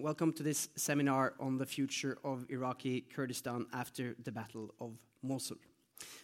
Welcome 0.00 0.32
to 0.34 0.42
this 0.42 0.70
seminar 0.76 1.34
on 1.38 1.58
the 1.58 1.66
future 1.66 2.16
of 2.24 2.46
Iraqi 2.48 3.02
Kurdistan 3.02 3.66
after 3.70 4.16
the 4.24 4.32
Battle 4.32 4.72
of 4.80 4.92
Mosul. 5.22 5.58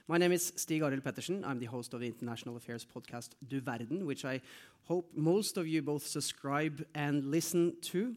My 0.08 0.16
name 0.16 0.32
is 0.32 0.54
Stig 0.56 0.80
Arild 0.80 1.02
Pettersen. 1.02 1.44
I'm 1.44 1.58
the 1.58 1.66
host 1.66 1.92
of 1.92 2.00
the 2.00 2.06
international 2.06 2.56
affairs 2.56 2.86
podcast 2.86 3.32
Du 3.46 3.60
Verden, 3.60 4.06
which 4.06 4.24
I 4.24 4.40
hope 4.84 5.10
most 5.14 5.58
of 5.58 5.68
you 5.68 5.82
both 5.82 6.06
subscribe 6.06 6.86
and 6.94 7.26
listen 7.26 7.74
to. 7.82 8.16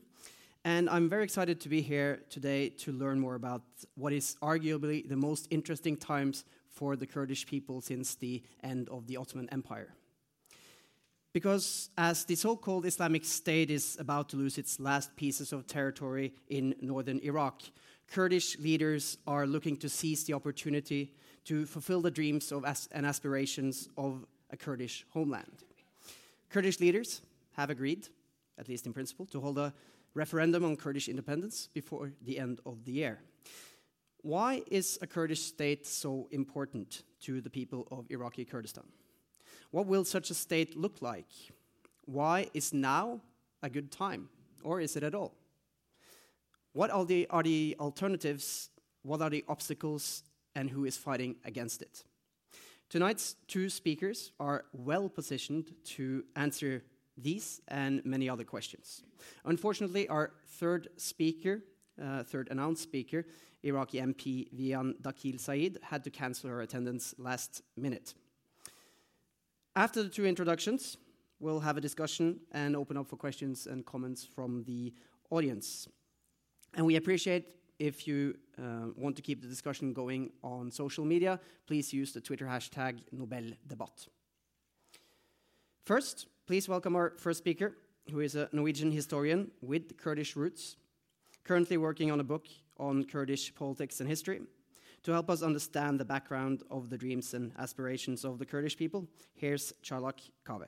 And 0.64 0.90
I'm 0.90 1.10
very 1.10 1.26
excited 1.26 1.60
to 1.60 1.68
be 1.68 1.82
here 1.82 2.21
today 2.30 2.70
to 2.84 2.94
learn 2.94 3.20
more 3.20 3.36
about 3.36 3.64
what 3.96 4.14
is 4.14 4.38
arguably 4.41 5.10
the 5.10 5.18
most 5.18 5.50
interesting 5.52 5.98
times 5.98 6.46
for 6.70 6.96
the 6.96 7.05
Kurdish 7.05 7.46
people 7.46 7.82
since 7.82 8.16
the 8.16 8.41
end 8.64 8.88
of 8.88 9.07
the 9.07 9.18
Ottoman 9.18 9.50
Empire. 9.52 9.94
Because 11.32 11.89
as 11.98 12.25
the 12.25 12.36
so 12.36 12.55
called 12.55 12.86
Islamic 12.86 13.23
State 13.23 13.70
is 13.70 13.98
about 14.00 14.30
to 14.30 14.38
lose 14.38 14.57
its 14.57 14.80
last 14.80 15.16
pieces 15.16 15.54
of 15.54 15.68
territory 15.68 16.34
in 16.48 16.75
northern 16.82 17.20
Iraq, 17.20 17.62
Kurdish 18.08 18.58
leaders 18.58 19.17
are 19.27 19.45
looking 19.45 19.77
to 19.77 19.90
seize 19.90 20.23
the 20.23 20.34
opportunity 20.34 21.13
to 21.45 21.66
fulfill 21.66 22.02
the 22.02 22.09
dreams 22.09 22.52
of 22.52 22.66
as 22.66 22.90
and 22.91 23.05
aspirations 23.05 23.90
of 23.98 24.26
a 24.49 24.57
Kurdish 24.57 25.05
homeland. 25.12 25.63
Kurdish 26.49 26.80
leaders 26.80 27.21
have 27.54 27.70
agreed, 27.70 28.07
at 28.57 28.68
least 28.68 28.88
in 28.88 28.93
principle, 28.93 29.27
to 29.27 29.40
hold 29.40 29.59
a 29.59 29.71
referendum 30.16 30.66
on 30.66 30.76
Kurdish 30.76 31.07
independence 31.07 31.70
before 31.73 32.12
the 32.23 32.40
end 32.40 32.59
of 32.66 32.84
the 32.85 32.91
year. 32.91 33.20
Why 34.21 34.63
is 34.71 34.98
a 35.02 35.07
Kurdish 35.07 35.41
state 35.41 35.85
so 35.85 36.27
important 36.32 37.04
to 37.21 37.40
the 37.40 37.49
people 37.49 37.88
of 37.91 38.09
Iraqi 38.09 38.46
Kurdistan? 38.46 38.85
What 39.72 39.86
will 39.86 40.04
such 40.04 40.30
a 40.30 40.34
state 40.34 40.76
look 40.76 41.02
like? 41.02 41.30
Why 42.05 42.48
is 42.54 42.73
now 42.73 43.22
a 43.62 43.70
good 43.70 43.91
time, 43.91 44.30
or 44.64 44.82
is 44.82 44.96
it 44.96 45.04
at 45.04 45.14
all? 45.14 45.36
What 46.73 46.90
are 46.91 47.05
the, 47.05 47.27
are 47.30 47.44
the 47.44 47.76
alternatives? 47.80 48.70
What 49.04 49.22
are 49.22 49.30
the 49.30 49.46
obstacles? 49.48 50.24
And 50.55 50.70
who 50.70 50.85
is 50.85 50.98
fighting 50.98 51.35
against 51.46 51.82
it? 51.82 52.04
Tonight's 52.90 53.35
two 53.48 53.70
speakers 53.70 54.32
are 54.40 54.66
well 54.74 55.08
positioned 55.10 55.74
to 55.84 56.24
answer 56.36 56.84
these 57.15 57.62
and 57.68 58.04
many 58.04 58.27
other 58.27 58.43
questions. 58.43 59.04
Unfortunately, 59.46 60.08
our 60.08 60.32
third 60.48 60.88
speaker, 60.98 61.62
uh, 62.02 62.24
third 62.24 62.48
announced 62.49 62.82
speaker, 62.82 63.26
Iraqi 63.62 63.99
MP 63.99 64.50
Vian 64.53 64.96
Dakhil 65.02 65.40
Said, 65.40 65.78
had 65.84 66.03
to 66.03 66.09
cancel 66.09 66.50
her 66.50 66.62
attendance 66.62 67.13
last 67.18 67.62
minute. 67.78 68.16
After 69.80 70.03
the 70.03 70.09
two 70.09 70.25
introductions, 70.25 70.97
we'll 71.40 71.62
have 71.62 71.78
a 71.78 71.80
discussion 71.80 72.41
and 72.52 72.75
open 72.75 72.97
up 72.97 73.08
for 73.08 73.16
questions 73.16 73.66
and 73.66 73.86
comments 73.86 74.25
from 74.25 74.66
the 74.66 74.94
audience. 75.30 75.88
And 76.74 76.86
we 76.86 76.97
appreciate 76.97 77.56
if 77.80 78.06
you 78.06 78.36
uh, 78.62 78.88
want 78.97 79.16
to 79.16 79.22
keep 79.22 79.41
the 79.41 79.47
discussion 79.47 79.94
going 79.94 80.31
on 80.44 80.69
social 80.69 81.06
media, 81.06 81.40
please 81.66 81.94
use 81.94 82.12
the 82.12 82.19
Twitter 82.19 82.46
hashtag 82.46 83.00
NobelDebatt. 83.16 84.09
First, 85.86 86.28
please 86.46 86.68
welcome 86.68 86.97
our 86.97 87.14
first 87.18 87.38
speaker, 87.38 87.72
who 88.12 88.19
is 88.19 88.36
a 88.36 88.50
Norwegian 88.52 88.91
historian 88.91 89.50
with 89.62 89.96
Kurdish 89.96 90.36
roots, 90.36 90.75
currently 91.46 91.78
working 91.78 92.12
on 92.12 92.19
a 92.19 92.25
book 92.25 92.47
on 92.78 93.06
Kurdish 93.06 93.56
politics 93.56 94.02
and 94.02 94.09
history. 94.09 94.41
To 95.03 95.12
help 95.12 95.30
us 95.30 95.42
understand 95.42 96.00
the 96.00 96.06
background 96.06 96.64
of 96.69 96.90
the 96.90 96.97
dreams 96.97 97.34
and 97.34 97.53
aspirations 97.58 98.25
of 98.25 98.38
the 98.38 98.46
Kurdish 98.46 98.75
people, 98.75 99.08
here's 99.34 99.74
Chalak 99.81 100.30
Kaveh. 100.46 100.68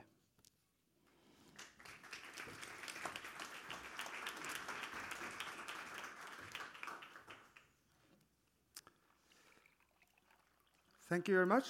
Thank 11.10 11.28
you 11.28 11.34
very 11.34 11.46
much 11.46 11.66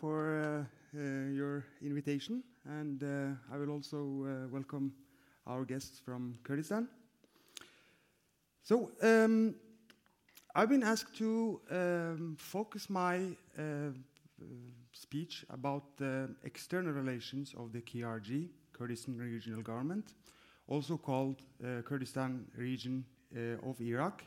for 0.00 0.66
uh, 0.94 0.98
uh, 0.98 1.28
your 1.30 1.66
invitation, 1.82 2.42
and 2.64 3.02
uh, 3.02 3.54
I 3.54 3.58
will 3.58 3.68
also 3.68 3.98
uh, 3.98 4.48
welcome 4.50 4.94
our 5.46 5.66
guests 5.66 6.00
from 6.02 6.38
Kurdistan. 6.42 6.88
So, 8.62 8.92
um, 9.02 9.54
I've 10.58 10.70
been 10.70 10.84
asked 10.84 11.14
to 11.18 11.60
um, 11.70 12.34
focus 12.38 12.88
my 12.88 13.36
uh, 13.58 13.90
speech 14.90 15.44
about 15.50 15.98
the 15.98 16.34
external 16.44 16.94
relations 16.94 17.54
of 17.58 17.74
the 17.74 17.82
KRG, 17.82 18.48
Kurdistan 18.72 19.18
Regional 19.18 19.60
Government, 19.60 20.14
also 20.66 20.96
called 20.96 21.42
uh, 21.62 21.82
Kurdistan 21.82 22.46
Region 22.56 23.04
of 23.68 23.78
Iraq, 23.82 24.24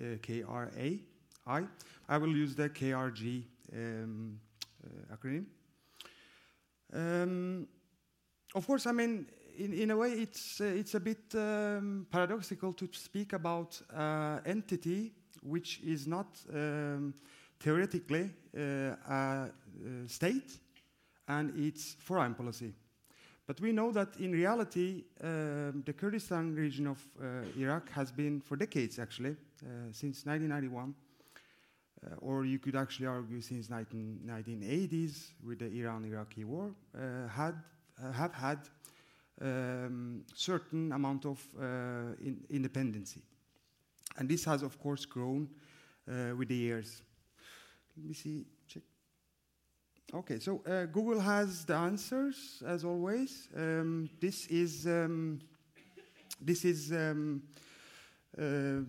KRI. 0.00 1.00
I. 1.46 1.62
I 2.08 2.16
will 2.16 2.34
use 2.34 2.54
the 2.54 2.70
KRG 2.70 3.42
um, 3.74 4.40
uh, 4.82 5.14
acronym. 5.14 5.44
Um, 6.90 7.68
of 8.54 8.66
course, 8.66 8.86
I 8.86 8.92
mean, 8.92 9.26
in, 9.58 9.74
in 9.74 9.90
a 9.90 9.96
way, 9.98 10.12
it's, 10.12 10.58
uh, 10.58 10.64
it's 10.64 10.94
a 10.94 11.00
bit 11.00 11.34
um, 11.34 12.06
paradoxical 12.10 12.72
to 12.72 12.88
speak 12.92 13.34
about 13.34 13.78
uh, 13.94 14.38
entity 14.46 15.12
which 15.46 15.80
is 15.84 16.06
not 16.06 16.26
um, 16.52 17.14
theoretically 17.60 18.30
uh, 18.56 18.60
a, 18.60 19.50
a 20.04 20.08
state 20.08 20.58
and 21.28 21.58
its 21.58 21.96
foreign 21.98 22.34
policy. 22.34 22.72
But 23.46 23.60
we 23.60 23.72
know 23.72 23.92
that 23.92 24.16
in 24.18 24.32
reality, 24.32 25.04
um, 25.22 25.82
the 25.86 25.92
Kurdistan 25.92 26.54
region 26.54 26.88
of 26.88 26.98
uh, 27.20 27.42
Iraq 27.56 27.88
has 27.90 28.10
been, 28.10 28.40
for 28.40 28.56
decades 28.56 28.98
actually, 28.98 29.36
uh, 29.62 29.92
since 29.92 30.26
1991, 30.26 30.94
uh, 32.04 32.14
or 32.18 32.44
you 32.44 32.58
could 32.58 32.74
actually 32.74 33.06
argue 33.06 33.40
since 33.40 33.70
19, 33.70 34.20
1980s 34.26 35.30
with 35.46 35.60
the 35.60 35.66
Iran-Iraqi 35.80 36.44
war, 36.44 36.74
uh, 36.94 37.28
had, 37.28 37.54
uh, 38.02 38.12
have 38.12 38.34
had 38.34 38.58
um, 39.40 40.22
certain 40.34 40.92
amount 40.92 41.24
of 41.24 41.46
in 42.20 42.44
independency. 42.50 43.22
And 44.18 44.28
this 44.28 44.44
has, 44.44 44.62
of 44.62 44.78
course, 44.80 45.04
grown 45.04 45.48
with 46.06 46.48
the 46.48 46.54
years. 46.54 47.02
Let 47.96 48.06
me 48.06 48.14
see, 48.14 48.46
check. 48.68 48.82
Okay, 50.14 50.38
so 50.38 50.62
uh, 50.66 50.84
Google 50.84 51.18
has 51.18 51.64
the 51.64 51.74
answers 51.74 52.62
as 52.66 52.84
always. 52.84 53.48
Um, 53.56 54.08
this 54.20 54.46
is 54.46 54.86
um, 54.86 55.40
this 56.40 56.64
is 56.64 56.92
um, 56.92 57.42
uh, 58.38 58.82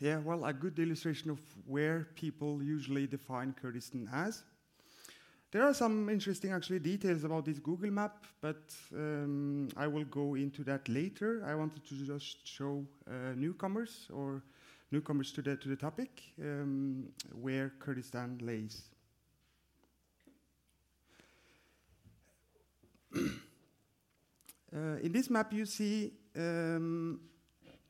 yeah, 0.00 0.18
well, 0.18 0.44
a 0.44 0.52
good 0.52 0.78
illustration 0.78 1.30
of 1.30 1.40
where 1.66 2.08
people 2.14 2.62
usually 2.62 3.06
define 3.06 3.54
Kurdistan 3.60 4.08
as. 4.12 4.44
There 5.56 5.64
are 5.64 5.72
some 5.72 6.10
interesting, 6.10 6.52
actually, 6.52 6.80
details 6.80 7.24
about 7.24 7.46
this 7.46 7.58
Google 7.58 7.90
map, 7.90 8.26
but 8.42 8.74
um, 8.94 9.70
I 9.74 9.86
will 9.86 10.04
go 10.04 10.34
into 10.34 10.62
that 10.64 10.86
later. 10.86 11.42
I 11.46 11.54
wanted 11.54 11.82
to 11.86 11.94
just 11.94 12.46
show 12.46 12.84
uh, 13.08 13.32
newcomers 13.34 14.06
or 14.12 14.42
newcomers 14.90 15.32
to 15.32 15.40
the 15.40 15.56
to 15.56 15.68
the 15.70 15.76
topic 15.76 16.10
um, 16.42 17.08
where 17.40 17.72
Kurdistan 17.78 18.38
lays. 18.42 18.82
uh, 23.16 23.20
in 25.02 25.10
this 25.10 25.30
map, 25.30 25.54
you 25.54 25.64
see. 25.64 26.12
Um, 26.36 27.18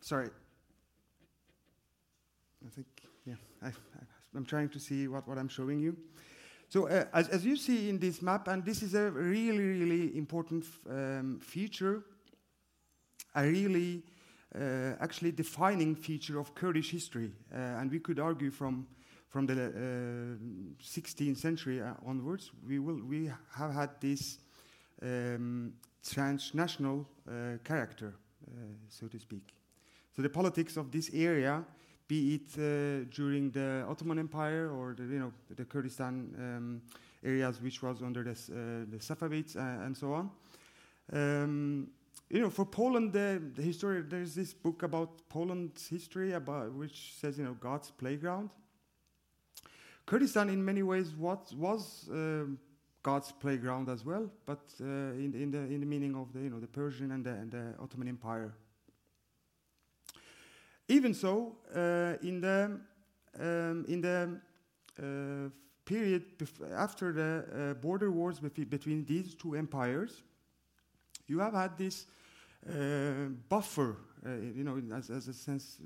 sorry, 0.00 0.30
I 2.64 2.70
think, 2.70 2.86
yeah, 3.24 3.34
I, 3.60 3.72
am 4.36 4.44
trying 4.44 4.68
to 4.68 4.78
see 4.78 5.08
what, 5.08 5.26
what 5.26 5.36
I'm 5.36 5.48
showing 5.48 5.80
you. 5.80 5.96
So 6.68 6.88
uh, 6.88 7.04
as, 7.12 7.28
as 7.28 7.44
you 7.44 7.56
see 7.56 7.88
in 7.88 7.98
this 7.98 8.20
map, 8.20 8.48
and 8.48 8.64
this 8.64 8.82
is 8.82 8.94
a 8.94 9.10
really, 9.10 9.64
really 9.64 10.16
important 10.16 10.64
um, 10.90 11.38
feature, 11.40 12.02
a 13.34 13.46
really 13.46 14.02
uh, 14.54 14.94
actually 15.00 15.32
defining 15.32 15.94
feature 15.94 16.38
of 16.38 16.54
Kurdish 16.54 16.90
history. 16.90 17.32
Uh, 17.52 17.80
and 17.80 17.90
we 17.90 18.00
could 18.00 18.18
argue 18.18 18.50
from, 18.50 18.86
from 19.28 19.46
the 19.46 20.38
16th 20.82 21.32
uh, 21.32 21.34
century 21.38 21.80
uh, 21.80 21.92
onwards, 22.04 22.50
we, 22.66 22.78
will, 22.78 23.00
we 23.06 23.30
have 23.54 23.72
had 23.72 23.90
this 24.00 24.38
um, 25.02 25.72
transnational 26.02 27.06
uh, 27.28 27.58
character, 27.64 28.14
so 28.88 29.06
to 29.08 29.18
speak. 29.18 29.54
So 30.14 30.22
the 30.22 30.30
politics 30.30 30.76
of 30.76 30.90
this 30.90 31.10
area 31.12 31.64
be 32.08 32.34
it 32.34 32.58
uh, 32.58 33.04
during 33.10 33.50
the 33.50 33.84
Ottoman 33.88 34.18
Empire 34.18 34.70
or 34.70 34.94
the, 34.94 35.02
you 35.02 35.18
know, 35.18 35.32
the 35.54 35.64
Kurdistan 35.64 36.34
um, 36.38 36.82
areas 37.24 37.60
which 37.60 37.82
was 37.82 38.02
under 38.02 38.22
the, 38.22 38.30
uh, 38.30 38.90
the 38.90 38.98
Safavids 38.98 39.56
uh, 39.56 39.84
and 39.84 39.96
so 39.96 40.12
on. 40.12 40.30
Um, 41.12 41.88
you 42.28 42.40
know, 42.40 42.50
for 42.50 42.64
Poland, 42.64 43.12
the, 43.12 43.40
the 43.54 43.62
history, 43.62 44.02
there's 44.02 44.34
this 44.34 44.52
book 44.52 44.82
about 44.82 45.28
Poland's 45.28 45.86
history 45.88 46.32
about 46.32 46.72
which 46.72 47.14
says, 47.20 47.38
you 47.38 47.44
know, 47.44 47.56
God's 47.60 47.90
playground. 47.90 48.50
Kurdistan, 50.06 50.48
in 50.50 50.64
many 50.64 50.82
ways, 50.82 51.14
what 51.16 51.52
was 51.54 52.08
um, 52.10 52.58
God's 53.02 53.32
playground 53.32 53.88
as 53.88 54.04
well, 54.04 54.28
but 54.46 54.62
uh, 54.80 54.84
in, 54.84 55.32
in, 55.34 55.50
the 55.52 55.58
in 55.58 55.80
the 55.80 55.86
meaning 55.86 56.16
of 56.16 56.32
the 56.32 56.40
you 56.40 56.50
know 56.50 56.58
the 56.58 56.66
Persian 56.66 57.12
and 57.12 57.24
the, 57.24 57.30
and 57.30 57.50
the 57.52 57.74
Ottoman 57.80 58.08
Empire. 58.08 58.52
Even 60.88 61.14
so, 61.14 61.56
uh, 61.74 62.14
in 62.22 62.40
the 62.40 62.80
um, 63.38 63.84
in 63.88 64.00
the 64.00 64.40
uh, 64.98 65.50
period 65.84 66.24
after 66.74 67.12
the 67.12 67.70
uh, 67.70 67.74
border 67.74 68.10
wars 68.10 68.38
between 68.40 69.04
these 69.04 69.34
two 69.34 69.54
empires, 69.54 70.22
you 71.26 71.38
have 71.40 71.54
had 71.54 71.76
this 71.76 72.06
buffer, 73.48 73.96
you 74.24 74.64
know, 74.64 74.82
as, 74.96 75.10
as 75.10 75.28
a 75.28 75.34
sense, 75.34 75.78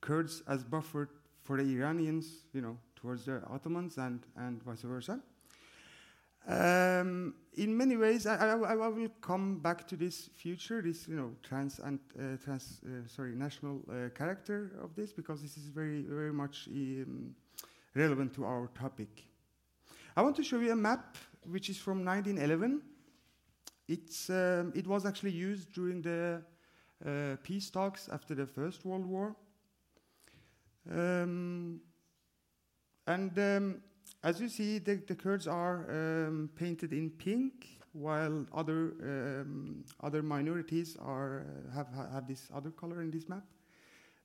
Kurds 0.00 0.42
as 0.46 0.64
buffer 0.64 1.08
for 1.42 1.56
the 1.56 1.64
Iranians, 1.64 2.44
you 2.52 2.60
know, 2.60 2.78
towards 2.94 3.24
the 3.24 3.42
Ottomans 3.48 3.98
and, 3.98 4.20
and 4.36 4.62
vice 4.62 4.82
versa. 4.82 5.20
Um, 6.46 7.34
in 7.54 7.76
many 7.76 7.96
ways, 7.96 8.26
I, 8.26 8.36
I, 8.36 8.56
I, 8.56 8.88
will 8.88 9.08
come 9.20 9.58
back 9.58 9.86
to 9.88 9.96
this 9.96 10.30
future, 10.36 10.80
this 10.80 11.08
you 11.08 11.16
know 11.16 11.32
trans 11.42 11.80
and 11.80 11.98
uh, 12.16 12.36
trans 12.44 12.80
uh, 12.84 13.08
sorry 13.08 13.34
national 13.34 13.80
uh, 13.90 14.10
character 14.10 14.70
of 14.80 14.94
this 14.94 15.12
because 15.12 15.42
this 15.42 15.56
is 15.56 15.64
very 15.64 16.02
very 16.02 16.32
much 16.32 16.68
um, 16.68 17.34
relevant 17.96 18.32
to 18.34 18.44
our 18.44 18.68
topic. 18.78 19.24
I 20.16 20.22
want 20.22 20.36
to 20.36 20.44
show 20.44 20.60
you 20.60 20.70
a 20.70 20.76
map 20.76 21.16
which 21.50 21.68
is 21.68 21.78
from 21.78 22.04
1911. 22.04 22.80
It's 23.88 24.30
um, 24.30 24.72
it 24.76 24.86
was 24.86 25.04
actually 25.04 25.32
used 25.32 25.72
during 25.72 26.02
the 26.02 26.42
uh, 27.04 27.36
peace 27.42 27.70
talks 27.70 28.08
after 28.08 28.36
the 28.36 28.46
First 28.46 28.84
World 28.84 29.06
War. 29.06 29.34
Um, 30.88 31.80
and 33.06 33.38
um, 33.38 33.82
as 34.22 34.40
you 34.40 34.48
see, 34.48 34.78
the, 34.78 34.96
the 35.06 35.14
Kurds 35.14 35.46
are 35.46 35.86
um, 35.90 36.50
painted 36.56 36.92
in 36.92 37.10
pink, 37.10 37.78
while 37.92 38.46
other 38.52 38.94
um, 39.02 39.84
other 40.02 40.22
minorities 40.22 40.96
are 41.00 41.46
uh, 41.46 41.74
have 41.74 41.88
have 42.12 42.26
this 42.26 42.48
other 42.54 42.70
color 42.70 43.02
in 43.02 43.10
this 43.10 43.28
map. 43.28 43.44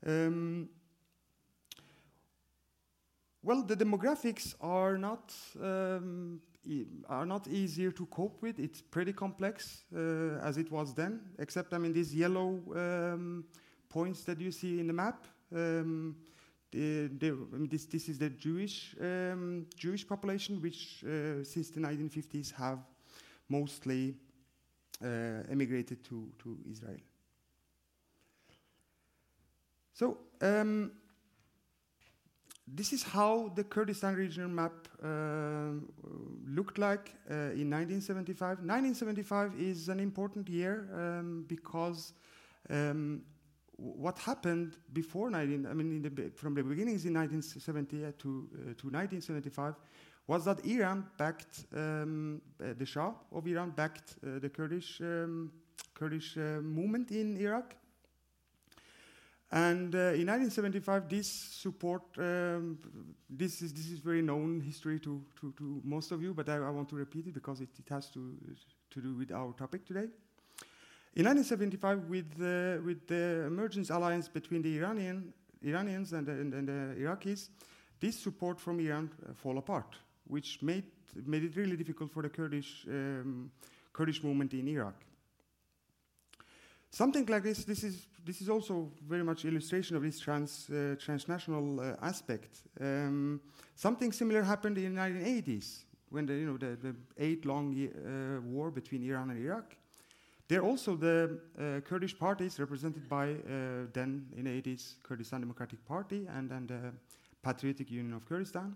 Um, 0.05 0.69
well, 3.43 3.63
the 3.63 3.75
demographics 3.75 4.55
are 4.61 4.97
not 4.97 5.33
um, 5.61 6.41
e 6.65 6.85
are 7.07 7.25
not 7.25 7.47
easier 7.47 7.91
to 7.91 8.05
cope 8.07 8.41
with. 8.41 8.59
It's 8.59 8.81
pretty 8.81 9.13
complex 9.13 9.83
uh, 9.95 10.47
as 10.47 10.57
it 10.57 10.71
was 10.71 10.93
then. 10.93 11.21
Except, 11.39 11.73
I 11.73 11.77
mean, 11.77 11.93
these 11.93 12.13
yellow 12.13 12.61
um, 12.75 13.45
points 13.89 14.23
that 14.25 14.39
you 14.39 14.51
see 14.51 14.79
in 14.79 14.87
the 14.87 14.93
map. 14.93 15.25
Um, 15.55 16.15
the, 16.71 17.07
the, 17.07 17.31
mean, 17.51 17.67
this, 17.69 17.85
this 17.85 18.07
is 18.07 18.17
the 18.17 18.29
Jewish, 18.29 18.95
um, 19.01 19.65
Jewish 19.75 20.07
population, 20.07 20.61
which 20.61 21.03
uh, 21.03 21.43
since 21.43 21.69
the 21.69 21.79
1950s 21.79 22.53
have 22.53 22.79
mostly 23.49 24.15
uh, 25.03 25.43
emigrated 25.49 26.03
to, 26.05 26.31
to 26.39 26.57
Israel. 26.69 26.97
So 29.93 30.17
um, 30.41 30.91
this 32.67 32.93
is 32.93 33.03
how 33.03 33.51
the 33.55 33.63
Kurdistan 33.63 34.15
regional 34.15 34.49
map 34.49 34.87
uh, 35.03 35.73
looked 36.47 36.77
like 36.77 37.13
uh, 37.29 37.51
in 37.53 37.69
1975. 37.69 38.59
1975 38.59 39.59
is 39.59 39.89
an 39.89 39.99
important 39.99 40.47
year 40.47 40.87
um, 40.93 41.45
because 41.47 42.13
um, 42.69 43.21
what 43.81 44.19
happened 44.19 44.77
before 44.93 45.29
19, 45.29 45.65
I 45.65 45.73
mean, 45.73 46.01
the, 46.01 46.31
from 46.35 46.53
the 46.53 46.63
beginnings 46.63 47.05
in 47.05 47.13
1970 47.15 47.97
to, 47.97 48.03
uh, 48.03 48.17
to 48.19 48.87
1975 48.89 49.75
was 50.27 50.45
that 50.45 50.63
Iran 50.65 51.07
backed 51.17 51.65
um, 51.75 52.41
uh, 52.61 52.73
the 52.77 52.85
Shah 52.85 53.13
of 53.31 53.47
Iran 53.47 53.71
backed 53.71 54.15
uh, 54.23 54.39
the 54.39 54.49
Kurdish 54.49 55.01
um, 55.01 55.51
Kurdish 55.93 56.37
uh, 56.37 56.61
movement 56.61 57.11
in 57.11 57.37
Iraq. 57.37 57.75
And 59.51 59.93
uh, 59.93 60.15
in 60.15 60.27
1975, 60.27 61.09
this 61.09 61.27
support, 61.27 62.03
um, 62.17 62.77
this 63.29 63.61
is 63.61 63.73
this 63.73 63.89
is 63.89 63.99
very 63.99 64.21
known 64.21 64.61
history 64.61 64.99
to, 64.99 65.21
to, 65.41 65.53
to 65.57 65.81
most 65.83 66.11
of 66.11 66.21
you, 66.21 66.33
but 66.33 66.47
I, 66.47 66.57
I 66.57 66.69
want 66.69 66.87
to 66.89 66.95
repeat 66.95 67.27
it 67.27 67.33
because 67.33 67.59
it, 67.59 67.69
it 67.77 67.89
has 67.89 68.09
to 68.11 68.37
to 68.91 69.01
do 69.01 69.15
with 69.15 69.31
our 69.31 69.53
topic 69.53 69.85
today. 69.85 70.07
In 71.13 71.25
1975, 71.25 72.09
with 72.09 72.37
the, 72.37 72.81
with 72.85 73.05
the 73.05 73.45
emergence 73.45 73.89
alliance 73.89 74.29
between 74.29 74.61
the 74.61 74.77
Iranian, 74.77 75.33
Iranians 75.61 76.13
and 76.13 76.25
the, 76.25 76.31
and, 76.31 76.53
and 76.53 76.67
the 76.69 77.01
Iraqis, 77.01 77.49
this 77.99 78.17
support 78.17 78.61
from 78.61 78.79
Iran 78.79 79.11
uh, 79.27 79.33
fall 79.33 79.57
apart, 79.57 79.97
which 80.27 80.61
made, 80.61 80.85
made 81.25 81.43
it 81.43 81.57
really 81.57 81.75
difficult 81.75 82.11
for 82.11 82.23
the 82.23 82.29
Kurdish, 82.29 82.85
um, 82.87 83.51
Kurdish 83.91 84.23
movement 84.23 84.53
in 84.53 84.69
Iraq. 84.69 84.95
Something 86.89 87.25
like 87.25 87.43
this, 87.43 87.65
this 87.65 87.83
is, 87.83 88.07
this 88.25 88.41
is 88.41 88.47
also 88.47 88.89
very 89.05 89.23
much 89.23 89.43
illustration 89.43 89.97
of 89.97 90.03
this 90.03 90.17
trans, 90.17 90.69
uh, 90.69 90.95
transnational 90.97 91.79
uh, 91.81 91.95
aspect. 92.01 92.63
Um, 92.79 93.41
something 93.75 94.13
similar 94.13 94.43
happened 94.43 94.77
in 94.77 94.95
the 94.95 95.01
1980s, 95.01 95.83
when 96.09 96.25
the, 96.25 96.33
you 96.35 96.45
know, 96.45 96.57
the, 96.57 96.77
the 96.77 96.95
eight-long 97.17 97.75
uh, 97.75 98.41
war 98.41 98.71
between 98.71 99.03
Iran 99.03 99.31
and 99.31 99.45
Iraq. 99.45 99.75
There 100.51 100.63
also 100.63 100.97
the 100.97 101.39
uh, 101.57 101.79
Kurdish 101.79 102.19
parties 102.19 102.59
represented 102.59 103.07
by 103.07 103.29
uh, 103.29 103.87
then 103.93 104.27
in 104.35 104.43
the 104.43 104.61
80s 104.61 104.95
Kurdistan 105.01 105.39
Democratic 105.39 105.85
Party 105.85 106.27
and 106.27 106.49
then 106.49 106.67
the 106.67 106.91
Patriotic 107.41 107.89
Union 107.89 108.13
of 108.15 108.25
Kurdistan. 108.25 108.75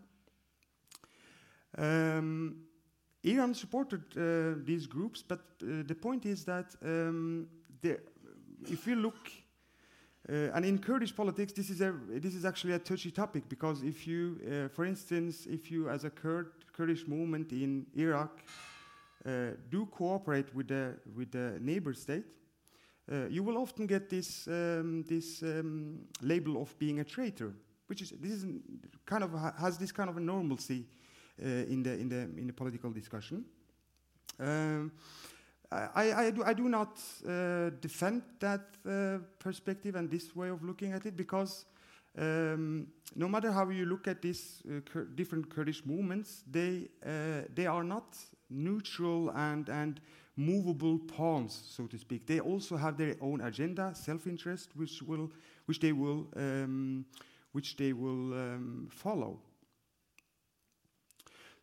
Um, 1.78 2.62
Iran 3.26 3.54
supported 3.54 4.04
uh, 4.16 4.64
these 4.64 4.88
groups, 4.88 5.22
but 5.22 5.40
uh, 5.64 5.84
the 5.86 5.96
point 5.96 6.26
is 6.26 6.46
that 6.46 6.74
um, 6.82 7.48
if 7.84 8.88
you 8.88 8.96
look, 8.96 9.30
uh, 10.30 10.56
and 10.56 10.64
in 10.64 10.80
Kurdish 10.80 11.14
politics, 11.14 11.52
this 11.52 11.70
is, 11.70 11.82
a, 11.82 11.94
this 12.08 12.36
is 12.36 12.46
actually 12.46 12.72
a 12.72 12.80
touchy 12.80 13.12
topic 13.12 13.50
because 13.50 13.84
if 13.84 14.08
you, 14.08 14.40
uh, 14.48 14.70
for 14.70 14.86
instance, 14.86 15.46
if 15.46 15.70
you 15.70 15.90
as 15.90 16.06
a 16.06 16.10
Kurd, 16.10 16.54
Kurdish 16.72 17.06
movement 17.06 17.52
in 17.52 17.86
Iraq 17.98 18.40
do 19.26 19.88
cooperate 19.88 20.54
with 20.54 20.68
the, 20.68 20.96
with 21.16 21.32
the 21.32 21.58
neighbor 21.60 21.94
state, 21.94 22.26
uh, 23.12 23.28
you 23.30 23.44
will 23.44 23.58
often 23.58 23.86
get 23.86 24.10
this, 24.10 24.48
um, 24.48 25.04
this 25.08 25.44
um, 25.44 26.00
label 26.22 26.62
of 26.62 26.78
being 26.80 27.00
a 27.00 27.04
traitor, 27.04 27.54
which 27.88 28.02
is, 28.02 28.12
this 28.20 28.32
is 28.32 28.46
kind 29.06 29.24
of 29.24 29.32
ha 29.32 29.54
has 29.60 29.78
this 29.78 29.92
kind 29.92 30.10
of 30.10 30.18
a 30.18 30.20
normalcy 30.20 30.86
uh, 31.42 31.46
in, 31.46 31.84
the, 31.84 31.94
in, 31.94 32.10
the, 32.10 32.22
in 32.38 32.48
the 32.48 32.54
political 32.54 32.92
discussion. 32.92 33.46
Um, 34.40 34.92
I, 35.72 36.14
I, 36.14 36.32
do, 36.32 36.44
I, 36.44 36.54
do, 36.54 36.70
not 36.70 37.00
uh, 37.28 37.70
defend 37.82 38.24
that 38.40 38.62
uh, 38.88 39.18
perspective 39.40 39.96
and 39.96 40.10
this 40.10 40.36
way 40.36 40.50
of 40.50 40.64
looking 40.64 40.94
at 40.94 41.06
it 41.06 41.18
because 41.18 41.66
um, 42.18 42.88
no 43.16 43.28
matter 43.28 43.52
how 43.52 43.70
you 43.70 43.86
look 43.86 44.08
at 44.08 44.22
these 44.22 44.62
uh, 44.70 45.02
different 45.16 45.50
Kurdish 45.50 45.86
movements, 45.86 46.44
they, 46.50 46.88
they 47.54 47.66
are 47.68 47.84
not 47.84 48.16
neutral 48.50 49.30
and, 49.32 49.70
and 49.70 50.02
movable 50.38 51.00
pawns, 51.00 51.64
so 51.70 51.88
to 51.88 51.98
speak. 51.98 52.26
They 52.28 52.40
also 52.40 52.76
have 52.78 52.98
their 52.98 53.16
own 53.22 53.42
agenda, 53.42 53.94
self-interest, 53.96 54.70
which 54.76 55.02
will, 55.02 55.32
which 55.66 55.80
they 55.80 55.92
will, 55.92 56.28
um, 56.36 57.06
which 57.52 57.78
they 57.78 57.94
will 57.94 58.34
um, 58.34 58.88
follow. 58.92 59.40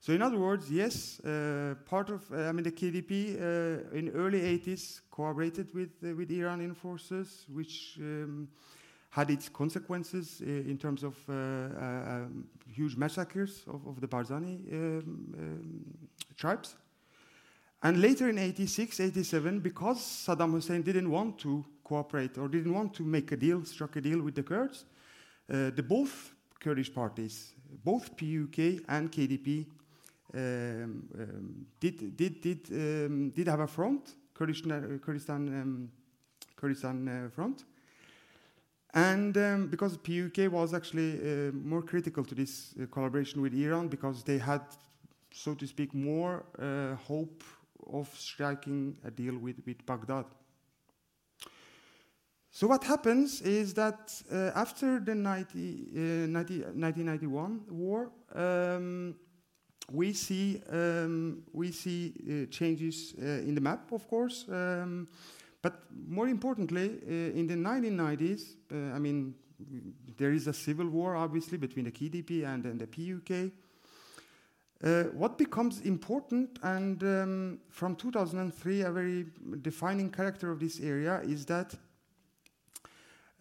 So 0.00 0.12
in 0.12 0.20
other 0.20 0.38
words, 0.38 0.68
yes, 0.68 1.20
uh, 1.20 1.76
part 1.86 2.10
of, 2.10 2.28
uh, 2.32 2.48
I 2.48 2.52
mean, 2.52 2.64
the 2.64 2.72
KDP 2.72 3.36
uh, 3.36 3.96
in 3.96 4.10
early 4.14 4.40
80s 4.40 5.02
cooperated 5.12 5.72
with, 5.72 5.90
uh, 6.04 6.16
with 6.16 6.28
Iranian 6.32 6.74
forces, 6.74 7.46
which 7.48 7.98
um, 8.00 8.48
had 9.12 9.30
its 9.30 9.50
consequences 9.50 10.40
uh, 10.40 10.46
in 10.46 10.78
terms 10.78 11.02
of 11.02 11.14
uh, 11.28 11.32
um, 11.32 12.46
huge 12.66 12.96
massacres 12.96 13.62
of, 13.68 13.86
of 13.86 14.00
the 14.00 14.08
Barzani 14.08 14.72
um, 14.72 15.34
um, 15.38 15.84
tribes. 16.34 16.76
And 17.82 18.00
later 18.00 18.30
in 18.30 18.38
86, 18.38 19.00
87, 19.00 19.60
because 19.60 19.98
Saddam 19.98 20.52
Hussein 20.52 20.80
didn't 20.80 21.10
want 21.10 21.38
to 21.40 21.62
cooperate 21.84 22.38
or 22.38 22.48
didn't 22.48 22.72
want 22.72 22.94
to 22.94 23.02
make 23.02 23.30
a 23.32 23.36
deal, 23.36 23.62
struck 23.66 23.96
a 23.96 24.00
deal 24.00 24.22
with 24.22 24.34
the 24.34 24.42
Kurds, 24.42 24.86
uh, 25.52 25.70
the 25.76 25.82
both 25.82 26.32
Kurdish 26.58 26.94
parties, 26.94 27.52
both 27.84 28.16
PUK 28.16 28.82
and 28.88 29.12
KDP, 29.12 29.66
um, 30.34 30.40
um, 30.40 31.66
did, 31.78 32.16
did, 32.16 32.40
did, 32.40 32.60
um, 32.70 33.28
did 33.28 33.46
have 33.46 33.60
a 33.60 33.66
front, 33.66 34.14
Kurdish, 34.32 34.62
uh, 34.64 34.96
Kurdistan, 35.04 35.48
um, 35.48 35.90
Kurdistan 36.56 37.08
uh, 37.08 37.28
front. 37.28 37.64
And 38.94 39.36
um, 39.38 39.68
because 39.68 39.96
PUK 39.96 40.50
was 40.50 40.74
actually 40.74 41.18
uh, 41.18 41.52
more 41.52 41.82
critical 41.82 42.24
to 42.24 42.34
this 42.34 42.74
uh, 42.80 42.86
collaboration 42.90 43.40
with 43.40 43.54
Iran 43.54 43.88
because 43.88 44.22
they 44.22 44.36
had, 44.36 44.60
so 45.32 45.54
to 45.54 45.66
speak, 45.66 45.94
more 45.94 46.44
uh, 46.58 46.94
hope 46.96 47.42
of 47.90 48.08
striking 48.14 48.96
a 49.04 49.10
deal 49.10 49.38
with, 49.38 49.56
with 49.64 49.84
Baghdad. 49.86 50.26
So 52.50 52.66
what 52.66 52.84
happens 52.84 53.40
is 53.40 53.72
that 53.74 54.12
uh, 54.30 54.50
after 54.54 55.00
the 55.00 55.14
90, 55.14 55.86
uh, 55.94 56.00
90, 56.28 56.60
1991 56.60 57.60
war, 57.70 58.10
um, 58.34 59.14
we 59.90 60.12
see 60.12 60.60
um, 60.70 61.42
we 61.52 61.72
see 61.72 62.12
uh, 62.14 62.50
changes 62.50 63.14
in 63.18 63.54
the 63.54 63.60
map, 63.60 63.90
of 63.90 64.06
course, 64.06 64.44
um, 64.50 65.08
but 65.62 65.84
more 66.08 66.28
importantly, 66.28 66.98
uh, 67.06 67.38
in 67.38 67.46
the 67.46 67.54
1990s, 67.54 68.56
uh, 68.72 68.94
I 68.94 68.98
mean 68.98 69.34
there 70.16 70.32
is 70.32 70.46
a 70.46 70.52
civil 70.52 70.88
war, 70.88 71.16
obviously, 71.16 71.56
between 71.58 71.84
the 71.84 71.92
KDP 71.92 72.44
and, 72.44 72.66
and 72.66 72.80
the 72.80 72.86
PUK. 72.86 73.52
Uh, 74.82 75.04
what 75.14 75.38
becomes 75.38 75.80
important, 75.82 76.58
and 76.62 77.02
um, 77.04 77.60
from 77.70 77.94
2003, 77.94 78.80
a 78.80 78.90
very 78.90 79.26
defining 79.60 80.10
character 80.10 80.50
of 80.50 80.58
this 80.58 80.80
area 80.80 81.20
is 81.20 81.46
that 81.46 81.74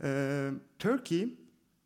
uh, 0.04 0.52
Turkey, 0.78 1.38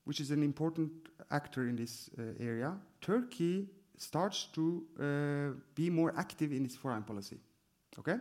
which 0.03 0.19
is 0.19 0.31
an 0.31 0.43
important 0.43 0.91
actor 1.31 1.69
in 1.69 1.77
this 1.77 2.09
uh, 2.19 2.23
area, 2.39 2.75
Turkey 2.99 3.69
starts 3.97 4.47
to 4.51 4.83
uh, 4.99 5.57
be 5.73 5.89
more 5.89 6.13
active 6.17 6.51
in 6.51 6.65
its 6.65 6.75
foreign 6.75 7.03
policy. 7.03 7.37
Okay? 7.97 8.17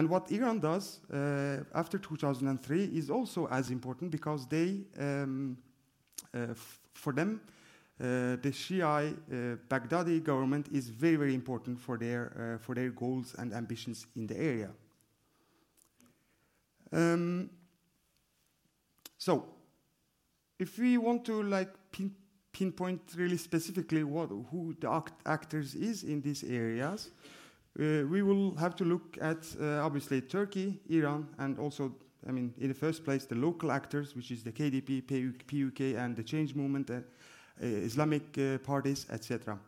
And 0.00 0.08
what 0.08 0.30
Iran 0.32 0.60
does 0.60 1.00
uh, 1.12 1.58
after 1.74 1.98
2003 1.98 2.84
is 2.84 3.10
also 3.10 3.46
as 3.48 3.68
important 3.68 4.10
because 4.10 4.46
they, 4.46 4.78
um, 4.98 5.58
uh, 6.32 6.54
for 6.94 7.12
them, 7.12 7.42
uh, 8.00 8.40
the 8.40 8.50
Shia 8.50 9.12
uh, 9.12 9.56
Baghdadi 9.68 10.24
government 10.24 10.68
is 10.72 10.88
very, 10.88 11.16
very 11.16 11.34
important 11.34 11.78
for 11.78 11.98
their, 11.98 12.54
uh, 12.54 12.64
for 12.64 12.74
their 12.74 12.88
goals 12.88 13.34
and 13.36 13.52
ambitions 13.52 14.06
in 14.16 14.26
the 14.26 14.40
area. 14.40 14.70
Um, 16.90 17.50
so, 19.18 19.48
if 20.58 20.78
we 20.78 20.96
want 20.96 21.26
to 21.26 21.42
like 21.42 21.74
pin, 21.92 22.14
pinpoint 22.52 23.02
really 23.16 23.36
specifically 23.36 24.04
what, 24.04 24.30
who 24.50 24.74
the 24.80 24.90
act 24.90 25.12
actors 25.26 25.74
is 25.74 26.04
in 26.04 26.22
these 26.22 26.42
areas, 26.42 27.10
we 27.76 28.22
will 28.22 28.54
have 28.56 28.74
to 28.76 28.84
look 28.84 29.16
at 29.20 29.46
uh, 29.60 29.84
obviously 29.84 30.20
Turkey, 30.20 30.80
Iran, 30.88 31.28
and 31.38 31.58
also, 31.58 31.94
I 32.28 32.32
mean, 32.32 32.52
in 32.58 32.68
the 32.68 32.74
first 32.74 33.04
place, 33.04 33.24
the 33.26 33.36
local 33.36 33.70
actors, 33.70 34.14
which 34.16 34.30
is 34.30 34.42
the 34.42 34.52
KDP, 34.52 35.06
PUK, 35.46 35.96
and 35.96 36.16
the 36.16 36.22
Change 36.22 36.54
Movement, 36.54 36.90
uh, 36.90 36.94
uh 36.94 37.66
Islamic 37.66 38.36
uh, 38.38 38.58
parties, 38.58 39.06
etc. 39.10 39.58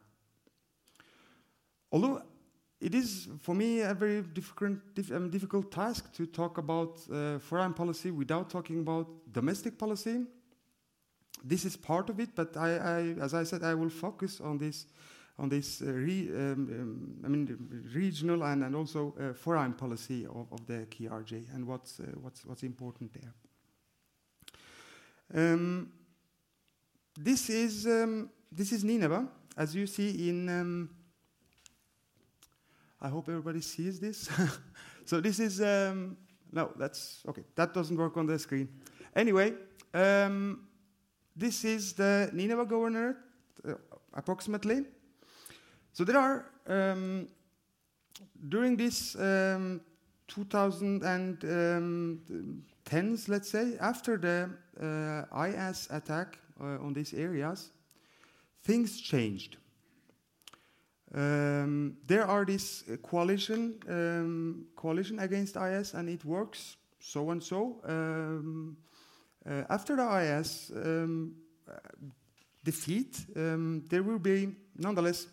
Although 1.93 2.23
it 2.81 2.95
is, 2.95 3.29
for 3.41 3.55
me, 3.55 3.81
a 3.81 3.95
very 3.95 4.19
um, 4.19 5.31
difficult 5.31 5.71
task 5.71 6.13
to 6.15 6.27
talk 6.27 6.59
about 6.59 6.99
uh, 7.13 7.39
foreign 7.39 7.73
policy 7.73 8.11
without 8.11 8.51
talking 8.51 8.81
about 8.81 9.07
domestic 9.31 9.79
policy. 9.79 10.25
This 11.45 11.65
is 11.65 11.77
part 11.77 12.11
of 12.11 12.19
it, 12.19 12.31
but 12.35 12.57
I, 12.57 12.77
I, 12.77 13.01
as 13.21 13.35
I 13.35 13.45
said, 13.45 13.63
I 13.63 13.75
will 13.75 13.91
focus 13.91 14.41
on 14.41 14.59
this 14.59 14.87
on 15.39 15.49
this 15.49 15.83
uh, 15.83 15.87
re, 15.87 16.29
um, 16.31 16.37
um, 16.37 17.15
I 17.25 17.29
mean, 17.29 17.85
regional 17.95 18.43
and, 18.45 18.65
and 18.65 18.77
also 18.77 19.15
uh, 19.19 19.33
foreign 19.33 19.73
policy 19.73 20.27
of, 20.27 20.47
of 20.53 20.67
the 20.67 20.87
KRG 20.91 21.55
and 21.55 21.67
what's, 21.67 22.01
uh, 22.01 22.05
what's, 22.21 22.45
what's 22.45 22.63
important 22.63 23.13
there. 23.15 23.33
Um, 25.35 25.91
this 27.19 27.49
is 27.51 27.87
um, 27.87 28.31
this 28.51 28.73
is 28.73 28.85
Nineveh, 28.85 29.27
as 29.57 29.75
you 29.75 29.87
see 29.87 30.29
in. 30.29 30.49
Um, 30.49 30.91
I 33.01 33.09
hope 33.09 33.29
everybody 33.29 33.61
sees 33.61 33.99
this. 33.99 34.31
so 35.05 35.21
this 35.21 35.41
is 35.41 35.61
um, 35.61 36.17
no, 36.53 36.71
that's 36.77 37.23
okay. 37.29 37.45
That 37.55 37.75
doesn't 37.75 37.97
work 37.97 38.17
on 38.17 38.27
the 38.27 38.39
screen. 38.39 38.69
Anyway, 39.15 39.55
this 39.93 41.65
is 41.65 41.95
the 41.95 42.31
Nineveh 42.33 42.67
governorate, 42.67 43.17
uh, 43.67 43.75
approximately. 44.15 44.85
So 45.93 46.05
there 46.05 46.19
are, 46.19 46.47
um, 46.67 47.29
during 48.49 48.77
this 48.77 49.15
um, 49.17 49.81
2010s, 50.29 53.29
let's 53.29 53.51
say, 53.51 53.77
after 53.79 54.17
the 54.17 54.49
uh, 54.81 55.25
IS 55.47 55.89
attack 55.91 56.39
uh, 56.61 56.79
on 56.81 56.95
these 56.95 57.13
areas, 57.13 57.71
things 58.63 59.01
changed. 59.01 59.57
Um, 61.15 61.99
there 62.07 62.27
are 62.27 62.47
this 62.47 62.85
coalition 63.03 63.79
um, 63.87 64.65
coalition 64.75 65.19
against 65.19 65.57
IS, 65.57 65.93
and 65.93 66.09
it 66.09 66.25
works 66.25 66.79
so 67.01 67.29
and 67.31 67.43
so. 67.43 67.83
Um, 67.85 68.79
uh, 69.45 69.65
after 69.69 69.97
the 69.97 70.39
IS 70.39 70.73
um, 70.75 71.35
defeat, 72.65 73.27
um, 73.37 73.85
there 73.91 74.03
will 74.03 74.19
be 74.19 74.55
nonetheless 74.79 75.27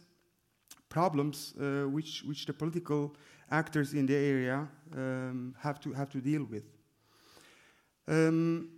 problems 0.89 1.53
uh, 1.59 1.87
which, 1.87 2.23
which 2.23 2.45
the 2.45 2.53
political 2.53 3.15
actors 3.49 3.93
in 3.93 4.05
the 4.05 4.15
area 4.15 4.67
um, 4.95 5.55
have, 5.59 5.79
to, 5.79 5.93
have 5.93 6.09
to 6.09 6.19
deal 6.19 6.43
with. 6.43 6.63
Um, 8.07 8.69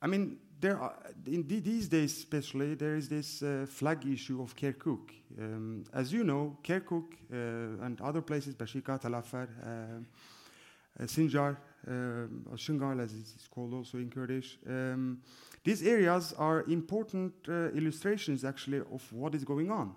I 0.00 0.06
mean, 0.06 0.38
there 0.60 0.78
are, 0.78 0.94
in 1.26 1.46
these 1.46 1.88
days 1.88 2.16
especially, 2.16 2.74
there 2.74 2.94
is 2.94 3.08
this 3.08 3.42
uh, 3.42 3.66
flag 3.68 4.06
issue 4.06 4.40
of 4.40 4.54
Kirkuk. 4.54 5.10
Um, 5.38 5.84
as 5.92 6.12
you 6.12 6.22
know, 6.22 6.56
Kirkuk 6.62 7.14
uh, 7.32 7.84
and 7.84 8.00
other 8.00 8.22
places, 8.22 8.54
Bashika, 8.54 9.00
Talafar, 9.00 9.48
uh, 9.60 11.02
uh, 11.02 11.06
Sinjar, 11.06 11.56
um, 11.88 12.46
Shingal 12.54 13.02
as 13.02 13.12
it's 13.12 13.48
called 13.48 13.74
also 13.74 13.98
in 13.98 14.08
Kurdish, 14.08 14.58
um, 14.68 15.20
these 15.64 15.82
areas 15.82 16.32
are 16.38 16.62
important 16.68 17.32
uh, 17.48 17.70
illustrations 17.70 18.44
actually 18.44 18.78
of 18.78 19.12
what 19.12 19.34
is 19.34 19.44
going 19.44 19.70
on. 19.70 19.94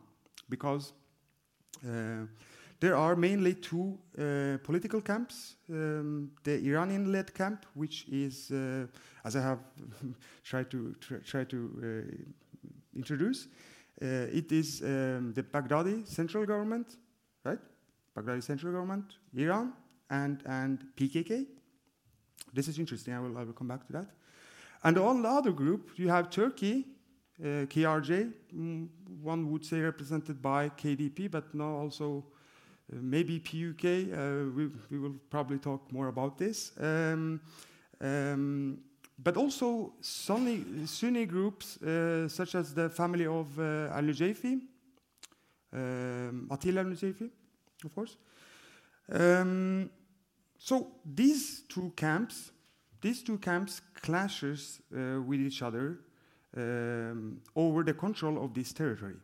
Because 0.49 0.93
there 2.79 2.95
are 2.95 3.15
mainly 3.15 3.53
two 3.53 3.97
uh, 4.17 4.57
political 4.63 5.01
camps. 5.01 5.55
Um, 5.69 6.31
the 6.43 6.57
Iranian-led 6.57 7.33
camp, 7.33 7.65
which 7.73 8.05
is, 8.09 8.51
uh, 8.51 8.87
as 9.23 9.35
I 9.35 9.41
have 9.41 9.59
tried 10.43 10.69
to 10.71 10.93
tr 10.99 11.15
try 11.15 11.43
to 11.45 12.05
introduce, 12.95 13.47
it 14.01 14.51
is 14.51 14.81
um, 14.81 15.33
the 15.33 15.43
Baghdadi 15.43 16.05
central 16.05 16.45
government, 16.45 16.97
right? 17.43 17.59
Baghdadi 18.15 18.43
central 18.43 18.73
government, 18.73 19.17
Iran, 19.35 19.73
and, 20.09 20.41
and 20.45 20.85
PKK. 20.95 21.45
This 22.53 22.67
is 22.67 22.79
interesting. 22.79 23.13
I 23.13 23.19
will, 23.19 23.37
I 23.37 23.43
will 23.43 23.53
come 23.53 23.67
back 23.67 23.85
to 23.87 23.93
that. 23.93 24.07
And 24.83 24.97
on 24.97 25.21
the 25.21 25.29
other 25.29 25.51
group, 25.51 25.91
you 25.97 26.09
have 26.09 26.29
Turkey, 26.29 26.85
uh, 27.41 27.65
KRG, 27.65 28.31
mm, 28.55 28.87
one 29.25 29.51
would 29.51 29.65
say 29.65 29.81
represented 29.81 30.41
by 30.41 30.69
KDP, 30.69 31.29
but 31.29 31.53
now 31.53 31.75
also 31.77 32.23
uh, 32.91 32.97
maybe 33.01 33.39
PUK. 33.39 33.83
Uh, 33.83 34.51
we, 34.55 34.69
we, 34.91 34.99
will 34.99 35.15
probably 35.29 35.57
talk 35.57 35.91
more 35.91 36.07
about 36.07 36.37
this. 36.37 36.71
Um, 36.79 37.41
um, 37.99 38.77
but 39.17 39.37
also 39.37 39.93
Sunni, 40.01 40.85
Sunni 40.85 41.25
groups 41.25 41.81
uh, 41.81 42.27
such 42.27 42.55
as 42.55 42.73
the 42.73 42.89
family 42.89 43.25
of 43.25 43.57
uh, 43.57 43.89
Al 43.93 44.03
Nujayfi, 44.03 44.61
um, 45.73 46.47
Attila 46.51 46.81
Al 46.81 46.91
of 46.91 47.95
course. 47.95 48.17
Um, 49.11 49.89
so 50.57 50.87
these 51.05 51.63
two 51.69 51.91
camps, 51.95 52.51
these 53.01 53.23
two 53.23 53.37
camps 53.37 53.81
clashes 54.01 54.81
uh, 54.93 55.21
with 55.21 55.39
each 55.39 55.61
other 55.61 55.99
um, 56.55 57.41
over 57.55 57.83
the 57.83 57.93
control 57.93 58.43
of 58.43 58.53
this 58.53 58.73
territory. 58.73 59.15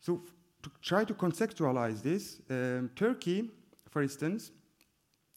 So, 0.00 0.22
to 0.62 0.70
try 0.82 1.04
to 1.04 1.14
contextualize 1.14 2.02
this, 2.02 2.40
um, 2.50 2.90
Turkey, 2.96 3.50
for 3.90 4.02
instance, 4.02 4.50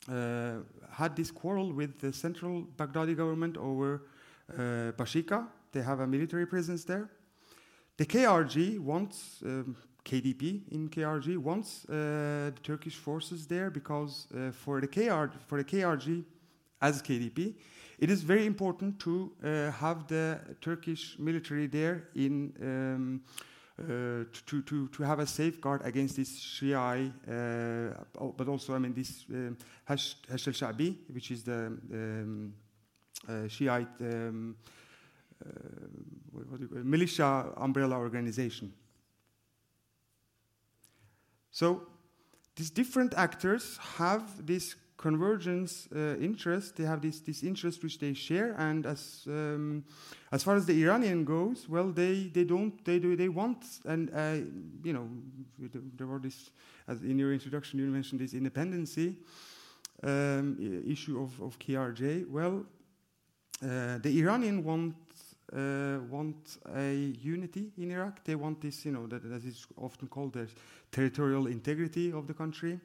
uh, 0.10 0.55
had 0.91 1.15
this 1.15 1.31
quarrel 1.31 1.72
with 1.72 2.00
the 2.00 2.12
central 2.12 2.63
Baghdadi 2.75 3.15
government 3.15 3.58
over 3.58 4.03
uh, 4.51 4.91
Bashika. 4.98 5.48
They 5.72 5.81
have 5.81 6.00
a 6.00 6.08
military 6.08 6.46
presence 6.46 6.84
there. 6.84 7.10
The 7.98 8.05
KRG 8.05 8.79
wants, 8.79 9.43
um, 9.46 9.75
KDP 10.03 10.72
in 10.72 10.89
KRG 10.89 11.38
wants 11.38 11.86
uh, 11.86 12.51
the 12.55 12.62
Turkish 12.63 12.96
forces 12.96 13.46
there 13.46 13.70
because 13.70 14.27
uh, 14.34 14.51
for, 14.51 14.81
the 14.81 14.88
KR, 14.88 15.38
for 15.46 15.58
the 15.60 15.63
KRG 15.63 16.24
as 16.81 17.01
KDP, 17.01 17.53
it 18.01 18.10
is 18.10 18.24
very 18.24 18.48
important 18.48 19.00
to 19.00 19.31
uh, 19.43 19.72
have 19.72 20.08
the 20.08 20.39
Turkish 20.60 21.17
military 21.20 21.67
there 21.67 22.10
in 22.15 22.51
um, 22.60 23.22
uh, 23.79 24.25
to, 24.46 24.62
to, 24.63 24.88
to 24.89 25.03
have 25.03 25.20
a 25.20 25.25
safeguard 25.25 25.81
against 25.84 26.15
this 26.15 26.39
Shia, 26.39 27.12
uh, 27.27 28.29
but 28.38 28.48
also, 28.48 28.75
I 28.75 28.79
mean, 28.79 28.93
this 28.93 29.25
um, 29.29 29.58
Hashd 29.88 30.15
al-Sha'bi, 30.29 30.96
which 31.13 31.31
is 31.31 31.43
the 31.43 31.67
um, 31.67 32.53
uh, 33.27 33.48
Shiite 33.48 34.01
um, 34.01 34.55
uh, 35.43 35.50
militia 36.84 37.53
umbrella 37.58 37.98
organization. 37.98 38.74
So 41.51 41.84
these 42.55 42.72
different 42.72 43.13
actors 43.15 43.77
have 43.98 44.46
this 44.46 44.75
convergence 45.01 45.88
uh, 45.96 46.15
interest. 46.20 46.75
They 46.75 46.86
have 46.86 47.01
this, 47.01 47.20
this 47.22 47.43
interest 47.43 47.81
which 47.84 47.98
they 47.98 48.13
share, 48.13 48.53
and 48.58 48.86
as 48.86 49.24
um, 49.27 49.84
as 50.31 50.43
far 50.43 50.55
as 50.55 50.65
the 50.65 50.84
Iranian 50.84 51.25
goes, 51.25 51.67
well, 51.67 51.91
they, 51.91 52.29
they 52.31 52.43
don't 52.43 52.86
they 52.86 53.00
do 53.00 53.15
they 53.15 53.29
want 53.29 53.65
and 53.86 54.12
uh, 54.13 54.46
you 54.84 54.93
know 54.93 55.10
there 55.98 56.08
were 56.08 56.20
this 56.20 56.51
as 56.88 57.01
in 57.01 57.17
your 57.17 57.34
introduction 57.34 57.79
you 57.79 57.86
mentioned 57.88 58.22
this 58.22 58.34
independency 58.34 59.17
um, 60.03 60.58
issue 60.88 61.22
of 61.22 61.41
of 61.41 61.58
KRG. 61.58 62.29
Well, 62.29 62.65
uh, 63.63 63.98
the 63.98 64.20
Iranian 64.20 64.63
want 64.63 64.96
uh, 65.53 66.00
want 66.10 66.58
a 66.75 66.93
unity 67.22 67.72
in 67.77 67.91
Iraq. 67.91 68.24
They 68.24 68.36
want 68.36 68.62
this, 68.62 68.86
you 68.86 68.91
know, 68.91 69.08
that, 69.08 69.24
that 69.29 69.43
is 69.43 69.67
often 69.75 70.08
called 70.08 70.34
the 70.34 70.48
territorial 70.91 71.48
integrity 71.48 72.12
of 72.12 72.25
the 72.27 72.34
country. 72.34 72.79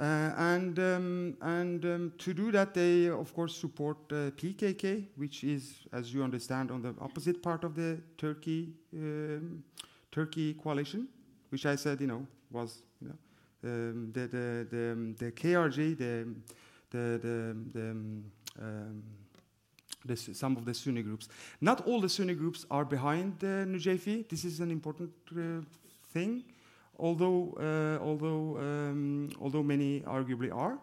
Uh, 0.00 0.32
and 0.38 0.78
um, 0.78 1.36
and 1.42 1.84
um, 1.84 2.12
to 2.16 2.32
do 2.32 2.50
that, 2.50 2.72
they 2.72 3.10
of 3.10 3.34
course 3.34 3.54
support 3.54 3.98
uh, 4.10 4.30
PKK, 4.30 5.04
which 5.16 5.44
is, 5.44 5.74
as 5.92 6.14
you 6.14 6.24
understand, 6.24 6.70
on 6.70 6.80
the 6.80 6.94
opposite 7.02 7.42
part 7.42 7.64
of 7.64 7.74
the 7.74 8.00
Turkey 8.16 8.72
um, 8.94 9.62
Turkey 10.10 10.54
coalition, 10.54 11.06
which 11.50 11.66
I 11.66 11.76
said, 11.76 12.00
you 12.00 12.06
know, 12.06 12.26
was 12.50 12.80
you 13.02 13.08
know 13.08 13.70
um, 13.70 14.10
the 14.12 14.26
the 14.26 14.66
the, 14.70 14.92
um, 14.92 15.14
the 15.16 15.32
KRG, 15.32 15.98
the 15.98 16.26
the 16.90 17.18
the, 17.18 17.56
the 17.74 17.90
um, 17.90 19.02
the, 20.06 20.16
some 20.16 20.56
of 20.56 20.64
the 20.64 20.72
Sunni 20.72 21.02
groups. 21.02 21.28
Not 21.60 21.86
all 21.86 22.00
the 22.00 22.08
Sunni 22.08 22.32
groups 22.32 22.64
are 22.70 22.86
behind 22.86 23.44
uh, 23.44 23.66
Nujafi. 23.66 24.26
This 24.30 24.46
is 24.46 24.60
an 24.60 24.70
important 24.70 25.12
uh, 25.36 25.60
thing, 26.12 26.44
although 27.00 27.54
uh, 27.58 28.04
although 28.04 28.58
um, 28.58 29.30
although 29.40 29.62
many 29.62 30.00
arguably 30.00 30.54
are. 30.54 30.78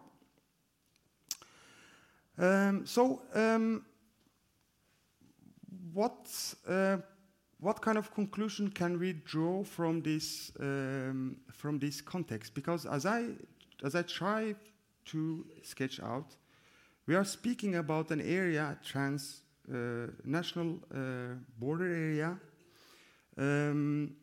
Um, 2.38 2.86
so, 2.86 3.22
um, 3.34 3.84
what 5.92 6.54
uh, 6.68 6.98
what 7.60 7.80
kind 7.80 7.98
of 7.98 8.12
conclusion 8.14 8.70
can 8.70 8.98
we 8.98 9.12
draw 9.12 9.64
from 9.64 10.02
this 10.02 10.52
um, 10.60 11.36
from 11.52 11.78
this 11.78 12.00
context? 12.00 12.54
Because 12.54 12.86
as 12.86 13.06
I 13.06 13.30
as 13.84 13.94
I 13.94 14.02
try 14.02 14.54
to 15.06 15.46
sketch 15.62 16.00
out, 16.00 16.36
we 17.06 17.14
are 17.14 17.24
speaking 17.24 17.76
about 17.76 18.10
an 18.10 18.20
area, 18.20 18.78
trans 18.84 19.42
uh, 19.72 20.06
national 20.24 20.78
uh, 20.94 21.34
border 21.58 21.86
area, 21.86 22.38
um, 23.36 24.14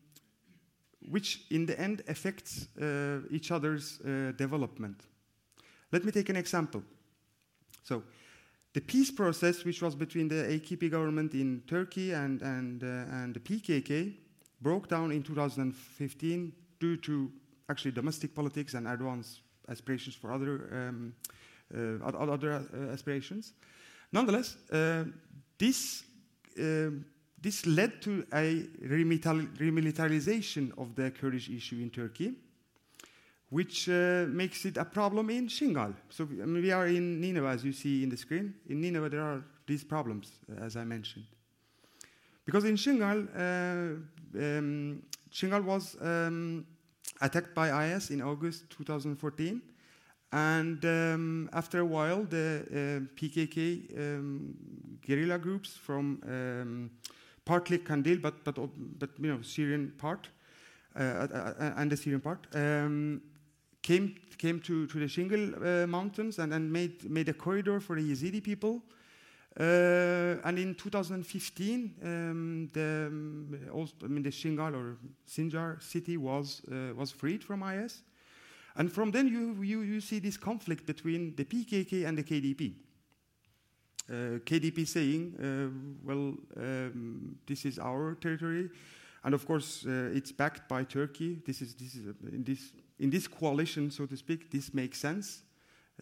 which 1.10 1.46
in 1.50 1.66
the 1.66 1.78
end 1.80 2.02
affects 2.08 2.68
uh, 2.80 3.20
each 3.30 3.50
other's 3.50 4.00
uh, 4.00 4.32
development. 4.36 5.02
Let 5.92 6.04
me 6.04 6.12
take 6.12 6.28
an 6.28 6.36
example. 6.36 6.82
So, 7.84 8.02
the 8.74 8.80
peace 8.80 9.10
process, 9.10 9.64
which 9.64 9.80
was 9.80 9.94
between 9.94 10.28
the 10.28 10.34
AKP 10.34 10.90
government 10.90 11.32
in 11.32 11.62
Turkey 11.66 12.12
and, 12.12 12.42
and, 12.42 12.82
uh, 12.82 12.86
and 12.86 13.34
the 13.34 13.40
PKK, 13.40 14.12
broke 14.60 14.88
down 14.88 15.12
in 15.12 15.22
2015 15.22 16.52
due 16.78 16.96
to 16.98 17.32
actually 17.70 17.92
domestic 17.92 18.34
politics 18.34 18.74
and 18.74 18.86
Erdogan's 18.86 19.40
aspirations 19.68 20.14
for 20.14 20.32
other 20.32 20.68
um, 20.72 21.14
uh, 21.74 22.04
other 22.04 22.62
aspirations. 22.92 23.52
Nonetheless, 24.12 24.56
uh, 24.70 25.04
this 25.58 26.04
this 27.46 27.64
led 27.64 28.02
to 28.02 28.26
a 28.32 28.64
remilitarization 28.82 30.76
of 30.76 30.96
the 30.96 31.12
Kurdish 31.12 31.48
issue 31.48 31.76
in 31.76 31.90
Turkey, 31.90 32.34
which 33.50 33.88
uh, 33.88 34.26
makes 34.28 34.64
it 34.64 34.76
a 34.76 34.84
problem 34.84 35.30
in 35.30 35.46
Shingal. 35.46 35.94
So 36.10 36.24
I 36.24 36.44
mean, 36.44 36.60
we 36.60 36.72
are 36.72 36.88
in 36.88 37.20
Nineveh, 37.20 37.46
as 37.46 37.64
you 37.64 37.72
see 37.72 38.02
in 38.02 38.08
the 38.08 38.16
screen. 38.16 38.52
In 38.68 38.80
Nineveh, 38.80 39.08
there 39.10 39.22
are 39.22 39.44
these 39.64 39.84
problems, 39.84 40.32
uh, 40.50 40.64
as 40.64 40.76
I 40.76 40.82
mentioned. 40.82 41.26
Because 42.44 42.64
in 42.64 42.74
Shingal, 42.74 43.28
uh, 43.36 43.94
um, 44.42 45.04
Shingal 45.32 45.62
was 45.62 45.96
um, 46.00 46.66
attacked 47.20 47.54
by 47.54 47.92
IS 47.92 48.10
in 48.10 48.22
August 48.22 48.70
2014, 48.70 49.62
and 50.32 50.84
um, 50.84 51.48
after 51.52 51.78
a 51.78 51.86
while, 51.86 52.24
the 52.24 52.66
uh, 52.66 52.74
PKK 53.14 53.96
um, 53.96 54.98
guerrilla 55.06 55.38
groups 55.38 55.76
from 55.76 56.20
um, 56.26 56.90
partly 57.46 57.78
Kandil, 57.78 58.20
but, 58.20 58.44
but, 58.44 58.56
but 58.98 59.10
you 59.18 59.32
know, 59.32 59.40
Syrian 59.40 59.92
part, 59.96 60.28
uh, 60.94 61.02
uh, 61.02 61.54
uh, 61.58 61.72
and 61.76 61.90
the 61.90 61.96
Syrian 61.96 62.20
part, 62.20 62.46
um, 62.54 63.22
came, 63.80 64.16
came 64.36 64.60
to, 64.60 64.86
to 64.88 64.98
the 64.98 65.06
Shingal 65.06 65.84
uh, 65.84 65.86
mountains 65.86 66.38
and, 66.38 66.52
and 66.52 66.70
made, 66.70 67.08
made 67.08 67.28
a 67.30 67.32
corridor 67.32 67.80
for 67.80 67.96
the 67.96 68.12
Yazidi 68.12 68.42
people. 68.42 68.82
Uh, 69.58 70.36
and 70.44 70.58
in 70.58 70.74
2015, 70.74 71.94
um, 72.02 72.68
the, 72.74 73.06
um, 73.06 73.88
I 74.04 74.06
mean, 74.08 74.22
the 74.22 74.30
Shingal 74.30 74.74
or 74.74 74.98
Sinjar 75.26 75.82
city 75.82 76.18
was, 76.18 76.60
was 76.94 77.10
freed 77.10 77.42
from 77.42 77.62
IS. 77.62 78.02
And 78.76 78.92
from 78.92 79.10
then 79.10 79.28
you, 79.28 79.62
you, 79.62 79.80
you 79.80 80.00
see 80.02 80.18
this 80.18 80.36
conflict 80.36 80.84
between 80.84 81.34
the 81.36 81.44
PKK 81.44 82.06
and 82.06 82.18
the 82.18 82.22
KDP. 82.22 82.74
Uh, 84.08 84.38
KDP 84.44 84.86
saying, 84.86 85.34
uh, 85.36 86.04
well, 86.04 86.34
um, 86.56 87.36
this 87.44 87.64
is 87.64 87.78
our 87.78 88.14
territory, 88.14 88.70
and 89.24 89.34
of 89.34 89.44
course 89.44 89.84
uh, 89.84 90.10
it's 90.14 90.30
backed 90.30 90.68
by 90.68 90.84
Turkey. 90.84 91.40
This 91.44 91.60
is, 91.60 91.74
this 91.74 91.96
is 91.96 92.14
in, 92.32 92.44
this, 92.44 92.72
in 93.00 93.10
this 93.10 93.26
coalition, 93.26 93.90
so 93.90 94.06
to 94.06 94.16
speak, 94.16 94.48
this 94.50 94.72
makes 94.72 95.00
sense. 95.00 95.42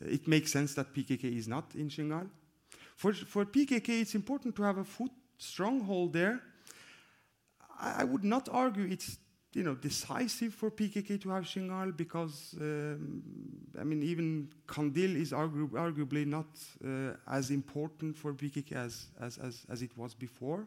It 0.03 0.29
makes 0.29 0.53
sense 0.53 0.75
that 0.75 0.93
PKK 0.93 1.25
is 1.37 1.49
not 1.49 1.75
in 1.75 1.89
Shingal. 1.89 2.29
For, 2.97 3.15
for 3.15 3.47
PKK, 3.47 4.03
it's 4.03 4.15
important 4.15 4.55
to 4.57 4.63
have 4.65 4.79
a 4.79 4.85
foot 4.85 5.13
stronghold 5.39 6.13
there. 6.13 6.41
I, 7.81 8.03
I 8.03 8.05
would 8.05 8.25
not 8.25 8.49
argue 8.53 8.85
it's 8.85 9.19
you 9.55 9.63
know, 9.63 9.75
decisive 9.75 10.53
for 10.53 10.71
PKK 10.71 11.21
to 11.23 11.31
have 11.31 11.45
Shingal 11.45 11.97
because, 11.97 12.55
um, 12.61 13.23
I 13.79 13.85
mean, 13.85 14.03
even 14.03 14.49
Kandil 14.67 15.17
is 15.17 15.33
argu 15.33 15.69
arguably 15.71 16.27
not 16.27 16.47
uh, 16.85 17.15
as 17.29 17.51
important 17.51 18.17
for 18.17 18.33
PKK 18.33 18.73
as, 18.73 19.07
as, 19.21 19.39
as, 19.39 19.65
as 19.71 19.83
it 19.83 19.97
was 19.97 20.15
before. 20.15 20.67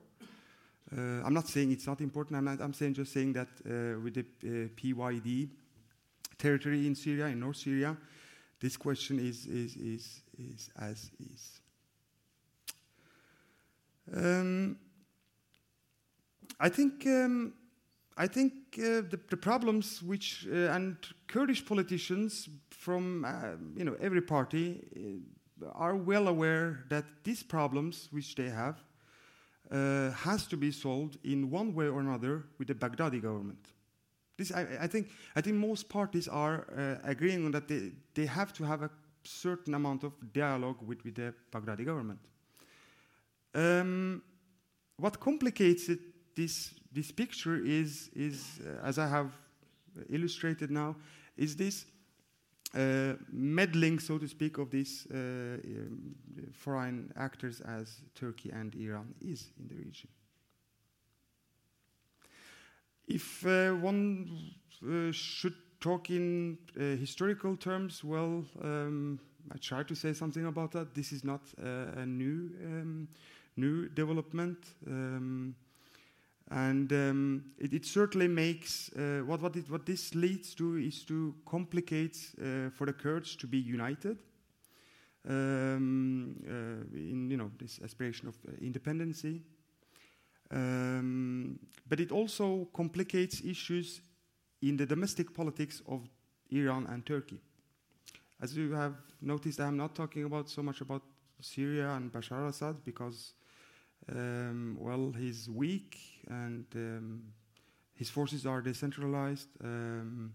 Uh, 0.91 1.21
I'm 1.25 1.33
not 1.33 1.47
saying 1.47 1.71
it's 1.71 1.85
not 1.85 1.99
important, 1.99 2.37
I'm, 2.37 2.45
not, 2.45 2.61
I'm 2.61 2.73
saying 2.73 2.93
just 2.93 3.11
saying 3.11 3.33
that 3.33 3.47
uh, 3.65 3.99
with 3.99 4.13
the 4.13 4.25
uh, 4.43 4.69
PYD 4.75 5.49
territory 6.37 6.87
in 6.87 6.95
Syria, 6.95 7.27
in 7.27 7.41
North 7.41 7.57
Syria, 7.57 7.97
this 8.59 8.77
question 8.77 9.19
is, 9.19 9.45
is, 9.47 9.75
is, 9.75 10.21
is 10.39 10.69
as 10.79 11.11
is. 11.19 11.59
Um, 14.15 14.77
I 16.59 16.69
think 16.69 17.05
um, 17.05 17.53
I 18.17 18.27
think 18.27 18.51
uh, 18.79 19.05
the, 19.09 19.19
the, 19.29 19.37
problems 19.37 20.01
which 20.01 20.47
uh, 20.51 20.73
and 20.73 20.97
Kurdish 21.27 21.63
politicians 21.63 22.49
from 22.71 23.23
uh, 23.23 23.55
you 23.75 23.85
know 23.85 23.95
every 24.01 24.21
party 24.21 25.23
uh, 25.63 25.69
are 25.73 25.95
well 25.95 26.27
aware 26.27 26.85
that 26.89 27.05
these 27.23 27.43
problems 27.43 28.07
which 28.11 28.33
they 28.33 28.49
have 28.49 28.81
uh, 29.71 30.11
has 30.11 30.47
to 30.47 30.57
be 30.57 30.71
solved 30.71 31.19
in 31.23 31.51
one 31.51 31.75
way 31.75 31.87
or 31.87 31.99
another 31.99 32.45
with 32.57 32.69
the 32.69 32.73
Baghdadi 32.73 33.21
government. 33.21 33.71
This 34.35 34.51
I, 34.51 34.65
I 34.81 34.87
think 34.87 35.09
I 35.35 35.41
think 35.41 35.57
most 35.57 35.87
parties 35.87 36.27
are 36.27 36.99
agreeing 37.03 37.45
on 37.45 37.51
that 37.51 37.67
they, 37.67 37.91
they 38.15 38.25
have 38.25 38.51
to 38.53 38.63
have 38.63 38.81
a 38.81 38.89
certain 39.23 39.75
amount 39.75 40.03
of 40.03 40.13
dialogue 40.33 40.77
with, 40.81 41.03
with 41.03 41.15
the 41.15 41.33
Baghdadi 41.51 41.85
government. 41.85 42.19
Um, 43.53 44.23
what 44.97 45.19
complicates 45.19 45.89
it, 45.89 45.99
this 46.35 46.73
this 46.97 47.11
picture 47.11 47.57
is, 47.63 48.09
is 48.15 48.59
uh, 48.65 48.83
as 48.83 48.97
I 48.97 49.07
have 49.07 49.31
illustrated 50.09 50.71
now, 50.71 50.95
is 51.37 51.55
this 51.55 51.85
uh, 52.73 53.13
meddling, 53.31 53.99
so 53.99 54.17
to 54.17 54.27
speak, 54.27 54.57
of 54.57 54.71
these 54.71 55.05
uh, 55.11 55.15
um, 55.15 56.15
foreign 56.53 57.13
actors 57.15 57.61
as 57.61 58.01
Turkey 58.15 58.49
and 58.49 58.73
Iran 58.73 59.13
is 59.21 59.51
in 59.59 59.67
the 59.67 59.75
region. 59.75 60.09
If 63.07 63.45
uh, 63.45 63.73
one 63.73 64.53
uh, 64.83 65.11
should 65.11 65.55
talk 65.79 66.09
in 66.09 66.57
uh, 66.75 66.97
historical 66.97 67.55
terms, 67.57 68.03
well, 68.03 68.43
um, 68.63 69.19
I 69.53 69.57
try 69.59 69.83
to 69.83 69.95
say 69.95 70.13
something 70.13 70.47
about 70.47 70.71
that. 70.71 70.95
This 70.95 71.11
is 71.11 71.23
not 71.23 71.41
a 71.59 72.05
new 72.05 72.49
um, 72.65 73.07
new 73.55 73.87
development. 73.89 74.57
Um, 74.87 75.55
and 76.49 76.91
um, 76.93 77.43
it, 77.57 77.73
it, 77.73 77.85
certainly 77.85 78.27
makes 78.27 78.89
uh, 78.95 79.21
what 79.25 79.41
what, 79.41 79.55
it, 79.55 79.69
what 79.69 79.85
this 79.85 80.15
leads 80.15 80.55
to 80.55 80.77
is 80.77 81.03
to 81.03 81.35
complicate 81.45 82.17
uh, 82.39 82.69
for 82.69 82.85
the 82.85 82.93
Kurds 82.93 83.35
to 83.35 83.47
be 83.47 83.57
united 83.57 84.17
um, 85.27 86.35
uh, 86.47 86.97
in 86.97 87.29
you 87.29 87.37
know 87.37 87.51
this 87.59 87.79
aspiration 87.83 88.27
of 88.27 88.35
uh, 88.47 88.51
independency. 88.61 89.41
Um, 90.49 91.59
but 91.89 91.99
it 91.99 92.11
also 92.13 92.69
complicates 92.73 93.41
issues 93.43 93.99
in 94.61 94.77
the 94.77 94.85
domestic 94.85 95.33
politics 95.33 95.81
of 95.87 96.07
Iran 96.49 96.87
and 96.87 97.05
Turkey. 97.05 97.41
As 98.41 98.55
you 98.55 98.71
have 98.73 98.93
noticed, 99.21 99.59
I'm 99.59 99.75
not 99.75 99.95
talking 99.95 100.23
about 100.23 100.49
so 100.49 100.63
much 100.63 100.79
about 100.79 101.01
Syria 101.41 101.89
and 101.89 102.11
Bashar 102.11 102.37
al-Assad 102.43 102.83
because 102.85 103.33
um, 104.09 104.77
well, 104.79 105.11
he's 105.17 105.49
weak 105.49 105.97
and 106.29 106.65
um, 106.75 107.21
his 107.95 108.09
forces 108.09 108.45
are 108.45 108.61
decentralized. 108.61 109.49
Um, 109.63 110.33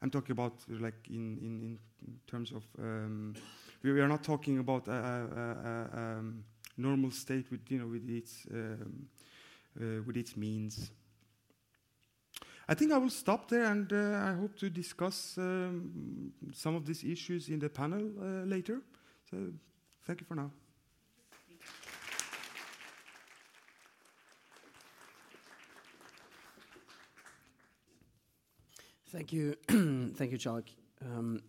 I'm 0.00 0.10
talking 0.10 0.32
about 0.32 0.54
like 0.68 1.08
in, 1.08 1.38
in, 1.38 1.78
in 2.06 2.18
terms 2.26 2.52
of 2.52 2.64
um, 2.78 3.34
we 3.82 4.00
are 4.00 4.08
not 4.08 4.22
talking 4.22 4.58
about 4.58 4.88
a, 4.88 4.92
a, 4.92 5.98
a, 5.98 6.22
normal 6.78 7.10
state 7.10 7.50
with 7.50 7.60
you 7.68 7.78
know 7.78 7.86
with 7.86 8.08
its 8.08 8.46
um, 8.52 9.06
uh, 9.80 10.02
with 10.06 10.16
its 10.16 10.36
means. 10.36 10.90
I 12.68 12.74
think 12.74 12.92
I 12.92 12.98
will 12.98 13.10
stop 13.10 13.48
there, 13.48 13.64
and 13.64 13.92
uh, 13.92 14.30
I 14.30 14.34
hope 14.34 14.56
to 14.58 14.70
discuss 14.70 15.36
um, 15.36 16.32
some 16.52 16.76
of 16.76 16.86
these 16.86 17.04
issues 17.04 17.48
in 17.48 17.58
the 17.58 17.68
panel 17.68 18.10
uh, 18.20 18.44
later. 18.46 18.80
So, 19.30 19.36
thank 20.06 20.20
you 20.20 20.26
for 20.26 20.36
now. 20.36 20.50
Thank 29.12 29.30
you, 29.30 29.56
thank 29.68 30.32
you, 30.32 30.38
Charles. 30.38 30.64
Um, 31.04 31.42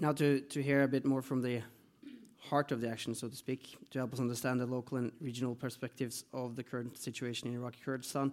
now 0.00 0.12
to, 0.12 0.40
to 0.40 0.62
hear 0.62 0.82
a 0.82 0.88
bit 0.88 1.04
more 1.04 1.20
from 1.20 1.42
the 1.42 1.60
heart 2.38 2.72
of 2.72 2.80
the 2.80 2.88
action, 2.88 3.14
so 3.14 3.28
to 3.28 3.36
speak, 3.36 3.76
to 3.90 3.98
help 3.98 4.14
us 4.14 4.18
understand 4.18 4.58
the 4.58 4.64
local 4.64 4.96
and 4.96 5.12
regional 5.20 5.54
perspectives 5.54 6.24
of 6.32 6.56
the 6.56 6.62
current 6.62 6.96
situation 6.96 7.48
in 7.48 7.56
Iraqi 7.56 7.80
Kurdistan. 7.84 8.32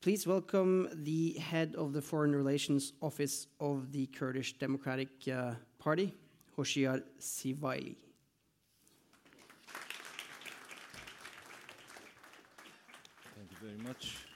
Please 0.00 0.26
welcome 0.26 0.88
the 0.92 1.34
head 1.34 1.76
of 1.78 1.92
the 1.92 2.02
Foreign 2.02 2.34
Relations 2.34 2.92
Office 3.00 3.46
of 3.60 3.92
the 3.92 4.06
Kurdish 4.06 4.58
Democratic 4.58 5.08
uh, 5.32 5.52
Party, 5.78 6.12
Hoshyar 6.56 7.04
Siwaily. 7.20 7.94
Thank 13.36 13.50
you 13.52 13.56
very 13.62 13.78
much. 13.86 14.27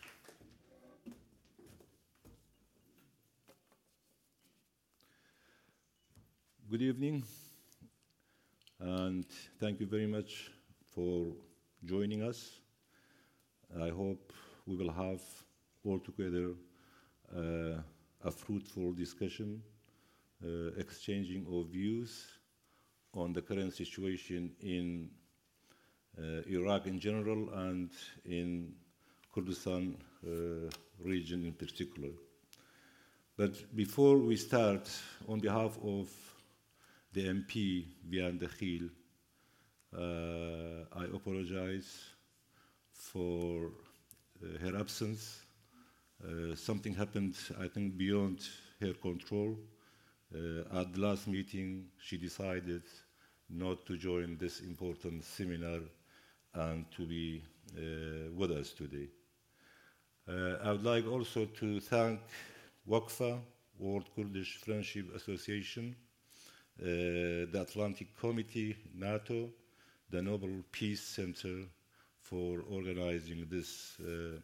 Good 6.73 6.81
evening, 6.81 7.23
and 8.81 9.27
thank 9.61 9.79
you 9.79 9.85
very 9.87 10.07
much 10.07 10.51
for 10.95 11.27
joining 11.85 12.23
us. 12.23 12.61
I 13.79 13.91
hope 13.91 14.33
we 14.65 14.77
will 14.77 14.91
have 14.91 15.21
all 15.85 15.99
together 15.99 16.55
uh, 17.37 17.83
a 18.25 18.31
fruitful 18.31 18.95
discussion, 18.95 19.63
uh, 20.43 20.73
exchanging 20.79 21.47
of 21.53 21.67
views 21.67 22.25
on 23.13 23.35
the 23.35 23.43
current 23.43 23.75
situation 23.75 24.53
in 24.63 25.11
uh, 26.19 26.41
Iraq 26.49 26.87
in 26.87 26.99
general 26.99 27.51
and 27.53 27.91
in 28.25 28.73
Kurdistan 29.35 29.99
uh, 30.27 30.71
region 31.05 31.45
in 31.45 31.53
particular. 31.53 32.13
But 33.37 33.77
before 33.77 34.17
we 34.17 34.37
start, 34.37 34.89
on 35.29 35.39
behalf 35.39 35.77
of 35.85 36.09
the 37.13 37.29
MP, 37.29 37.85
Vian 38.09 38.39
Dakhil, 38.39 38.89
uh, 39.95 40.85
I 40.99 41.05
apologize 41.15 42.01
for 42.91 43.71
uh, 44.43 44.59
her 44.59 44.79
absence. 44.79 45.43
Uh, 46.25 46.55
something 46.55 46.95
happened, 46.95 47.37
I 47.61 47.69
think, 47.69 47.97
beyond 47.99 48.41
her 48.81 48.95
control. 48.95 49.57
At 50.35 50.95
the 50.95 51.01
last 51.01 51.29
meeting, 51.29 51.89
she 51.99 52.17
decided 52.17 52.85
not 53.51 53.85
to 53.85 53.99
join 53.99 54.39
this 54.39 54.61
important 54.61 55.25
seminar 55.25 55.81
and 56.55 56.91
to 56.97 57.07
be 57.07 57.43
uh, 57.77 58.33
with 58.35 58.51
us 58.51 58.73
today. 58.73 59.09
Uh, 60.27 60.57
I 60.65 60.73
would 60.73 60.85
like 60.85 61.07
also 61.07 61.45
to 61.45 61.81
thank 61.81 62.21
WAKFA, 62.89 63.41
World 63.79 64.09
Kurdish 64.15 64.57
Friendship 64.57 65.15
Association, 65.15 65.95
the 66.79 67.61
Atlantic 67.61 68.17
Committee, 68.19 68.77
NATO, 68.95 69.51
the 70.11 70.23
Nobel 70.23 70.63
Peace 70.71 71.03
Center 71.03 71.65
for 72.21 72.65
organizing 72.71 73.47
this 73.49 73.97
uh, 74.01 74.39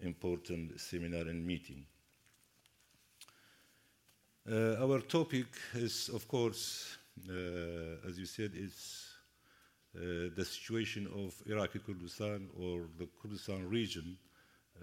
important 0.00 0.80
seminar 0.80 1.22
and 1.22 1.46
meeting. 1.46 1.84
Uh, 4.50 4.74
our 4.80 5.00
topic 5.00 5.46
is, 5.74 6.10
of 6.12 6.26
course, 6.26 6.96
uh, 7.30 8.08
as 8.08 8.18
you 8.18 8.26
said, 8.26 8.50
is 8.54 9.06
uh, 9.96 10.30
the 10.34 10.44
situation 10.44 11.06
of 11.14 11.34
Iraqi 11.46 11.78
Kurdistan 11.78 12.48
or 12.58 12.88
the 12.98 13.08
Kurdistan 13.20 13.68
region 13.68 14.16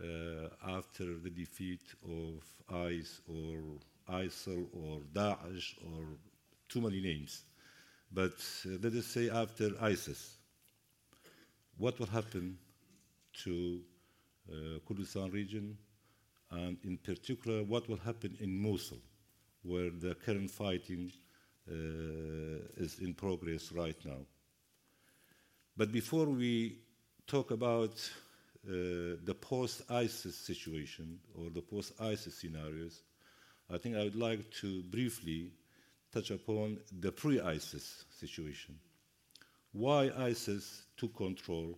uh, 0.02 0.48
after 0.78 1.18
the 1.18 1.30
defeat 1.30 1.82
of 2.06 2.44
ICE 2.74 3.22
or 3.28 3.58
ISIL 4.08 4.68
or 4.74 5.02
Daesh 5.14 5.76
or 5.84 6.06
too 6.69 6.82
many 6.82 7.01
names. 7.01 7.43
But 8.12 8.38
uh, 8.65 8.77
let 8.82 8.93
us 8.93 9.05
say 9.08 9.29
after 9.29 9.71
ISIS, 9.82 10.38
what 11.77 11.99
will 11.99 12.08
happen 12.08 12.58
to 13.43 13.82
uh, 14.51 14.79
Kurdistan 14.88 15.32
region, 15.32 15.77
and 16.51 16.77
in 16.84 16.97
particular, 16.97 17.63
what 17.63 17.88
will 17.88 17.97
happen 17.97 18.36
in 18.39 18.62
Mosul, 18.62 18.97
where 19.63 19.89
the 19.89 20.15
current 20.15 20.49
fighting 20.49 21.12
uh, 21.69 21.73
is 22.77 22.99
in 22.99 23.13
progress 23.13 23.71
right 23.71 23.97
now. 24.05 24.25
But 25.77 25.91
before 25.91 26.25
we 26.25 26.79
talk 27.27 27.51
about 27.51 27.91
uh, 28.67 29.21
the 29.23 29.38
post 29.39 29.84
ISIS 29.89 30.36
situation 30.36 31.19
or 31.36 31.49
the 31.49 31.62
post 31.62 31.93
ISIS 31.99 32.36
scenarios, 32.39 33.03
I 33.71 33.77
think 33.77 33.95
I 33.95 34.03
would 34.03 34.15
like 34.15 34.49
to 34.62 34.82
briefly 34.84 35.51
touch 36.12 36.32
upon 36.32 36.80
the 37.00 37.12
pre 37.12 37.39
ISIS 37.39 38.06
situation. 38.10 38.76
Why 39.72 40.12
ISIS 40.17 40.84
took 40.98 41.15
control, 41.15 41.78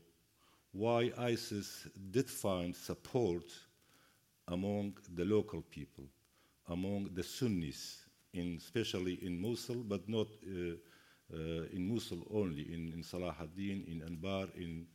why 0.72 1.12
ISIS 1.18 1.88
did 2.12 2.30
find 2.30 2.76
support 2.76 3.44
among 4.48 4.98
the 5.14 5.26
local 5.26 5.62
people, 5.62 6.06
among 6.70 7.10
the 7.14 7.24
Sunnis, 7.24 8.06
in, 8.34 8.58
especially 8.58 9.20
in 9.26 9.42
Mosul, 9.42 9.84
but 9.84 10.08
not 10.08 10.28
uh, 10.28 10.76
uh, 11.34 11.64
in 11.74 11.88
Mosul 11.88 12.26
only, 12.34 12.74
in, 12.74 12.94
in 12.94 13.04
Salah 13.04 13.36
ad-Din, 13.42 13.84
in 13.88 14.02
Anbar, 14.02 14.48
in 14.56 14.86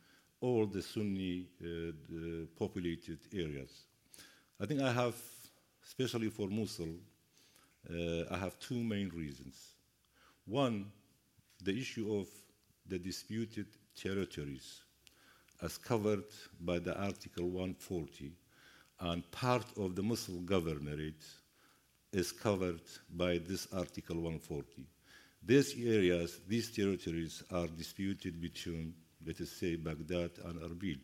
all 0.41 0.65
the 0.65 0.81
Sunni 0.81 1.47
uh, 1.63 2.45
populated 2.57 3.19
areas. 3.33 3.85
I 4.59 4.65
think 4.65 4.81
I 4.81 4.91
have, 4.91 5.15
especially 5.85 6.29
for 6.29 6.47
Mosul, 6.47 6.95
Uh, 7.89 8.23
I 8.29 8.37
have 8.37 8.59
two 8.59 8.83
main 8.83 9.09
reasons. 9.09 9.75
One, 10.45 10.91
the 11.63 11.71
issue 11.71 12.13
of 12.19 12.27
the 12.87 12.99
disputed 12.99 13.67
territories 13.95 14.81
as 15.61 15.77
covered 15.77 16.25
by 16.59 16.79
the 16.79 16.97
Article 16.99 17.45
140 17.45 18.31
and 18.99 19.29
part 19.31 19.65
of 19.77 19.95
the 19.95 20.03
Mosul 20.03 20.41
governorate 20.41 21.25
is 22.11 22.31
covered 22.31 22.81
by 23.15 23.37
this 23.37 23.67
Article 23.73 24.17
140. 24.17 24.85
These 25.43 25.75
areas, 25.77 26.39
these 26.47 26.71
territories 26.71 27.43
are 27.51 27.67
disputed 27.67 28.41
between, 28.41 28.93
let 29.25 29.39
us 29.39 29.51
say, 29.51 29.75
Baghdad 29.75 30.31
and 30.45 30.59
Erbil. 30.61 30.99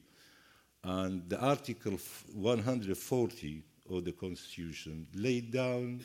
And 0.83 1.29
the 1.29 1.39
Article 1.39 1.97
140 2.33 3.63
of 3.89 4.03
the 4.03 4.11
Constitution 4.11 5.07
laid 5.13 5.51
down 5.51 6.01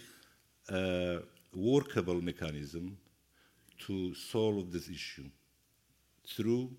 a 0.70 1.20
workable 1.54 2.20
mechanism 2.22 2.96
to 3.86 4.14
solve 4.14 4.72
this 4.72 4.88
issue 4.88 5.28
through 6.26 6.70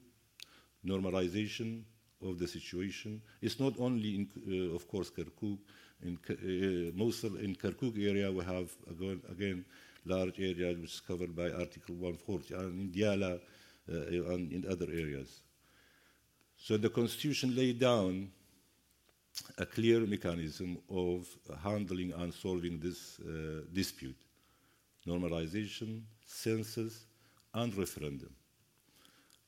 normalization 0.86 1.84
of 2.21 2.38
the 2.39 2.47
situation. 2.47 3.21
It's 3.41 3.60
not 3.60 3.73
only 3.80 4.15
in, 4.15 4.71
uh, 4.71 4.75
of 4.75 4.88
course, 4.88 5.10
Kirkuk. 5.10 5.58
In 6.02 6.17
uh, 6.30 6.97
Mosul, 6.97 7.38
in 7.38 7.56
Kirkuk 7.56 7.97
area, 7.97 8.32
we 8.32 8.43
have 8.45 8.69
again, 8.89 9.21
again 9.30 9.65
large 10.06 10.39
areas 10.39 10.78
which 10.80 10.93
is 10.93 11.02
covered 11.02 11.36
by 11.36 11.49
Article 11.52 11.95
140, 11.95 12.54
and 12.54 12.80
in 12.80 12.89
Diyala 12.89 13.39
uh, 13.91 14.34
and 14.34 14.52
in 14.52 14.65
other 14.69 14.86
areas. 14.86 15.41
So 16.58 16.78
the 16.78 16.89
Constitution 16.89 17.56
laid 17.56 17.80
down 17.80 18.32
a 19.58 19.65
clear 19.65 20.02
mechanism 20.02 20.78
of 20.89 21.28
handling 21.63 22.13
and 22.13 22.34
solving 22.34 22.80
this 22.80 23.19
uh, 23.19 23.62
dispute 23.73 24.17
normalization, 25.08 26.02
census, 26.25 27.06
and 27.54 27.75
referendum. 27.75 28.30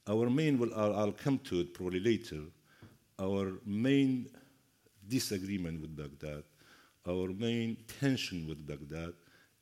Our 0.07 0.29
main, 0.29 0.57
well, 0.57 0.71
I'll, 0.75 0.95
I'll 0.95 1.11
come 1.11 1.39
to 1.39 1.59
it 1.59 1.73
probably 1.73 1.99
later, 1.99 2.41
our 3.19 3.53
main 3.65 4.27
disagreement 5.07 5.81
with 5.81 5.95
Baghdad, 5.95 6.43
our 7.07 7.27
main 7.29 7.77
tension 7.99 8.47
with 8.47 8.65
Baghdad 8.65 9.13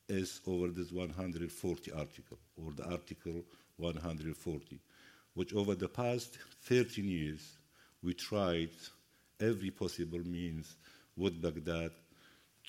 is 0.08 0.40
over 0.46 0.68
this 0.68 0.92
140 0.92 1.92
article, 1.92 2.38
or 2.56 2.72
the 2.72 2.84
Article 2.90 3.44
140, 3.76 4.80
which 5.34 5.54
over 5.54 5.74
the 5.74 5.88
past 5.88 6.38
13 6.62 7.04
years 7.06 7.58
we 8.02 8.14
tried 8.14 8.70
every 9.40 9.70
possible 9.70 10.20
means 10.20 10.76
with 11.16 11.40
Baghdad 11.40 11.90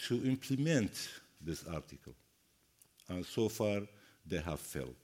to 0.07 0.23
implement 0.25 1.09
this 1.41 1.65
article. 1.67 2.13
And 3.09 3.25
so 3.25 3.49
far, 3.49 3.81
they 4.25 4.39
have 4.39 4.59
failed. 4.59 4.95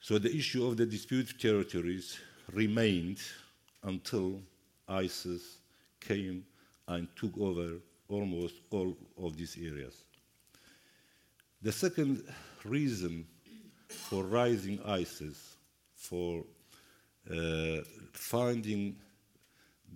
So 0.00 0.18
the 0.18 0.34
issue 0.34 0.66
of 0.66 0.76
the 0.76 0.86
disputed 0.86 1.40
territories 1.40 2.18
remained 2.52 3.18
until 3.82 4.40
ISIS 4.88 5.58
came 6.00 6.44
and 6.88 7.08
took 7.16 7.36
over 7.38 7.74
almost 8.08 8.54
all 8.70 8.96
of 9.18 9.36
these 9.36 9.56
areas. 9.56 10.04
The 11.62 11.72
second 11.72 12.24
reason 12.64 13.26
for 13.88 14.24
rising 14.24 14.80
ISIS, 14.84 15.56
for 15.94 16.44
uh, 17.30 17.78
finding 18.12 18.96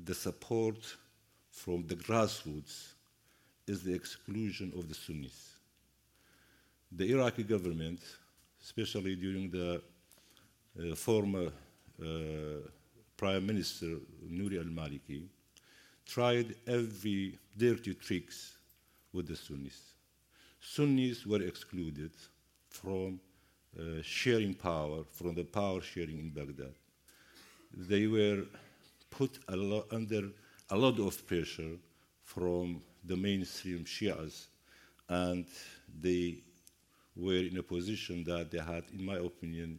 the 0.04 0.14
support 0.14 0.96
from 1.50 1.86
the 1.86 1.94
grassroots, 1.94 2.94
is 3.66 3.82
the 3.82 3.94
exclusion 3.94 4.72
of 4.76 4.88
the 4.88 4.94
Sunnis. 4.94 5.54
The 6.92 7.12
Iraqi 7.12 7.44
government, 7.44 8.00
especially 8.62 9.16
during 9.16 9.50
the 9.50 9.80
uh, 10.78 10.94
former 10.94 11.46
uh, 12.02 12.06
Prime 13.16 13.46
Minister 13.46 13.96
Nouri 14.28 14.58
al-Maliki, 14.58 15.22
tried 16.04 16.54
every 16.66 17.38
dirty 17.56 17.94
tricks 17.94 18.58
with 19.12 19.28
the 19.28 19.36
Sunnis. 19.36 19.94
Sunnis 20.60 21.24
were 21.24 21.42
excluded 21.42 22.10
from 22.68 23.20
uh, 23.78 24.02
sharing 24.02 24.54
power, 24.54 25.04
from 25.10 25.34
the 25.34 25.44
power 25.44 25.80
sharing 25.80 26.18
in 26.18 26.30
Baghdad. 26.30 26.74
They 27.72 28.06
were 28.06 28.44
put 29.16 29.38
a 29.48 29.82
under 29.92 30.30
a 30.70 30.76
lot 30.76 30.98
of 30.98 31.26
pressure 31.26 31.76
from 32.22 32.82
the 33.04 33.16
mainstream 33.16 33.84
Shias, 33.84 34.46
and 35.08 35.46
they 36.00 36.42
were 37.16 37.34
in 37.50 37.58
a 37.58 37.62
position 37.62 38.24
that 38.24 38.50
they 38.50 38.58
had, 38.58 38.84
in 38.92 39.04
my 39.04 39.16
opinion, 39.16 39.78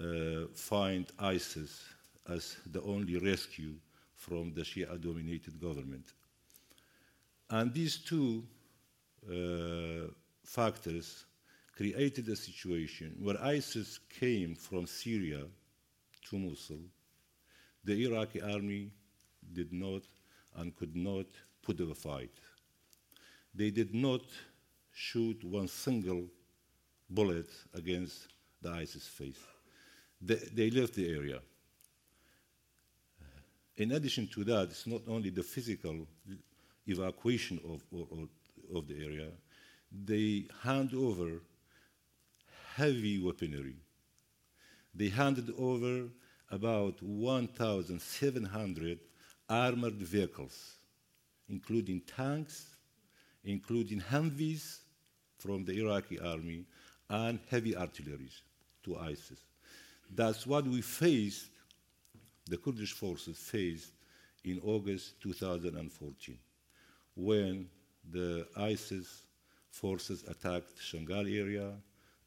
uh, 0.00 0.46
find 0.54 1.06
ISIS 1.18 1.84
as 2.28 2.56
the 2.72 2.80
only 2.82 3.18
rescue 3.18 3.74
from 4.14 4.54
the 4.54 4.62
Shia 4.62 5.00
dominated 5.00 5.60
government. 5.60 6.12
And 7.50 7.74
these 7.74 7.98
two 7.98 8.44
uh, 9.28 10.10
factors 10.42 11.26
created 11.76 12.28
a 12.28 12.36
situation 12.36 13.16
where 13.20 13.40
ISIS 13.42 14.00
came 14.08 14.54
from 14.54 14.86
Syria 14.86 15.44
to 16.30 16.38
Mosul. 16.38 16.78
The 17.84 18.04
Iraqi 18.06 18.40
army 18.40 18.90
did 19.52 19.72
not 19.72 20.02
and 20.56 20.74
could 20.74 20.96
not 20.96 21.26
put 21.62 21.80
up 21.80 21.90
a 21.90 21.94
fight. 21.94 22.32
They 23.54 23.70
did 23.70 23.94
not 23.94 24.22
shoot 24.92 25.42
one 25.44 25.68
single 25.68 26.24
bullet 27.10 27.48
against 27.74 28.28
the 28.62 28.70
ISIS 28.70 29.06
face. 29.06 29.38
They, 30.20 30.40
they 30.52 30.70
left 30.70 30.94
the 30.94 31.08
area. 31.08 31.40
In 33.76 33.92
addition 33.92 34.28
to 34.28 34.44
that, 34.44 34.68
it's 34.70 34.86
not 34.86 35.02
only 35.08 35.30
the 35.30 35.42
physical 35.42 36.06
evacuation 36.86 37.60
of, 37.64 37.82
of, 37.92 38.28
of 38.74 38.88
the 38.88 39.04
area, 39.04 39.28
they 39.90 40.46
hand 40.62 40.94
over 40.94 41.40
heavy 42.76 43.18
weaponry. 43.18 43.76
They 44.94 45.08
handed 45.08 45.52
over 45.58 46.08
about 46.54 47.02
1,700 47.02 48.98
armored 49.48 50.00
vehicles, 50.00 50.76
including 51.48 52.00
tanks, 52.00 52.76
including 53.44 54.00
Humvees 54.00 54.78
from 55.38 55.64
the 55.64 55.72
Iraqi 55.80 56.20
army, 56.20 56.64
and 57.10 57.40
heavy 57.50 57.76
artillery 57.76 58.30
to 58.84 58.96
ISIS. 58.96 59.40
That's 60.14 60.46
what 60.46 60.64
we 60.64 60.80
faced, 60.80 61.50
the 62.48 62.56
Kurdish 62.56 62.92
forces 62.92 63.36
faced 63.36 63.90
in 64.44 64.60
August 64.64 65.20
2014, 65.22 66.38
when 67.16 67.68
the 68.10 68.46
ISIS 68.56 69.24
forces 69.70 70.22
attacked 70.28 70.78
Shangal 70.78 71.26
area, 71.36 71.72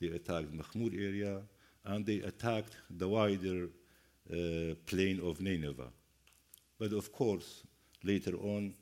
they 0.01 0.07
attacked 0.07 0.51
Makhmour 0.51 0.93
area, 0.93 1.41
and 1.85 2.05
they 2.05 2.19
attacked 2.19 2.75
the 2.89 3.07
wider 3.07 3.69
uh, 4.31 4.75
plain 4.85 5.19
of 5.23 5.41
Nineveh. 5.41 5.91
But 6.79 6.93
of 6.93 7.11
course, 7.11 7.63
later 8.03 8.35
on, 8.35 8.73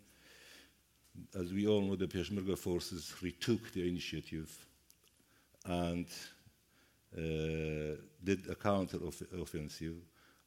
as 1.34 1.54
we 1.54 1.68
all 1.68 1.82
know, 1.82 1.96
the 1.96 2.08
Peshmerga 2.08 2.58
forces 2.58 3.14
retook 3.22 3.72
the 3.72 3.88
initiative 3.88 4.52
and 5.66 6.08
uh, 7.18 7.96
did 8.24 8.50
a 8.50 8.56
counter 8.56 9.00
offensive. 9.40 9.96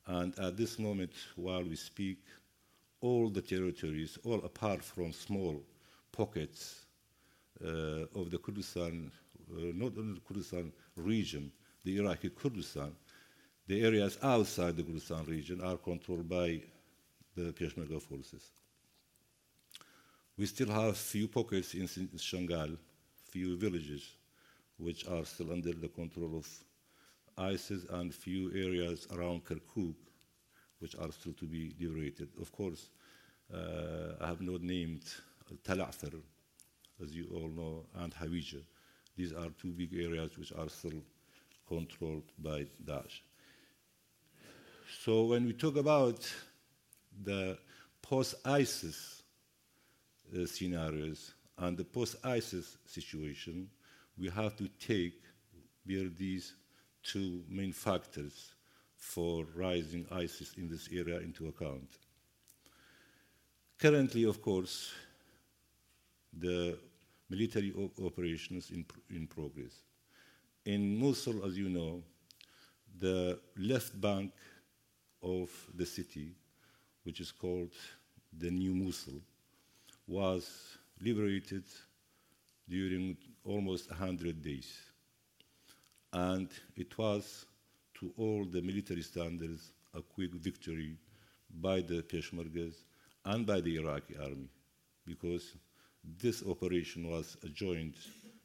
And 0.06 0.38
at 0.38 0.56
this 0.56 0.78
moment, 0.78 1.12
while 1.36 1.64
we 1.64 1.76
speak, 1.76 2.18
all 3.00 3.30
the 3.30 3.42
territories, 3.42 4.18
all 4.24 4.44
apart 4.44 4.82
from 4.82 5.12
small 5.12 5.62
pockets 6.12 6.86
uh, 7.64 8.04
of 8.14 8.30
the 8.30 8.38
Kurdistan, 8.38 9.10
uh, 9.50 9.60
not 9.74 9.92
only 9.96 10.14
the 10.14 10.20
Kurdistan 10.26 10.72
region, 10.96 11.52
the 11.84 11.98
Iraqi 11.98 12.30
Kurdistan, 12.30 12.92
the 13.68 13.84
areas 13.84 14.18
outside 14.22 14.76
the 14.76 14.82
Kurdistan 14.82 15.24
region 15.26 15.60
are 15.60 15.76
controlled 15.76 16.26
by 16.26 16.62
the 17.36 17.52
Peshmerga 17.52 18.00
forces. 18.00 18.50
We 20.38 20.46
still 20.46 20.70
have 20.70 20.96
few 20.96 21.28
pockets 21.28 21.74
in 21.74 21.86
Shangal, 21.86 22.78
few 23.30 23.58
villages, 23.58 24.08
which 24.78 25.06
are 25.06 25.24
still 25.26 25.52
under 25.52 25.74
the 25.74 25.88
control 25.88 26.38
of 26.38 26.48
ISIS, 27.36 27.84
and 27.90 28.14
few 28.14 28.50
areas 28.54 29.06
around 29.12 29.44
Kirkuk, 29.44 29.94
which 30.78 30.96
are 30.96 31.12
still 31.12 31.34
to 31.34 31.44
be 31.44 31.74
liberated. 31.78 32.30
Of 32.40 32.50
course, 32.50 32.88
uh, 33.52 34.14
I 34.18 34.28
have 34.28 34.40
not 34.40 34.62
named 34.62 35.02
Tal 35.62 35.82
Afar, 35.82 36.18
as 37.02 37.14
you 37.14 37.28
all 37.34 37.48
know, 37.48 37.84
and 37.96 38.14
Hawija. 38.14 38.62
These 39.14 39.34
are 39.34 39.50
two 39.60 39.72
big 39.72 39.92
areas 39.94 40.38
which 40.38 40.52
are 40.52 40.70
still 40.70 41.02
controlled 41.68 42.32
by 42.38 42.66
Daesh. 42.82 43.20
So 44.90 45.24
when 45.24 45.44
we 45.44 45.52
talk 45.52 45.76
about 45.76 46.26
the 47.22 47.58
post-ISIS 48.00 49.22
uh, 50.34 50.46
scenarios 50.46 51.34
and 51.58 51.76
the 51.76 51.84
post-ISIS 51.84 52.78
situation, 52.86 53.68
we 54.16 54.30
have 54.30 54.56
to 54.56 54.68
take 54.80 55.20
these 55.84 56.54
two 57.02 57.42
main 57.48 57.72
factors 57.72 58.54
for 58.96 59.44
rising 59.54 60.06
ISIS 60.10 60.54
in 60.56 60.68
this 60.68 60.88
area 60.90 61.18
into 61.18 61.48
account. 61.48 61.98
Currently, 63.78 64.24
of 64.24 64.40
course, 64.40 64.90
the 66.32 66.78
military 67.28 67.72
op- 67.72 67.98
operations 68.04 68.70
in, 68.70 68.84
pr- 68.84 69.00
in 69.10 69.26
progress. 69.26 69.82
In 70.64 70.98
Mosul, 70.98 71.44
as 71.44 71.56
you 71.58 71.68
know, 71.68 72.02
the 72.98 73.38
left 73.56 73.98
bank 74.00 74.32
of 75.28 75.50
the 75.74 75.86
city, 75.86 76.34
which 77.04 77.20
is 77.20 77.30
called 77.30 77.72
the 78.38 78.50
New 78.50 78.74
Mosul, 78.74 79.20
was 80.06 80.78
liberated 81.00 81.64
during 82.68 83.16
almost 83.44 83.90
100 83.90 84.42
days. 84.42 84.72
And 86.12 86.48
it 86.76 86.96
was, 86.96 87.46
to 87.94 88.12
all 88.16 88.44
the 88.44 88.62
military 88.62 89.02
standards, 89.02 89.72
a 89.94 90.02
quick 90.02 90.32
victory 90.34 90.96
by 91.60 91.80
the 91.80 92.02
Peshmergas 92.02 92.74
and 93.24 93.46
by 93.46 93.60
the 93.60 93.76
Iraqi 93.76 94.16
army, 94.16 94.48
because 95.06 95.54
this 96.22 96.42
operation 96.46 97.10
was 97.10 97.36
a 97.44 97.48
joint 97.48 97.96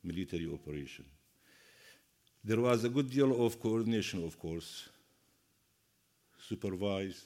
military 0.04 0.52
operation. 0.52 1.06
There 2.43 2.60
was 2.60 2.84
a 2.84 2.89
good 2.89 3.10
deal 3.10 3.46
of 3.46 3.62
coordination, 3.62 4.24
of 4.26 4.38
course, 4.38 4.89
supervised 6.47 7.25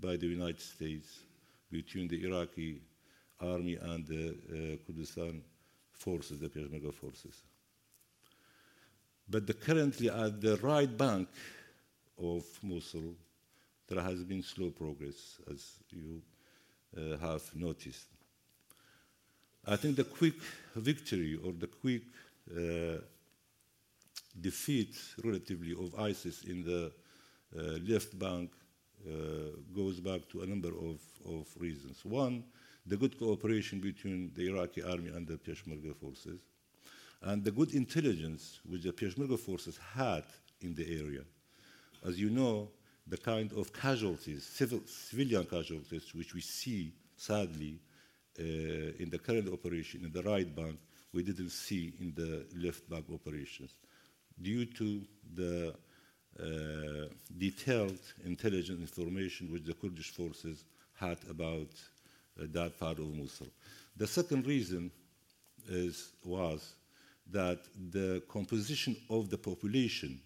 by 0.00 0.16
the 0.16 0.26
United 0.26 0.60
States 0.60 1.20
between 1.70 2.08
the 2.08 2.24
Iraqi 2.24 2.80
army 3.40 3.76
and 3.76 4.06
the 4.06 4.28
uh, 4.30 4.86
Kurdistan 4.86 5.42
forces, 5.92 6.38
the 6.38 6.48
Peshmerga 6.48 6.92
forces. 6.92 7.42
But 9.28 9.46
the 9.46 9.54
currently 9.54 10.08
at 10.08 10.40
the 10.40 10.56
right 10.58 10.96
bank 10.96 11.28
of 12.18 12.44
Mosul, 12.62 13.14
there 13.88 14.02
has 14.02 14.22
been 14.24 14.42
slow 14.42 14.70
progress, 14.70 15.40
as 15.52 15.64
you 15.90 16.22
uh, 16.96 17.16
have 17.18 17.42
noticed. 17.54 18.06
I 19.66 19.76
think 19.76 19.96
the 19.96 20.04
quick 20.04 20.36
victory 20.76 21.38
or 21.42 21.52
the 21.52 21.66
quick 21.66 22.02
uh, 22.56 23.00
defeat, 24.40 24.96
relatively, 25.24 25.72
of 25.72 25.98
ISIS 25.98 26.44
in 26.44 26.62
the 26.62 26.92
left 27.52 28.18
bank 28.18 28.50
uh, 29.06 29.10
goes 29.74 30.00
back 30.00 30.28
to 30.28 30.42
a 30.42 30.46
number 30.46 30.68
of, 30.68 31.00
of 31.26 31.46
reasons. 31.58 32.04
One, 32.04 32.44
the 32.86 32.96
good 32.96 33.18
cooperation 33.18 33.80
between 33.80 34.32
the 34.34 34.48
Iraqi 34.48 34.82
army 34.82 35.10
and 35.10 35.26
the 35.26 35.38
Peshmerga 35.38 35.94
forces, 35.96 36.40
and 37.22 37.44
the 37.44 37.50
good 37.50 37.74
intelligence 37.74 38.60
which 38.68 38.82
the 38.82 38.92
Peshmerga 38.92 39.38
forces 39.38 39.78
had 39.94 40.24
in 40.60 40.74
the 40.74 41.00
area. 41.00 41.22
as 42.06 42.20
you 42.20 42.30
know, 42.30 42.68
the 43.06 43.16
kind 43.16 43.52
of 43.52 43.72
casualties, 43.72 44.44
civil, 44.44 44.80
civilian 44.86 45.44
casualties, 45.44 46.14
which 46.14 46.34
we 46.34 46.40
see, 46.40 46.92
sadly, 47.16 47.78
uh, 48.38 48.42
in 48.42 49.08
the 49.10 49.18
current 49.18 49.48
operation 49.52 50.04
in 50.04 50.12
the 50.12 50.22
right 50.22 50.54
bank, 50.54 50.78
we 51.12 51.22
didn't 51.22 51.50
see 51.50 51.94
in 52.00 52.12
the 52.14 52.44
left 52.56 52.88
bank 52.90 53.06
operations 53.12 53.76
due 54.40 54.66
to 54.66 55.02
the 55.34 55.74
uh, 56.40 57.08
detailed 57.38 57.98
intelligence 58.24 58.80
information 58.80 59.52
which 59.52 59.64
the 59.64 59.74
Kurdish 59.74 60.10
forces 60.10 60.64
had 60.94 61.18
about 61.30 61.68
uh, 62.38 62.44
that 62.52 62.78
part 62.78 62.98
of 62.98 63.14
Mosul. 63.14 63.48
The 63.96 64.06
second 64.06 64.46
reason 64.46 64.90
is, 65.68 66.12
was 66.24 66.74
that 67.30 67.60
the 67.90 68.22
composition 68.28 68.96
of 69.10 69.30
the 69.30 69.38
population 69.38 70.20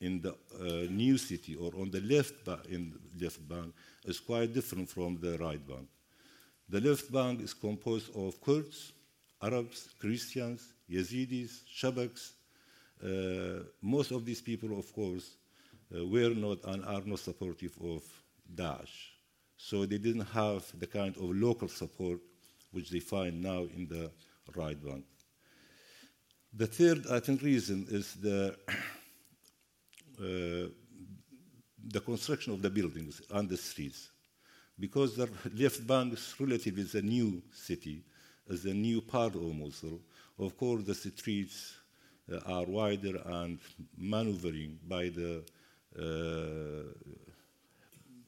in 0.00 0.20
the 0.20 0.32
uh, 0.32 0.90
new 0.90 1.16
city 1.16 1.54
or 1.54 1.72
on 1.80 1.90
the 1.90 2.00
left 2.00 2.34
in 2.68 2.92
the 3.16 3.24
left 3.24 3.46
bank 3.48 3.72
is 4.04 4.20
quite 4.20 4.52
different 4.52 4.88
from 4.88 5.18
the 5.20 5.38
right 5.38 5.66
bank. 5.66 5.88
The 6.68 6.80
left 6.80 7.12
bank 7.12 7.40
is 7.40 7.54
composed 7.54 8.14
of 8.16 8.40
Kurds, 8.40 8.92
Arabs, 9.42 9.88
Christians, 9.98 10.72
Yazidis, 10.90 11.60
Shabaks. 11.66 12.32
Uh, 13.04 13.64
most 13.82 14.12
of 14.12 14.24
these 14.24 14.40
people, 14.40 14.78
of 14.78 14.92
course, 14.92 15.36
uh, 15.94 16.04
were 16.06 16.30
not 16.30 16.58
and 16.64 16.84
are 16.86 17.02
not 17.04 17.18
supportive 17.18 17.76
of 17.82 18.02
Daesh. 18.54 19.10
So 19.56 19.84
they 19.84 19.98
didn't 19.98 20.26
have 20.26 20.64
the 20.78 20.86
kind 20.86 21.14
of 21.16 21.22
local 21.22 21.68
support 21.68 22.20
which 22.72 22.90
they 22.90 23.00
find 23.00 23.42
now 23.42 23.66
in 23.76 23.86
the 23.88 24.10
right 24.56 24.82
bank. 24.82 25.04
The 26.52 26.66
third, 26.66 27.06
I 27.10 27.20
think, 27.20 27.42
reason 27.42 27.86
is 27.90 28.14
the 28.14 28.56
uh, 30.20 30.68
the 31.86 32.00
construction 32.00 32.52
of 32.54 32.62
the 32.62 32.70
buildings 32.70 33.20
and 33.30 33.48
the 33.48 33.56
streets. 33.56 34.10
Because 34.78 35.14
the 35.16 35.28
left 35.54 35.86
bank 35.86 36.14
is 36.14 36.34
relatively 36.38 36.86
a 36.98 37.02
new 37.02 37.42
city, 37.52 38.02
is 38.48 38.64
a 38.64 38.74
new 38.74 39.00
part 39.00 39.34
Mosul, 39.34 40.00
of 40.38 40.56
course 40.56 40.84
the 40.84 40.94
streets 40.94 41.76
are 42.46 42.64
wider 42.64 43.20
and 43.26 43.58
maneuvering 43.96 44.78
by 44.88 45.10
the 45.10 45.42
uh, 45.98 46.92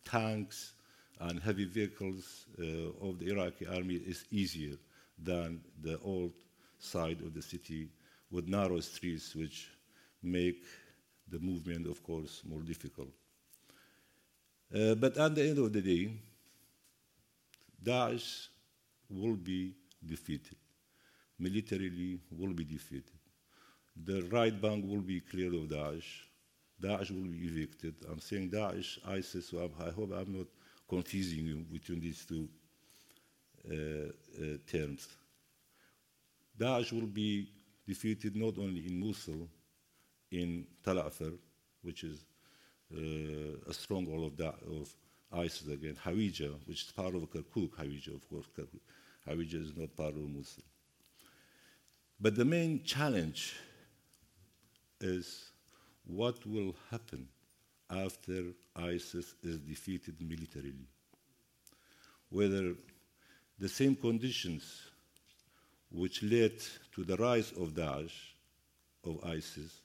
tanks 0.05 0.75
and 1.21 1.41
heavy 1.41 1.65
vehicles 1.65 2.47
uh, 2.61 3.07
of 3.09 3.19
the 3.19 3.31
Iraqi 3.31 3.67
army 3.67 3.95
is 3.95 4.25
easier 4.31 4.77
than 5.23 5.61
the 5.83 5.99
old 6.05 6.33
side 6.79 7.21
of 7.23 7.33
the 7.33 7.43
city 7.43 7.89
with 8.31 8.49
narrow 8.49 8.81
streets 8.81 9.35
which 9.35 9.69
make 10.23 10.63
the 11.29 11.39
movement, 11.39 11.87
of 11.87 12.03
course, 12.03 12.43
more 12.49 12.61
difficult. 12.61 13.09
Uh, 14.75 14.95
but 14.95 15.17
at 15.17 15.35
the 15.35 15.49
end 15.49 15.59
of 15.59 15.73
the 15.73 15.81
day, 15.81 16.11
Daesh 17.83 18.49
will 19.09 19.37
be 19.37 19.75
defeated. 20.05 20.57
Militarily, 21.39 22.21
will 22.31 22.53
be 22.53 22.65
defeated. 22.65 23.16
The 24.05 24.23
right 24.25 24.61
bank 24.61 24.85
will 24.87 25.01
be 25.01 25.21
cleared 25.21 25.55
of 25.55 25.69
Daesh. 25.69 26.05
Daesh 26.83 27.11
will 27.11 27.31
be 27.31 27.39
evicted. 27.47 27.95
I'm 28.11 28.21
saying 28.21 28.51
Daesh, 28.51 28.99
ISIS, 29.07 29.49
so 29.49 29.71
I 29.81 29.91
hope 29.91 30.13
I'm 30.13 30.37
not 30.37 30.47
confusing 30.89 31.47
you 31.47 31.65
between 31.73 32.01
these 32.01 32.25
two 32.25 32.49
uh, 33.71 33.75
uh, 33.75 34.57
terms. 34.71 35.09
Daesh 36.59 36.93
will 36.93 37.07
be 37.07 37.49
defeated 37.87 38.37
not 38.37 38.59
only 38.59 38.87
in 38.87 39.01
Mosul, 39.01 39.49
in 40.31 40.67
Tal 40.85 40.99
Afar, 40.99 41.31
which 41.83 42.05
is 42.05 42.25
uh, 42.95 43.71
a 43.71 43.73
stronghold 43.73 44.33
of, 44.33 44.37
that, 44.37 44.55
of 44.69 44.95
ISIS 45.33 45.69
again, 45.69 45.97
Hawija, 46.05 46.55
which 46.67 46.85
is 46.85 46.93
part 46.93 47.15
of 47.15 47.23
Kirkuk, 47.31 47.71
Hawija, 47.71 48.15
of 48.15 48.29
course. 48.29 48.47
Hawija 49.27 49.63
is 49.63 49.77
not 49.77 49.97
part 49.97 50.15
of 50.15 50.29
Mosul. 50.29 50.63
But 52.21 52.35
the 52.35 52.45
main 52.45 52.83
challenge 52.85 53.55
is 55.01 55.51
what 56.07 56.45
will 56.47 56.75
happen 56.91 57.29
after 57.91 58.45
ISIS 58.75 59.35
is 59.43 59.59
defeated 59.59 60.21
militarily. 60.21 60.89
Whether 62.31 62.75
the 63.59 63.69
same 63.69 63.97
conditions 63.97 64.91
which 65.91 66.23
led 66.23 66.59
to 66.95 67.05
the 67.05 67.17
rise 67.17 67.53
of 67.53 67.75
Daesh, 67.75 68.13
of 69.05 69.25
ISIS, 69.25 69.81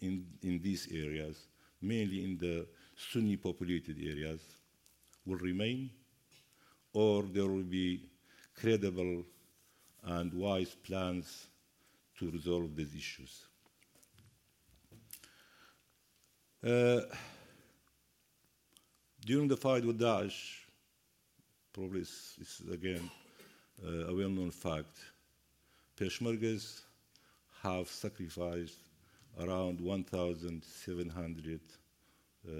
in, 0.00 0.26
in 0.42 0.60
these 0.62 0.88
areas, 0.92 1.46
mainly 1.80 2.24
in 2.24 2.36
the 2.36 2.66
Sunni 2.96 3.36
populated 3.36 3.96
areas, 3.98 4.40
will 5.24 5.38
remain, 5.38 5.90
or 6.92 7.22
there 7.22 7.46
will 7.46 7.62
be 7.62 8.02
credible 8.54 9.24
and 10.04 10.32
wise 10.34 10.74
plans 10.74 11.46
to 12.18 12.30
resolve 12.30 12.76
these 12.76 12.94
issues. 12.94 13.46
Uh, 16.66 17.02
during 19.24 19.46
the 19.46 19.56
fight 19.56 19.84
with 19.84 20.00
Daesh, 20.00 20.64
probably 21.72 22.00
it's, 22.00 22.34
it's 22.40 22.60
again 22.72 23.08
uh, 23.86 24.08
a 24.08 24.14
well 24.14 24.30
known 24.30 24.50
fact, 24.50 24.98
Peshmergas 25.96 26.80
have 27.62 27.86
sacrificed 27.86 28.80
around 29.38 29.80
1,700 29.80 31.60
uh, 32.48 32.50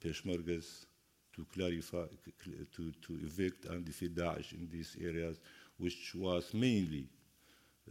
Peshmergas 0.00 0.86
to 1.36 1.46
clarify, 1.54 2.06
to, 2.74 2.92
to 3.00 3.12
evict 3.22 3.66
and 3.66 3.84
defeat 3.84 4.16
Daesh 4.16 4.54
in 4.54 4.68
these 4.72 4.96
areas, 5.00 5.38
which 5.78 6.16
was 6.16 6.52
mainly 6.52 7.06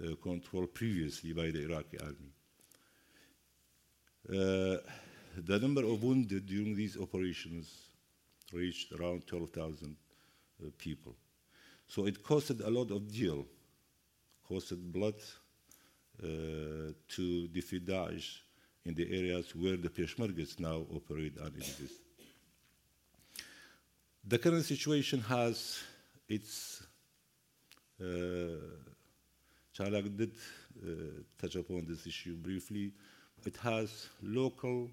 uh, 0.03 0.15
controlled 0.21 0.73
previously 0.73 1.31
by 1.31 1.49
the 1.49 1.63
Iraqi 1.63 1.97
army. 1.97 2.33
Uh, 4.29 4.77
the 5.37 5.59
number 5.59 5.83
of 5.83 6.03
wounded 6.03 6.45
during 6.45 6.75
these 6.75 6.97
operations 6.97 7.91
reached 8.53 8.91
around 8.93 9.25
12,000 9.27 9.95
uh, 10.63 10.67
people. 10.77 11.15
So 11.87 12.05
it 12.05 12.23
costed 12.23 12.65
a 12.65 12.69
lot 12.69 12.91
of 12.91 13.11
deal, 13.11 13.45
costed 14.49 14.91
blood 14.91 15.15
uh, 16.21 16.93
to 17.07 17.47
defeat 17.47 17.85
Daesh 17.85 18.39
in 18.85 18.93
the 18.93 19.07
areas 19.17 19.55
where 19.55 19.77
the 19.77 19.89
Peshmergas 19.89 20.59
now 20.59 20.85
operate 20.93 21.37
and 21.37 21.55
exist. 21.55 22.01
The 24.23 24.37
current 24.37 24.65
situation 24.65 25.21
has 25.21 25.81
its 26.29 26.83
uh, 27.99 28.05
Chalak 29.75 30.15
did 30.15 30.31
uh, 30.83 31.21
touch 31.39 31.55
upon 31.55 31.85
this 31.87 32.05
issue 32.05 32.35
briefly. 32.35 32.93
It 33.45 33.57
has 33.57 34.09
local, 34.21 34.89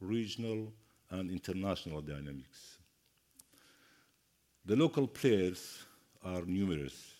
regional, 0.00 0.72
and 1.10 1.30
international 1.30 2.02
dynamics. 2.02 2.78
The 4.64 4.76
local 4.76 5.06
players 5.06 5.84
are 6.22 6.42
numerous. 6.42 7.14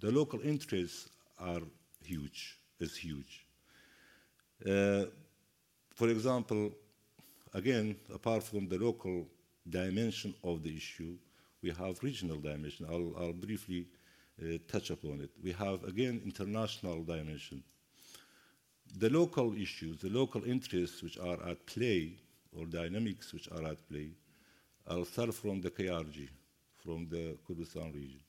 The 0.00 0.10
local 0.10 0.40
interests 0.40 1.10
are 1.38 1.60
huge, 2.02 2.58
is 2.80 2.96
huge. 2.96 3.44
Uh, 4.66 5.04
for 5.94 6.08
example, 6.08 6.72
again, 7.52 7.96
apart 8.14 8.42
from 8.42 8.68
the 8.68 8.78
local 8.78 9.26
dimension 9.68 10.34
of 10.42 10.62
the 10.62 10.74
issue, 10.74 11.16
we 11.62 11.70
have 11.70 12.02
regional 12.02 12.38
dimension. 12.38 12.86
I'll, 12.88 13.12
I'll 13.18 13.32
briefly 13.32 13.86
uh, 14.40 14.58
touch 14.66 14.90
upon 14.90 15.20
it. 15.20 15.30
We 15.42 15.52
have, 15.52 15.84
again, 15.84 16.22
international 16.24 17.02
dimension. 17.02 17.62
The 18.96 19.10
local 19.10 19.54
issues, 19.54 20.00
the 20.00 20.10
local 20.10 20.44
interests 20.44 21.02
which 21.02 21.18
are 21.18 21.40
at 21.48 21.66
play, 21.66 22.14
or 22.52 22.66
dynamics 22.66 23.32
which 23.32 23.48
are 23.52 23.64
at 23.64 23.88
play, 23.88 24.10
I'll 24.86 25.04
start 25.04 25.34
from 25.34 25.60
the 25.60 25.70
KRG, 25.70 26.28
from 26.82 27.08
the 27.08 27.36
Kurdistan 27.46 27.92
region. 27.92 28.20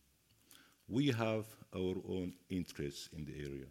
We 0.88 1.08
have 1.08 1.46
our 1.76 1.96
own 2.08 2.34
interests 2.50 3.10
in 3.14 3.26
the 3.26 3.36
area. 3.40 3.68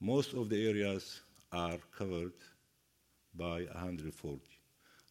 Most 0.00 0.34
of 0.34 0.48
the 0.48 0.68
areas 0.68 1.20
are 1.50 1.78
covered 1.96 2.34
by 3.34 3.62
140, 3.64 4.40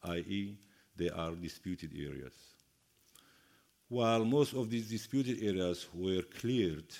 i.e., 0.03 0.57
they 0.95 1.09
are 1.09 1.31
disputed 1.31 1.91
areas. 1.95 2.33
While 3.89 4.25
most 4.25 4.53
of 4.53 4.69
these 4.69 4.89
disputed 4.89 5.43
areas 5.43 5.87
were 5.93 6.21
cleared 6.21 6.93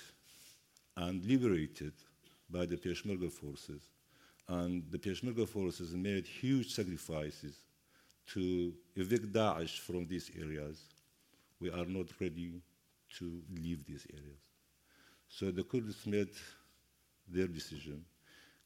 and 0.96 1.24
liberated 1.24 1.92
by 2.50 2.66
the 2.66 2.76
Peshmerga 2.76 3.30
forces, 3.30 3.82
and 4.48 4.84
the 4.90 4.98
Peshmerga 4.98 5.48
forces 5.48 5.94
made 5.94 6.26
huge 6.26 6.74
sacrifices 6.74 7.56
to 8.26 8.72
evict 8.96 9.32
Daesh 9.32 9.78
from 9.78 10.06
these 10.06 10.30
areas, 10.38 10.80
we 11.60 11.70
are 11.70 11.84
not 11.86 12.06
ready 12.20 12.60
to 13.18 13.42
leave 13.62 13.84
these 13.86 14.06
areas. 14.12 14.40
So 15.28 15.50
the 15.50 15.62
Kurds 15.62 16.06
made 16.06 16.30
their 17.28 17.46
decision, 17.46 18.04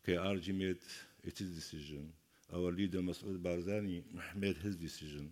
KRG 0.06 0.54
made 0.54 0.78
its 1.22 1.40
decision, 1.40 2.12
our 2.54 2.72
leader 2.72 2.98
Masoud 2.98 3.38
Barzani 3.38 4.02
made 4.34 4.56
his 4.56 4.76
decision, 4.76 5.30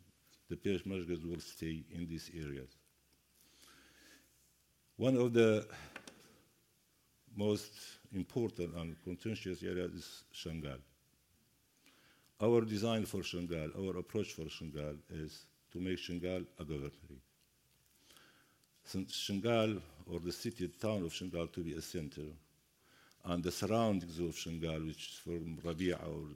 the 0.48 0.56
Peshmergas 0.56 1.28
will 1.28 1.40
stay 1.40 1.84
in 1.92 2.06
these 2.08 2.30
areas. 2.34 2.68
One 4.96 5.16
of 5.16 5.32
the 5.32 5.66
most 7.36 7.95
important 8.12 8.74
and 8.76 8.96
contentious 9.04 9.62
area 9.62 9.84
is 9.86 10.24
Shangal. 10.34 10.78
Our 12.40 12.62
design 12.62 13.06
for 13.06 13.20
Shangal, 13.20 13.70
our 13.78 13.98
approach 13.98 14.32
for 14.34 14.42
Shangal 14.42 14.96
is 15.10 15.46
to 15.72 15.80
make 15.80 15.98
Shangal 15.98 16.44
a 16.58 16.64
governorate. 16.64 17.20
Since 18.84 19.12
Shangal, 19.12 19.80
or 20.06 20.20
the 20.20 20.32
city, 20.32 20.68
town 20.68 21.04
of 21.04 21.12
Shangal, 21.12 21.52
to 21.52 21.60
be 21.60 21.72
a 21.74 21.82
center, 21.82 22.22
and 23.24 23.42
the 23.42 23.50
surroundings 23.50 24.18
of 24.18 24.36
Shangal, 24.36 24.86
which 24.86 25.08
is 25.08 25.20
from 25.24 25.58
Rabia 25.64 25.98
or 26.06 26.28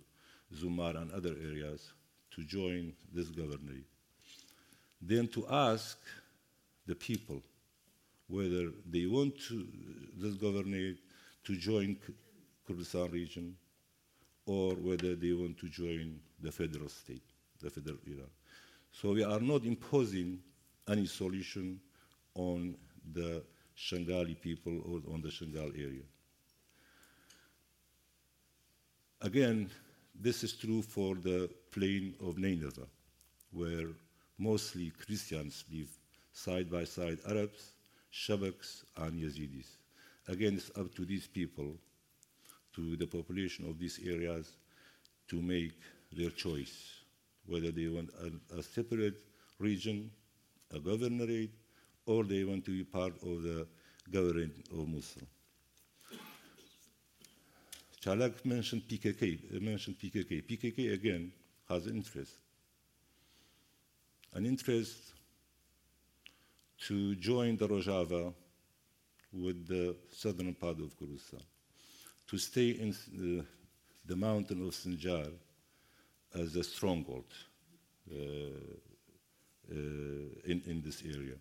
Zumar 0.56 0.96
and 0.96 1.12
other 1.12 1.36
areas, 1.40 1.92
to 2.32 2.44
join 2.44 2.92
this 3.12 3.28
governorate. 3.28 3.84
Then 5.00 5.28
to 5.28 5.46
ask 5.48 5.98
the 6.86 6.94
people 6.94 7.42
whether 8.28 8.70
they 8.88 9.06
want 9.06 9.38
to, 9.48 9.66
this 10.16 10.34
governorate 10.34 10.98
to 11.44 11.56
join 11.56 11.96
Kurdistan 12.66 13.10
region 13.10 13.56
or 14.46 14.74
whether 14.74 15.14
they 15.14 15.32
want 15.32 15.58
to 15.58 15.68
join 15.68 16.18
the 16.40 16.50
federal 16.50 16.88
state, 16.88 17.22
the 17.62 17.70
federal 17.70 17.98
Iran. 18.06 18.30
So 18.92 19.12
we 19.12 19.22
are 19.22 19.40
not 19.40 19.64
imposing 19.64 20.38
any 20.88 21.06
solution 21.06 21.80
on 22.34 22.76
the 23.12 23.42
Shangali 23.76 24.40
people 24.40 24.80
or 24.84 25.14
on 25.14 25.22
the 25.22 25.28
Shangal 25.28 25.72
area. 25.78 26.02
Again, 29.22 29.70
this 30.18 30.42
is 30.42 30.52
true 30.54 30.82
for 30.82 31.14
the 31.14 31.50
plain 31.70 32.14
of 32.20 32.38
Nineveh, 32.38 32.86
where 33.52 33.88
mostly 34.38 34.92
Christians 35.06 35.64
live 35.72 35.88
side 36.32 36.70
by 36.70 36.84
side 36.84 37.18
Arabs, 37.28 37.72
Shabaks, 38.12 38.84
and 38.96 39.20
Yazidis. 39.20 39.76
Again, 40.30 40.54
it's 40.54 40.70
up 40.78 40.94
to 40.94 41.04
these 41.04 41.26
people, 41.26 41.74
to 42.76 42.96
the 42.96 43.06
population 43.06 43.68
of 43.68 43.80
these 43.80 43.98
areas, 44.06 44.52
to 45.26 45.42
make 45.42 45.72
their 46.12 46.30
choice 46.30 46.72
whether 47.46 47.72
they 47.72 47.88
want 47.88 48.10
a, 48.22 48.56
a 48.56 48.62
separate 48.62 49.24
region, 49.58 50.08
a 50.72 50.78
governorate, 50.78 51.50
or 52.06 52.22
they 52.22 52.44
want 52.44 52.64
to 52.64 52.70
be 52.70 52.84
part 52.84 53.12
of 53.24 53.42
the 53.42 53.66
government 54.08 54.54
of 54.70 54.86
Mosul. 54.86 55.22
Chalak 58.00 58.44
mentioned 58.44 58.82
PKK, 58.88 59.60
mentioned 59.60 59.96
PKK. 59.98 60.44
PKK 60.46 60.92
again 60.94 61.32
has 61.68 61.86
an 61.86 61.96
interest. 61.96 62.34
An 64.32 64.46
interest 64.46 64.96
to 66.86 67.16
join 67.16 67.56
the 67.56 67.68
Rojava 67.68 68.32
with 69.32 69.66
the 69.66 69.96
southern 70.10 70.54
part 70.54 70.78
of 70.80 70.96
Kurdistan, 70.98 71.40
to 72.28 72.38
stay 72.38 72.70
in 72.70 72.94
the, 73.12 73.44
the 74.06 74.16
mountain 74.16 74.66
of 74.66 74.74
Sinjar 74.74 75.30
as 76.34 76.56
a 76.56 76.64
stronghold 76.64 77.32
uh, 78.10 78.16
uh, 79.70 79.74
in, 80.44 80.62
in 80.66 80.82
this 80.84 81.02
area. 81.04 81.36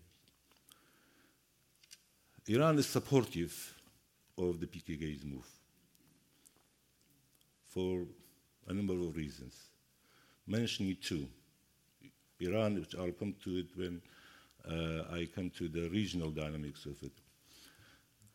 Iran 2.48 2.80
is 2.80 2.88
supportive 2.88 3.76
of 4.38 4.60
the 4.60 4.66
PKK's 4.66 5.24
move 5.24 5.48
for 7.68 8.06
a 8.68 8.74
number 8.74 8.94
of 8.94 9.16
reasons. 9.16 9.56
Mentioning 10.48 10.98
two, 11.02 11.28
Iran, 12.40 12.76
which 12.76 12.96
I'll 12.96 13.12
come 13.12 13.36
to 13.44 13.58
it 13.58 13.68
when 13.76 14.02
uh, 14.68 15.14
I 15.14 15.28
come 15.34 15.52
to 15.52 15.68
the 15.68 15.90
regional 15.90 16.32
dynamics 16.32 16.86
of 16.86 17.02
it, 17.04 17.12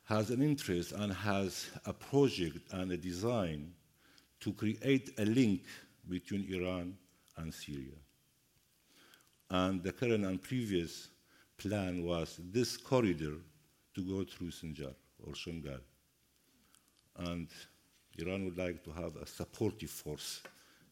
has 0.05 0.31
an 0.31 0.43
interest 0.43 0.93
and 0.93 1.13
has 1.13 1.71
a 1.87 1.93
project 1.93 2.73
and 2.73 2.93
a 2.93 2.97
design 2.97 3.73
to 4.41 4.53
create 4.53 5.11
a 5.19 5.25
link 5.25 5.63
between 6.09 6.47
Iran 6.53 6.97
and 7.37 7.53
Syria. 7.53 7.97
And 9.51 9.83
the 9.83 9.93
current 9.93 10.25
and 10.25 10.43
previous 10.43 11.09
plan 11.57 12.05
was 12.05 12.39
this 12.53 12.77
corridor 12.77 13.37
to 13.95 14.03
go 14.03 14.25
through 14.25 14.51
Sinjar 14.51 14.95
or 15.25 15.33
Shangal. 15.33 15.81
And 17.17 17.49
Iran 18.19 18.45
would 18.45 18.59
like 18.59 18.85
to 18.85 18.91
have 18.91 19.17
a 19.17 19.27
supportive 19.27 19.91
force 19.91 20.43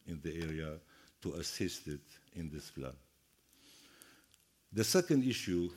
in 0.07 0.19
the 0.23 0.35
area 0.41 0.73
to 1.21 1.33
assist 1.35 1.87
it 1.87 2.01
in 2.35 2.49
this 2.49 2.71
plan. 2.71 2.93
The 4.71 4.83
second 4.83 5.23
issue, 5.23 5.69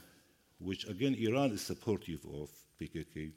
which 0.59 0.87
again 0.89 1.15
Iran 1.15 1.53
is 1.53 1.63
supportive 1.63 2.21
of 2.25 2.51
PKK, 2.81 3.33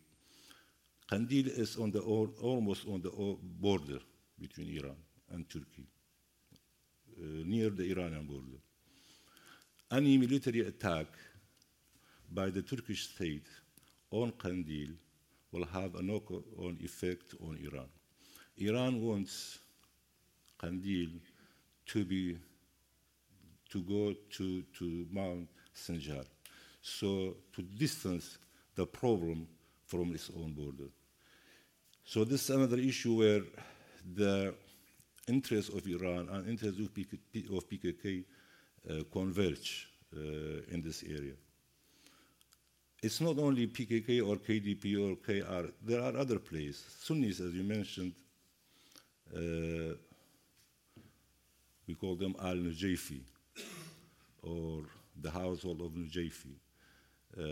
Kandil 1.11 1.47
is 1.47 1.77
on 1.77 1.91
the 1.91 1.99
almost 2.01 2.87
on 2.87 3.01
the 3.01 3.11
border 3.59 3.99
between 4.39 4.77
Iran 4.77 4.95
and 5.31 5.49
Turkey, 5.49 5.87
uh, 7.17 7.43
near 7.45 7.69
the 7.69 7.91
Iranian 7.91 8.25
border. 8.25 8.59
Any 9.91 10.17
military 10.17 10.61
attack 10.61 11.07
by 12.31 12.49
the 12.49 12.61
Turkish 12.61 13.09
state 13.09 13.47
on 14.11 14.31
Kandil 14.33 14.93
will 15.51 15.65
have 15.65 15.95
a 15.95 16.01
knock-on 16.01 16.77
effect 16.81 17.33
on 17.41 17.57
Iran. 17.57 17.87
Iran 18.57 19.01
wants 19.01 19.59
Kandil 20.61 21.19
to 21.87 22.05
be 22.05 22.37
to 23.71 23.81
go 23.83 24.13
to, 24.31 24.63
to 24.77 25.07
Mount 25.11 25.47
Sinjar, 25.75 26.25
so 26.81 27.35
to 27.53 27.61
distance 27.61 28.37
the 28.75 28.85
problem 28.85 29.47
from 29.85 30.13
its 30.13 30.29
own 30.35 30.53
border. 30.53 30.89
So 32.05 32.23
this 32.23 32.43
is 32.43 32.55
another 32.55 32.77
issue 32.77 33.17
where 33.17 33.41
the 34.15 34.53
interests 35.27 35.73
of 35.73 35.85
Iran 35.85 36.29
and 36.31 36.47
interests 36.47 36.79
of, 36.79 36.87
of 36.87 37.69
PKK 37.69 38.23
uh, 38.89 39.03
converge 39.11 39.89
uh, 40.15 40.19
in 40.71 40.81
this 40.83 41.03
area. 41.03 41.33
It's 43.01 43.21
not 43.21 43.37
only 43.39 43.67
PKK 43.67 44.27
or 44.27 44.35
KDP 44.37 44.97
or 44.97 45.15
KR, 45.17 45.69
there 45.85 46.01
are 46.01 46.17
other 46.17 46.39
players. 46.39 46.83
Sunnis, 47.01 47.39
as 47.39 47.53
you 47.53 47.63
mentioned, 47.63 48.13
uh, 49.35 49.95
we 51.87 51.95
call 51.95 52.15
them 52.15 52.35
Al 52.41 52.55
Nujaifi 52.55 53.21
or 54.43 54.83
the 55.21 55.31
household 55.31 55.81
of 55.81 55.91
Nujaifi. 55.91 56.55
Uh, 57.37 57.43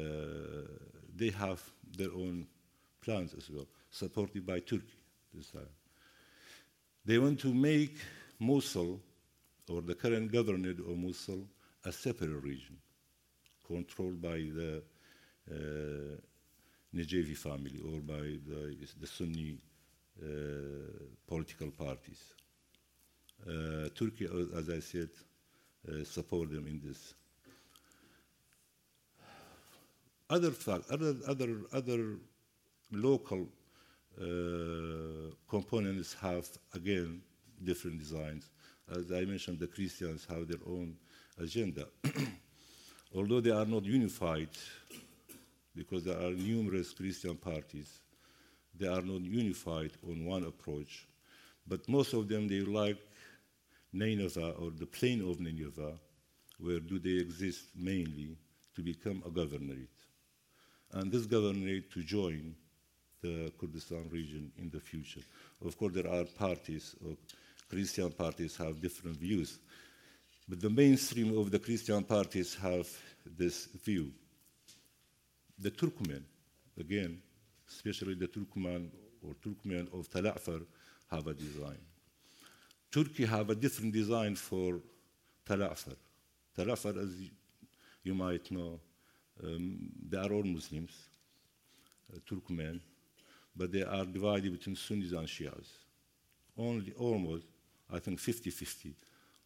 they 1.16 1.30
have 1.30 1.62
their 1.98 2.12
own 2.12 2.48
plans 3.02 3.34
as 3.38 3.50
well, 3.50 3.68
supported 3.90 4.46
by 4.46 4.60
Turkey 4.60 5.00
this 5.34 5.52
time. 5.52 5.70
They 7.06 7.18
want 7.18 7.40
to 7.42 7.54
make 7.54 7.98
Mosul, 8.40 9.00
or 9.70 9.82
the 9.82 9.96
current 9.96 10.32
government 10.32 10.80
of 10.80 10.98
Mosul, 10.98 11.48
a 11.86 11.92
separate 11.92 12.44
region, 12.44 12.78
controlled 13.66 14.22
by 14.22 14.38
the 14.38 14.84
uh, 15.50 16.18
family 17.36 17.80
or 17.86 18.02
by 18.02 18.38
the, 18.48 18.76
the 19.00 19.08
Sunni 19.08 19.58
uh, 20.22 20.28
political 21.28 21.72
parties. 21.72 22.34
Uh, 23.48 23.90
Turkey, 23.96 24.28
as 24.58 24.70
I 24.70 24.80
said, 24.80 25.10
uh, 25.88 26.04
support 26.04 26.52
them 26.52 26.68
in 26.68 26.82
this. 26.84 27.14
Other 30.30 30.52
other 30.90 31.16
other 31.28 31.62
other 31.72 32.16
local 32.92 33.48
uh, 34.22 35.32
components 35.50 36.16
have 36.22 36.48
again 36.74 37.22
different 37.64 38.00
designs. 38.00 38.50
As 38.92 39.12
I 39.12 39.26
mentioned, 39.26 39.60
the 39.60 39.68
Christians 39.68 40.26
have 40.30 40.48
their 40.48 40.60
own 40.66 40.96
agenda. 41.40 41.88
Although 43.16 43.42
they 43.42 43.52
are 43.52 43.66
not 43.66 43.84
unified, 43.86 44.50
because 45.76 46.04
there 46.04 46.18
are 46.18 46.32
numerous 46.32 46.94
Christian 46.94 47.36
parties, 47.36 48.00
they 48.78 48.88
are 48.88 49.02
not 49.02 49.22
unified 49.22 49.92
on 50.08 50.26
one 50.26 50.44
approach. 50.44 51.08
But 51.66 51.88
most 51.88 52.14
of 52.14 52.28
them, 52.28 52.48
they 52.48 52.62
like 52.62 52.98
Nineveh 53.94 54.52
or 54.60 54.72
the 54.72 54.86
plain 54.86 55.22
of 55.30 55.40
Nineveh, 55.40 55.98
where 56.60 56.80
do 56.80 57.00
they 57.00 57.18
exist 57.22 57.66
mainly 57.76 58.38
to 58.76 58.82
become 58.82 59.24
a 59.26 59.30
governorate. 59.30 59.88
And 60.94 61.12
this 61.12 61.26
governorate 61.26 61.92
to 61.92 62.04
join 62.04 62.56
the 63.22 63.52
Kurdistan 63.60 64.08
region 64.10 64.52
in 64.58 64.70
the 64.70 64.80
future. 64.80 65.22
Of 65.66 65.78
course, 65.78 65.94
there 65.94 66.08
are 66.12 66.24
parties, 66.24 66.96
or 67.06 67.16
Christian 67.70 68.12
parties 68.12 68.56
have 68.58 68.82
different 68.82 69.18
views, 69.18 69.60
but 70.48 70.62
the 70.62 70.70
mainstream 70.70 71.38
of 71.38 71.52
the 71.52 71.60
Christian 71.60 72.04
parties 72.04 72.56
have 72.56 72.88
this 73.26 73.66
view. 73.84 74.12
The 75.60 75.72
Turkmen, 75.72 76.24
again, 76.80 77.22
especially 77.68 78.14
the 78.14 78.28
Turkmen 78.28 78.90
or 79.22 79.34
Turkmen 79.44 79.94
of 79.94 80.10
Talafar, 80.10 80.66
have 81.12 81.28
a 81.28 81.34
design. 81.34 81.80
Turkey 82.92 83.26
have 83.26 83.50
a 83.50 83.56
different 83.56 83.94
design 83.94 84.36
for 84.36 84.80
Tal 85.46 85.62
Afar. 85.64 85.96
Tal 86.56 86.70
Afar, 86.70 86.98
as 87.00 87.14
you 88.04 88.14
might 88.14 88.50
know, 88.52 88.80
um, 89.44 89.92
they 90.10 90.18
are 90.18 90.32
all 90.32 90.44
Muslims, 90.44 90.92
uh, 92.14 92.20
Turkmen, 92.30 92.80
but 93.56 93.72
they 93.72 93.84
are 93.84 94.06
divided 94.06 94.52
between 94.52 94.76
Sunnis 94.76 95.12
and 95.12 95.28
Shias. 95.28 95.68
Only 96.58 96.94
almost, 96.94 97.46
I 97.92 98.00
think, 98.00 98.20
50-50, 98.20 98.94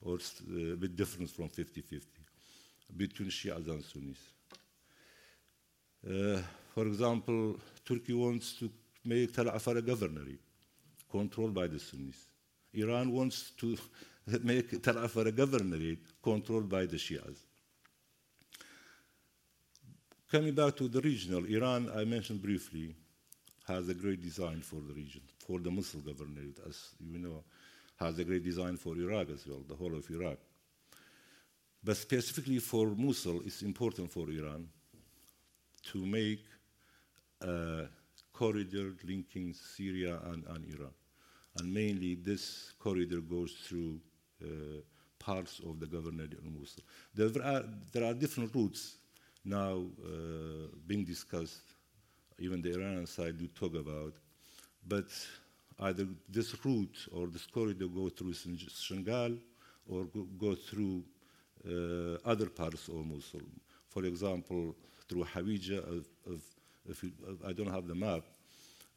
or 0.02 0.16
uh, 0.16 0.74
a 0.74 0.76
bit 0.76 0.96
different 0.96 1.30
from 1.30 1.50
50-50 1.50 2.04
between 2.96 3.30
Shias 3.30 3.68
and 3.68 3.84
Sunnis. 3.84 4.18
Uh, 6.06 6.42
for 6.74 6.88
example, 6.88 7.58
Turkey 7.86 8.14
wants 8.14 8.54
to 8.54 8.70
make 9.06 9.34
Tal 9.34 9.50
Afar 9.50 9.78
a 9.78 9.82
governorate, 9.82 10.39
controlled 11.10 11.54
by 11.54 11.68
the 11.68 11.80
Sunnis. 11.80 12.28
Iran 12.74 13.12
wants 13.12 13.52
to 13.58 13.78
make 14.44 14.82
Tal 14.82 14.98
Afar 14.98 15.28
a 15.28 15.32
governorate, 15.32 16.00
controlled 16.22 16.70
by 16.70 16.86
the 16.86 16.98
Shias. 16.98 17.38
Coming 20.32 20.53
back 20.53 20.77
to 20.77 20.88
the 20.88 21.01
regional, 21.01 21.43
Iran, 21.43 21.91
I 21.93 22.05
mentioned 22.05 22.41
briefly, 22.41 22.95
has 23.67 23.89
a 23.89 23.93
great 23.93 24.21
design 24.21 24.61
for 24.61 24.77
the 24.77 24.93
region, 24.93 25.19
for 25.45 25.59
the 25.59 25.69
Mosul 25.69 25.99
governorate, 25.99 26.65
as 26.65 26.91
you 27.05 27.19
know, 27.19 27.43
has 27.99 28.17
a 28.17 28.23
great 28.23 28.41
design 28.41 28.77
for 28.77 28.95
Iraq 28.95 29.29
as 29.29 29.45
well, 29.45 29.61
the 29.67 29.75
whole 29.75 29.93
of 29.93 30.09
Iraq. 30.09 30.38
But 31.84 31.97
specifically 31.97 32.59
for 32.59 32.88
Mosul, 32.95 33.41
it's 33.43 33.61
important 33.61 34.09
for 34.09 34.29
Iran 34.29 34.69
to 35.91 36.05
make 36.05 36.45
a 37.41 37.88
corridor 38.32 38.93
linking 39.03 39.53
Syria 39.53 40.17
and, 40.27 40.45
and 40.47 40.63
Iran. 40.73 40.93
And 41.57 41.73
mainly 41.73 42.15
this 42.15 42.71
corridor 42.79 43.19
goes 43.19 43.51
through 43.67 43.99
uh, 44.41 44.47
parts 45.19 45.59
of 45.67 45.82
the 45.82 45.88
governorate 45.88 46.38
of 46.38 46.45
Mosul. 46.45 46.86
There 47.13 47.43
are, 47.43 47.65
there 47.91 48.05
are 48.05 48.13
different 48.13 48.55
routes 48.55 48.95
now 49.44 49.84
uh, 50.06 50.68
being 50.88 51.04
discussed, 51.04 51.64
even 52.39 52.62
the 52.62 52.74
Iranian 52.74 53.08
side 53.08 53.38
do 53.38 53.48
talk 53.48 53.76
about, 53.76 54.14
but 54.88 55.06
either 55.80 56.08
this 56.30 56.56
route 56.64 57.08
or 57.12 57.28
this 57.28 57.46
corridor 57.46 57.88
go 57.88 58.10
through 58.10 58.34
Shingal 58.34 59.38
or 59.89 60.06
go, 60.39 60.56
through 60.56 61.04
uh, 61.68 62.18
other 62.26 62.48
parts 62.48 62.88
of 62.88 63.06
Mosul. 63.06 63.42
For 63.89 64.06
example, 64.06 64.76
through 65.08 65.26
Hawija, 65.26 66.04
if 66.88 67.04
you, 67.04 67.12
I 67.48 67.54
don't 67.54 67.72
have 67.72 67.88
the 67.88 67.96
map, 67.96 68.24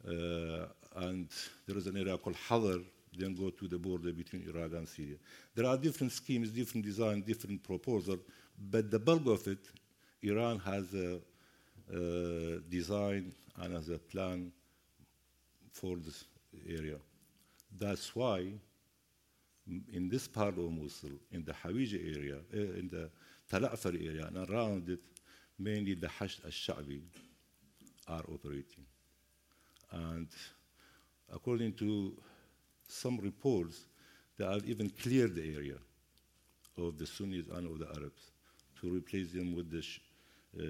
uh, 0.06 0.66
and 0.96 1.28
there 1.66 1.76
is 1.76 1.86
an 1.86 1.96
area 1.96 2.16
called 2.18 2.36
Hadar, 2.48 2.84
then 3.16 3.34
go 3.34 3.50
to 3.50 3.68
the 3.68 3.78
border 3.78 4.12
between 4.12 4.42
Iraq 4.48 4.72
and 4.72 4.88
Syria. 4.88 5.16
There 5.54 5.66
are 5.66 5.76
different 5.76 6.12
schemes, 6.12 6.50
different 6.50 6.84
design, 6.84 7.22
different 7.22 7.62
proposals, 7.62 8.18
but 8.58 8.90
the 8.90 8.98
bulk 8.98 9.26
of 9.26 9.46
it, 9.46 9.58
Iran 10.24 10.58
has 10.60 10.94
a 10.94 11.16
uh, 11.16 12.60
design 12.70 13.32
and 13.60 13.74
has 13.74 13.88
a 13.90 13.98
plan 13.98 14.50
for 15.70 15.96
this 15.96 16.24
area. 16.68 16.96
That's 17.78 18.14
why 18.16 18.52
in 19.66 20.08
this 20.08 20.28
part 20.28 20.58
of 20.58 20.70
Mosul, 20.70 21.10
in 21.32 21.44
the 21.44 21.52
Hawija 21.52 22.16
area, 22.16 22.36
uh, 22.54 22.78
in 22.78 22.88
the 22.90 23.10
Tal 23.50 23.64
Afar 23.64 23.92
area, 23.92 24.26
and 24.26 24.48
around 24.50 24.88
it, 24.88 25.00
mainly 25.58 25.94
the 25.94 26.06
Hashd 26.06 26.44
al-Sha'bi 26.44 27.00
are 28.08 28.22
operating. 28.32 28.84
And 29.92 30.28
according 31.32 31.72
to 31.74 32.12
some 32.88 33.18
reports, 33.18 33.86
they 34.36 34.44
have 34.44 34.64
even 34.66 34.90
cleared 34.90 35.34
the 35.34 35.54
area 35.54 35.76
of 36.76 36.98
the 36.98 37.06
Sunnis 37.06 37.46
and 37.48 37.70
of 37.70 37.78
the 37.78 37.86
Arabs 37.98 38.30
to 38.80 38.90
replace 38.90 39.32
them 39.32 39.54
with 39.54 39.70
the 39.70 39.82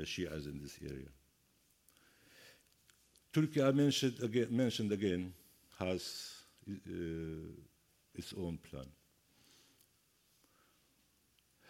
Shias 0.05 0.47
in 0.47 0.61
this 0.63 0.79
area. 0.83 1.09
Turkey, 3.33 3.63
I 3.63 3.73
mentioned 3.73 4.23
again, 4.23 4.49
mentioned 4.51 4.93
again 4.93 5.33
has 5.79 6.45
uh, 6.69 6.73
its 8.15 8.33
own 8.39 8.59
plan. 8.59 8.87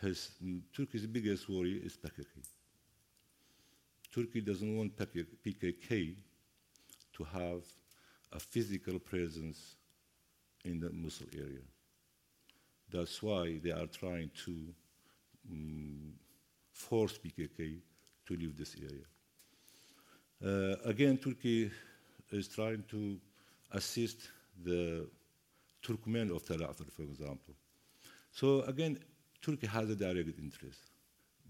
His, 0.02 0.32
Turkey's 0.76 1.06
biggest 1.06 1.48
worry 1.48 1.80
is 1.82 1.96
PKK. 1.96 2.26
Turkey 4.14 4.42
doesn't 4.42 4.76
want 4.76 4.96
PKK 4.96 6.14
to 7.14 7.24
have 7.24 7.62
a 8.32 8.38
physical 8.38 8.98
presence 8.98 9.76
in 10.64 10.80
the 10.80 10.90
Mosul 10.90 11.28
area. 11.34 11.64
That's 12.90 13.22
why 13.22 13.58
they 13.62 13.70
are 13.70 13.86
trying 13.86 14.30
to 14.44 14.74
um, 15.50 16.12
force 16.72 17.18
PKK 17.18 17.80
to 18.26 18.36
leave 18.36 18.56
this 18.56 18.76
area. 18.80 19.06
Uh, 20.44 20.76
again, 20.84 21.16
Turkey 21.16 21.70
is 22.30 22.48
trying 22.48 22.84
to 22.90 23.18
assist 23.72 24.28
the 24.62 25.06
Turkmen 25.82 26.34
of 26.34 26.44
Tel 26.46 26.62
Afar, 26.62 26.86
for 26.90 27.02
example. 27.02 27.54
So 28.32 28.62
again, 28.62 28.98
Turkey 29.40 29.66
has 29.66 29.90
a 29.90 29.94
direct 29.94 30.38
interest. 30.38 30.80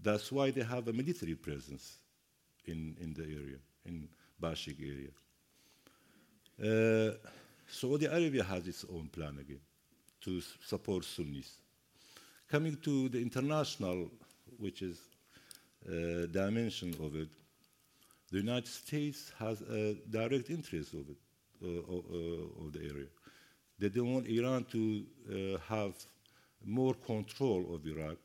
That's 0.01 0.31
why 0.31 0.51
they 0.51 0.63
have 0.63 0.87
a 0.87 0.93
military 0.93 1.35
presence 1.35 1.97
in, 2.65 2.95
in 3.01 3.13
the 3.13 3.23
area, 3.23 3.57
in 3.85 4.07
Bashik 4.41 4.77
area. 4.81 5.11
Uh, 6.61 7.15
Saudi 7.67 8.05
Arabia 8.05 8.43
has 8.43 8.67
its 8.67 8.85
own 8.93 9.07
plan 9.07 9.37
again 9.39 9.59
to 10.21 10.41
support 10.65 11.03
Sunnis. 11.03 11.57
Coming 12.49 12.77
to 12.83 13.09
the 13.09 13.21
international, 13.21 14.11
which 14.57 14.81
is 14.81 14.99
uh, 15.87 16.25
dimension 16.31 16.89
of 16.99 17.15
it, 17.15 17.29
the 18.31 18.37
United 18.39 18.67
States 18.67 19.31
has 19.37 19.61
a 19.61 19.93
direct 20.09 20.49
interest 20.49 20.93
of 20.93 21.07
it, 21.09 21.17
uh, 21.63 21.67
uh, 21.67 22.65
of 22.65 22.73
the 22.73 22.79
area. 22.79 23.05
They 23.77 23.89
don't 23.89 24.13
want 24.13 24.27
Iran 24.27 24.65
to 24.71 25.05
have 25.69 25.93
more 26.65 26.93
control 26.95 27.75
of 27.75 27.85
Iraq. 27.85 28.17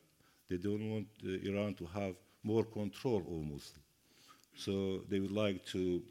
They 0.49 0.57
don't 0.57 0.89
want 0.89 1.07
Iran 1.23 1.75
to 1.75 1.85
have 1.87 2.15
more 2.43 2.63
control 2.63 3.17
of 3.19 3.43
Mosul. 3.51 3.81
So 4.55 5.01
they 5.09 5.19
would 5.19 5.31
like 5.31 5.63
to 5.67 6.01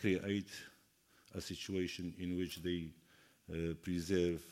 create 0.00 0.50
a 1.34 1.40
situation 1.40 2.14
in 2.18 2.36
which 2.36 2.62
they 2.62 2.88
preserve 3.82 4.42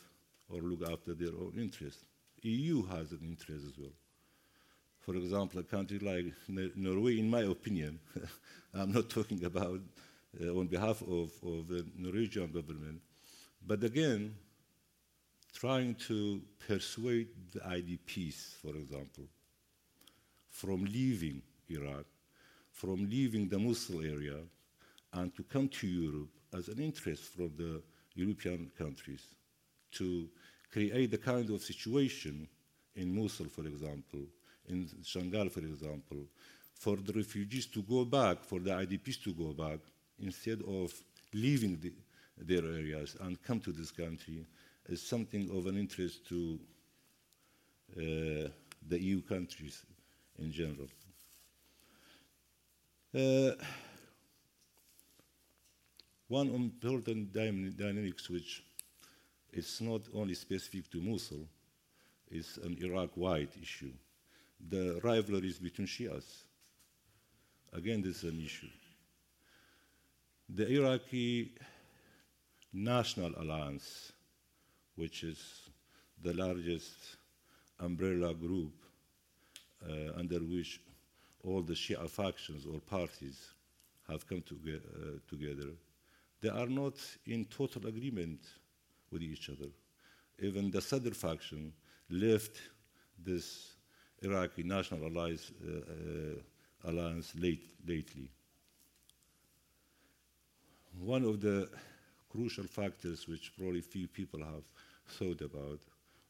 or 0.49 0.61
look 0.61 0.89
after 0.89 1.13
their 1.13 1.33
own 1.33 1.53
interests. 1.57 2.05
EU 2.43 2.85
has 2.85 3.11
an 3.11 3.21
interest 3.23 3.65
as 3.65 3.77
well. 3.77 3.91
For 5.05 5.15
example, 5.15 5.59
a 5.59 5.63
country 5.63 5.99
like 5.99 6.33
Norway, 6.75 7.19
in 7.19 7.29
my 7.29 7.41
opinion, 7.41 7.99
I'm 8.73 8.91
not 8.91 9.07
talking 9.07 9.45
about 9.45 9.79
uh, 10.41 10.47
on 10.57 10.65
behalf 10.65 11.03
of, 11.03 11.29
of 11.43 11.67
the 11.67 11.85
Norwegian 11.95 12.51
government, 12.51 13.01
but 13.67 13.83
again, 13.83 14.33
trying 15.53 15.93
to 16.07 16.41
persuade 16.67 17.27
the 17.53 17.59
IDPs, 17.59 18.55
for 18.59 18.75
example, 18.75 19.25
from 20.49 20.85
leaving 20.85 21.43
Iraq, 21.69 22.05
from 22.71 23.07
leaving 23.07 23.47
the 23.47 23.59
Mosul 23.59 24.01
area, 24.01 24.39
and 25.13 25.35
to 25.35 25.43
come 25.43 25.69
to 25.69 25.85
Europe 25.85 26.29
as 26.51 26.67
an 26.67 26.79
interest 26.79 27.25
from 27.25 27.51
the 27.57 27.79
European 28.15 28.71
countries 28.75 29.21
to 29.91 30.27
create 30.71 31.11
the 31.11 31.17
kind 31.19 31.51
of 31.51 31.61
situation 31.61 32.47
in 32.95 33.15
Mosul, 33.15 33.45
for 33.45 33.67
example, 33.67 34.21
in 34.69 34.87
Shangal, 35.03 35.51
for 35.51 35.59
example, 35.59 36.17
for 36.73 36.97
the 36.97 37.13
refugees 37.13 37.65
to 37.67 37.81
go 37.81 38.05
back, 38.05 38.43
for 38.43 38.59
the 38.59 38.71
IDPs 38.71 39.23
to 39.23 39.33
go 39.33 39.53
back, 39.53 39.79
instead 40.19 40.61
of 40.67 40.93
leaving 41.33 41.79
the, 41.79 41.93
their 42.37 42.65
areas 42.65 43.15
and 43.21 43.41
come 43.43 43.59
to 43.59 43.71
this 43.71 43.91
country, 43.91 44.45
is 44.87 45.01
something 45.01 45.49
of 45.57 45.65
an 45.67 45.77
interest 45.77 46.27
to 46.27 46.59
uh, 47.97 48.49
the 48.87 49.01
EU 49.01 49.21
countries 49.21 49.83
in 50.39 50.51
general. 50.51 50.87
Uh, 53.13 53.51
one 56.27 56.49
important 56.49 57.31
dynamics 57.31 58.29
which 58.29 58.63
is 59.53 59.79
not 59.81 60.01
only 60.13 60.33
specific 60.33 60.89
to 60.91 61.01
Mosul, 61.01 61.47
is 62.29 62.59
an 62.63 62.75
Iraq-wide 62.81 63.49
issue. 63.61 63.91
The 64.69 64.99
rivalries 65.03 65.59
between 65.59 65.87
Shias. 65.87 66.43
Again, 67.73 68.01
this 68.01 68.23
is 68.23 68.31
an 68.31 68.43
issue. 68.43 68.69
The 70.49 70.67
Iraqi 70.67 71.51
National 72.73 73.31
Alliance, 73.37 74.11
which 74.95 75.23
is 75.23 75.69
the 76.21 76.33
largest 76.33 77.17
umbrella 77.79 78.33
group 78.33 78.73
uh, 79.87 80.17
under 80.17 80.39
which 80.39 80.81
all 81.43 81.61
the 81.61 81.73
Shia 81.73 82.09
factions 82.09 82.65
or 82.65 82.79
parties 82.79 83.51
have 84.07 84.27
come 84.27 84.43
uh, 84.49 85.19
together, 85.29 85.71
they 86.41 86.49
are 86.49 86.67
not 86.67 86.93
in 87.25 87.45
total 87.45 87.87
agreement 87.87 88.41
with 89.11 89.21
each 89.21 89.49
other. 89.49 89.69
even 90.39 90.69
the 90.69 90.81
Sadr 90.81 91.11
faction 91.11 91.71
left 92.09 92.59
this 93.17 93.74
Iraqi 94.25 94.63
National 94.63 95.07
Alliance, 95.07 95.51
uh, 95.63 95.77
uh, 95.77 96.89
alliance 96.89 97.33
late, 97.37 97.63
lately. 97.87 98.29
One 100.99 101.23
of 101.25 101.41
the 101.41 101.69
crucial 102.29 102.65
factors 102.65 103.27
which 103.27 103.53
probably 103.57 103.81
few 103.81 104.07
people 104.07 104.39
have 104.39 104.63
thought 105.07 105.41
about, 105.41 105.79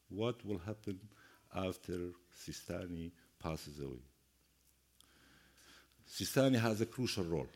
what 0.08 0.44
will 0.44 0.58
happen 0.58 0.98
after 1.54 1.98
Sistani 2.44 3.10
passes 3.42 3.80
away? 3.80 4.04
Sistani 6.08 6.58
has 6.60 6.80
a 6.80 6.86
crucial 6.86 7.24
role, 7.24 7.48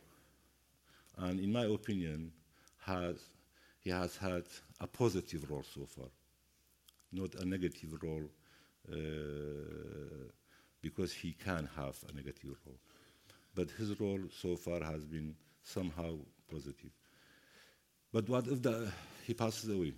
and 1.19 1.39
in 1.39 1.53
my 1.53 1.65
opinion, 1.65 2.33
has, 2.79 3.17
he 3.81 3.91
has 3.91 4.17
had 4.17 4.45
a 4.81 4.87
positive 4.87 5.49
role 5.51 5.65
so 5.75 5.87
far, 5.87 6.09
not 7.13 7.35
a 7.37 7.45
negative 7.45 7.97
role, 8.03 8.29
because 10.83 11.13
he 11.13 11.33
can 11.33 11.69
have 11.77 11.97
a 12.09 12.15
negative 12.15 12.57
role. 12.67 12.79
But 13.55 13.71
his 13.71 13.99
role 14.01 14.21
so 14.41 14.57
far 14.57 14.81
has 14.83 15.05
been 15.05 15.35
somehow 15.63 16.17
positive. 16.51 16.91
But 18.13 18.29
what 18.29 18.47
if 18.47 18.63
the, 18.63 18.91
he 19.25 19.35
passes 19.35 19.71
away? 19.71 19.95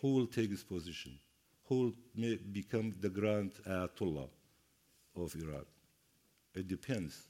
Who 0.00 0.14
will 0.14 0.26
take 0.26 0.50
his 0.50 0.62
position? 0.62 1.18
Who 1.68 1.94
will 2.14 2.36
become 2.52 2.94
the 3.00 3.08
grand 3.08 3.52
Ayatollah 3.66 4.28
of 5.16 5.34
Iraq? 5.34 5.66
It 6.54 6.68
depends. 6.68 7.28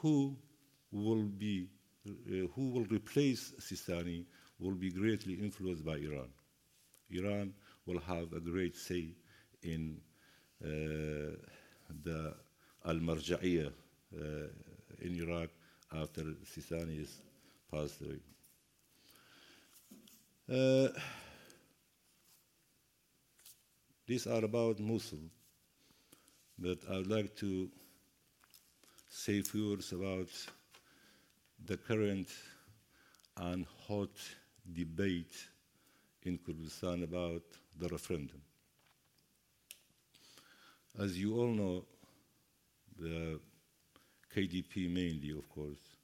Who 0.00 0.36
will 0.92 1.22
be, 1.24 1.68
uh, 2.06 2.46
who 2.54 2.70
will 2.70 2.84
replace 2.84 3.52
Sistani 3.60 4.24
will 4.58 4.74
be 4.74 4.90
greatly 4.90 5.34
influenced 5.34 5.84
by 5.84 5.96
Iran. 5.96 6.28
Iran 7.10 7.52
will 7.86 8.00
have 8.00 8.32
a 8.32 8.40
great 8.40 8.76
say 8.76 9.14
in 9.64 10.00
uh, 10.62 11.36
the 12.02 12.34
al-marja'iyah 12.84 13.66
uh, 13.68 14.20
in 15.00 15.14
Iraq 15.16 15.50
after 15.92 16.22
Sistani 16.44 17.00
is 17.00 17.20
passed 17.70 18.00
away. 18.00 18.20
Uh, 20.50 20.88
these 24.06 24.26
are 24.26 24.44
about 24.44 24.78
Mosul, 24.78 25.30
but 26.58 26.78
I 26.90 26.98
would 26.98 27.10
like 27.10 27.34
to 27.36 27.70
say 29.08 29.40
few 29.42 29.70
words 29.70 29.92
about 29.92 30.28
the 31.64 31.76
current 31.76 32.28
and 33.36 33.66
hot 33.88 34.10
debate 34.72 35.34
in 36.22 36.38
Kurdistan 36.38 37.02
about 37.02 37.42
the 37.78 37.88
referendum. 37.88 38.42
As 40.96 41.18
you 41.18 41.36
all 41.36 41.48
know, 41.48 41.84
the 42.96 43.40
KDP 44.34 44.88
mainly, 44.88 45.30
of 45.36 45.48
course, 45.48 45.96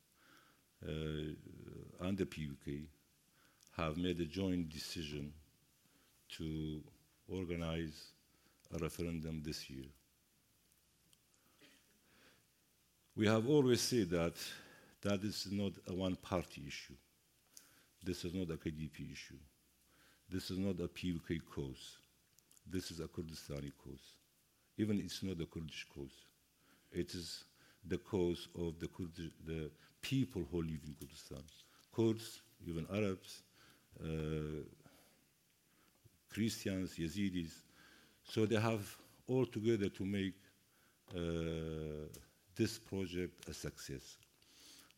uh, 0.84 2.06
and 2.06 2.18
the 2.18 2.26
PUK 2.26 2.88
have 3.76 3.96
made 3.96 4.18
a 4.20 4.24
joint 4.24 4.68
decision 4.68 5.32
to 6.36 6.82
organize 7.28 8.08
a 8.74 8.78
referendum 8.78 9.42
this 9.44 9.70
year. 9.70 9.86
We 13.14 13.26
have 13.26 13.48
always 13.48 13.80
said 13.80 14.10
that 14.10 14.34
that 15.02 15.22
is 15.22 15.46
not 15.52 15.72
a 15.88 15.94
one 15.94 16.16
party 16.16 16.64
issue. 16.66 16.94
This 18.02 18.24
is 18.24 18.34
not 18.34 18.50
a 18.50 18.56
KDP 18.56 19.12
issue. 19.12 19.38
This 20.28 20.50
is 20.50 20.58
not 20.58 20.80
a 20.80 20.88
PUK 20.88 21.44
cause. 21.54 21.98
This 22.68 22.90
is 22.90 22.98
a 22.98 23.04
Kurdistani 23.04 23.72
cause. 23.84 24.19
Even 24.80 24.98
it's 24.98 25.22
not 25.22 25.36
the 25.36 25.44
Kurdish 25.44 25.86
cause. 25.94 26.24
It 26.90 27.14
is 27.14 27.44
the 27.86 27.98
cause 27.98 28.48
of 28.58 28.78
the, 28.78 28.88
Kurdish, 28.88 29.30
the 29.46 29.70
people 30.00 30.42
who 30.50 30.62
live 30.62 30.80
in 30.86 30.94
Kurdistan. 30.98 31.42
Kurds, 31.94 32.40
even 32.66 32.86
Arabs, 32.90 33.42
uh, 34.02 34.62
Christians, 36.32 36.94
Yazidis. 36.98 37.52
So 38.24 38.46
they 38.46 38.58
have 38.58 38.96
all 39.26 39.44
together 39.44 39.90
to 39.90 40.04
make 40.06 40.34
uh, 41.14 42.08
this 42.56 42.78
project 42.78 43.50
a 43.50 43.52
success. 43.52 44.16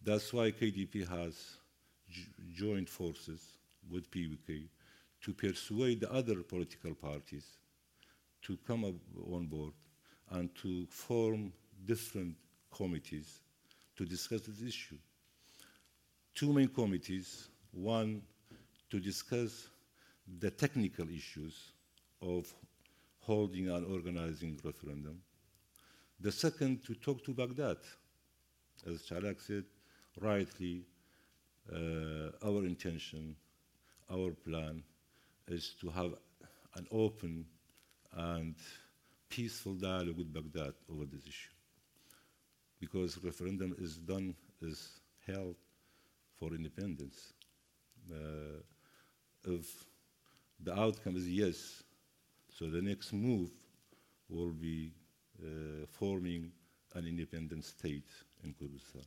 That's 0.04 0.32
why 0.32 0.52
KDP 0.52 1.08
has 1.08 1.56
joined 2.54 2.88
forces 2.88 3.40
with 3.90 4.08
PUK 4.12 4.68
to 5.22 5.34
persuade 5.34 6.00
the 6.00 6.12
other 6.12 6.36
political 6.44 6.94
parties 6.94 7.46
to 8.42 8.58
come 8.66 8.84
on 8.84 9.46
board 9.46 9.72
and 10.30 10.54
to 10.56 10.86
form 10.86 11.52
different 11.84 12.36
committees 12.74 13.40
to 13.96 14.04
discuss 14.04 14.42
this 14.42 14.62
issue. 14.66 14.96
Two 16.34 16.52
main 16.52 16.68
committees, 16.68 17.48
one 17.72 18.22
to 18.90 18.98
discuss 18.98 19.68
the 20.40 20.50
technical 20.50 21.08
issues 21.08 21.72
of 22.20 22.52
holding 23.20 23.68
and 23.68 23.86
organizing 23.86 24.58
referendum. 24.64 25.20
The 26.20 26.32
second, 26.32 26.84
to 26.84 26.94
talk 26.94 27.24
to 27.24 27.34
Baghdad. 27.34 27.78
As 28.86 29.02
Chalak 29.02 29.40
said, 29.40 29.64
rightly, 30.20 30.82
uh, 31.72 32.30
our 32.44 32.64
intention, 32.64 33.36
our 34.10 34.30
plan 34.30 34.82
is 35.48 35.74
to 35.80 35.90
have 35.90 36.14
an 36.76 36.86
open 36.90 37.44
and 38.14 38.54
peaceful 39.28 39.74
dialogue 39.74 40.18
with 40.18 40.32
Baghdad 40.32 40.74
over 40.90 41.04
this 41.04 41.26
issue. 41.26 41.50
Because 42.78 43.18
referendum 43.22 43.74
is 43.78 43.96
done, 43.96 44.34
is 44.60 45.00
held 45.26 45.56
for 46.38 46.54
independence. 46.54 47.32
Uh, 48.10 48.60
if 49.44 49.84
the 50.62 50.78
outcome 50.78 51.16
is 51.16 51.28
yes, 51.28 51.82
so 52.50 52.66
the 52.66 52.82
next 52.82 53.12
move 53.12 53.50
will 54.28 54.50
be 54.50 54.92
uh, 55.42 55.86
forming 55.90 56.50
an 56.94 57.06
independent 57.06 57.64
state 57.64 58.08
in 58.44 58.52
Kurdistan. 58.52 59.02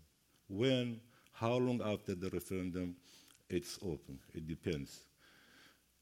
When, 0.48 1.00
how 1.34 1.56
long 1.56 1.82
after 1.84 2.16
the 2.16 2.30
referendum, 2.30 2.96
it's 3.50 3.78
open. 3.84 4.20
It 4.34 4.48
depends. 4.48 5.00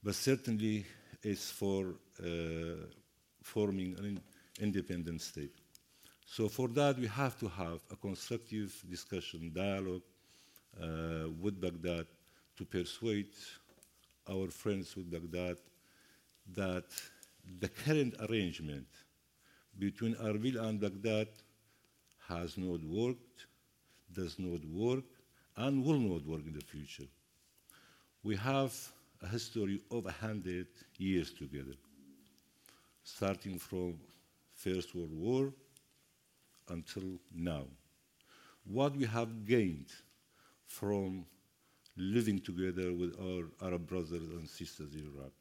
But 0.03 0.15
certainly, 0.15 0.85
it's 1.23 1.51
for 1.51 1.95
uh, 2.21 2.85
forming 3.41 3.95
an 3.99 4.21
independent 4.59 5.21
state. 5.21 5.55
So 6.25 6.49
for 6.49 6.67
that, 6.69 6.97
we 6.97 7.07
have 7.07 7.37
to 7.39 7.47
have 7.47 7.79
a 7.91 7.95
constructive 7.95 8.73
discussion, 8.89 9.51
dialogue 9.53 10.01
uh, 10.81 11.29
with 11.39 11.59
Baghdad 11.59 12.07
to 12.57 12.65
persuade 12.65 13.33
our 14.29 14.47
friends 14.47 14.95
with 14.95 15.11
Baghdad 15.11 15.57
that 16.53 16.85
the 17.59 17.69
current 17.69 18.15
arrangement 18.29 18.87
between 19.77 20.15
Erbil 20.15 20.61
and 20.61 20.79
Baghdad 20.79 21.27
has 22.27 22.57
not 22.57 22.81
worked, 22.83 23.47
does 24.13 24.39
not 24.39 24.63
work, 24.65 25.03
and 25.57 25.83
will 25.83 25.99
not 25.99 26.25
work 26.25 26.41
in 26.47 26.53
the 26.53 26.61
future. 26.65 27.09
We 28.23 28.35
have 28.37 28.73
a 29.23 29.27
history 29.27 29.81
of 29.89 30.05
100 30.05 30.67
years 30.97 31.31
together, 31.31 31.75
starting 33.03 33.57
from 33.57 33.97
First 34.53 34.93
World 34.93 35.13
War 35.13 35.53
until 36.69 37.19
now. 37.33 37.65
What 38.65 38.95
we 38.95 39.05
have 39.05 39.45
gained 39.45 39.91
from 40.67 41.25
living 41.95 42.39
together 42.39 42.93
with 42.93 43.15
our 43.19 43.67
Arab 43.67 43.87
brothers 43.87 44.29
and 44.29 44.49
sisters 44.49 44.93
in 44.93 45.11
Iraq. 45.15 45.31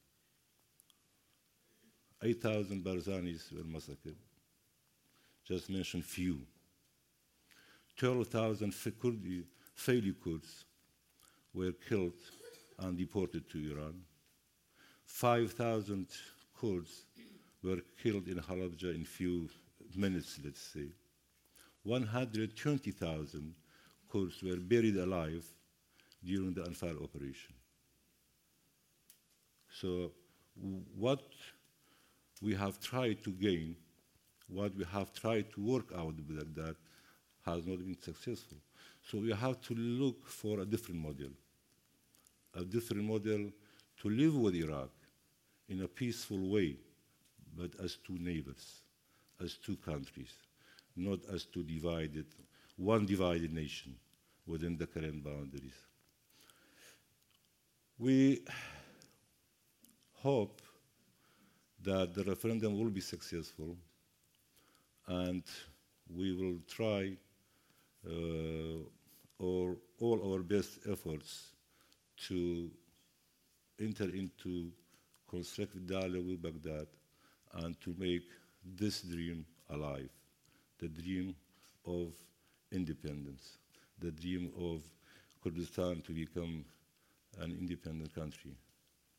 8,000 2.22 2.84
Barzanis 2.84 3.52
were 3.52 3.64
massacred. 3.64 4.16
Just 5.44 5.70
mention 5.70 6.02
few. 6.02 6.40
12,000 7.96 8.72
Faili 8.72 10.14
Kurds 10.22 10.64
were 11.54 11.72
killed 11.72 12.12
and 12.82 12.96
deported 12.96 13.48
to 13.50 13.58
Iran. 13.72 13.94
5,000 15.06 16.08
Kurds 16.58 17.04
were 17.62 17.80
killed 18.02 18.28
in 18.28 18.38
Halabja 18.38 18.94
in 18.94 19.02
a 19.02 19.04
few 19.04 19.48
minutes, 19.96 20.38
let's 20.44 20.60
say. 20.60 20.88
120,000 21.84 23.54
Kurds 24.10 24.42
were 24.42 24.56
buried 24.56 24.96
alive 24.96 25.44
during 26.24 26.54
the 26.54 26.62
Anfal 26.62 27.02
operation. 27.02 27.54
So 29.80 30.12
what 30.96 31.22
we 32.40 32.54
have 32.54 32.78
tried 32.80 33.22
to 33.24 33.30
gain, 33.30 33.76
what 34.48 34.74
we 34.76 34.84
have 34.84 35.12
tried 35.12 35.50
to 35.52 35.60
work 35.60 35.92
out 35.96 36.14
with 36.28 36.54
that 36.56 36.76
has 37.44 37.66
not 37.66 37.78
been 37.78 37.98
successful. 38.00 38.58
So 39.02 39.18
we 39.18 39.32
have 39.32 39.60
to 39.62 39.74
look 39.74 40.28
for 40.28 40.60
a 40.60 40.64
different 40.64 41.00
model, 41.00 41.30
a 42.54 42.64
different 42.64 43.04
model 43.04 43.50
to 44.00 44.08
live 44.10 44.36
with 44.36 44.54
Iraq 44.54 44.90
in 45.68 45.82
a 45.82 45.88
peaceful 45.88 46.50
way, 46.50 46.76
but 47.56 47.70
as 47.82 47.96
two 47.96 48.18
neighbors, 48.18 48.82
as 49.42 49.54
two 49.54 49.76
countries, 49.76 50.32
not 50.96 51.20
as 51.32 51.44
two 51.44 51.62
divided, 51.62 52.26
one 52.76 53.06
divided 53.06 53.52
nation 53.52 53.94
within 54.46 54.76
the 54.76 54.86
current 54.86 55.22
boundaries. 55.22 55.74
We 57.98 58.42
hope 60.14 60.60
that 61.82 62.14
the 62.14 62.24
referendum 62.24 62.78
will 62.78 62.90
be 62.90 63.00
successful 63.00 63.76
and 65.06 65.42
we 66.14 66.32
will 66.32 66.58
try 66.68 67.16
uh, 68.06 68.82
or 69.38 69.76
all 70.00 70.32
our 70.32 70.42
best 70.42 70.78
efforts 70.90 71.51
to 72.28 72.70
enter 73.80 74.04
into 74.04 74.70
constructive 75.28 75.86
dialogue 75.86 76.26
with 76.26 76.42
Baghdad 76.42 76.86
and 77.54 77.80
to 77.80 77.94
make 77.98 78.22
this 78.64 79.02
dream 79.02 79.44
alive, 79.70 80.10
the 80.78 80.88
dream 80.88 81.34
of 81.86 82.12
independence, 82.70 83.58
the 83.98 84.10
dream 84.10 84.52
of 84.58 84.82
Kurdistan 85.42 86.02
to 86.02 86.12
become 86.12 86.64
an 87.40 87.56
independent 87.58 88.14
country. 88.14 88.52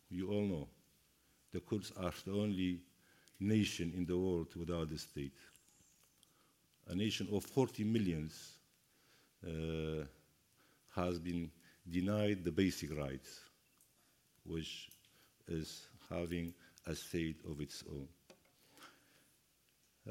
You 0.09 0.29
all 0.29 0.43
know 0.43 0.67
the 1.51 1.59
Kurds 1.59 1.91
are 1.97 2.13
the 2.25 2.31
only 2.31 2.79
nation 3.39 3.93
in 3.95 4.05
the 4.05 4.17
world 4.17 4.55
without 4.55 4.91
a 4.91 4.97
state. 4.97 5.33
A 6.87 6.95
nation 6.95 7.27
of 7.31 7.43
40 7.43 7.83
millions 7.83 8.53
uh, 9.45 10.03
has 10.95 11.19
been 11.19 11.51
denied 11.89 12.43
the 12.43 12.51
basic 12.51 12.97
rights, 12.97 13.41
which 14.45 14.89
is 15.47 15.87
having 16.09 16.53
a 16.87 16.95
state 16.95 17.37
of 17.49 17.59
its 17.61 17.83
own. 17.89 18.07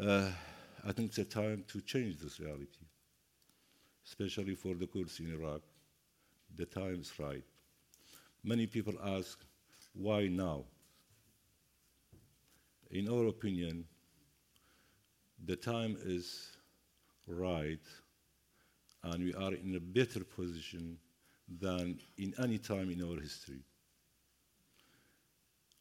Uh, 0.00 0.30
I 0.84 0.92
think 0.92 1.10
it's 1.10 1.18
a 1.18 1.24
time 1.24 1.64
to 1.68 1.80
change 1.80 2.18
this 2.18 2.40
reality, 2.40 2.86
especially 4.06 4.54
for 4.54 4.74
the 4.74 4.86
Kurds 4.86 5.20
in 5.20 5.32
Iraq. 5.32 5.60
The 6.56 6.66
time 6.66 7.00
is 7.00 7.12
right. 7.18 7.44
Many 8.42 8.66
people 8.66 8.94
ask, 9.04 9.38
why 9.94 10.26
now? 10.26 10.64
In 12.90 13.08
our 13.08 13.26
opinion, 13.26 13.84
the 15.44 15.56
time 15.56 15.96
is 16.04 16.56
right 17.26 17.80
and 19.04 19.24
we 19.24 19.34
are 19.34 19.54
in 19.54 19.74
a 19.76 19.80
better 19.80 20.24
position 20.24 20.98
than 21.60 21.98
in 22.18 22.34
any 22.42 22.58
time 22.58 22.90
in 22.90 23.02
our 23.02 23.20
history. 23.20 23.60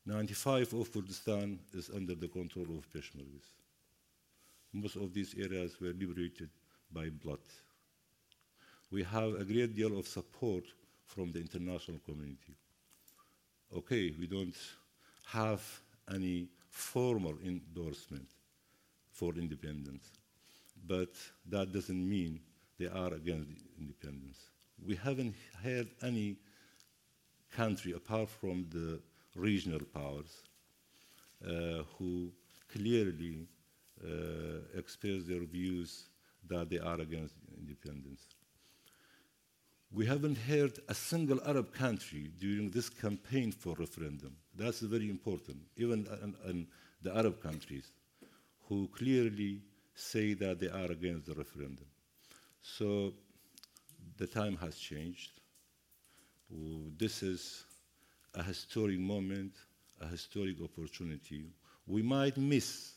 95 0.06 0.74
of 0.74 0.92
Kurdistan 0.92 1.60
is 1.74 1.90
under 1.94 2.16
the 2.16 2.28
control 2.28 2.66
of 2.78 2.92
Peshmergas. 2.92 3.46
Most 4.74 4.96
of 4.96 5.14
these 5.14 5.36
areas 5.38 5.80
were 5.80 5.94
liberated 5.94 6.50
by 6.92 7.10
blood. 7.10 7.40
We 8.90 9.04
have 9.04 9.36
a 9.36 9.46
great 9.46 9.76
deal 9.76 9.98
of 9.98 10.08
support 10.08 10.64
from 11.06 11.32
the 11.32 11.40
international 11.40 12.00
community. 12.06 12.56
Okay, 13.76 14.14
we 14.20 14.28
don't 14.28 14.56
have 15.26 15.62
any 16.14 16.48
formal 16.70 17.36
endorsement 17.46 18.28
for 19.12 19.34
independence, 19.36 20.10
but 20.88 21.14
that 21.48 21.72
doesn't 21.72 22.10
mean 22.10 22.40
they 22.80 22.88
are 22.88 23.14
against 23.14 23.64
independence. 23.80 24.51
We 24.86 24.96
haven't 24.96 25.36
had 25.64 25.88
any 26.02 26.38
country 27.52 27.94
apart 27.94 28.30
from 28.30 28.66
the 28.70 29.00
regional 29.36 29.82
powers 29.94 30.44
uh, 31.46 31.84
who 31.98 32.32
clearly 32.72 33.48
uh, 34.04 34.78
express 34.78 35.24
their 35.24 35.44
views 35.46 36.06
that 36.48 36.70
they 36.70 36.80
are 36.80 37.00
against 37.00 37.36
independence. 37.58 38.26
We 39.94 40.06
haven't 40.06 40.38
heard 40.38 40.80
a 40.88 40.94
single 40.94 41.42
Arab 41.46 41.74
country 41.74 42.32
during 42.40 42.72
this 42.72 42.90
campaign 42.90 43.52
for 43.52 43.76
referendum. 43.76 44.38
That's 44.56 44.80
very 44.80 45.10
important, 45.10 45.58
even 45.76 46.08
in, 46.24 46.36
in 46.50 46.68
the 47.02 47.16
Arab 47.16 47.42
countries, 47.42 47.92
who 48.68 48.90
clearly 48.96 49.62
say 49.94 50.34
that 50.36 50.60
they 50.60 50.70
are 50.70 50.92
against 50.92 51.26
the 51.26 51.34
referendum. 51.34 51.86
So 52.62 53.14
the 54.18 54.28
time 54.28 54.58
has 54.58 54.78
changed. 54.78 55.32
This 56.98 57.24
is 57.24 57.64
a 58.36 58.44
historic 58.44 59.00
moment, 59.00 59.54
a 60.00 60.08
historic 60.08 60.58
opportunity. 60.62 61.46
We 61.88 62.02
might 62.02 62.38
miss, 62.38 62.94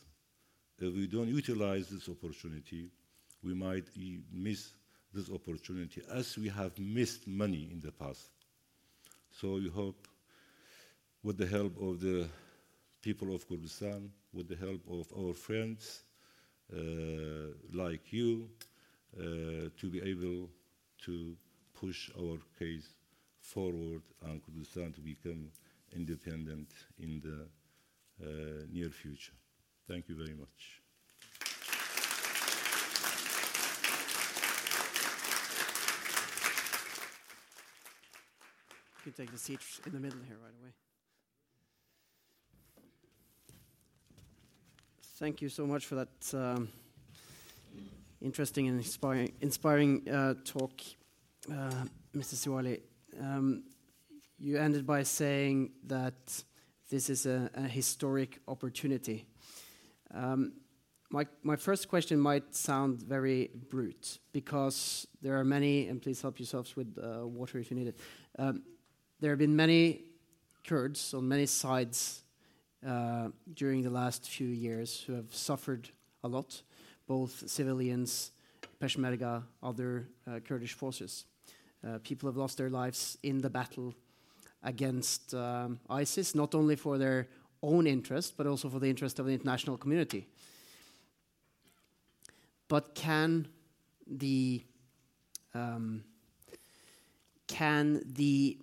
if 0.78 0.92
we 0.92 1.06
don't 1.06 1.28
utilize 1.28 1.88
this 1.88 2.08
opportunity, 2.08 2.90
we 3.42 3.54
might 3.54 3.84
miss 4.32 4.72
this 5.12 5.30
opportunity 5.30 6.02
as 6.12 6.36
we 6.36 6.48
have 6.48 6.78
missed 6.78 7.26
money 7.28 7.68
in 7.70 7.80
the 7.80 7.92
past. 7.92 8.28
So 9.30 9.54
we 9.54 9.68
hope, 9.68 10.08
with 11.22 11.38
the 11.38 11.46
help 11.46 11.80
of 11.80 12.00
the 12.00 12.28
people 13.02 13.34
of 13.34 13.48
Kurdistan, 13.48 14.10
with 14.32 14.48
the 14.48 14.56
help 14.56 14.80
of 14.90 15.06
our 15.16 15.32
friends 15.34 16.02
uh, 16.72 16.78
like 17.72 18.12
you, 18.12 18.48
uh, 19.16 19.68
to 19.78 19.90
be 19.90 20.02
able 20.02 20.48
to 21.04 21.36
push 21.78 22.10
our 22.18 22.38
case 22.58 22.88
forward 23.40 24.02
and 24.22 24.42
Kurdistan 24.44 24.92
to 24.92 25.00
become 25.00 25.50
independent 25.94 26.70
in 26.98 27.20
the 27.20 27.46
uh, 28.24 28.64
near 28.72 28.90
future. 28.90 29.32
Thank 29.86 30.08
you 30.08 30.16
very 30.16 30.34
much. 30.34 30.80
You 39.04 39.12
can 39.12 39.26
take 39.26 39.32
the 39.32 39.38
seat 39.38 39.60
in 39.84 39.92
the 39.92 40.00
middle 40.00 40.20
here 40.26 40.38
right 40.42 40.54
away. 40.62 40.72
Thank 45.18 45.42
you 45.42 45.48
so 45.48 45.66
much 45.66 45.86
for 45.86 45.96
that 45.96 46.34
um, 46.34 46.68
interesting 48.24 48.68
and 48.68 48.78
inspiring, 48.78 49.32
inspiring 49.42 50.08
uh, 50.08 50.34
talk, 50.44 50.80
uh, 51.52 51.84
Mr. 52.16 52.34
Siwaily. 52.34 52.80
Um, 53.20 53.64
you 54.38 54.56
ended 54.56 54.86
by 54.86 55.02
saying 55.02 55.72
that 55.86 56.42
this 56.90 57.10
is 57.10 57.26
a, 57.26 57.50
a 57.54 57.62
historic 57.62 58.40
opportunity. 58.48 59.26
Um, 60.12 60.54
my, 61.10 61.26
my 61.42 61.56
first 61.56 61.88
question 61.88 62.18
might 62.18 62.54
sound 62.54 63.02
very 63.02 63.50
brute 63.70 64.18
because 64.32 65.06
there 65.20 65.38
are 65.38 65.44
many, 65.44 65.88
and 65.88 66.00
please 66.00 66.20
help 66.22 66.38
yourselves 66.38 66.74
with 66.74 66.98
uh, 66.98 67.26
water 67.26 67.58
if 67.58 67.70
you 67.70 67.76
need 67.76 67.88
it. 67.88 68.00
Um, 68.38 68.62
there 69.20 69.30
have 69.30 69.38
been 69.38 69.54
many 69.54 70.06
Kurds 70.66 71.12
on 71.12 71.28
many 71.28 71.44
sides 71.44 72.22
uh, 72.86 73.28
during 73.52 73.82
the 73.82 73.90
last 73.90 74.26
few 74.26 74.48
years 74.48 75.04
who 75.06 75.12
have 75.12 75.34
suffered 75.34 75.90
a 76.22 76.28
lot 76.28 76.62
both 77.06 77.48
civilians, 77.48 78.30
Peshmerga, 78.80 79.42
other 79.62 80.08
uh, 80.26 80.40
Kurdish 80.40 80.74
forces. 80.74 81.24
Uh, 81.86 81.98
people 82.02 82.28
have 82.28 82.36
lost 82.36 82.56
their 82.56 82.70
lives 82.70 83.18
in 83.22 83.40
the 83.40 83.50
battle 83.50 83.94
against 84.62 85.34
um, 85.34 85.78
ISIS, 85.90 86.34
not 86.34 86.54
only 86.54 86.76
for 86.76 86.96
their 86.96 87.28
own 87.62 87.86
interest, 87.86 88.34
but 88.36 88.46
also 88.46 88.68
for 88.68 88.78
the 88.78 88.88
interest 88.88 89.18
of 89.18 89.26
the 89.26 89.32
international 89.32 89.76
community. 89.76 90.26
But 92.68 92.94
can 92.94 93.48
the 94.06 94.64
um, 95.54 96.04
can 97.46 98.02
the 98.04 98.58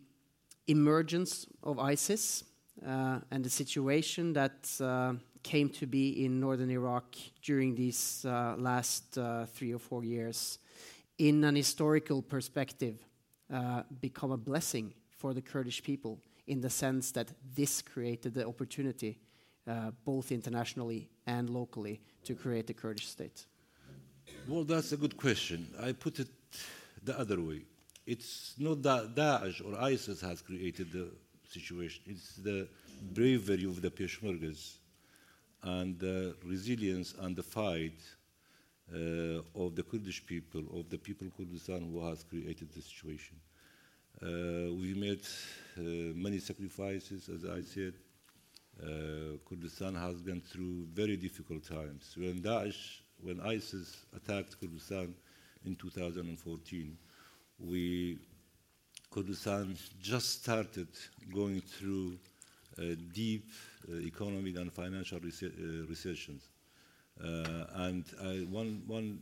emergence 0.68 1.46
of 1.64 1.80
ISIS 1.80 2.44
uh, 2.86 3.20
and 3.30 3.46
the 3.46 3.50
situation 3.50 4.34
that 4.34 4.70
uh, 4.82 5.14
came 5.44 5.70
to 5.70 5.86
be 5.86 6.26
in 6.26 6.40
northern 6.40 6.70
Iraq 6.70 7.16
during 7.42 7.76
these 7.76 8.26
uh, 8.26 8.56
last 8.58 9.18
uh, 9.18 9.46
three 9.46 9.74
or 9.74 9.80
four 9.80 10.04
years, 10.04 10.60
in 11.18 11.44
an 11.44 11.56
historical 11.56 12.22
perspective, 12.22 12.98
uh, 13.54 13.84
become 14.00 14.32
a 14.32 14.38
blessing 14.38 14.94
for 15.10 15.34
the 15.34 15.42
Kurdish 15.42 15.84
people 15.84 16.20
in 16.48 16.62
the 16.62 16.70
sense 16.70 17.12
that 17.12 17.32
this 17.56 17.82
created 17.82 18.34
the 18.34 18.48
opportunity, 18.48 19.20
uh, 19.68 19.92
both 20.04 20.32
internationally 20.32 21.10
and 21.28 21.50
locally, 21.50 22.02
to 22.24 22.36
create 22.36 22.70
a 22.70 22.74
Kurdish 22.74 23.08
state? 23.08 23.46
Well, 24.48 24.64
that's 24.64 24.92
a 24.92 24.98
good 24.98 25.18
question. 25.18 25.68
I 25.82 25.92
put 25.92 26.20
it 26.20 26.30
the 27.04 27.18
other 27.20 27.40
way. 27.40 27.62
It's 28.06 28.56
not 28.58 28.82
that 28.84 29.16
Daesh 29.16 29.62
or 29.66 29.80
ISIS 29.80 30.22
has 30.22 30.42
created 30.42 30.92
the 30.92 31.10
situation. 31.48 32.04
It's 32.08 32.36
the 32.38 32.68
bravery 33.14 33.66
of 33.66 33.82
the 33.82 33.92
Peshmergas 33.92 34.78
and 35.64 36.00
the 36.00 36.36
resilience 36.46 37.14
and 37.20 37.36
the 37.36 37.44
fight 37.44 38.02
uh, 38.94 39.42
of 39.56 39.76
the 39.76 39.84
Kurdish 39.84 40.26
people, 40.26 40.64
of 40.74 40.90
the 40.90 40.98
people 40.98 41.28
of 41.28 41.38
Kurdistan 41.38 41.92
who 41.92 42.06
has 42.08 42.24
created 42.24 42.72
the 42.74 42.82
situation. 42.82 43.38
Uh, 44.22 44.74
we 44.74 44.94
made 44.96 45.22
uh, 45.78 46.14
many 46.16 46.40
sacrifices, 46.40 47.30
as 47.30 47.46
I 47.46 47.62
said. 47.62 47.94
Uh, 48.82 49.38
Kurdistan 49.48 49.96
has 49.96 50.22
gone 50.22 50.42
through 50.42 50.88
very 50.94 51.16
difficult 51.16 51.64
times. 51.64 52.14
When 52.18 52.42
Daesh, 52.42 53.02
when 53.22 53.40
ISIS 53.42 54.06
attacked 54.16 54.60
Kurdistan 54.60 55.14
in 55.66 55.76
2014, 55.76 56.98
we 57.60 58.18
Kurdistan 59.12 59.78
just 60.02 60.42
started 60.42 60.88
going 61.34 61.62
through 61.62 62.18
uh, 62.80 62.96
deep 63.14 63.52
economic 63.90 64.58
and 64.58 64.72
financial 64.72 65.18
uh, 65.18 65.88
recessions. 65.88 66.50
Uh, 67.24 67.66
and 67.76 68.06
I, 68.24 68.46
one, 68.50 68.84
one 68.88 69.20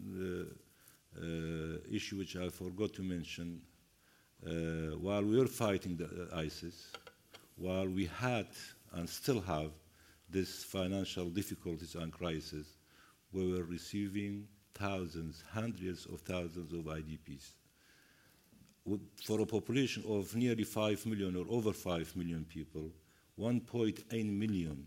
uh, 1.17 1.21
uh, 1.21 1.77
issue 1.91 2.17
which 2.17 2.35
I 2.35 2.49
forgot 2.49 2.93
to 2.93 3.03
mention, 3.03 3.61
while 5.01 5.23
we 5.23 5.37
were 5.37 5.47
fighting 5.47 5.97
the, 5.97 6.29
ISIS, 6.33 6.91
while 7.57 7.87
we 7.87 8.05
had 8.05 8.47
and 8.93 9.09
still 9.09 9.41
have 9.41 9.71
this 10.29 10.63
financial 10.63 11.25
difficulties 11.25 11.95
and 11.95 12.11
crisis, 12.11 12.77
we 13.33 13.51
were 13.51 13.63
receiving 13.63 14.47
thousands, 14.73 15.43
hundreds 15.51 16.05
of 16.05 16.21
thousands 16.21 16.71
of 16.73 16.85
IDPs. 16.85 17.51
For 19.25 19.41
a 19.41 19.45
population 19.45 20.03
of 20.07 20.35
nearly 20.35 20.63
5 20.63 21.05
million 21.05 21.35
or 21.35 21.45
over 21.49 21.73
5 21.73 22.15
million 22.15 22.45
people, 22.45 22.91
1.8 23.39 24.37
million 24.37 24.85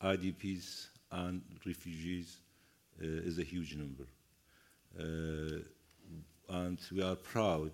IDPs 0.00 0.86
and 1.10 1.42
refugees 1.66 2.38
uh, 3.02 3.04
is 3.04 3.38
a 3.40 3.42
huge 3.42 3.74
number. 3.74 4.04
Uh, 4.98 5.62
and 6.48 6.78
we 6.92 7.02
are 7.02 7.16
proud 7.16 7.72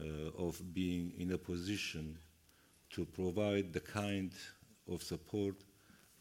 uh, 0.00 0.04
of 0.38 0.62
being 0.72 1.12
in 1.18 1.32
a 1.32 1.38
position 1.38 2.16
to 2.90 3.04
provide 3.04 3.72
the 3.72 3.80
kind 3.80 4.32
of 4.88 5.02
support 5.02 5.56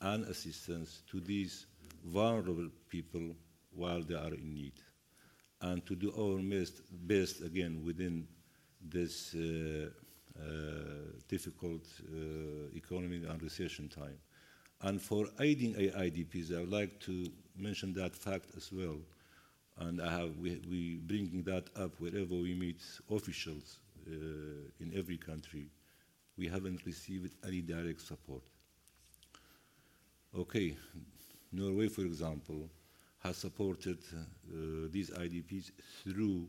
and 0.01 0.25
assistance 0.25 1.03
to 1.09 1.19
these 1.19 1.67
vulnerable 2.05 2.69
people 2.89 3.35
while 3.75 4.01
they 4.01 4.15
are 4.15 4.33
in 4.33 4.55
need. 4.55 4.73
And 5.61 5.85
to 5.85 5.95
do 5.95 6.11
our 6.17 6.41
best, 6.41 6.81
best 6.89 7.41
again 7.41 7.83
within 7.85 8.27
this 8.81 9.35
uh, 9.35 9.89
difficult 11.27 11.83
uh, 12.11 12.75
economic 12.75 13.23
and 13.29 13.41
recession 13.41 13.87
time. 13.89 14.17
And 14.81 15.01
for 15.01 15.27
aiding 15.39 15.75
IDPs, 15.75 16.55
I 16.55 16.61
would 16.61 16.71
like 16.71 16.99
to 17.01 17.27
mention 17.57 17.93
that 17.93 18.15
fact 18.15 18.47
as 18.57 18.71
well. 18.71 18.97
And 19.77 20.01
I 20.01 20.11
have, 20.11 20.37
we, 20.37 20.61
we 20.69 20.97
bringing 20.97 21.43
that 21.43 21.69
up 21.75 21.99
wherever 21.99 22.35
we 22.35 22.53
meet 22.53 22.81
officials 23.09 23.79
uh, 24.07 24.11
in 24.79 24.91
every 24.95 25.17
country. 25.17 25.69
We 26.37 26.47
haven't 26.47 26.85
received 26.85 27.35
any 27.45 27.61
direct 27.61 28.01
support. 28.01 28.41
Okay, 30.37 30.77
Norway, 31.51 31.87
for 31.87 32.01
example, 32.01 32.69
has 33.19 33.37
supported 33.37 33.99
uh, 34.13 34.87
these 34.89 35.11
IDPs 35.11 35.71
through 36.03 36.47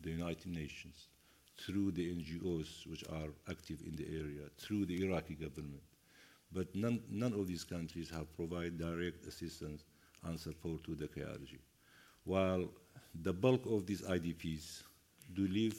the 0.00 0.10
United 0.10 0.46
Nations, 0.46 1.08
through 1.58 1.92
the 1.92 2.14
NGOs 2.14 2.86
which 2.86 3.04
are 3.10 3.28
active 3.48 3.80
in 3.86 3.96
the 3.96 4.06
area, 4.06 4.48
through 4.58 4.86
the 4.86 5.04
Iraqi 5.04 5.34
government. 5.34 5.82
But 6.52 6.74
none, 6.74 7.00
none 7.10 7.32
of 7.32 7.46
these 7.48 7.64
countries 7.64 8.10
have 8.10 8.34
provided 8.36 8.78
direct 8.78 9.26
assistance 9.26 9.84
and 10.24 10.38
support 10.38 10.84
to 10.84 10.94
the 10.94 11.08
KRG. 11.08 11.58
While 12.24 12.68
the 13.22 13.32
bulk 13.32 13.66
of 13.66 13.86
these 13.86 14.02
IDPs 14.02 14.82
do 15.34 15.46
live 15.48 15.76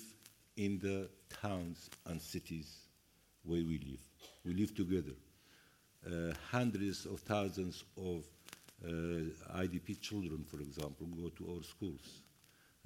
in 0.56 0.80
the 0.80 1.10
towns 1.42 1.90
and 2.06 2.22
cities 2.22 2.88
where 3.44 3.64
we 3.64 3.80
live. 3.80 4.00
We 4.46 4.54
live 4.54 4.76
together. 4.76 5.14
Uh, 6.06 6.34
hundreds 6.52 7.06
of 7.06 7.20
thousands 7.22 7.84
of 7.98 8.26
uh, 8.86 9.58
IDP 9.58 10.00
children, 10.02 10.44
for 10.50 10.60
example, 10.60 11.08
go 11.08 11.30
to 11.30 11.56
our 11.56 11.64
schools. 11.64 12.22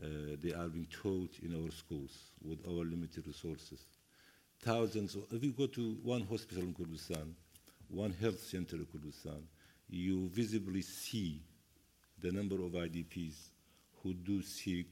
Uh, 0.03 0.35
they 0.41 0.51
are 0.53 0.67
being 0.67 0.87
taught 0.87 1.37
in 1.43 1.63
our 1.63 1.71
schools 1.71 2.31
with 2.43 2.59
our 2.67 2.83
limited 2.83 3.27
resources. 3.27 3.85
Thousands, 4.61 5.15
of, 5.15 5.23
if 5.31 5.43
you 5.43 5.51
go 5.51 5.67
to 5.67 5.97
one 6.03 6.21
hospital 6.21 6.63
in 6.63 6.73
Kurdistan, 6.73 7.35
one 7.87 8.13
health 8.19 8.39
center 8.39 8.77
in 8.77 8.85
Kurdistan, 8.85 9.43
you 9.89 10.27
visibly 10.29 10.81
see 10.81 11.41
the 12.19 12.31
number 12.31 12.55
of 12.55 12.71
IDPs 12.71 13.49
who 14.01 14.13
do 14.13 14.41
seek 14.41 14.87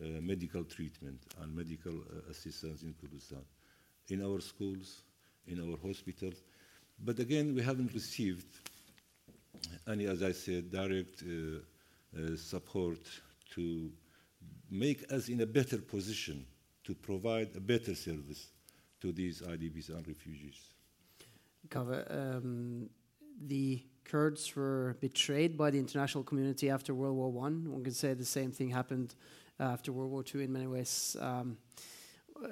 uh, 0.00 0.20
medical 0.20 0.62
treatment 0.62 1.20
and 1.40 1.56
medical 1.56 1.92
uh, 1.92 2.30
assistance 2.30 2.82
in 2.82 2.94
Kurdistan, 3.00 3.42
in 4.08 4.24
our 4.24 4.40
schools, 4.40 5.02
in 5.48 5.60
our 5.60 5.76
hospitals. 5.84 6.42
But 7.04 7.18
again, 7.18 7.54
we 7.54 7.62
haven't 7.62 7.92
received 7.94 8.46
any, 9.88 10.06
as 10.06 10.22
I 10.22 10.32
said, 10.32 10.70
direct 10.70 11.22
uh, 11.22 11.58
uh 12.16 12.36
support 12.36 13.00
to 13.54 13.90
make 14.70 15.10
us 15.12 15.28
in 15.28 15.40
a 15.40 15.46
better 15.46 15.78
position 15.78 16.46
to 16.84 16.94
provide 16.94 17.50
a 17.56 17.60
better 17.60 17.94
service 17.94 18.48
to 19.00 19.12
these 19.12 19.42
IDPs 19.42 19.90
and 19.90 20.06
refugees. 20.06 20.58
Kaveh, 21.68 22.04
um, 22.10 22.88
the 23.40 23.82
Kurds 24.04 24.54
were 24.54 24.96
betrayed 25.00 25.58
by 25.58 25.70
the 25.70 25.78
international 25.78 26.22
community 26.22 26.70
after 26.70 26.94
World 26.94 27.16
War 27.16 27.30
One. 27.30 27.72
One 27.72 27.82
could 27.82 27.96
say 27.96 28.14
the 28.14 28.24
same 28.24 28.52
thing 28.52 28.70
happened 28.70 29.16
after 29.58 29.92
World 29.92 30.12
War 30.12 30.22
Two 30.22 30.40
in 30.40 30.52
many 30.52 30.68
ways. 30.68 31.16
Um, 31.20 31.58
uh, 32.42 32.48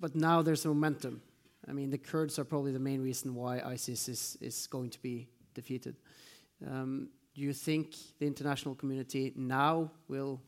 but 0.00 0.16
now 0.16 0.42
there's 0.42 0.66
momentum. 0.66 1.22
I 1.68 1.72
mean, 1.72 1.90
the 1.90 1.98
Kurds 1.98 2.38
are 2.38 2.44
probably 2.44 2.72
the 2.72 2.80
main 2.80 3.00
reason 3.00 3.34
why 3.34 3.60
ISIS 3.60 4.08
is, 4.08 4.38
is 4.40 4.66
going 4.66 4.90
to 4.90 5.02
be 5.02 5.28
defeated. 5.54 5.96
Um, 6.68 7.08
do 7.34 7.42
you 7.42 7.52
think 7.52 7.94
the 8.18 8.26
international 8.26 8.74
community 8.74 9.32
now 9.36 9.90
will 10.08 10.40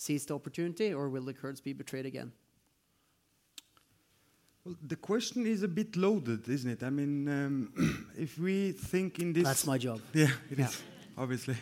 seize 0.00 0.24
the 0.24 0.34
opportunity, 0.34 0.94
or 0.94 1.10
will 1.10 1.24
the 1.24 1.34
Kurds 1.34 1.60
be 1.60 1.74
betrayed 1.74 2.06
again? 2.06 2.32
Well, 4.64 4.74
the 4.86 4.96
question 4.96 5.46
is 5.46 5.62
a 5.62 5.68
bit 5.68 5.94
loaded, 5.96 6.48
isn't 6.48 6.70
it? 6.70 6.82
I 6.82 6.90
mean, 6.90 7.28
um, 7.28 8.08
if 8.18 8.38
we 8.38 8.72
think 8.72 9.18
in 9.18 9.32
this. 9.32 9.44
That's 9.44 9.66
my 9.66 9.78
job. 9.78 10.00
Yeah, 10.14 10.30
it 10.50 10.58
yeah. 10.58 10.68
is, 10.68 10.82
obviously. 11.16 11.56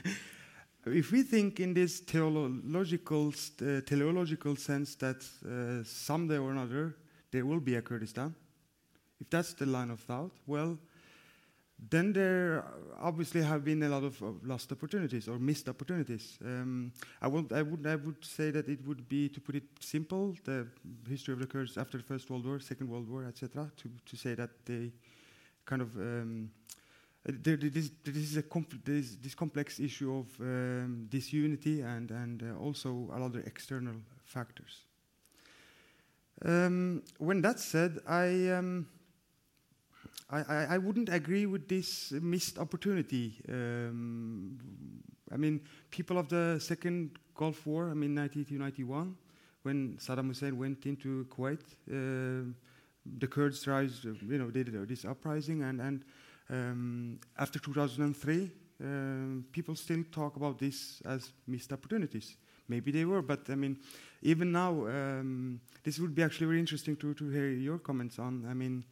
if 0.86 1.11
we 1.11 1.22
think 1.22 1.59
in 1.61 1.74
this 1.74 2.01
theological, 2.01 3.28
uh, 3.61 3.80
teleological 3.80 4.57
sense 4.57 4.95
that 4.97 5.24
uh, 5.45 5.84
someday 5.84 6.39
or 6.39 6.53
another 6.53 6.97
there 7.32 7.45
will 7.45 7.61
be 7.61 7.74
a 7.74 7.82
Kurdistan, 7.82 8.34
if 9.20 9.28
that's 9.28 9.53
the 9.55 9.66
line 9.66 9.91
of 9.91 10.01
thought, 10.01 10.32
well, 10.47 10.78
then 11.79 12.12
there 12.12 12.64
obviously 13.01 13.43
have 13.43 13.64
been 13.64 13.83
a 13.85 13.89
lot 13.89 14.03
of, 14.03 14.20
of 14.22 14.45
lost 14.45 14.72
opportunities 14.72 15.29
or 15.29 15.39
missed 15.39 15.68
opportunities. 15.68 16.39
Um, 16.45 16.93
I, 17.22 17.29
would, 17.29 17.53
I, 17.53 17.62
would, 17.62 17.87
I 17.87 17.95
would 17.95 18.24
say 18.24 18.51
that 18.51 18.68
it 18.68 18.85
would 18.87 19.09
be, 19.09 19.29
to 19.29 19.41
put 19.41 19.55
it 19.55 19.62
simple, 19.81 20.35
the 20.45 20.66
history 21.09 21.35
of 21.35 21.41
the 21.41 21.47
Kurds 21.47 21.79
after 21.79 21.99
the 21.99 22.05
First 22.05 22.31
World 22.31 22.47
War, 22.47 22.59
Second 22.59 22.89
World 22.89 23.09
War, 23.09 23.24
etc., 23.26 23.70
to, 23.76 23.91
to 24.07 24.16
say 24.16 24.35
that 24.35 24.51
they 24.66 24.91
kind 25.64 25.83
of 25.83 25.95
um, 25.97 26.51
there, 27.24 27.57
this, 27.57 27.91
this, 28.05 28.16
is 28.16 28.37
a 28.37 28.45
this, 28.85 29.16
this, 29.20 29.35
complex 29.35 29.79
issue 29.81 30.16
of 30.16 30.26
um, 30.41 31.07
disunity 31.11 31.83
and, 31.83 32.11
and 32.11 32.43
uh, 32.43 32.59
also 32.59 33.11
a 33.14 33.18
lot 33.18 33.35
of 33.35 33.47
external 33.47 33.97
factors. 34.24 34.85
Um, 36.45 37.03
when 37.18 37.43
that 37.43 37.59
said, 37.59 37.99
I 38.07 38.51
um, 38.51 38.87
I, 40.30 40.74
I, 40.74 40.78
wouldn't 40.78 41.08
agree 41.08 41.46
with 41.46 41.68
this 41.68 42.12
missed 42.12 42.58
opportunity. 42.58 43.40
Um, 43.48 44.58
I 45.32 45.38
mean, 45.38 45.62
people 45.90 46.18
of 46.18 46.28
the 46.28 46.58
second 46.60 47.18
Gulf 47.34 47.66
War, 47.66 47.84
I 47.90 47.94
mean, 47.94 48.14
1991, 48.14 49.16
when 49.62 49.96
Saddam 49.96 50.28
Hussein 50.28 50.58
went 50.58 50.84
into 50.84 51.26
Kuwait, 51.30 51.60
uh, 51.90 52.52
the 53.18 53.26
Kurds 53.26 53.66
rise, 53.66 54.04
you 54.04 54.38
know, 54.38 54.50
did 54.50 54.70
this 54.86 55.06
uprising, 55.06 55.62
and, 55.62 55.80
and 55.80 56.04
um, 56.50 57.18
after 57.38 57.58
2003, 57.58 58.50
um, 58.80 59.44
people 59.50 59.74
still 59.74 60.04
talk 60.12 60.36
about 60.36 60.58
this 60.58 61.00
as 61.06 61.32
missed 61.46 61.72
opportunities. 61.72 62.36
Maybe 62.68 62.92
they 62.92 63.04
were, 63.04 63.22
but 63.22 63.48
I 63.48 63.54
mean, 63.54 63.78
even 64.22 64.52
now, 64.52 64.86
um, 64.86 65.60
this 65.82 65.98
would 65.98 66.14
be 66.14 66.22
actually 66.22 66.48
very 66.48 66.60
interesting 66.60 66.96
to, 66.96 67.14
to 67.14 67.28
hear 67.30 67.48
your 67.48 67.78
comments 67.78 68.18
on. 68.18 68.46
I 68.48 68.54
mean, 68.54 68.84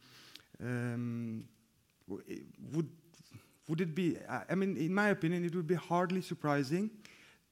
um, 0.63 1.45
would 2.07 2.89
would 3.67 3.81
it 3.81 3.93
be? 3.93 4.17
I 4.49 4.55
mean, 4.55 4.77
in 4.77 4.93
my 4.93 5.09
opinion, 5.09 5.43
it 5.43 5.53
would 5.55 5.67
be 5.67 5.75
hardly 5.75 6.21
surprising 6.21 6.89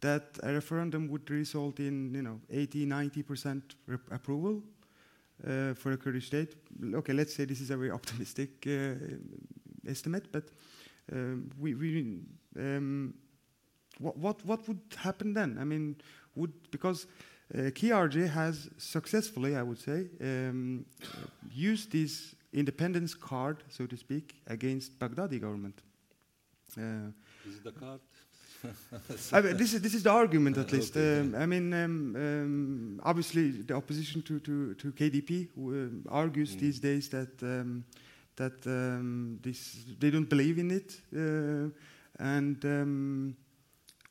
that 0.02 0.40
a 0.44 0.54
referendum 0.54 1.10
would 1.10 1.30
result 1.30 1.80
in 1.80 2.14
you 2.14 2.22
know 2.22 2.40
80, 2.50 2.86
90 2.86 3.24
percent 3.24 3.76
approval 4.12 4.64
uh, 5.46 5.74
for 5.74 5.92
a 5.92 5.98
Kurdish 5.98 6.28
state. 6.28 6.56
Okay, 6.94 7.14
let's 7.14 7.36
say 7.36 7.46
this 7.46 7.62
is 7.62 7.70
a 7.70 7.78
very 7.78 7.92
optimistic 7.92 8.66
uh, 8.68 8.96
estimate, 9.88 10.32
but 10.32 10.46
um, 11.12 11.50
we, 11.60 11.74
we 11.76 12.20
um, 12.58 13.14
what, 14.00 14.18
what 14.18 14.46
what 14.46 14.68
would 14.68 14.82
happen 14.98 15.34
then? 15.34 15.58
I 15.60 15.64
mean, 15.64 15.98
would 16.36 16.54
because 16.72 17.08
uh, 17.54 17.70
KRG 17.72 18.30
has 18.30 18.70
successfully, 18.78 19.56
I 19.56 19.64
would 19.64 19.80
say, 19.80 20.08
um, 20.22 20.86
used 21.52 21.92
these 21.92 22.35
independence 22.56 23.14
card, 23.14 23.64
so 23.70 23.86
to 23.86 23.98
speak, 23.98 24.36
against 24.48 24.98
Baghdadi 25.00 25.40
government. 25.40 25.82
Uh, 26.78 27.12
Is 27.48 27.60
the 27.64 27.72
card? 27.72 28.00
I 29.32 29.42
mean, 29.42 29.58
this 29.58 29.74
is 29.74 29.82
this 29.82 29.94
is 29.94 30.04
the 30.04 30.10
argument 30.12 30.58
at 30.58 30.72
least. 30.74 30.98
Okay. 30.98 31.20
Um, 31.20 31.36
I 31.36 31.46
mean, 31.46 31.74
um, 31.74 32.16
um, 32.16 33.00
obviously, 33.04 33.52
the 33.52 33.76
opposition 33.76 34.22
to 34.24 34.40
to, 34.40 34.74
to 34.74 34.92
KDP 34.92 35.48
um, 35.58 36.04
argues 36.10 36.56
Mm. 36.56 36.60
these 36.60 36.80
days 36.80 37.10
that 37.10 37.44
um, 37.44 37.84
that 38.36 38.66
um, 38.66 39.40
this 39.42 39.86
they 40.00 40.10
don't 40.10 40.30
believe 40.30 40.58
in 40.58 40.72
it, 40.72 41.02
uh, 41.14 41.70
and 42.20 42.66
um, 42.66 43.36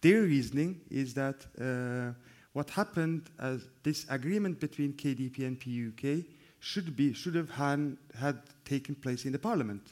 their 0.01 0.23
reasoning 0.23 0.81
is 0.91 1.15
that 1.15 1.47
uh, 1.61 2.13
what 2.53 2.71
happened 2.71 3.31
as 3.39 3.67
this 3.83 4.07
agreement 4.09 4.61
between 4.61 4.93
KDP 4.93 5.39
and 5.47 5.59
PUK 5.59 6.25
should 6.65 6.97
be 6.97 7.13
should 7.13 7.35
have 7.35 7.51
had, 7.51 7.99
had 8.19 8.39
taken 8.65 8.95
place 8.95 9.27
in 9.27 9.33
the 9.33 9.39
parliament, 9.39 9.87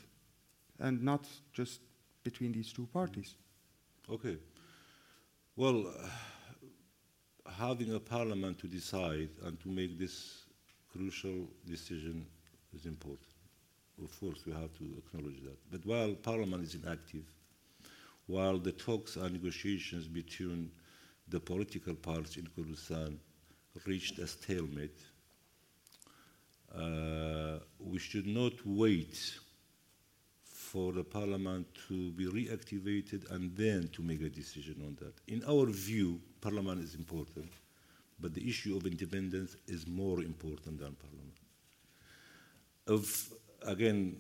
and 0.79 1.03
not 1.03 1.27
just 1.53 1.81
between 2.25 2.51
these 2.51 2.73
two 2.73 2.89
parties. 2.95 3.35
Okay. 4.11 4.39
Well, 5.55 5.87
uh, 5.87 7.51
having 7.59 7.95
a 7.95 8.01
parliament 8.01 8.59
to 8.61 8.67
decide 8.67 9.29
and 9.45 9.61
to 9.61 9.69
make 9.69 9.99
this 9.99 10.45
crucial 10.91 11.47
decision 11.67 12.27
is 12.75 12.87
important. 12.87 13.29
Of 14.03 14.19
course, 14.19 14.47
we 14.47 14.53
have 14.53 14.73
to 14.79 14.85
acknowledge 14.97 15.43
that. 15.43 15.59
But 15.71 15.85
while 15.85 16.15
parliament 16.15 16.63
is 16.63 16.75
inactive, 16.75 17.25
while 18.27 18.59
the 18.59 18.73
talks 18.73 19.17
and 19.17 19.33
negotiations 19.33 20.09
between 20.09 20.71
the 21.29 21.39
political 21.39 21.95
parties 21.95 22.39
in 22.39 22.47
Kurdistan 22.57 23.21
reached 23.85 24.19
a 24.19 24.27
stalemate, 24.27 25.01
we 27.79 27.99
should 27.99 28.27
not 28.27 28.53
wait 28.65 29.39
for 30.45 30.93
the 30.93 31.05
parliament 31.05 31.67
to 31.89 32.11
be 32.13 32.25
reactivated 32.25 33.31
and 33.31 33.55
then 33.57 33.91
to 33.93 34.03
make 34.03 34.23
a 34.23 34.29
decision 34.31 34.77
on 34.87 34.97
that. 35.01 35.13
In 35.29 35.45
our 35.47 35.67
view, 35.67 36.19
parliament 36.41 36.83
is 36.83 36.95
important, 36.95 37.53
but 38.19 38.33
the 38.33 38.49
issue 38.49 38.75
of 38.75 38.87
independence 38.87 39.55
is 39.67 39.87
more 39.87 40.23
important 40.23 40.79
than 40.79 40.95
parliament. 40.95 41.37
If, 42.87 43.33
again, 43.67 44.17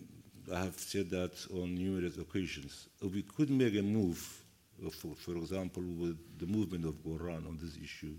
I 0.52 0.58
have 0.58 0.78
said 0.78 1.08
that 1.10 1.34
on 1.54 1.74
numerous 1.74 2.18
occasions, 2.18 2.88
if 3.00 3.14
we 3.14 3.22
could 3.22 3.48
make 3.48 3.74
a 3.76 3.82
move, 3.82 4.44
uh, 4.84 4.90
for, 4.90 5.14
for 5.14 5.36
example, 5.36 5.82
with 5.82 6.18
the 6.38 6.46
movement 6.46 6.84
of 6.84 7.02
Goran 7.02 7.46
on 7.46 7.58
this 7.62 7.78
issue, 7.82 8.14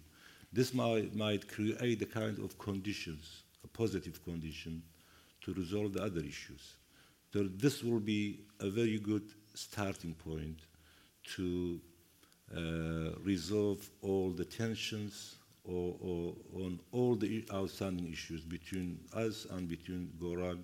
this 0.52 0.74
might, 0.74 1.16
might 1.16 1.48
create 1.48 2.00
the 2.00 2.06
kind 2.06 2.40
of 2.40 2.58
conditions, 2.58 3.43
a 3.64 3.68
positive 3.68 4.24
condition, 4.24 4.82
to 5.42 5.54
resolve 5.54 5.94
the 5.94 6.02
other 6.02 6.22
issues. 6.22 6.76
So 7.34 7.44
this 7.44 7.84
will 7.84 8.00
be 8.00 8.42
a 8.60 8.70
very 8.70 9.00
good 9.00 9.24
starting 9.54 10.14
point 10.14 10.60
to 11.36 11.80
uh, 12.56 13.18
resolve 13.24 13.90
all 14.02 14.30
the 14.30 14.46
tensions 14.46 15.36
or, 15.64 15.96
or 16.02 16.36
on 16.56 16.80
all 16.92 17.16
the 17.16 17.46
outstanding 17.52 18.12
issues 18.12 18.42
between 18.42 19.00
us 19.16 19.48
and 19.50 19.68
between 19.68 20.12
Goran 20.20 20.64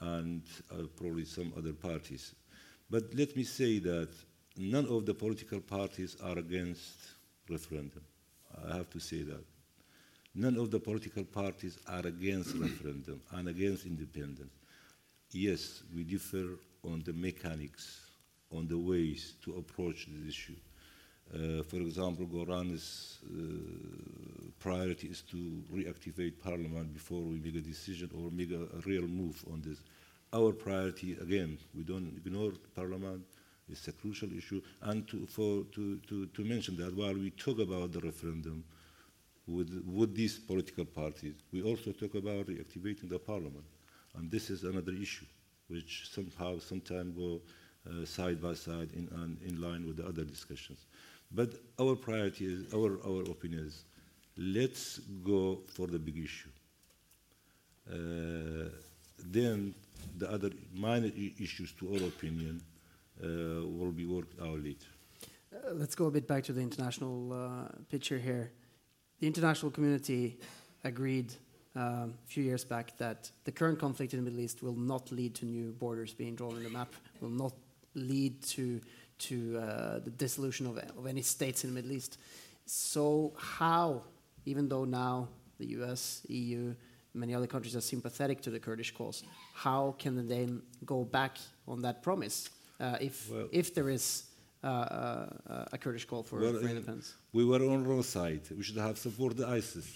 and 0.00 0.42
uh, 0.70 0.84
probably 0.96 1.24
some 1.24 1.52
other 1.56 1.72
parties. 1.72 2.34
But 2.90 3.14
let 3.14 3.36
me 3.36 3.44
say 3.44 3.78
that 3.80 4.10
none 4.56 4.86
of 4.86 5.06
the 5.06 5.14
political 5.14 5.60
parties 5.60 6.16
are 6.22 6.38
against 6.38 6.94
referendum. 7.48 8.02
I 8.70 8.76
have 8.76 8.90
to 8.90 9.00
say 9.00 9.22
that. 9.22 9.44
None 10.34 10.56
of 10.56 10.70
the 10.70 10.80
political 10.80 11.24
parties 11.24 11.78
are 11.86 12.06
against 12.06 12.54
referendum 12.58 13.20
and 13.32 13.48
against 13.48 13.86
independence. 13.86 14.52
Yes, 15.30 15.82
we 15.94 16.04
differ 16.04 16.58
on 16.84 17.02
the 17.04 17.12
mechanics, 17.12 18.00
on 18.52 18.66
the 18.66 18.78
ways 18.78 19.34
to 19.44 19.56
approach 19.56 20.06
this 20.08 20.28
issue. 20.28 20.56
Uh, 21.32 21.62
for 21.62 21.76
example, 21.76 22.26
Goran's 22.26 23.18
uh, 23.24 24.50
priority 24.60 25.08
is 25.08 25.22
to 25.22 25.62
reactivate 25.72 26.38
parliament 26.42 26.92
before 26.92 27.22
we 27.22 27.38
make 27.38 27.56
a 27.56 27.60
decision 27.60 28.10
or 28.14 28.30
make 28.30 28.50
a, 28.50 28.76
a 28.76 28.80
real 28.86 29.06
move 29.06 29.42
on 29.50 29.62
this. 29.64 29.78
Our 30.32 30.52
priority, 30.52 31.16
again, 31.20 31.58
we 31.74 31.84
don't 31.84 32.12
ignore 32.24 32.52
parliament. 32.74 33.22
It's 33.68 33.88
a 33.88 33.92
crucial 33.92 34.32
issue. 34.36 34.60
And 34.82 35.08
to, 35.08 35.26
for, 35.26 35.64
to, 35.74 35.96
to, 36.08 36.26
to 36.26 36.44
mention 36.44 36.76
that 36.76 36.94
while 36.94 37.14
we 37.14 37.30
talk 37.30 37.58
about 37.58 37.92
the 37.92 38.00
referendum 38.00 38.64
with, 39.46 39.82
with 39.86 40.14
these 40.14 40.38
political 40.38 40.84
parties, 40.84 41.34
we 41.52 41.62
also 41.62 41.92
talk 41.92 42.14
about 42.14 42.46
reactivating 42.46 43.08
the 43.08 43.18
parliament. 43.18 43.64
And 44.16 44.30
this 44.30 44.50
is 44.50 44.64
another 44.64 44.92
issue, 44.92 45.26
which 45.68 46.08
somehow, 46.10 46.58
sometime 46.58 47.14
go 47.14 47.40
uh, 47.88 48.04
side 48.04 48.40
by 48.40 48.54
side 48.54 48.90
in, 48.94 49.08
and 49.16 49.36
in 49.42 49.60
line 49.60 49.86
with 49.86 49.96
the 49.96 50.06
other 50.06 50.24
discussions. 50.24 50.86
But 51.30 51.54
our 51.80 51.96
priority 51.96 52.46
is, 52.46 52.72
our, 52.72 52.98
our 53.06 53.22
opinion 53.22 53.66
is, 53.66 53.84
let's 54.36 54.98
go 55.22 55.60
for 55.66 55.86
the 55.86 55.98
big 55.98 56.18
issue. 56.18 56.48
Uh, 57.90 58.70
then 59.26 59.74
the 60.18 60.30
other 60.30 60.50
minor 60.74 61.10
issues, 61.38 61.72
to 61.72 61.92
our 61.94 62.08
opinion, 62.08 62.62
uh, 63.22 63.26
will 63.66 63.92
be 63.92 64.06
worked 64.06 64.40
out 64.40 64.62
later. 64.62 64.86
Uh, 65.52 65.74
let's 65.74 65.94
go 65.94 66.06
a 66.06 66.10
bit 66.10 66.26
back 66.26 66.42
to 66.44 66.52
the 66.52 66.60
international 66.60 67.32
uh, 67.32 67.68
picture 67.90 68.18
here. 68.18 68.52
The 69.20 69.26
international 69.26 69.70
community 69.70 70.38
agreed 70.82 71.32
um, 71.76 72.14
a 72.24 72.26
few 72.26 72.44
years 72.44 72.64
back 72.64 72.96
that 72.98 73.30
the 73.44 73.52
current 73.52 73.78
conflict 73.78 74.12
in 74.12 74.20
the 74.20 74.30
Middle 74.30 74.40
East 74.44 74.62
will 74.62 74.76
not 74.76 75.10
lead 75.10 75.34
to 75.36 75.46
new 75.46 75.72
borders 75.72 76.14
being 76.14 76.34
drawn 76.34 76.56
in 76.56 76.62
the 76.62 76.70
map, 76.70 76.94
will 77.20 77.30
not 77.30 77.52
lead 77.94 78.42
to 78.42 78.80
to 79.16 79.58
uh, 79.58 80.00
the 80.00 80.10
dissolution 80.10 80.66
of, 80.66 80.76
of 80.76 81.06
any 81.06 81.22
states 81.22 81.62
in 81.64 81.70
the 81.70 81.74
Middle 81.74 81.92
East. 81.92 82.18
So 82.66 83.32
how, 83.38 84.02
even 84.44 84.68
though 84.68 84.84
now 84.84 85.28
the 85.58 85.66
U.S., 85.66 86.22
EU, 86.28 86.74
many 87.14 87.32
other 87.32 87.46
countries 87.46 87.76
are 87.76 87.80
sympathetic 87.80 88.40
to 88.42 88.50
the 88.50 88.58
Kurdish 88.58 88.92
cause, 88.92 89.22
how 89.54 89.94
can 89.98 90.16
they 90.16 90.34
then 90.36 90.62
go 90.84 91.04
back 91.04 91.38
on 91.68 91.82
that 91.82 92.02
promise 92.02 92.50
uh, 92.80 92.96
if 93.00 93.30
Well- 93.30 93.48
if 93.52 93.72
there 93.74 93.88
is 93.88 94.24
a 94.64 95.78
Kurdish 95.80 96.06
call 96.06 96.22
for, 96.22 96.40
Well, 96.40 96.54
for 96.54 96.68
independence? 96.68 97.14
we 97.32 97.44
were 97.44 97.62
on 97.64 97.84
wrong 97.86 98.02
side. 98.02 98.42
We 98.56 98.62
should 98.62 98.76
have 98.76 98.98
supported 98.98 99.42
ISIS 99.44 99.86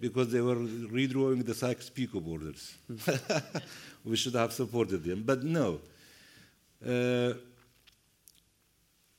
because 0.00 0.30
they 0.30 0.40
were 0.40 0.56
redrawing 0.56 1.44
the 1.44 1.54
Sykes-Picot 1.54 2.22
borders. 2.24 2.74
we 4.04 4.16
should 4.16 4.34
have 4.34 4.52
supported 4.52 5.02
them, 5.02 5.22
but 5.24 5.42
no. 5.42 5.80
Uh, 6.86 7.32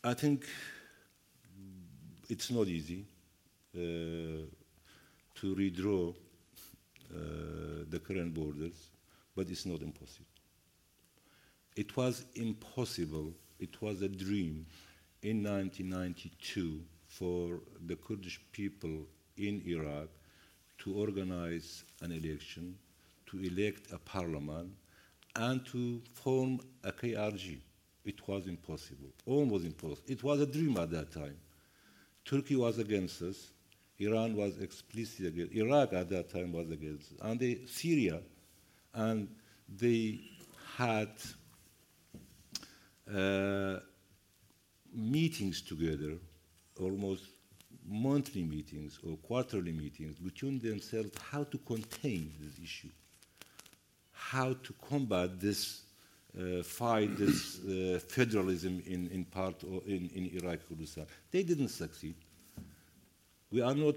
I 0.04 0.14
think 0.14 0.46
it's 2.30 2.52
not 2.52 2.68
easy 2.68 3.06
uh, 3.76 4.46
to 5.40 5.56
redraw 5.56 6.14
uh, 6.14 7.86
the 7.90 8.00
current 8.00 8.34
borders, 8.34 8.92
but 9.36 9.50
it's 9.50 9.66
not 9.66 9.82
impossible. 9.82 10.28
It 11.76 11.98
was 11.98 12.26
impossible, 12.36 13.34
it 13.60 13.82
was 13.82 14.02
a 14.02 14.10
dream 14.10 14.66
in 15.22 15.44
1992 15.44 16.82
for 17.08 17.60
the 17.86 17.96
Kurdish 17.96 18.40
people 18.52 19.08
in 19.38 19.62
Iraq 19.66 20.10
to 20.80 20.94
organize 20.94 21.84
an 22.02 22.12
election, 22.12 22.78
to 23.28 23.40
elect 23.40 23.92
a 23.92 23.98
parliament, 23.98 24.72
and 25.36 25.66
to 25.66 26.02
form 26.14 26.60
a 26.84 26.92
KRG. 26.92 27.60
It 28.04 28.28
was 28.28 28.48
impossible, 28.48 29.10
almost 29.26 29.66
impossible. 29.66 30.04
It 30.08 30.24
was 30.24 30.40
a 30.42 30.46
dream 30.46 30.78
at 30.78 30.92
that 30.92 31.12
time. 31.12 31.38
Turkey 32.24 32.56
was 32.56 32.78
against 32.78 33.22
us. 33.22 33.52
Iran 33.98 34.36
was 34.36 34.58
explicitly 34.60 35.28
against. 35.28 35.54
Iraq 35.54 35.94
at 35.94 36.10
that 36.10 36.30
time 36.30 36.52
was 36.52 36.70
against 36.70 37.14
us. 37.14 37.18
And 37.22 37.40
they, 37.40 37.62
Syria, 37.66 38.20
and 38.94 39.28
they 39.68 40.20
had 40.76 41.10
uh, 43.14 43.80
meetings 44.94 45.62
together, 45.62 46.14
almost 46.80 47.24
monthly 47.88 48.44
meetings 48.44 49.00
or 49.08 49.18
quarterly 49.18 49.72
meetings 49.72 50.18
between 50.18 50.60
themselves 50.60 51.12
how 51.32 51.44
to 51.44 51.58
contain 51.60 52.34
this 52.40 52.58
issue, 52.64 52.90
how 54.12 54.54
to 54.54 54.74
combat 54.90 55.40
this 55.40 55.84
uh, 56.38 56.64
fight, 56.64 57.16
this 57.18 57.60
uh, 57.66 58.00
federalism 58.00 58.82
in, 58.86 59.08
in 59.10 59.24
part 59.24 59.64
or 59.64 59.82
in, 59.86 60.10
in 60.16 60.26
Iraq 60.42 60.60
Kurdistan. 60.68 61.06
They 61.32 61.44
didn't 61.44 61.70
succeed. 61.70 62.16
We 63.52 63.62
are 63.62 63.76
not, 63.76 63.96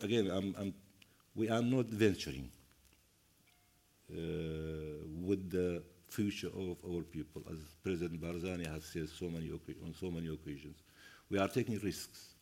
again, 0.00 0.30
I'm, 0.30 0.54
I'm, 0.58 0.74
we 1.34 1.50
are 1.50 1.62
not 1.62 1.86
venturing 1.86 2.50
uh, 4.10 4.16
with 5.20 5.50
the 5.50 5.82
future 6.08 6.48
of 6.48 6.76
our 6.88 7.02
people, 7.02 7.42
as 7.50 7.58
President 7.82 8.20
Barzani 8.20 8.66
has 8.72 8.84
said 8.84 9.08
so 9.08 9.26
many 9.26 9.50
on 9.50 9.94
so 9.94 10.10
many 10.10 10.28
occasions. 10.28 10.78
We 11.30 11.38
are 11.38 11.48
taking 11.48 11.78
risks. 11.80 12.34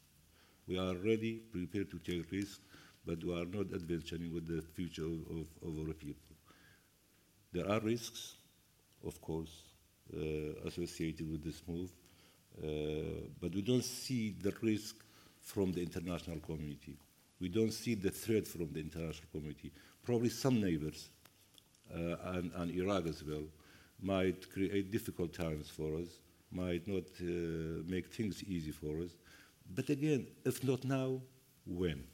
We 0.66 0.78
are 0.78 0.94
ready, 0.96 1.42
prepared 1.52 1.90
to 1.90 1.98
take 1.98 2.30
risks, 2.30 2.60
but 3.04 3.22
we 3.22 3.32
are 3.32 3.44
not 3.44 3.72
adventuring 3.72 4.32
with 4.34 4.46
the 4.48 4.62
future 4.62 5.04
of, 5.04 5.20
of, 5.30 5.46
of 5.62 5.78
our 5.88 5.94
people. 5.94 6.36
There 7.52 7.70
are 7.70 7.80
risks, 7.80 8.36
of 9.04 9.20
course, 9.20 9.62
uh, 10.14 10.66
associated 10.66 11.30
with 11.30 11.44
this 11.44 11.62
move, 11.66 11.90
uh, 12.62 13.28
but 13.40 13.54
we 13.54 13.62
don't 13.62 13.84
see 13.84 14.34
the 14.42 14.52
risk 14.62 14.96
from 15.40 15.72
the 15.72 15.82
international 15.82 16.38
community. 16.40 16.96
We 17.40 17.48
don't 17.48 17.72
see 17.72 17.94
the 17.94 18.10
threat 18.10 18.46
from 18.46 18.72
the 18.72 18.80
international 18.80 19.28
community. 19.30 19.72
Probably 20.02 20.30
some 20.30 20.60
neighbors, 20.60 21.10
and, 21.92 22.50
and, 22.54 22.70
Iraq 22.74 23.06
as 23.06 23.22
well, 23.24 23.44
might 24.00 24.50
create 24.52 24.90
difficult 24.90 25.32
times 25.32 25.68
for 25.68 25.96
us, 25.98 26.08
might 26.50 26.86
not 26.86 27.04
uh, 27.20 27.82
make 27.86 28.12
things 28.12 28.42
easy 28.44 28.70
for 28.70 29.00
us. 29.02 29.10
But 29.74 29.88
again, 29.90 30.26
if 30.44 30.62
not 30.62 30.84
now, 30.84 31.20
when? 31.66 32.04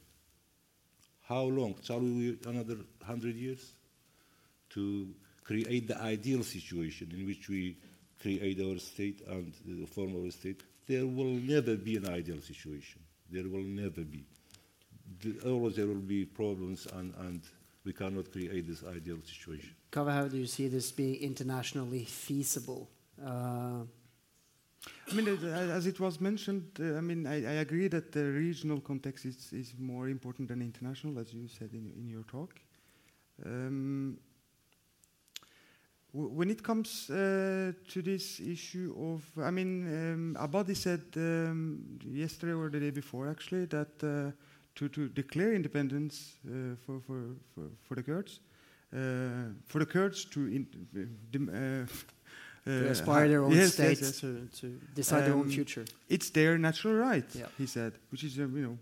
How 1.21 1.43
long? 1.43 1.75
Shall 1.83 1.99
we 1.99 2.31
wait 2.31 2.45
another 2.45 2.75
100 2.99 3.35
years 3.35 3.73
to 4.71 5.07
create 5.43 5.87
the 5.87 5.97
ideal 6.01 6.43
situation 6.43 7.11
in 7.13 7.25
which 7.25 7.49
we 7.49 7.77
create 8.21 8.59
our 8.61 8.77
state 8.79 9.21
and 9.27 9.53
uh, 9.67 9.85
form 9.87 10.15
our 10.23 10.31
state? 10.31 10.61
There 10.87 11.05
will 11.05 11.25
never 11.25 11.75
be 11.75 11.97
an 11.97 12.09
ideal 12.09 12.41
situation. 12.41 13.01
There 13.29 13.47
will 13.47 13.63
never 13.63 14.01
be. 14.01 14.25
The, 15.21 15.49
always 15.49 15.75
there 15.75 15.87
will 15.87 15.95
be 15.95 16.25
problems 16.25 16.87
and, 16.93 17.13
and 17.19 17.41
we 17.85 17.93
cannot 17.93 18.31
create 18.31 18.67
this 18.67 18.83
ideal 18.83 19.17
situation. 19.23 19.75
Kaveh, 19.91 20.13
how 20.13 20.27
do 20.27 20.37
you 20.37 20.47
see 20.47 20.67
this 20.67 20.91
being 20.91 21.15
internationally 21.21 22.05
feasible? 22.05 22.89
Uh, 23.21 23.83
I 25.09 25.15
mean, 25.15 25.27
as 25.27 25.87
it 25.87 25.99
was 25.99 26.19
mentioned, 26.19 26.65
uh, 26.79 26.97
I 26.97 27.01
mean, 27.01 27.25
I, 27.27 27.35
I, 27.35 27.53
agree 27.61 27.87
that 27.89 28.11
the 28.11 28.25
regional 28.25 28.81
context 28.81 29.25
is, 29.25 29.53
is 29.53 29.73
more 29.77 30.09
important 30.09 30.49
than 30.49 30.61
international, 30.61 31.19
as 31.19 31.33
you 31.33 31.47
said 31.47 31.69
in, 31.73 31.93
in 31.95 32.09
your 32.09 32.23
talk. 32.23 32.59
Um, 33.45 34.17
when 36.11 36.51
it 36.51 36.61
comes 36.61 37.09
uh, 37.09 37.71
to 37.87 38.01
this 38.01 38.39
issue 38.39 38.93
of, 38.99 39.43
I 39.43 39.49
mean, 39.49 39.87
um, 39.87 40.37
Abadi 40.39 40.75
said 40.75 41.01
um, 41.15 41.97
yesterday 42.05 42.53
or 42.53 42.69
the 42.69 42.79
day 42.79 42.91
before, 42.91 43.29
actually, 43.29 43.65
that 43.65 44.03
uh, 44.03 44.31
to, 44.75 44.89
to 44.89 45.07
declare 45.09 45.53
independence 45.53 46.35
uh, 46.47 46.75
for, 46.85 46.99
for, 47.01 47.21
for, 47.53 47.63
for, 47.87 47.95
the 47.95 48.03
Kurds, 48.03 48.39
uh, 48.93 49.53
for 49.65 49.79
the 49.79 49.85
Kurds 49.85 50.25
to 50.25 50.39
in, 50.47 50.67
uh, 51.33 51.85
to 52.65 52.87
aspire 52.89 53.27
their 53.27 53.43
own 53.43 53.51
yes, 53.51 53.73
state, 53.73 53.99
yes, 53.99 54.01
yes. 54.01 54.19
To, 54.21 54.47
to, 54.61 54.79
decide 54.95 55.23
um, 55.23 55.25
their 55.25 55.33
own 55.35 55.49
future. 55.49 55.85
It's 56.09 56.29
their 56.29 56.57
natural 56.57 56.95
right, 56.95 57.25
yeah. 57.33 57.47
he 57.57 57.65
said, 57.65 57.93
which 58.09 58.23
is, 58.23 58.39
uh, 58.39 58.43
you 58.43 58.63
know, 58.67 58.77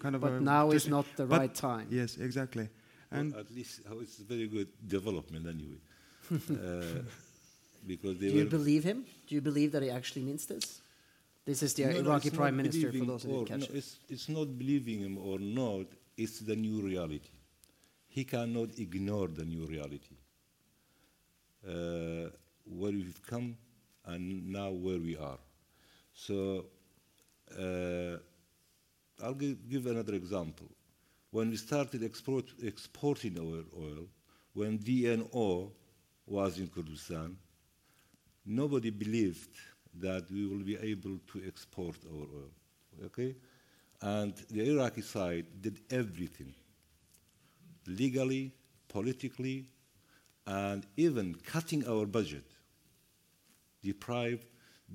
kind 0.00 0.14
of 0.14 0.20
but 0.20 0.32
a... 0.32 0.40
now 0.40 0.70
is 0.70 0.88
not 0.88 1.06
the 1.16 1.26
right 1.26 1.54
time. 1.54 1.86
Yes, 1.90 2.16
exactly. 2.16 2.68
And 3.12 3.32
well, 3.32 3.40
at 3.40 3.50
least 3.54 3.80
oh, 3.90 4.00
it's 4.00 4.18
a 4.18 4.24
very 4.24 4.46
good 4.46 4.68
development 4.86 5.46
anyway. 5.46 5.80
uh, 6.32 7.02
because 7.86 8.18
Do 8.18 8.26
you 8.26 8.44
believe 8.44 8.84
him? 8.84 9.04
Do 9.26 9.34
you 9.34 9.40
believe 9.40 9.72
that 9.72 9.82
he 9.82 9.90
actually 9.90 10.22
means 10.22 10.46
this? 10.46 10.80
This 11.44 11.62
is 11.62 11.74
the 11.74 11.84
no, 11.84 11.90
Iraqi 11.90 12.30
no, 12.30 12.36
prime 12.36 12.56
minister, 12.56 12.92
for 12.92 13.04
those 13.04 13.22
who 13.22 13.44
didn't 13.44 13.46
catch 13.46 13.70
no, 13.70 13.76
it's, 13.76 13.98
it's 14.08 14.28
not 14.28 14.58
believing 14.58 15.00
him 15.00 15.18
or 15.18 15.38
not, 15.38 15.86
it's 16.16 16.40
the 16.40 16.54
new 16.54 16.80
reality. 16.82 17.30
He 18.08 18.24
cannot 18.24 18.78
ignore 18.78 19.28
the 19.28 19.44
new 19.44 19.66
reality. 19.66 20.16
Uh, 21.66 22.30
where 22.64 22.92
we've 22.92 23.20
come 23.26 23.56
and 24.06 24.50
now 24.50 24.70
where 24.70 24.98
we 24.98 25.16
are. 25.16 25.38
So 26.14 26.66
uh, 27.58 28.16
I'll 29.22 29.34
give, 29.34 29.68
give, 29.68 29.86
another 29.86 30.14
example. 30.14 30.66
When 31.30 31.50
we 31.50 31.56
started 31.56 32.02
export, 32.04 32.46
exporting 32.62 33.38
our 33.38 33.64
oil, 33.78 34.06
when 34.54 34.78
DNO 34.78 35.70
was 36.26 36.58
in 36.58 36.68
Kurdistan, 36.68 37.36
nobody 38.46 38.90
believed 38.90 39.56
that 39.94 40.30
we 40.30 40.46
will 40.46 40.64
be 40.64 40.76
able 40.76 41.18
to 41.32 41.42
export 41.46 41.96
our 42.12 42.22
oil. 42.22 42.50
Okay? 43.06 43.34
And 44.00 44.34
the 44.50 44.70
Iraqi 44.70 45.02
side 45.02 45.46
did 45.60 45.80
everything 45.90 46.54
legally, 47.86 48.52
politically, 48.88 49.66
and 50.46 50.86
even 50.96 51.34
cutting 51.34 51.86
our 51.86 52.06
budget 52.06 52.44
deprived 53.82 54.46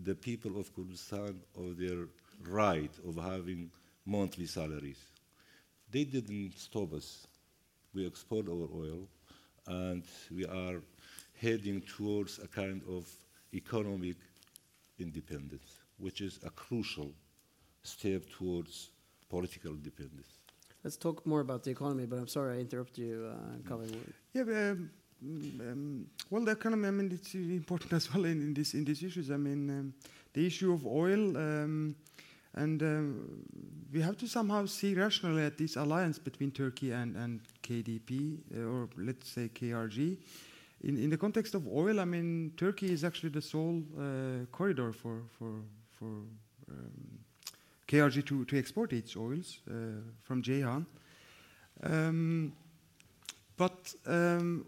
the 0.04 0.16
people 0.16 0.60
of 0.60 0.74
Kurdistan 0.76 1.40
of 1.56 1.78
their 1.78 2.08
right 2.48 2.92
of 3.08 3.16
having 3.16 3.72
monthly 4.06 4.46
salaries. 4.46 5.00
They 5.90 6.04
didn't 6.04 6.58
stop 6.58 6.94
us. 6.94 7.28
We 7.94 8.06
export 8.06 8.50
our 8.50 8.68
oil, 8.76 9.08
and 9.68 10.04
we 10.30 10.46
are 10.46 10.82
heading 11.40 11.82
towards 11.82 12.40
a 12.40 12.48
kind 12.48 12.82
of 12.90 13.10
economic 13.54 14.18
independence, 15.00 15.82
which 15.98 16.22
is 16.22 16.40
a 16.46 16.50
crucial 16.50 17.12
step 17.84 18.24
towards 18.30 18.92
political 19.30 19.72
independence. 19.72 20.40
Let's 20.84 20.98
talk 20.98 21.26
more 21.26 21.42
about 21.42 21.64
the 21.64 21.72
economy, 21.72 22.06
but 22.06 22.20
I'm 22.20 22.28
sorry 22.28 22.58
I 22.58 22.60
interrupted 22.60 23.06
you, 23.06 23.32
uh, 23.32 23.68
Colin. 23.68 23.90
Yeah, 24.34 24.44
but, 24.44 24.56
um, 24.56 24.92
um, 25.24 26.06
well, 26.30 26.46
the 26.46 26.52
economy, 26.52 26.88
I 26.88 26.92
mean, 26.92 27.12
it's 27.12 27.34
important 27.62 27.94
as 27.94 28.14
well 28.14 28.26
in, 28.26 28.42
in, 28.42 28.54
this, 28.54 28.74
in 28.74 28.86
these 28.86 29.02
issues. 29.02 29.32
I 29.32 29.38
mean, 29.38 29.70
um, 29.70 29.94
the 30.34 30.46
issue 30.46 30.74
of 30.74 30.86
oil, 30.86 31.36
um, 31.38 31.96
and 32.54 32.82
um, 32.84 33.46
we 33.92 34.02
have 34.02 34.18
to 34.18 34.28
somehow 34.28 34.66
see 34.66 34.94
rationally 34.94 35.44
at 35.44 35.58
this 35.58 35.76
alliance 35.76 36.20
between 36.20 36.52
Turkey 36.52 36.92
and, 36.92 37.16
and 37.16 37.42
KDP, 37.64 38.38
uh, 38.56 38.62
or 38.62 38.90
let's 38.98 39.30
say 39.30 39.50
KRG. 39.54 40.18
In, 40.86 40.98
in 41.00 41.10
the 41.10 41.18
context 41.18 41.56
of 41.56 41.68
oil, 41.68 42.00
I 42.00 42.06
mean, 42.06 42.54
Turkey 42.56 42.92
is 42.94 43.04
actually 43.04 43.30
the 43.30 43.42
sole 43.42 43.82
uh, 43.98 44.46
corridor 44.52 44.94
for, 44.94 45.24
for, 45.38 45.64
for 45.92 46.06
um, 46.70 47.20
KRG 47.88 48.24
to, 48.28 48.46
to 48.46 48.58
export 48.58 48.94
its 48.94 49.18
oils 49.18 49.62
uh, 49.68 49.74
from 50.22 50.44
Ceyhan. 50.44 50.86
Um, 51.84 52.54
but 53.58 53.96
um, 54.06 54.66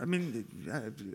I 0.00 0.04
mean, 0.06 0.46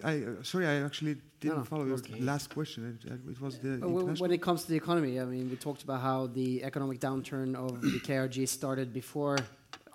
I, 0.03 0.09
I, 0.09 0.23
sorry, 0.43 0.67
I 0.67 0.83
actually 0.83 1.17
didn't 1.39 1.57
no, 1.57 1.63
follow 1.63 1.85
okay. 1.85 2.17
your 2.17 2.25
last 2.25 2.53
question. 2.53 2.99
It, 3.03 3.31
it 3.31 3.41
was 3.41 3.57
the 3.57 3.79
well, 3.81 4.05
when 4.05 4.31
it 4.31 4.41
comes 4.43 4.63
to 4.63 4.69
the 4.69 4.77
economy. 4.77 5.19
I 5.19 5.25
mean, 5.25 5.49
we 5.49 5.55
talked 5.55 5.81
about 5.81 6.01
how 6.01 6.27
the 6.27 6.63
economic 6.63 6.99
downturn 6.99 7.55
of 7.55 7.81
the 7.81 7.99
KRG 7.99 8.47
started 8.47 8.93
before 8.93 9.37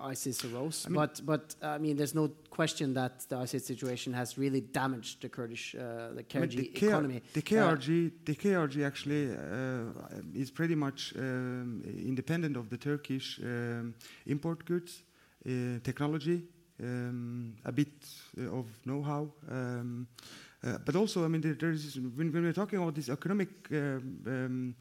ISIS 0.00 0.44
arose. 0.44 0.86
I 0.86 0.90
mean, 0.90 0.96
but 0.96 1.20
but 1.24 1.54
I 1.62 1.78
mean, 1.78 1.96
there's 1.96 2.14
no 2.14 2.30
question 2.50 2.94
that 2.94 3.28
the 3.28 3.36
ISIS 3.36 3.64
situation 3.66 4.12
has 4.12 4.38
really 4.38 4.60
damaged 4.60 5.22
the 5.22 5.28
Kurdish, 5.28 5.74
uh, 5.74 6.14
the 6.14 6.22
KRG 6.22 6.36
I 6.36 6.40
mean, 6.40 6.56
the 6.56 6.86
economy. 6.86 7.22
The 7.32 7.42
KRG, 7.42 8.06
uh, 8.06 8.10
the 8.24 8.34
KRG 8.34 8.86
actually 8.86 9.30
uh, 9.30 10.40
is 10.42 10.50
pretty 10.50 10.74
much 10.74 11.14
um, 11.16 11.82
independent 11.84 12.56
of 12.56 12.68
the 12.70 12.76
Turkish 12.76 13.40
um, 13.42 13.94
import 14.26 14.64
goods. 14.64 15.02
Uh, 15.46 15.78
technology, 15.82 16.42
um, 16.82 17.54
a 17.64 17.72
bit 17.72 17.88
uh, 18.38 18.58
of 18.58 18.66
know-how. 18.84 19.30
Um, 19.48 20.08
uh, 20.62 20.76
but 20.84 20.96
also, 20.96 21.24
I 21.24 21.28
mean, 21.28 21.40
there, 21.40 21.54
there 21.54 21.70
is, 21.70 21.94
when, 21.96 22.32
when, 22.32 22.42
we're 22.42 22.52
talking 22.52 22.80
about 22.80 22.96
this 22.96 23.08
economic 23.08 23.48
um, 23.70 24.18
um, 24.26 24.74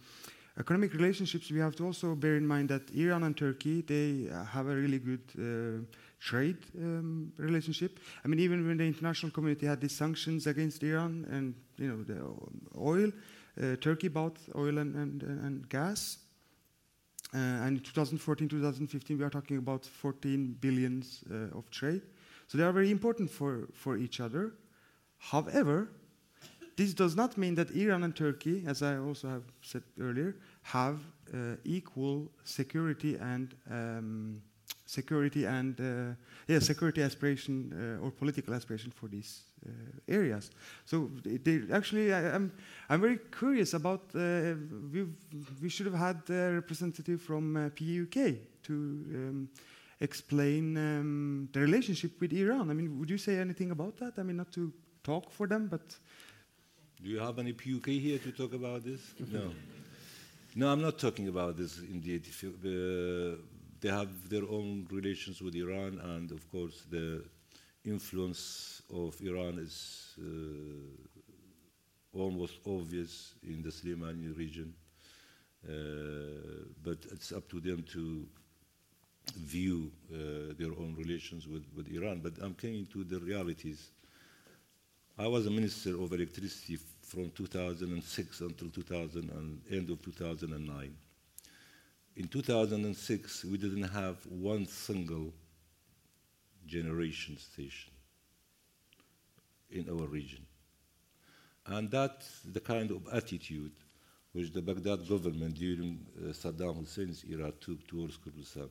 economic 0.60 0.94
relationships, 0.94 1.52
we 1.52 1.60
have 1.60 1.76
to 1.76 1.86
also 1.86 2.16
bear 2.16 2.36
in 2.36 2.48
mind 2.48 2.70
that 2.70 2.90
Iran 2.92 3.24
and 3.24 3.38
Turkey 3.38 3.82
they 3.82 4.28
have 4.52 4.68
a 4.68 4.76
really 4.76 5.00
good 5.00 5.22
uh, 5.38 5.86
trade 6.20 6.58
um, 6.78 7.32
relationship. 7.38 8.00
I 8.26 8.28
mean, 8.28 8.40
even 8.40 8.68
when 8.68 8.78
the 8.78 8.86
international 8.86 9.32
community 9.32 9.68
had 9.68 9.82
these 9.82 9.96
sanctions 9.96 10.48
against 10.48 10.82
Iran 10.84 11.28
and 11.32 11.54
you 11.78 11.88
know 11.88 12.04
the 12.04 12.80
oil, 12.80 13.12
uh, 13.62 13.76
Turkey 13.78 14.08
bought 14.08 14.38
oil 14.56 14.78
and, 14.80 14.96
and, 14.96 15.24
and 15.24 15.70
gas. 15.70 16.18
Uh, 17.34 17.38
and 17.38 17.78
in 17.78 17.84
2014, 17.84 18.48
2015, 18.48 19.18
we 19.18 19.24
are 19.24 19.30
talking 19.30 19.58
about 19.58 19.86
14 19.86 20.56
billions 20.62 21.24
uh, 21.30 21.58
of 21.58 21.70
trade. 21.72 22.02
So 22.48 22.58
they 22.58 22.64
are 22.64 22.72
very 22.72 22.90
important 22.90 23.30
for, 23.30 23.68
for 23.74 23.98
each 23.98 24.22
other. 24.22 24.54
However, 25.18 25.90
this 26.78 26.94
does 26.94 27.16
not 27.16 27.38
mean 27.38 27.56
that 27.56 27.72
Iran 27.72 28.04
and 28.04 28.16
Turkey, 28.16 28.64
as 28.68 28.82
I 28.84 28.98
also 28.98 29.28
have 29.28 29.44
said 29.62 29.84
earlier, 30.00 30.36
have 30.62 31.00
uh, 31.34 31.56
equal 31.66 32.32
security 32.44 33.16
and 33.16 33.54
um, 33.70 34.42
security 34.86 35.46
and 35.46 35.80
uh, 35.80 36.16
yeah, 36.48 36.60
security 36.60 37.02
aspiration 37.02 37.74
uh, 37.74 38.06
or 38.06 38.12
political 38.12 38.54
aspiration 38.54 38.92
for 38.92 39.08
these 39.08 39.42
uh, 39.66 39.72
areas. 40.08 40.52
So 40.86 41.10
they, 41.26 41.64
actually, 41.74 42.14
I, 42.14 42.20
am 42.20 42.36
I'm, 42.36 42.52
I'm 42.90 43.02
very 43.02 43.20
curious 43.38 43.74
about. 43.74 44.02
Uh, 44.14 44.54
we 44.94 45.08
we 45.62 45.70
should 45.70 45.88
have 45.88 45.96
had 45.96 46.22
a 46.30 46.54
representative 46.54 47.22
from 47.22 47.58
uh, 47.58 47.70
PUK 47.70 48.38
to 48.64 48.74
um, 48.74 49.50
explain 50.00 50.78
um, 50.78 51.50
the 51.54 51.60
relationship 51.60 52.22
with 52.22 52.34
Iran. 52.34 52.70
I 52.70 52.74
mean, 52.74 53.00
would 53.00 53.10
you 53.10 53.18
say 53.18 53.40
anything 53.40 53.72
about 53.72 53.98
that? 53.98 54.14
I 54.20 54.24
mean, 54.24 54.38
not 54.38 54.52
to 54.54 54.72
talk 55.04 55.32
for 55.32 55.48
them, 55.48 55.68
but. 55.68 55.98
Do 57.04 57.10
you 57.10 57.20
have 57.20 57.38
any 57.38 57.54
PUK 57.54 57.88
here 57.88 58.18
to 58.18 58.32
talk 58.32 58.54
about 58.54 58.84
this? 58.84 59.02
no. 59.32 59.54
No, 60.56 60.70
I'm 60.72 60.82
not 60.82 60.98
talking 60.98 61.28
about 61.28 61.56
this 61.56 61.78
indeed. 61.80 62.26
Uh, 62.44 63.38
they 63.80 63.90
have 63.90 64.30
their 64.30 64.44
own 64.50 64.88
relations 64.90 65.40
with 65.42 65.56
Iran, 65.56 66.00
and 66.04 66.32
of 66.32 66.50
course, 66.52 66.86
the 66.90 67.24
influence 67.86 68.82
of 68.92 69.16
Iran 69.22 69.60
is 69.60 70.16
uh, 70.20 72.18
almost 72.18 72.60
obvious 72.66 73.36
in 73.44 73.62
the 73.62 73.70
Sulaimani 73.70 74.36
region, 74.36 74.74
uh, 75.68 75.72
but 76.84 76.98
it's 77.12 77.32
up 77.32 77.48
to 77.50 77.60
them 77.60 77.84
to 77.94 78.28
view 79.36 79.92
uh, 80.12 80.54
their 80.58 80.72
own 80.72 80.96
relations 80.98 81.48
with, 81.48 81.66
with 81.76 81.88
Iran. 81.90 82.22
But 82.24 82.34
I'm 82.42 82.56
coming 82.56 82.88
to 82.94 83.04
the 83.04 83.20
realities. 83.20 83.92
I 85.20 85.26
was 85.26 85.48
a 85.48 85.50
minister 85.50 86.00
of 86.00 86.14
electricity 86.14 86.78
from 87.02 87.32
2006 87.32 88.42
until 88.42 88.70
2000 88.70 89.32
and 89.32 89.62
end 89.72 89.90
of 89.90 90.00
2009. 90.04 90.96
In 92.18 92.28
2006, 92.28 93.46
we 93.46 93.58
didn't 93.58 93.90
have 93.90 94.18
one 94.28 94.68
single 94.68 95.34
generation 96.68 97.36
station 97.40 97.92
in 99.72 99.90
our 99.90 100.06
region. 100.08 100.46
And 101.66 101.90
that's 101.90 102.42
the 102.42 102.60
kind 102.60 102.92
of 102.92 103.08
attitude 103.12 103.72
which 104.34 104.54
the 104.54 104.62
Baghdad 104.62 105.08
government 105.10 105.56
during 105.56 106.06
uh, 106.20 106.32
Saddam 106.32 106.78
Hussein's 106.78 107.26
era 107.28 107.52
took 107.60 107.88
towards 107.88 108.18
Kurdistan, 108.18 108.70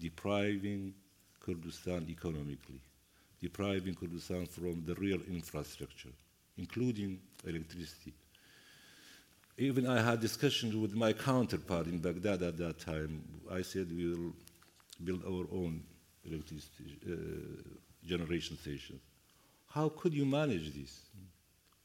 depriving 0.00 0.94
Kurdistan 1.38 2.06
economically, 2.10 2.80
depriving 3.40 3.94
Kurdistan 3.94 4.46
from 4.46 4.84
the 4.84 4.94
real 4.94 5.20
infrastructure, 5.28 6.10
including 6.56 7.20
electricity. 7.46 8.12
Even 9.56 9.86
I 9.86 10.00
had 10.02 10.20
discussions 10.20 10.74
with 10.76 10.94
my 10.94 11.12
counterpart 11.12 11.86
in 11.86 11.98
Baghdad 11.98 12.42
at 12.42 12.58
that 12.58 12.78
time. 12.78 13.22
I 13.50 13.62
said 13.62 13.90
we 13.90 14.08
will 14.08 14.32
build 15.02 15.24
our 15.24 15.46
own 15.52 15.82
electricity 16.24 16.98
uh, 17.06 17.76
generation 18.06 18.56
stations. 18.56 19.00
How 19.66 19.88
could 19.88 20.14
you 20.14 20.24
manage 20.24 20.74
this? 20.74 21.00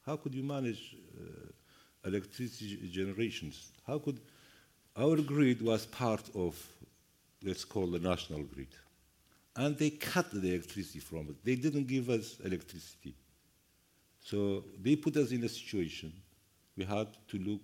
How 0.06 0.18
could 0.18 0.34
you 0.34 0.44
manage 0.44 0.96
uh, 1.20 2.08
electricity 2.08 2.90
generations? 2.92 3.72
How 3.88 4.00
could 4.00 4.20
our 4.96 5.18
grid 5.18 5.62
was 5.62 5.86
part 5.86 6.24
of, 6.36 6.62
let's 7.44 7.66
call 7.66 7.88
the 7.88 8.00
national 8.00 8.44
grid, 8.44 8.68
and 9.56 9.78
they 9.78 9.92
cut 9.92 10.32
the 10.32 10.50
electricity 10.54 11.00
from 11.00 11.30
us. 11.30 11.36
They 11.44 11.56
didn't 11.56 11.88
give 11.88 12.10
us 12.10 12.38
electricity, 12.44 13.16
so 14.20 14.64
they 14.82 14.96
put 14.96 15.16
us 15.18 15.32
in 15.32 15.44
a 15.44 15.50
situation 15.50 16.14
we 16.76 16.86
had 16.86 17.08
to 17.28 17.38
look 17.38 17.62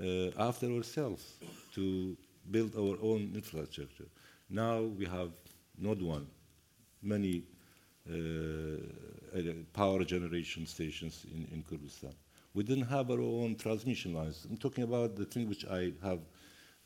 uh, 0.00 0.48
after 0.48 0.70
ourselves 0.70 1.34
to 1.74 2.16
build 2.50 2.74
our 2.76 2.96
own 3.02 3.32
infrastructure. 3.34 4.06
Now 4.48 4.80
we 4.80 5.04
have 5.06 5.30
not 5.78 6.00
one, 6.00 6.26
many 7.02 7.42
uh, 8.08 8.12
power 9.72 10.04
generation 10.04 10.66
stations 10.66 11.24
in, 11.34 11.48
in 11.52 11.62
Kurdistan. 11.62 12.14
We 12.54 12.64
didn't 12.64 12.86
have 12.86 13.10
our 13.10 13.20
own 13.20 13.56
transmission 13.56 14.14
lines. 14.14 14.46
I'm 14.48 14.56
talking 14.56 14.84
about 14.84 15.16
the 15.16 15.24
thing 15.24 15.48
which 15.48 15.64
I 15.66 15.92
have 16.02 16.20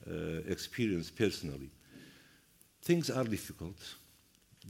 uh, 0.08 0.42
experienced 0.46 1.16
personally. 1.16 1.70
Things 2.82 3.10
are 3.10 3.24
difficult. 3.24 3.76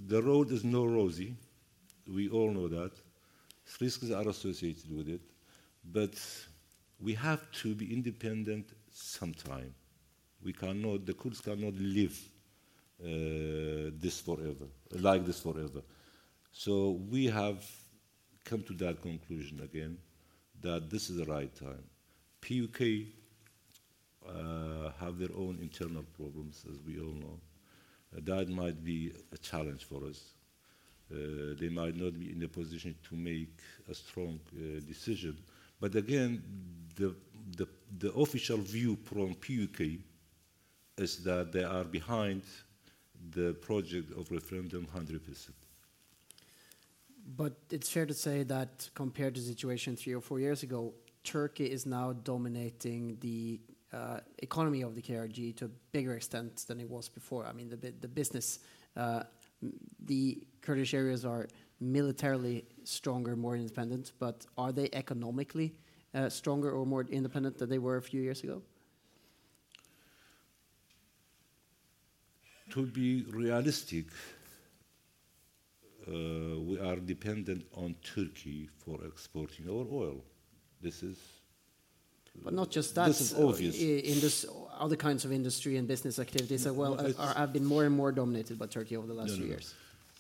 The 0.05 0.23
road 0.23 0.51
is 0.51 0.65
no 0.65 0.85
rosy. 0.85 1.35
We 2.07 2.29
all 2.29 2.51
know 2.51 2.69
that. 2.69 2.93
Risks 3.81 4.11
are 4.11 4.29
associated 4.29 4.95
with 4.95 5.09
it. 5.09 5.21
But 5.85 6.15
we 7.01 7.15
have 7.15 7.51
to 7.63 7.75
be 7.75 7.93
independent 7.93 8.71
sometime. 8.91 9.75
We 10.43 10.53
cannot, 10.53 11.07
the 11.07 11.15
Kurds 11.15 11.41
cannot 11.41 11.75
live 11.75 12.19
uh, 13.03 13.91
this 13.99 14.21
forever, 14.21 14.67
like 14.93 15.27
this 15.27 15.41
forever. 15.41 15.83
So 16.53 17.01
we 17.11 17.27
have 17.27 17.65
come 18.45 18.63
to 18.63 18.75
that 18.75 19.03
conclusion 19.03 19.61
again 19.61 19.99
that 20.63 20.89
this 20.89 21.11
is 21.11 21.17
the 21.17 21.25
right 21.25 21.55
time. 21.55 21.83
PUK 22.41 23.09
uh, 24.29 24.91
have 25.01 25.19
their 25.19 25.37
own 25.37 25.59
internal 25.61 26.05
problems, 26.17 26.65
as 26.71 26.81
we 26.87 26.99
all 26.99 27.15
know. 27.15 27.39
That 28.13 28.49
might 28.49 28.83
be 28.83 29.13
a 29.33 29.39
challenge 29.39 29.85
for 29.85 30.05
us. 30.07 30.21
Uh, 31.11 31.55
they 31.61 31.69
might 31.69 31.97
not 31.97 32.19
be 32.19 32.33
in 32.33 32.43
a 32.43 32.49
position 32.49 32.95
to 33.09 33.15
make 33.15 33.61
a 33.89 33.95
strong 33.95 34.41
uh, 34.57 34.81
decision. 34.87 35.37
But 35.81 35.95
again, 35.95 36.43
the, 36.97 37.15
the, 37.57 37.69
the 37.99 38.13
official 38.15 38.59
view 38.59 38.97
from 39.05 39.35
PUK 39.35 40.01
is 40.99 41.19
that 41.19 41.53
they 41.53 41.63
are 41.63 41.85
behind 41.85 42.43
the 43.31 43.55
project 43.55 44.11
of 44.19 44.31
referendum 44.31 44.87
100%. 44.95 45.51
But 47.37 47.55
it's 47.71 47.89
fair 47.89 48.07
to 48.07 48.15
say 48.15 48.45
that 48.45 48.89
compared 48.95 49.35
to 49.35 49.41
the 49.41 49.49
situation 49.49 49.97
three 49.97 50.15
or 50.15 50.21
four 50.21 50.41
years 50.41 50.63
ago, 50.63 50.95
Turkey 51.25 51.67
is 51.67 51.87
now 51.87 52.13
dominating 52.13 53.19
the 53.21 53.61
economy 54.39 54.83
of 54.83 54.95
the 54.95 55.03
KRG 55.03 55.57
to 55.57 55.67
a 55.67 55.71
bigger 55.93 56.15
extent 56.15 56.65
than 56.69 56.81
it 56.81 56.89
was 56.89 57.09
before. 57.09 57.47
I 57.47 57.53
mean, 57.53 57.69
the, 57.69 57.77
the 57.77 58.09
business, 58.09 58.59
uh, 58.97 59.23
the 60.05 60.43
Kurdish 60.61 60.95
areas 60.95 61.25
are 61.25 61.49
militarily 61.81 62.65
stronger, 62.85 63.37
more 63.37 63.57
independent, 63.57 64.13
but 64.19 64.47
are 64.59 64.73
they 64.73 64.89
economically 64.93 65.75
uh, 66.15 66.29
stronger 66.29 66.71
or 66.71 66.85
more 66.87 67.07
independent 67.11 67.59
than 67.59 67.69
they 67.69 67.79
were 67.79 67.97
a 67.97 68.03
few 68.03 68.21
years 68.21 68.43
ago? 68.43 68.63
to 72.71 72.87
be 72.87 73.25
realistic, 73.31 74.07
uh, 76.09 76.59
we 76.61 76.79
are 76.79 76.97
dependent 76.97 77.65
on 77.75 77.95
Turkey 78.03 78.69
for 78.85 79.05
exporting 79.05 79.69
our 79.69 79.87
oil. 79.91 80.25
This 80.81 81.03
is. 81.03 81.36
But 82.45 82.55
not 82.55 82.71
just 82.71 82.95
that. 82.95 83.07
This 83.09 83.21
is 83.21 83.35
obvious. 83.35 83.81
In 83.81 84.21
this, 84.21 84.47
other 84.79 84.97
kinds 84.97 85.25
of 85.25 85.33
industry 85.33 85.77
and 85.77 85.89
business 85.89 86.19
activities 86.19 86.67
well, 86.67 86.97
well 86.97 87.15
are, 87.19 87.35
have 87.35 87.53
been 87.53 87.65
more 87.65 87.85
and 87.85 87.97
more 87.97 88.13
dominated 88.13 88.59
by 88.59 88.67
Turkey 88.67 88.97
over 88.97 89.07
the 89.07 89.15
last 89.15 89.31
no, 89.31 89.37
few 89.37 89.45
no. 89.45 89.51
years. 89.51 89.75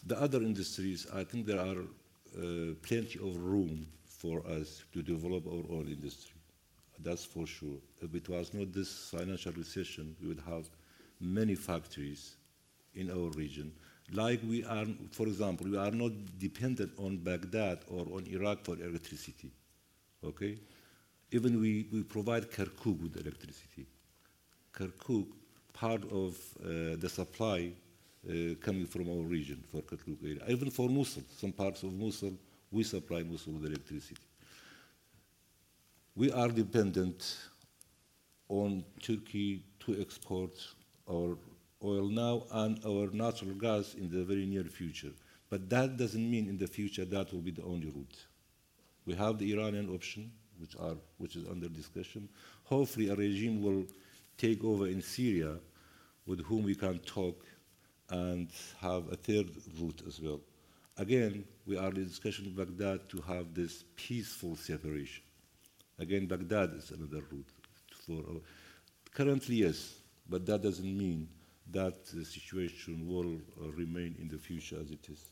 The 0.06 0.20
other 0.20 0.38
industries, 0.42 1.06
I 1.12 1.24
think 1.24 1.46
there 1.46 1.60
are 1.60 1.80
uh, 1.80 2.74
plenty 2.82 3.18
of 3.18 3.36
room 3.36 3.86
for 4.06 4.42
us 4.46 4.84
to 4.92 5.02
develop 5.02 5.46
our 5.46 5.64
own 5.76 5.88
industry. 5.88 6.36
That's 7.02 7.24
for 7.24 7.46
sure. 7.46 7.78
If 8.00 8.14
it 8.14 8.28
was 8.28 8.54
not 8.54 8.72
this 8.72 9.10
financial 9.10 9.52
recession, 9.52 10.16
we 10.20 10.28
would 10.28 10.42
have 10.46 10.68
many 11.20 11.54
factories 11.54 12.36
in 12.94 13.10
our 13.10 13.30
region. 13.30 13.72
Like 14.12 14.40
we 14.48 14.64
are, 14.64 14.86
for 15.10 15.26
example, 15.26 15.66
we 15.68 15.76
are 15.76 15.90
not 15.90 16.12
dependent 16.38 16.92
on 16.98 17.18
Baghdad 17.18 17.80
or 17.88 18.06
on 18.14 18.26
Iraq 18.26 18.64
for 18.64 18.74
electricity. 18.76 19.50
Okay? 20.24 20.58
Even 21.32 21.60
we, 21.60 21.86
we 21.92 22.02
provide 22.02 22.50
Kirkuk 22.50 23.02
with 23.02 23.16
electricity. 23.16 23.86
Kirkuk, 24.72 25.26
part 25.72 26.02
of 26.10 26.36
uh, 26.62 26.96
the 26.98 27.08
supply 27.08 27.72
uh, 28.28 28.54
coming 28.60 28.86
from 28.86 29.08
our 29.08 29.24
region 29.26 29.62
for 29.70 29.82
Kirkuk 29.82 30.22
area. 30.22 30.40
Even 30.48 30.70
for 30.70 30.88
Mosul, 30.88 31.22
some 31.36 31.52
parts 31.52 31.82
of 31.82 31.92
Mosul, 31.92 32.32
we 32.70 32.84
supply 32.84 33.22
Mosul 33.22 33.54
with 33.54 33.66
electricity. 33.66 34.20
We 36.14 36.32
are 36.32 36.48
dependent 36.48 37.36
on 38.48 38.84
Turkey 39.02 39.62
to 39.80 40.00
export 40.00 40.52
our 41.10 41.36
oil 41.84 42.08
now 42.08 42.44
and 42.52 42.80
our 42.86 43.10
natural 43.12 43.54
gas 43.54 43.94
in 43.94 44.10
the 44.10 44.24
very 44.24 44.46
near 44.46 44.64
future. 44.64 45.12
But 45.50 45.68
that 45.70 45.96
doesn't 45.96 46.30
mean 46.30 46.48
in 46.48 46.56
the 46.56 46.66
future 46.66 47.04
that 47.04 47.32
will 47.32 47.40
be 47.40 47.50
the 47.50 47.62
only 47.62 47.86
route. 47.86 48.26
We 49.04 49.14
have 49.14 49.38
the 49.38 49.52
Iranian 49.52 49.94
option, 49.94 50.32
which, 50.60 50.76
are, 50.76 50.96
which 51.18 51.36
is 51.36 51.46
under 51.48 51.68
discussion. 51.68 52.28
Hopefully, 52.64 53.08
a 53.08 53.14
regime 53.14 53.62
will 53.62 53.84
take 54.36 54.62
over 54.64 54.86
in 54.86 55.00
Syria 55.02 55.56
with 56.26 56.40
whom 56.44 56.64
we 56.64 56.74
can 56.74 56.98
talk 57.00 57.44
and 58.10 58.48
have 58.80 59.10
a 59.12 59.16
third 59.16 59.50
route 59.78 60.02
as 60.06 60.20
well. 60.20 60.40
Again, 60.98 61.44
we 61.66 61.76
are 61.76 61.88
in 61.88 62.04
discussion 62.06 62.46
with 62.46 62.56
Baghdad 62.56 63.08
to 63.10 63.20
have 63.22 63.54
this 63.54 63.84
peaceful 63.96 64.56
separation. 64.56 65.22
Again, 65.98 66.26
Baghdad 66.26 66.72
is 66.74 66.90
another 66.90 67.22
route. 67.30 67.48
For, 68.06 68.18
uh, 68.18 68.38
currently, 69.14 69.56
yes, 69.56 69.94
but 70.28 70.46
that 70.46 70.62
doesn't 70.62 70.96
mean 70.96 71.28
that 71.70 72.06
the 72.06 72.24
situation 72.24 73.06
will 73.08 73.40
uh, 73.60 73.72
remain 73.72 74.14
in 74.20 74.28
the 74.28 74.38
future 74.38 74.76
as 74.80 74.90
it 74.90 75.06
is. 75.10 75.24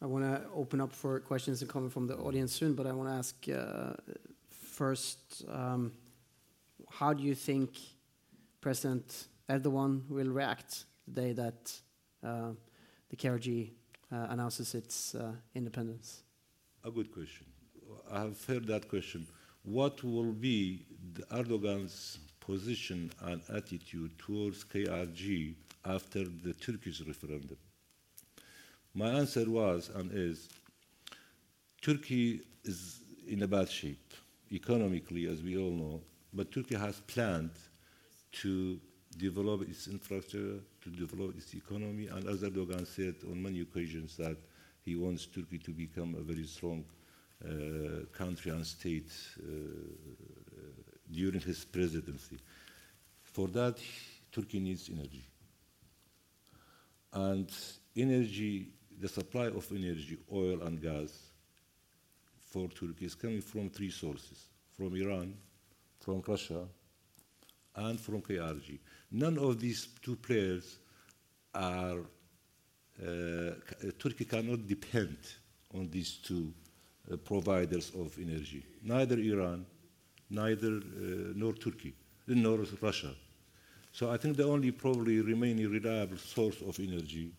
I 0.00 0.06
want 0.06 0.24
to 0.24 0.42
open 0.54 0.80
up 0.80 0.92
for 0.92 1.20
questions 1.20 1.62
and 1.62 1.70
comments 1.70 1.94
from 1.94 2.06
the 2.06 2.16
audience 2.16 2.52
soon, 2.52 2.74
but 2.74 2.86
I 2.86 2.92
want 2.92 3.08
to 3.08 3.14
ask 3.14 3.36
uh, 3.48 3.92
first 4.72 5.44
um, 5.48 5.92
how 6.90 7.12
do 7.12 7.22
you 7.22 7.34
think 7.34 7.70
President 8.60 9.26
Erdogan 9.48 10.08
will 10.08 10.28
react 10.28 10.84
the 11.06 11.20
day 11.20 11.32
that 11.32 11.72
uh, 12.24 12.50
the 13.10 13.16
KRG 13.16 13.70
uh, 14.10 14.26
announces 14.30 14.74
its 14.74 15.14
uh, 15.14 15.32
independence? 15.54 16.22
A 16.84 16.90
good 16.90 17.12
question. 17.12 17.46
I 18.10 18.20
have 18.20 18.44
heard 18.44 18.66
that 18.66 18.88
question. 18.88 19.26
What 19.62 20.02
will 20.02 20.32
be 20.32 20.86
Erdogan's 21.30 22.18
position 22.44 23.10
and 23.22 23.40
attitude 23.54 24.18
towards 24.18 24.64
KRG 24.64 25.54
after 25.84 26.24
the 26.24 26.52
Turkish 26.54 27.00
referendum. 27.00 27.56
My 28.94 29.10
answer 29.10 29.48
was 29.48 29.90
and 29.94 30.10
is 30.12 30.48
Turkey 31.80 32.40
is 32.64 33.00
in 33.26 33.42
a 33.42 33.48
bad 33.48 33.70
shape 33.70 34.01
economically, 34.52 35.26
as 35.26 35.42
we 35.42 35.56
all 35.56 35.70
know, 35.70 36.00
but 36.32 36.52
Turkey 36.52 36.76
has 36.76 37.00
planned 37.00 37.50
to 38.32 38.78
develop 39.16 39.62
its 39.62 39.88
infrastructure, 39.88 40.60
to 40.80 40.90
develop 40.90 41.36
its 41.36 41.54
economy, 41.54 42.06
and 42.06 42.26
as 42.28 42.42
Erdogan 42.42 42.86
said 42.86 43.14
on 43.30 43.42
many 43.42 43.60
occasions 43.60 44.16
that 44.16 44.36
he 44.82 44.96
wants 44.96 45.26
Turkey 45.26 45.58
to 45.58 45.70
become 45.70 46.14
a 46.14 46.22
very 46.22 46.46
strong 46.46 46.84
uh, 47.44 48.06
country 48.12 48.50
and 48.50 48.66
state 48.66 49.12
uh, 49.38 49.42
during 51.10 51.40
his 51.40 51.64
presidency. 51.64 52.38
For 53.22 53.48
that, 53.48 53.78
Turkey 54.30 54.60
needs 54.60 54.88
energy. 54.88 55.24
And 57.12 57.50
energy, 57.96 58.68
the 58.98 59.08
supply 59.08 59.46
of 59.46 59.66
energy, 59.70 60.18
oil 60.32 60.62
and 60.62 60.80
gas, 60.80 61.31
for 62.52 62.68
Turkey 62.68 63.06
is 63.06 63.14
coming 63.14 63.40
from 63.40 63.70
three 63.70 63.90
sources 63.90 64.48
from 64.76 64.94
Iran, 64.94 65.34
from 66.00 66.22
Russia, 66.26 66.66
and 67.76 67.98
from 67.98 68.20
KRG. 68.20 68.78
None 69.10 69.38
of 69.38 69.58
these 69.58 69.88
two 70.02 70.16
players 70.16 70.78
are, 71.54 72.00
uh, 73.00 73.50
Turkey 73.98 74.24
cannot 74.24 74.66
depend 74.66 75.16
on 75.74 75.88
these 75.90 76.18
two 76.22 76.52
uh, 77.10 77.16
providers 77.16 77.90
of 77.98 78.16
energy, 78.18 78.64
neither 78.82 79.18
Iran, 79.18 79.64
neither 80.28 80.76
uh, 80.76 81.32
nor 81.34 81.54
Turkey, 81.54 81.94
nor 82.26 82.58
Russia. 82.80 83.14
So 83.92 84.10
I 84.10 84.16
think 84.16 84.36
the 84.36 84.44
only 84.44 84.72
probably 84.72 85.20
remaining 85.20 85.70
reliable 85.70 86.16
source 86.18 86.60
of 86.62 86.78
energy 86.78 87.32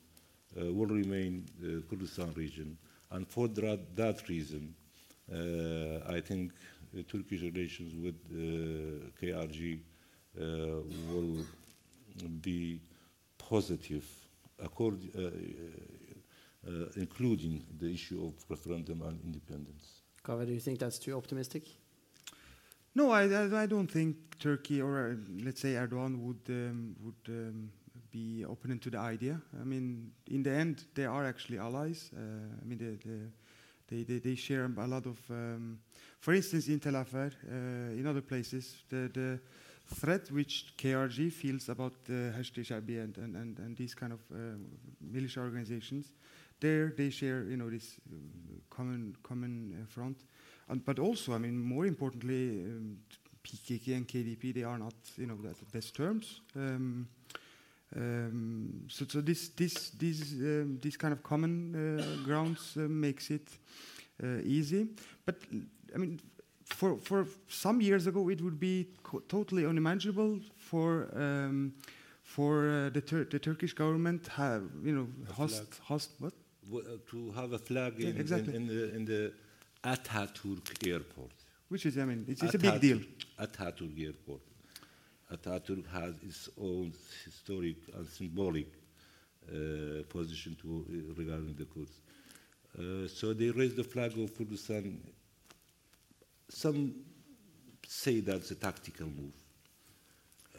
uh, 0.60 0.72
will 0.72 0.88
remain 0.88 1.46
the 1.60 1.84
Kurdistan 1.90 2.34
region. 2.36 2.78
And 3.12 3.28
for 3.28 3.48
that, 3.50 3.96
that 3.96 4.28
reason, 4.30 4.74
uh, 4.80 4.83
I 5.32 6.22
think 6.22 6.52
Turkish 7.08 7.42
relations 7.42 7.94
with 7.96 8.16
uh, 8.32 9.10
KRG 9.20 9.80
uh, 10.40 10.42
will 11.10 11.46
be 12.42 12.80
positive, 13.38 14.06
accord, 14.60 15.00
including 16.96 17.66
the 17.80 17.92
issue 17.92 18.26
of 18.26 18.34
referendum 18.50 19.02
and 19.02 19.20
independence. 19.24 20.02
Kaveh, 20.24 20.46
do 20.46 20.54
you 20.54 20.60
think 20.60 20.80
that's 20.80 21.00
too 21.00 21.18
optimistic? 21.18 21.64
No, 22.96 23.12
I, 23.12 23.24
I, 23.24 23.64
I, 23.64 23.66
don't 23.66 23.90
think 23.92 24.16
Turkey 24.40 24.82
or 24.82 25.10
uh, 25.10 25.44
let's 25.44 25.60
say 25.62 25.74
Erdogan 25.74 26.20
would 26.20 26.42
um, 26.50 26.96
would 27.04 27.28
um, 27.28 27.72
be 28.12 28.46
open 28.46 28.78
to 28.78 28.90
the 28.92 29.00
idea. 29.00 29.42
I 29.60 29.64
mean, 29.64 30.12
in 30.30 30.44
the 30.44 30.52
end, 30.52 30.86
they 30.94 31.06
are 31.06 31.26
actually 31.26 31.58
allies. 31.58 32.12
Uh, 32.16 32.20
I 32.20 32.66
mean, 32.66 32.78
the, 32.78 33.10
the 33.10 33.20
they, 33.94 34.04
they, 34.04 34.20
they 34.20 34.36
share 34.36 34.66
a 34.66 34.88
lot 34.88 35.06
of, 35.06 35.20
um, 35.30 35.80
for 36.20 36.34
instance, 36.34 36.68
in 36.68 36.80
Tal 36.80 36.96
Afar, 36.96 37.32
uh, 37.48 38.00
in 38.00 38.08
other 38.08 38.22
places, 38.22 38.76
the, 38.90 39.10
the 39.14 39.40
threat 39.96 40.32
which 40.32 40.74
KRG 40.78 41.32
feels 41.32 41.70
about 41.70 41.94
the 42.06 42.34
HDSHB 42.38 43.04
and, 43.04 43.18
and, 43.18 43.36
and, 43.36 43.60
and 43.60 43.78
these 43.78 43.94
kind 43.94 44.14
of 44.14 44.20
uh, 44.32 44.58
militia 45.00 45.42
organizations, 45.42 46.14
there 46.60 46.94
they 46.98 47.10
share, 47.10 47.44
you 47.44 47.58
know, 47.58 47.70
this 47.70 48.00
uh, 48.10 48.16
common 48.70 49.16
common 49.22 49.78
uh, 49.82 49.86
front. 49.86 50.18
And, 50.70 50.84
but 50.84 50.98
also, 50.98 51.34
I 51.34 51.38
mean, 51.38 51.58
more 51.60 51.86
importantly, 51.86 52.62
um, 52.62 52.98
PKK 53.44 53.98
and 53.98 54.08
KDP, 54.08 54.54
they 54.54 54.64
are 54.64 54.78
not, 54.78 54.94
you 55.18 55.28
know, 55.28 55.38
at 55.50 55.60
the 55.60 55.66
best 55.72 55.94
terms. 55.94 56.40
Um, 56.56 57.08
um, 57.96 58.86
so, 58.88 59.06
so 59.08 59.22
this 59.22 59.50
this 59.50 59.92
this 59.92 60.34
um, 60.34 60.80
this 60.82 60.98
kind 60.98 61.14
of 61.14 61.22
common 61.24 61.76
uh, 61.76 62.26
grounds 62.26 62.76
uh, 62.78 62.82
makes 62.82 63.30
it 63.30 63.48
uh, 64.24 64.40
easy. 64.44 64.90
But 65.26 65.36
I 65.94 65.98
mean, 65.98 66.20
for 66.66 66.98
for 66.98 67.28
some 67.48 67.82
years 67.82 68.08
ago, 68.08 68.30
it 68.30 68.42
would 68.42 68.60
be 68.60 68.88
totally 69.28 69.66
unimaginable 69.66 70.40
for. 70.58 71.10
Um, 71.16 71.74
for 72.24 72.70
uh, 72.70 72.90
the, 72.90 73.02
Tur 73.02 73.26
the 73.26 73.38
Turkish 73.38 73.74
government, 73.74 74.28
have 74.28 74.64
you 74.84 74.94
know, 74.96 75.08
host, 75.34 75.64
host 75.84 76.12
what? 76.20 76.34
Uh, 76.74 76.98
to 77.12 77.32
have 77.32 77.52
a 77.52 77.60
flag 77.60 78.00
in, 78.00 78.08
yeah, 78.08 78.22
exactly. 78.22 78.56
in, 78.56 78.62
in, 78.62 78.68
the 78.68 78.96
in 78.96 79.06
the 79.06 79.34
Ataturk 79.84 80.88
airport. 80.88 81.32
Which 81.68 81.86
is, 81.86 81.98
I 81.98 82.06
mean, 82.06 82.26
it's, 82.28 82.42
it's 82.42 82.56
a 82.56 82.58
big 82.58 82.80
deal. 82.80 83.00
Ataturk 83.38 84.02
airport. 84.02 84.42
Ataturk 85.34 85.86
has 85.92 86.14
its 86.22 86.50
own 86.62 86.94
historic 87.26 87.78
and 87.96 88.08
symbolic 88.08 88.68
uh, 89.50 90.04
position 90.10 90.56
to, 90.62 90.86
uh, 90.90 91.14
regarding 91.16 91.56
the 91.56 91.66
Kurds. 91.66 92.02
Uh, 92.78 93.08
so 93.08 93.34
they 93.34 93.50
raised 93.50 93.76
the 93.76 93.84
flag 93.84 94.18
of 94.18 94.36
Kurdistan. 94.38 95.00
Some 96.50 96.94
say 97.88 98.20
that's 98.22 98.52
a 98.52 98.56
tactical 98.56 99.08
move, 99.08 99.34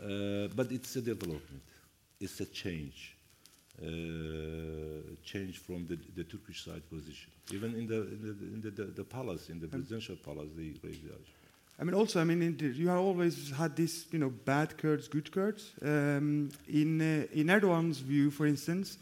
uh, 0.03 0.49
but 0.55 0.71
it's 0.71 0.97
a 0.97 1.01
development. 1.01 1.63
It's 2.21 2.41
a 2.41 2.47
change, 2.47 3.17
uh, 3.81 3.87
change 5.25 5.59
from 5.59 5.87
the, 5.87 5.99
the, 6.15 6.25
Turkish 6.25 6.65
side 6.65 6.89
position. 6.89 7.31
Even 7.53 7.75
in 7.75 7.87
the 7.87 8.03
in 8.03 8.21
the, 8.23 8.69
in 8.69 8.75
the, 8.75 8.85
the 8.85 9.05
palace, 9.05 9.49
in 9.51 9.61
the 9.61 9.67
presidential 9.67 10.17
palace, 10.17 10.49
they 10.57 10.75
raised 10.83 11.05
the 11.05 11.15
I 11.79 11.83
mean, 11.83 11.95
also, 11.95 12.21
I 12.21 12.25
mean, 12.25 12.57
you 12.61 12.89
have 12.89 13.01
always 13.01 13.51
had 13.51 13.75
this, 13.75 14.07
you 14.13 14.19
know, 14.21 14.31
bad 14.31 14.79
Kurds, 14.79 15.09
good 15.09 15.33
Kurds. 15.33 15.73
Um, 15.83 16.51
in 16.69 17.01
uh, 17.01 17.27
in 17.33 17.49
Erdogan's 17.49 17.99
view, 17.99 18.31
for 18.31 18.47
instance, 18.47 18.99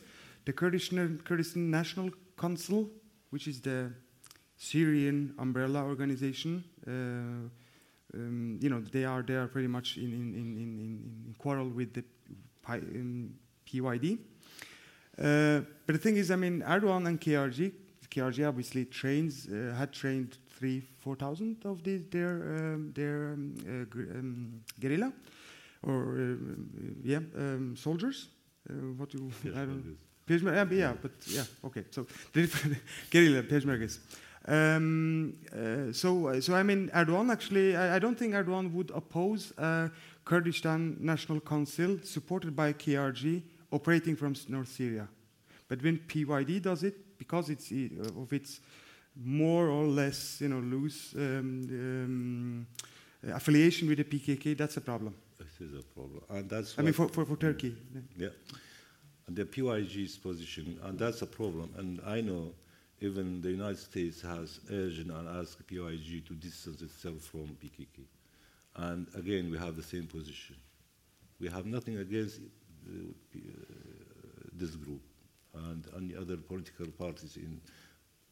the 0.47 0.53
Kurdish 0.53 0.91
National 1.55 2.11
Council, 2.39 2.89
which 3.31 3.47
is 3.47 3.61
the 3.61 3.93
Syrian 4.57 5.35
umbrella 5.39 5.85
organization, 5.85 6.65
uh, 6.87 7.51
um, 8.15 8.59
you 8.63 8.71
know, 8.71 8.81
they 8.81 9.05
are 9.05 9.23
they 9.23 9.35
are 9.35 9.49
pretty 9.49 9.69
much 9.69 9.99
in 9.99 10.05
in 10.05 10.35
in 10.35 10.57
in, 10.57 10.79
in 11.27 11.35
quarrel 11.39 11.69
with 11.69 11.93
the 11.93 12.05
PYD. 13.67 14.19
Uh, 15.19 15.61
but 15.87 15.93
the 15.93 15.99
thing 15.99 16.17
is, 16.17 16.31
I 16.31 16.37
mean, 16.37 16.63
Erdogan 16.63 17.07
and 17.07 17.21
KRG, 17.21 17.73
KRG 18.11 18.49
obviously 18.49 18.87
trains 18.87 19.47
uh, 19.47 19.75
had 19.77 19.93
trained 19.93 20.39
three, 20.63 20.81
four 20.99 21.17
thousand 21.17 21.57
of 21.65 21.83
these, 21.83 22.07
their 22.07 22.35
um, 22.57 22.93
their 22.95 23.33
um, 23.33 23.55
uh, 23.67 24.19
um, 24.19 24.63
guerrilla 24.79 25.13
or 25.83 26.01
uh, 26.15 26.37
yeah 27.03 27.21
um, 27.37 27.75
soldiers. 27.77 28.29
Uh, 28.71 28.75
what 28.97 29.11
do 29.11 29.31
yes, 29.45 29.55
I 29.57 29.65
don't. 29.67 29.97
Peshmerga, 30.25 30.71
yeah, 30.71 30.93
but 31.03 31.11
yeah, 31.27 31.45
okay. 31.65 31.85
So 31.91 32.07
guerrilla 33.11 33.43
Peshmergas. 33.43 33.99
Um, 34.47 35.35
uh, 35.53 35.93
so, 35.93 36.41
so 36.41 36.55
I 36.55 36.63
mean, 36.65 36.91
Erdogan 36.95 37.31
actually, 37.31 37.77
I, 37.77 37.97
I, 37.97 37.99
don't 38.01 38.19
think 38.19 38.35
Erdogan 38.35 38.73
would 38.73 38.91
oppose 38.91 39.53
a 39.57 39.89
Kurdistan 40.25 40.97
National 40.99 41.39
Council 41.41 41.99
supported 42.03 42.57
by 42.57 42.73
KRG 42.73 43.43
operating 43.71 44.17
from 44.17 44.35
North 44.49 44.69
Syria. 44.69 45.07
But 45.69 45.81
when 45.83 45.99
PYD 45.99 46.61
does 46.61 46.83
it, 46.83 47.19
because 47.19 47.51
it's 47.51 47.71
uh, 47.71 48.21
of 48.21 48.33
its 48.33 48.61
more 49.17 49.69
or 49.69 49.85
less, 49.85 50.41
you 50.41 50.49
know, 50.49 50.59
loose 50.59 51.15
um, 51.15 51.27
um, 51.71 52.67
affiliation 53.35 53.89
with 53.89 53.99
the 53.99 54.05
PKK, 54.05 54.57
that's 54.57 54.77
a 54.77 54.81
problem. 54.81 55.15
This 55.39 55.69
is 55.69 55.79
a 55.79 55.83
problem, 55.83 56.23
and 56.31 56.49
that's. 56.49 56.79
I 56.79 56.83
mean, 56.83 56.93
for, 56.93 57.09
for, 57.09 57.25
for 57.25 57.37
Turkey. 57.37 57.77
Yeah, 58.17 58.29
and 59.27 59.37
the 59.37 59.45
PYD's 59.45 60.17
position, 60.17 60.79
and 60.85 60.99
that's 60.99 61.23
a 61.23 61.27
problem. 61.27 61.73
And 61.77 62.01
I 62.07 62.21
know 62.21 62.53
even 63.01 63.43
the 63.43 63.51
United 63.51 63.79
States 63.79 64.23
has 64.23 64.61
urged 64.71 65.11
and 65.11 65.29
asked 65.41 65.67
PYG 65.67 66.25
to 66.27 66.35
distance 66.35 66.81
itself 66.83 67.21
from 67.23 67.57
PKK. 67.63 68.05
And 68.77 69.09
again, 69.17 69.51
we 69.51 69.59
have 69.59 69.77
the 69.77 69.83
same 69.83 70.07
position. 70.07 70.57
We 71.41 71.49
have 71.49 71.67
nothing 71.67 71.99
against 71.99 72.39
uh, 72.39 72.93
uh, 73.35 73.39
this 74.53 74.77
group 74.77 75.03
and 75.55 75.85
any 75.97 76.17
other 76.17 76.37
political 76.37 76.87
parties 76.87 77.37
in 77.37 77.61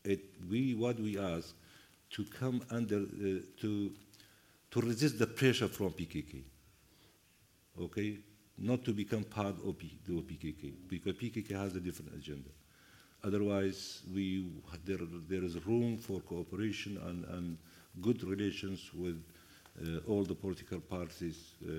it, 0.04 0.20
we, 0.48 0.74
what 0.74 0.98
we 0.98 1.18
ask, 1.18 1.54
to 2.10 2.24
come 2.24 2.62
under, 2.70 2.98
uh, 2.98 3.40
to, 3.60 3.92
to 4.70 4.80
resist 4.80 5.18
the 5.18 5.26
pressure 5.26 5.68
from 5.68 5.90
PKK, 5.90 6.42
okay? 7.80 8.18
Not 8.58 8.84
to 8.84 8.92
become 8.92 9.24
part 9.24 9.56
of 9.64 9.78
P, 9.78 9.98
the 10.06 10.12
PKK, 10.12 10.72
because 10.88 11.14
PKK 11.14 11.50
has 11.52 11.74
a 11.76 11.80
different 11.80 12.14
agenda. 12.14 12.50
Otherwise, 13.22 14.02
we, 14.14 14.46
there, 14.84 14.98
there 15.28 15.44
is 15.44 15.64
room 15.66 15.98
for 15.98 16.20
cooperation 16.20 16.98
and, 17.06 17.24
and 17.26 17.58
good 18.00 18.22
relations 18.24 18.90
with 18.94 19.22
uh, 19.82 19.98
all 20.08 20.24
the 20.24 20.34
political 20.34 20.80
parties 20.80 21.54
uh, 21.64 21.70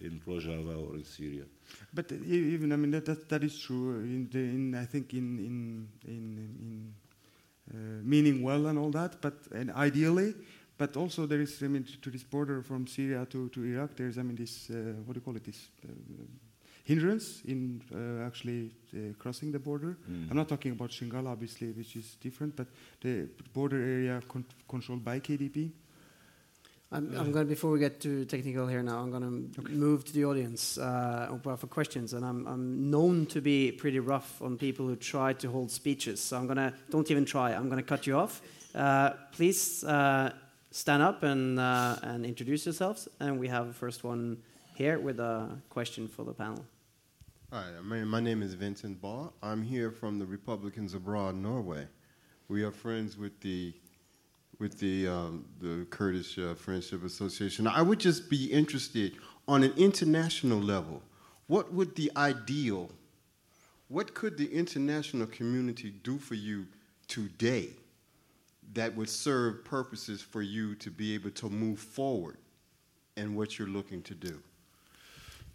in 0.00 0.20
Rojava 0.26 0.76
or 0.76 0.96
in 0.96 1.04
Syria. 1.04 1.44
But 1.92 2.10
even, 2.12 2.72
I 2.72 2.76
mean, 2.76 2.90
that, 2.92 3.04
that, 3.06 3.28
that 3.28 3.44
is 3.44 3.58
true. 3.58 4.00
In, 4.00 4.28
the, 4.30 4.38
in 4.38 4.74
I 4.74 4.84
think 4.84 5.12
in, 5.12 5.38
in, 5.38 5.88
in, 6.06 6.36
in 6.60 6.94
uh, 6.94 6.99
meaning 8.02 8.42
well 8.42 8.66
and 8.66 8.78
all 8.78 8.90
that, 8.90 9.20
but 9.20 9.34
and 9.52 9.70
ideally, 9.72 10.34
but 10.80 10.96
also 10.96 11.26
there 11.26 11.42
is, 11.42 11.62
I 11.62 11.68
mean, 11.68 11.84
to 12.00 12.10
this 12.10 12.22
border 12.22 12.62
from 12.62 12.86
Syria 12.86 13.26
to, 13.26 13.50
to 13.50 13.64
Iraq, 13.64 13.96
there's, 13.96 14.16
I 14.16 14.22
mean, 14.22 14.36
this, 14.36 14.70
uh, 14.70 14.94
what 15.04 15.12
do 15.12 15.18
you 15.18 15.20
call 15.20 15.36
it, 15.36 15.44
this 15.44 15.68
uh, 15.84 15.92
hindrance 16.84 17.42
in 17.44 17.82
uh, 17.94 18.26
actually 18.26 18.72
uh, 18.94 19.12
crossing 19.18 19.52
the 19.52 19.58
border. 19.58 19.98
Mm. 20.10 20.30
I'm 20.30 20.36
not 20.36 20.48
talking 20.48 20.72
about 20.72 20.90
Shingal, 20.90 21.26
obviously, 21.28 21.70
which 21.72 21.96
is 21.96 22.16
different, 22.20 22.56
but 22.56 22.66
the 23.02 23.28
border 23.52 23.76
area 23.76 24.22
con- 24.26 24.46
controlled 24.66 25.04
by 25.04 25.20
KDP. 25.20 25.70
I'm, 26.92 27.16
I'm 27.16 27.30
going 27.30 27.46
before 27.46 27.70
we 27.70 27.78
get 27.78 28.00
too 28.00 28.24
technical 28.24 28.66
here 28.66 28.82
now. 28.82 28.98
I'm 28.98 29.12
going 29.12 29.52
to 29.54 29.62
move 29.70 30.04
to 30.06 30.12
the 30.12 30.24
audience, 30.24 30.76
uh, 30.76 31.28
open 31.30 31.52
up 31.52 31.60
for 31.60 31.68
questions. 31.68 32.14
And 32.14 32.24
I'm, 32.24 32.46
I'm 32.48 32.90
known 32.90 33.26
to 33.26 33.40
be 33.40 33.70
pretty 33.70 34.00
rough 34.00 34.42
on 34.42 34.58
people 34.58 34.88
who 34.88 34.96
try 34.96 35.32
to 35.34 35.50
hold 35.50 35.70
speeches. 35.70 36.20
So 36.20 36.36
I'm 36.36 36.46
going 36.46 36.56
to 36.56 36.74
don't 36.90 37.08
even 37.12 37.24
try. 37.24 37.52
I'm 37.52 37.68
going 37.68 37.76
to 37.76 37.84
cut 37.84 38.08
you 38.08 38.16
off. 38.16 38.42
Uh, 38.74 39.10
please 39.30 39.84
uh, 39.84 40.32
stand 40.72 41.02
up 41.02 41.22
and 41.22 41.60
uh, 41.60 41.96
and 42.02 42.26
introduce 42.26 42.66
yourselves. 42.66 43.06
And 43.20 43.38
we 43.38 43.46
have 43.46 43.68
the 43.68 43.74
first 43.74 44.02
one 44.02 44.38
here 44.74 44.98
with 44.98 45.20
a 45.20 45.48
question 45.68 46.08
for 46.08 46.24
the 46.24 46.34
panel. 46.34 46.64
Hi, 47.52 47.66
my, 47.84 47.98
my 48.02 48.20
name 48.20 48.42
is 48.42 48.54
Vincent 48.54 49.00
Ball. 49.00 49.32
I'm 49.42 49.62
here 49.62 49.92
from 49.92 50.18
the 50.18 50.26
Republicans 50.26 50.94
Abroad, 50.94 51.36
Norway. 51.36 51.86
We 52.48 52.64
are 52.64 52.72
friends 52.72 53.16
with 53.16 53.38
the 53.40 53.74
with 54.60 54.78
the 54.78 55.08
um, 55.08 55.44
the 55.60 55.86
Kurdish 55.90 56.38
uh, 56.38 56.54
Friendship 56.54 57.02
Association. 57.04 57.66
I 57.66 57.82
would 57.82 57.98
just 57.98 58.30
be 58.30 58.44
interested 58.46 59.14
on 59.48 59.64
an 59.64 59.72
international 59.76 60.60
level. 60.60 61.02
What 61.48 61.72
would 61.72 61.96
the 61.96 62.12
ideal? 62.16 62.90
What 63.88 64.14
could 64.14 64.36
the 64.36 64.46
international 64.54 65.26
community 65.26 65.90
do 65.90 66.18
for 66.18 66.34
you 66.34 66.66
today 67.08 67.70
that 68.74 68.94
would 68.94 69.08
serve 69.08 69.64
purposes 69.64 70.22
for 70.22 70.42
you 70.42 70.76
to 70.76 70.90
be 70.92 71.14
able 71.14 71.30
to 71.30 71.48
move 71.48 71.80
forward 71.80 72.36
in 73.16 73.34
what 73.34 73.58
you're 73.58 73.66
looking 73.66 74.02
to 74.02 74.14
do? 74.14 74.40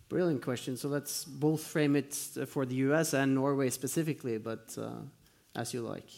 Brilliant 0.09 0.41
question. 0.41 0.75
So 0.75 0.89
let's 0.89 1.23
both 1.23 1.61
frame 1.63 1.95
it 1.95 2.17
uh, 2.39 2.45
for 2.45 2.65
the 2.65 2.75
US 2.87 3.13
and 3.13 3.33
Norway 3.33 3.69
specifically, 3.69 4.37
but 4.37 4.75
uh, 4.77 4.89
as 5.55 5.73
you 5.73 5.81
like. 5.81 6.09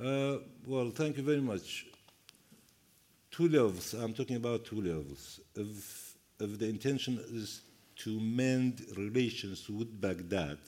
Uh, 0.00 0.38
well, 0.66 0.90
thank 0.90 1.16
you 1.16 1.22
very 1.22 1.40
much. 1.40 1.86
Two 3.34 3.48
levels. 3.48 3.94
I'm 3.94 4.14
talking 4.14 4.36
about 4.36 4.64
two 4.64 4.80
levels. 4.80 5.40
If, 5.56 6.14
if 6.38 6.56
the 6.56 6.68
intention 6.68 7.18
is 7.32 7.62
to 7.96 8.20
mend 8.20 8.86
relations 8.96 9.68
with 9.68 10.00
Baghdad, 10.00 10.58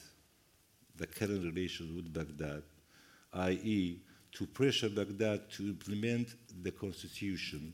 the 0.97 1.07
current 1.07 1.45
relations 1.45 1.95
with 1.95 2.13
Baghdad, 2.13 2.65
i.e., 3.35 4.01
to 4.33 4.47
pressure 4.49 4.89
Baghdad 4.89 5.49
to 5.53 5.63
implement 5.63 6.35
the 6.65 6.73
constitution, 6.73 7.73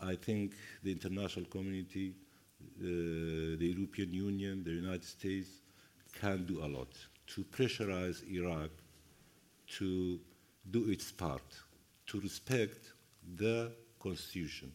I 0.00 0.14
think 0.14 0.54
the 0.82 0.92
international 0.92 1.44
community, 1.44 2.14
uh, 2.80 2.84
the 3.60 3.74
European 3.76 4.14
Union, 4.14 4.64
the 4.64 4.70
United 4.70 5.04
States 5.04 5.60
can 6.18 6.46
do 6.46 6.64
a 6.64 6.68
lot 6.68 6.88
to 7.34 7.44
pressurize 7.44 8.26
Iraq 8.32 8.70
to 9.76 10.18
do 10.70 10.88
its 10.90 11.12
part, 11.12 11.44
to 12.06 12.18
respect 12.18 12.94
the 13.36 13.72
constitution. 14.06 14.72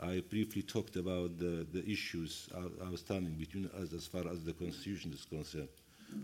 I 0.00 0.22
briefly 0.30 0.62
talked 0.62 0.96
about 0.96 1.38
the, 1.38 1.66
the 1.72 1.84
issues 1.90 2.48
outstanding 2.86 3.34
between 3.34 3.68
us 3.82 3.92
as 3.92 4.06
far 4.06 4.22
as 4.32 4.44
the 4.44 4.52
constitution 4.52 5.12
is 5.12 5.24
concerned. 5.24 5.68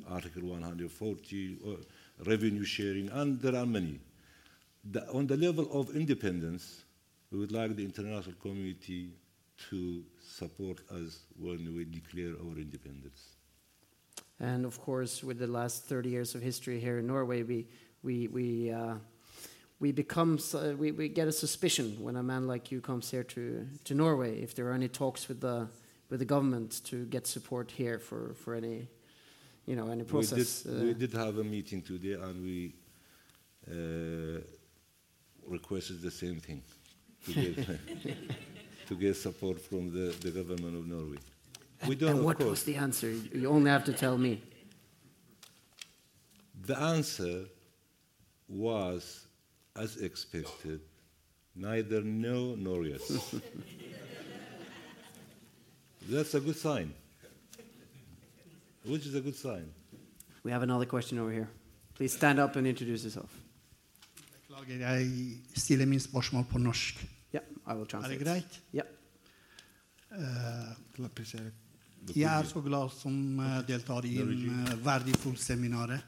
Article 0.08 0.42
140, 0.42 1.58
uh, 1.66 1.70
revenue 2.24 2.64
sharing, 2.64 3.08
and 3.10 3.40
there 3.40 3.56
are 3.56 3.66
many. 3.66 3.98
The, 4.92 5.06
on 5.10 5.26
the 5.26 5.36
level 5.36 5.68
of 5.72 5.94
independence, 5.94 6.84
we 7.30 7.38
would 7.38 7.52
like 7.52 7.74
the 7.76 7.84
international 7.84 8.36
community 8.40 9.10
to 9.70 10.04
support 10.22 10.78
us 10.90 11.24
when 11.38 11.74
we 11.74 11.84
declare 11.84 12.34
our 12.44 12.56
independence. 12.56 13.34
And 14.40 14.64
of 14.64 14.80
course, 14.80 15.22
with 15.22 15.38
the 15.38 15.46
last 15.46 15.84
30 15.84 16.08
years 16.08 16.34
of 16.34 16.42
history 16.42 16.80
here 16.80 16.98
in 16.98 17.06
Norway, 17.06 17.42
we, 17.42 17.66
we, 18.02 18.28
we, 18.28 18.70
uh, 18.70 18.94
we 19.80 19.92
become, 19.92 20.38
uh, 20.54 20.72
we, 20.78 20.92
we 20.92 21.08
get 21.08 21.28
a 21.28 21.32
suspicion 21.32 21.96
when 22.00 22.16
a 22.16 22.22
man 22.22 22.46
like 22.46 22.70
you 22.70 22.80
comes 22.80 23.10
here 23.10 23.24
to, 23.24 23.66
to 23.84 23.94
Norway, 23.94 24.40
if 24.40 24.54
there 24.54 24.66
are 24.68 24.72
any 24.72 24.88
talks 24.88 25.28
with 25.28 25.40
the, 25.40 25.68
with 26.10 26.20
the 26.20 26.24
government 26.24 26.80
to 26.84 27.04
get 27.06 27.26
support 27.26 27.70
here 27.70 27.98
for, 27.98 28.34
for 28.34 28.54
any, 28.54 28.88
you 29.66 29.76
know, 29.76 29.90
any 29.90 30.04
process. 30.04 30.64
We 30.64 30.72
did, 30.72 30.80
uh, 30.80 30.84
we 30.84 30.94
did 30.94 31.12
have 31.12 31.38
a 31.38 31.44
meeting 31.44 31.82
today 31.82 32.12
and 32.12 32.42
we 32.42 32.74
uh, 33.70 34.40
requested 35.46 36.02
the 36.02 36.10
same 36.10 36.40
thing 36.40 36.62
to 37.26 37.32
get, 37.32 37.66
to 38.86 38.94
get 38.94 39.16
support 39.16 39.60
from 39.60 39.92
the, 39.92 40.14
the 40.20 40.30
government 40.30 40.76
of 40.76 40.86
Norway. 40.86 41.18
We 41.86 41.96
don't, 41.96 42.10
and 42.10 42.24
what 42.24 42.38
course, 42.38 42.50
was 42.50 42.62
the 42.64 42.76
answer? 42.76 43.10
You 43.10 43.50
only 43.50 43.70
have 43.70 43.84
to 43.84 43.92
tell 43.92 44.16
me. 44.16 44.42
The 46.66 46.78
answer 46.78 47.44
was, 48.48 49.23
as 49.76 49.96
expected, 49.96 50.80
neither 51.54 52.02
no 52.04 52.54
nor 52.56 52.84
yes. 52.86 53.02
That's 56.10 56.34
a 56.34 56.40
good 56.40 56.56
sign. 56.56 56.92
Which 58.84 59.06
is 59.06 59.14
a 59.14 59.20
good 59.20 59.36
sign. 59.36 59.72
We 60.42 60.50
have 60.50 60.62
another 60.62 60.84
question 60.86 61.18
over 61.18 61.32
here. 61.32 61.48
Please 61.94 62.12
stand 62.12 62.38
up 62.38 62.56
and 62.56 62.66
introduce 62.66 63.02
yourself. 63.04 63.30
Beklager, 64.48 64.78
jeg 64.88 65.06
stiller 65.56 65.86
min 65.86 66.00
spørsmål 66.00 66.44
på 66.50 66.58
norsk. 66.58 67.06
Yeah, 67.34 67.42
I 67.66 67.72
will 67.74 67.82
Er 67.82 67.86
translate. 67.86 68.18
det 68.18 68.26
greit? 68.26 68.62
Yeah. 68.74 68.86
Eh, 70.12 70.76
La 70.98 71.08
presere- 71.08 71.50
jeg 72.12 72.28
er 72.28 72.44
så 72.48 72.60
glad 72.60 72.90
som 72.92 73.40
eh, 73.40 73.60
deltar 73.68 74.04
i 74.04 74.18
en 74.20 74.32
uh, 74.50 74.84
verdifull 74.84 75.36
seminar. 75.40 75.90
Eh, 75.94 76.00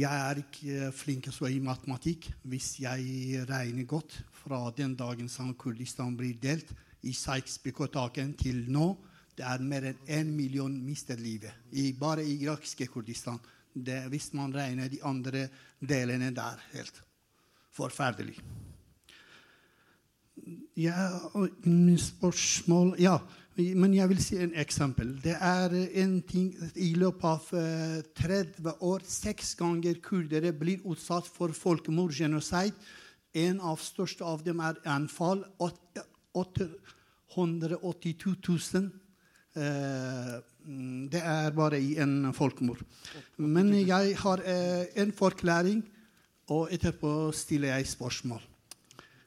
jeg 0.00 0.14
er 0.14 0.40
ikke 0.42 0.90
flink 0.96 1.28
så 1.34 1.46
i 1.46 1.60
matematikk. 1.62 2.30
Hvis 2.42 2.80
jeg 2.82 3.44
regner 3.48 3.86
godt 3.86 4.18
fra 4.42 4.70
den 4.76 4.96
dagen 4.98 5.28
som 5.30 5.54
Kurdistan 5.54 6.16
blir 6.18 6.34
delt 6.42 6.72
i 7.06 7.12
Sykes-Picot-taken 7.14 8.34
til 8.40 8.64
nå, 8.72 8.96
det 9.38 9.46
er 9.46 9.62
mer 9.62 9.92
enn 9.92 9.98
én 10.10 10.32
million 10.34 10.72
mistet 10.82 11.20
livet. 11.22 11.52
I, 11.70 11.92
bare 11.94 12.24
i 12.26 12.40
irakiske 12.42 12.86
Kurdistan. 12.90 13.38
Det, 13.72 14.08
hvis 14.10 14.32
man 14.34 14.54
regner 14.54 14.88
de 14.90 14.98
andre 15.06 15.48
delene 15.78 16.32
der. 16.34 16.58
Helt 16.74 17.02
forferdelig. 17.70 18.40
Ja, 20.78 21.10
min 21.64 21.98
spørsmål 21.98 22.94
Ja, 22.98 23.18
men 23.58 23.94
jeg 23.96 24.08
vil 24.12 24.20
si 24.22 24.36
en 24.38 24.54
eksempel. 24.54 25.16
Det 25.22 25.34
er 25.34 25.72
en 26.02 26.20
ting 26.22 26.52
I 26.78 26.92
løpet 26.94 27.24
av 27.26 27.48
eh, 27.58 27.98
30 28.14 28.76
år 28.86 29.02
seks 29.02 29.56
ganger 29.58 29.98
kurdere 30.04 30.52
blir 30.54 30.84
utsatt 30.86 31.26
for 31.26 31.50
folkemord, 31.56 32.14
genocide. 32.14 32.76
En 33.34 33.58
av 33.60 33.80
største 33.82 34.24
av 34.24 34.44
dem 34.46 34.62
er 34.62 34.78
anfall. 34.86 35.42
Åt- 35.58 36.04
882 36.38 38.36
000. 38.46 38.90
Eh, 39.58 40.34
mm, 40.64 41.08
det 41.10 41.22
er 41.24 41.50
bare 41.56 41.80
i 41.82 41.96
en 41.98 42.32
folkemord. 42.32 42.84
Men 43.36 43.74
jeg 43.74 44.14
har 44.22 44.42
eh, 44.46 44.86
en 45.02 45.12
forklaring, 45.12 45.82
og 46.48 46.70
etterpå 46.72 47.32
stiller 47.36 47.74
jeg 47.74 47.90
spørsmål. 47.90 48.40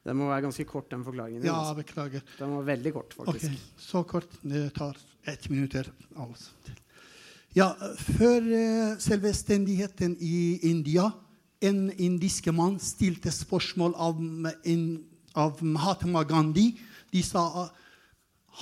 Den 0.06 0.18
må 0.18 0.30
være 0.32 0.48
ganske 0.48 0.66
kort, 0.66 0.90
den 0.90 1.04
forklaringen. 1.06 1.44
Ja, 1.46 1.74
beklager. 1.78 2.24
Den 2.40 2.56
var 2.58 2.64
veldig 2.66 2.94
kort, 2.94 3.14
faktisk. 3.14 3.46
Okay, 3.46 3.58
så 3.78 4.04
kort. 4.04 4.40
Det 4.42 4.64
tar 4.74 4.98
ett 5.30 5.50
minutt. 5.50 5.76
Altså. 6.16 6.50
Ja, 7.54 7.74
før 8.18 8.48
eh, 8.56 8.96
selvstendigheten 9.04 10.16
i 10.20 10.58
India 10.72 11.12
en 11.62 11.92
indisk 12.02 12.48
mann 12.56 12.80
stilte 12.82 13.32
spørsmål 13.34 13.94
av, 13.94 14.18
en, 14.66 14.86
av 15.38 15.62
Mahatma 15.62 16.24
Gandhi. 16.26 16.72
De 17.14 17.22
sa 17.26 17.70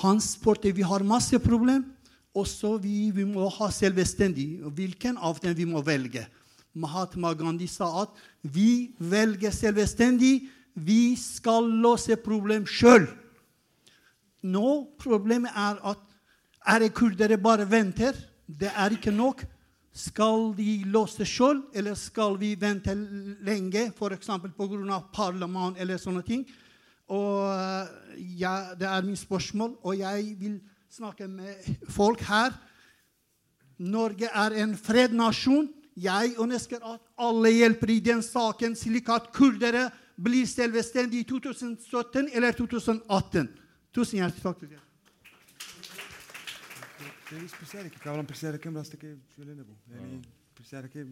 han 0.01 0.19
spurte 0.21 0.73
vi 0.75 0.85
har 0.85 1.05
masse 1.07 1.39
problem, 1.41 1.85
også 2.35 2.75
vi, 2.83 3.09
vi 3.15 3.25
må 3.25 3.47
ha 3.55 3.69
selvstendig. 3.73 4.59
Hvilken 4.75 5.17
av 5.17 5.39
dem 5.41 5.55
vi 5.57 5.65
må 5.69 5.81
velge? 5.85 6.25
Mahatma 6.75 7.31
Gandhi 7.33 7.67
sa 7.71 7.89
at 8.03 8.19
vi 8.43 8.91
velger 8.99 9.55
selvstendig. 9.55 10.49
Vi 10.75 11.15
skal 11.19 11.69
løse 11.81 12.15
problem 12.23 12.67
sjøl. 12.69 13.07
Nå 14.43 14.95
problemet 14.99 15.51
er 15.55 15.79
at 15.91 16.05
er 16.69 16.83
det 16.83 16.93
kurdere 16.93 17.37
bare 17.37 17.65
venter? 17.69 18.13
Det 18.47 18.71
er 18.75 18.95
ikke 18.95 19.11
nok. 19.11 19.43
Skal 19.95 20.53
de 20.55 20.83
løse 20.85 21.25
sjøl, 21.25 21.63
eller 21.73 21.95
skal 21.97 22.37
vi 22.39 22.53
vente 22.59 22.93
lenge, 23.43 23.89
f.eks. 23.95 24.29
pga. 24.55 24.99
parlament 25.13 25.77
eller 25.79 25.97
sånne 25.97 26.21
ting? 26.23 26.45
Og 27.09 27.49
eh, 27.49 27.87
ja, 28.37 28.75
Det 28.75 28.87
er 28.87 29.01
mitt 29.05 29.19
spørsmål, 29.19 29.77
og 29.83 29.97
jeg 29.97 30.35
vil 30.39 30.59
snakke 30.91 31.27
med 31.27 31.55
folk 31.89 32.21
her. 32.21 32.53
Norge 33.79 34.27
er 34.27 34.55
en 34.63 34.75
frednasjon. 34.77 35.69
Jeg 35.95 36.35
ønsker 36.39 36.83
at 36.85 37.01
alle 37.17 37.51
hjelper 37.51 37.89
i 37.89 37.99
den 37.99 38.21
saken, 38.23 38.75
slik 38.75 39.09
at 39.09 39.31
kurdere 39.33 39.89
blir 40.18 40.46
selvstendige 40.46 41.20
i 41.20 41.24
2017 41.24 42.30
eller 42.34 42.52
2018. 42.52 43.48
Tusen 43.92 44.18
hjertelig 44.18 44.42
takk. 44.42 44.58
til 44.60 44.68
dere. 44.70 44.80
تريس 47.30 47.52
برسالك 47.60 47.92
كاولان 48.04 48.26
برسالك 48.26 48.60
كم 48.60 48.76
راستك 48.76 49.18
شو 49.36 49.42
اللي 49.42 49.54
نبو 49.54 49.72
يعني 49.90 50.22
برسالك 50.58 50.96
هو 50.96 51.04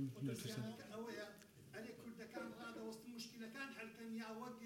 أنا 1.75 1.87
كل 1.87 2.25
كان 2.35 2.53
هذا 2.61 2.81
وسط 2.81 3.01
مشكلة 3.17 3.47
كان 3.55 3.69
حل 3.79 3.89
كان 3.99 4.17
يا 4.17 4.29
وق 4.29 4.63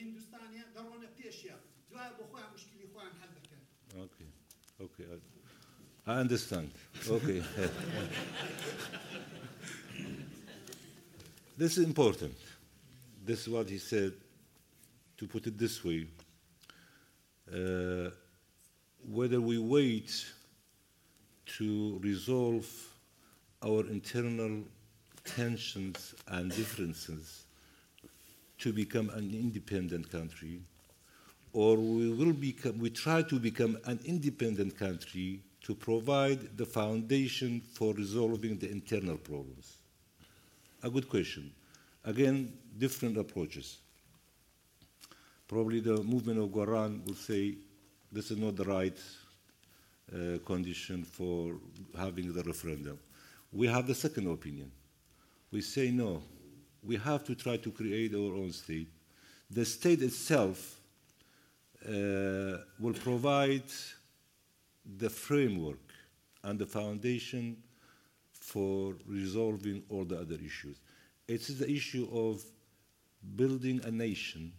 هندوستانيا 0.00 0.64
درونا 0.74 1.06
بتيشيا 1.06 1.60
جواب 1.90 2.12
أخويا 2.20 2.44
مشكلة 2.54 2.84
أخويا 2.90 3.10
حل 3.20 3.28
كان 3.50 3.60
Okay, 4.04 4.30
okay, 4.84 5.04
I, 5.14 6.10
I 6.10 6.20
understand. 6.20 6.70
Okay. 7.08 7.42
this 11.58 11.78
is 11.78 11.84
important. 11.84 12.34
This 13.25 13.41
is 13.41 13.49
what 13.49 13.69
he 13.69 13.79
said. 13.79 14.13
To 15.17 15.27
put 15.27 15.47
it 15.47 15.57
this 15.57 15.83
way, 15.83 16.05
uh, 17.51 18.09
whether 19.09 19.39
we 19.39 19.57
wait 19.57 20.25
to 21.57 21.99
resolve 22.03 22.67
our 23.63 23.87
internal 23.87 24.61
tensions 25.23 26.13
and 26.27 26.51
differences 26.51 27.45
to 28.59 28.73
become 28.73 29.09
an 29.11 29.31
independent 29.33 30.11
country, 30.11 30.59
or 31.53 31.77
we 31.77 32.11
will 32.11 32.33
become, 32.33 32.77
we 32.77 32.89
try 32.89 33.21
to 33.21 33.39
become 33.39 33.77
an 33.85 33.99
independent 34.03 34.77
country 34.77 35.39
to 35.61 35.73
provide 35.73 36.57
the 36.57 36.65
foundation 36.65 37.61
for 37.61 37.93
resolving 37.93 38.57
the 38.57 38.69
internal 38.69 39.17
problems. 39.17 39.77
A 40.83 40.89
good 40.89 41.07
question. 41.07 41.54
Again, 42.05 42.53
different 42.77 43.17
approaches. 43.17 43.79
Probably 45.47 45.79
the 45.79 46.03
movement 46.03 46.39
of 46.39 46.49
Goran 46.49 47.05
will 47.05 47.15
say 47.15 47.55
this 48.11 48.29
is 48.29 48.37
not 48.37 48.55
the 48.55 48.63
right 48.63 48.97
uh, 50.13 50.37
condition 50.45 51.03
for 51.03 51.53
having 51.97 52.31
the 52.31 52.43
referendum. 52.43 52.99
We 53.51 53.67
have 53.67 53.87
the 53.87 53.95
second 53.95 54.27
opinion. 54.27 54.71
We 55.51 55.61
say 55.61 55.89
no, 55.89 56.21
we 56.83 56.97
have 56.97 57.23
to 57.23 57.35
try 57.35 57.57
to 57.57 57.71
create 57.71 58.13
our 58.13 58.35
own 58.35 58.51
state. 58.51 58.89
The 59.49 59.65
state 59.65 60.01
itself 60.01 60.79
uh, 61.87 62.57
will 62.79 62.93
provide 62.93 63.63
the 64.97 65.09
framework 65.09 65.79
and 66.43 66.59
the 66.59 66.65
foundation 66.65 67.57
for 68.33 68.93
resolving 69.07 69.83
all 69.89 70.05
the 70.05 70.19
other 70.19 70.35
issues. 70.35 70.77
It 71.27 71.49
is 71.49 71.59
the 71.59 71.69
issue 71.69 72.07
of 72.11 72.43
building 73.35 73.81
a 73.83 73.91
nation 73.91 74.53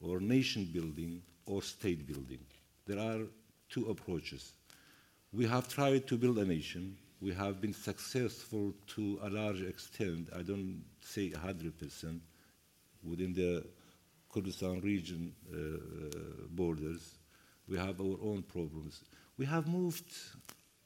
or 0.00 0.20
nation 0.20 0.68
building 0.72 1.22
or 1.46 1.62
state 1.62 2.06
building. 2.06 2.40
There 2.86 2.98
are 2.98 3.20
two 3.68 3.90
approaches. 3.90 4.52
We 5.32 5.46
have 5.46 5.68
tried 5.68 6.06
to 6.08 6.16
build 6.16 6.38
a 6.38 6.44
nation. 6.44 6.96
We 7.20 7.32
have 7.34 7.60
been 7.60 7.72
successful 7.72 8.74
to 8.88 9.18
a 9.22 9.30
large 9.30 9.62
extent, 9.62 10.28
I 10.36 10.42
don't 10.42 10.82
say 11.00 11.30
100%, 11.30 12.20
within 13.02 13.32
the 13.32 13.64
Kurdistan 14.32 14.80
region 14.80 15.32
uh, 15.52 16.46
borders. 16.50 17.18
We 17.68 17.76
have 17.76 18.00
our 18.00 18.16
own 18.22 18.42
problems. 18.42 19.02
We 19.36 19.46
have 19.46 19.68
moved 19.68 20.12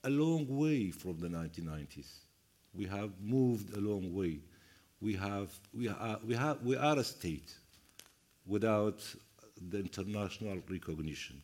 a 0.03 0.11
long 0.11 0.47
way 0.49 0.91
from 0.91 1.19
the 1.19 1.29
1990s. 1.29 2.24
We 2.77 2.87
have 2.87 3.11
moved 3.21 3.77
a 3.77 3.81
long 3.81 4.15
way. 4.15 4.39
We, 5.01 5.15
have, 5.15 5.51
we, 5.73 5.89
are, 5.89 6.19
we, 6.27 6.35
have, 6.35 6.63
we 6.63 6.77
are 6.77 6.99
a 6.99 7.05
state 7.05 7.53
without 8.47 9.03
the 9.71 9.79
international 9.79 10.59
recognition. 10.69 11.41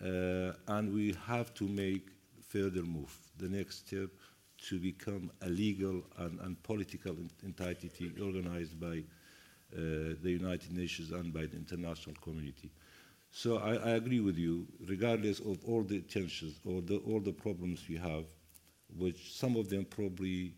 Uh, 0.00 0.52
and 0.68 0.92
we 0.92 1.16
have 1.26 1.54
to 1.54 1.64
make 1.64 2.08
further 2.48 2.82
move, 2.82 3.16
the 3.38 3.48
next 3.48 3.86
step 3.86 4.10
to 4.68 4.78
become 4.78 5.30
a 5.42 5.48
legal 5.48 6.02
and, 6.18 6.40
and 6.40 6.62
political 6.62 7.14
entity 7.44 8.12
organized 8.20 8.78
by 8.80 8.98
uh, 9.76 10.14
the 10.22 10.30
United 10.30 10.72
Nations 10.72 11.10
and 11.10 11.32
by 11.32 11.46
the 11.46 11.56
international 11.56 12.14
community. 12.22 12.70
So 13.30 13.58
I, 13.58 13.74
I, 13.74 13.90
agree 13.90 14.20
with 14.20 14.38
you, 14.38 14.66
regardless 14.86 15.40
of 15.40 15.58
all 15.66 15.82
the 15.82 16.00
tensions 16.02 16.60
or 16.64 16.80
the, 16.80 16.98
all 16.98 17.18
the 17.18 17.32
problems 17.32 17.82
we 17.88 17.96
have, 17.96 18.24
which 18.98 19.34
some 19.34 19.56
of 19.56 19.68
them 19.68 19.84
probably 19.84 20.54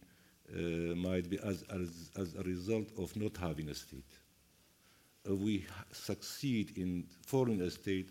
uh, 0.55 0.95
might 0.95 1.29
be 1.29 1.39
as, 1.39 1.65
as, 1.71 2.11
as 2.17 2.35
a 2.35 2.43
result 2.43 2.89
of 2.99 3.15
not 3.17 3.37
having 3.37 3.69
a 3.69 3.75
state. 3.75 4.13
If 5.25 5.39
we 5.39 5.67
succeed 5.93 6.79
in 6.79 7.05
forming 7.27 7.63
a 7.63 7.71
state, 7.71 8.11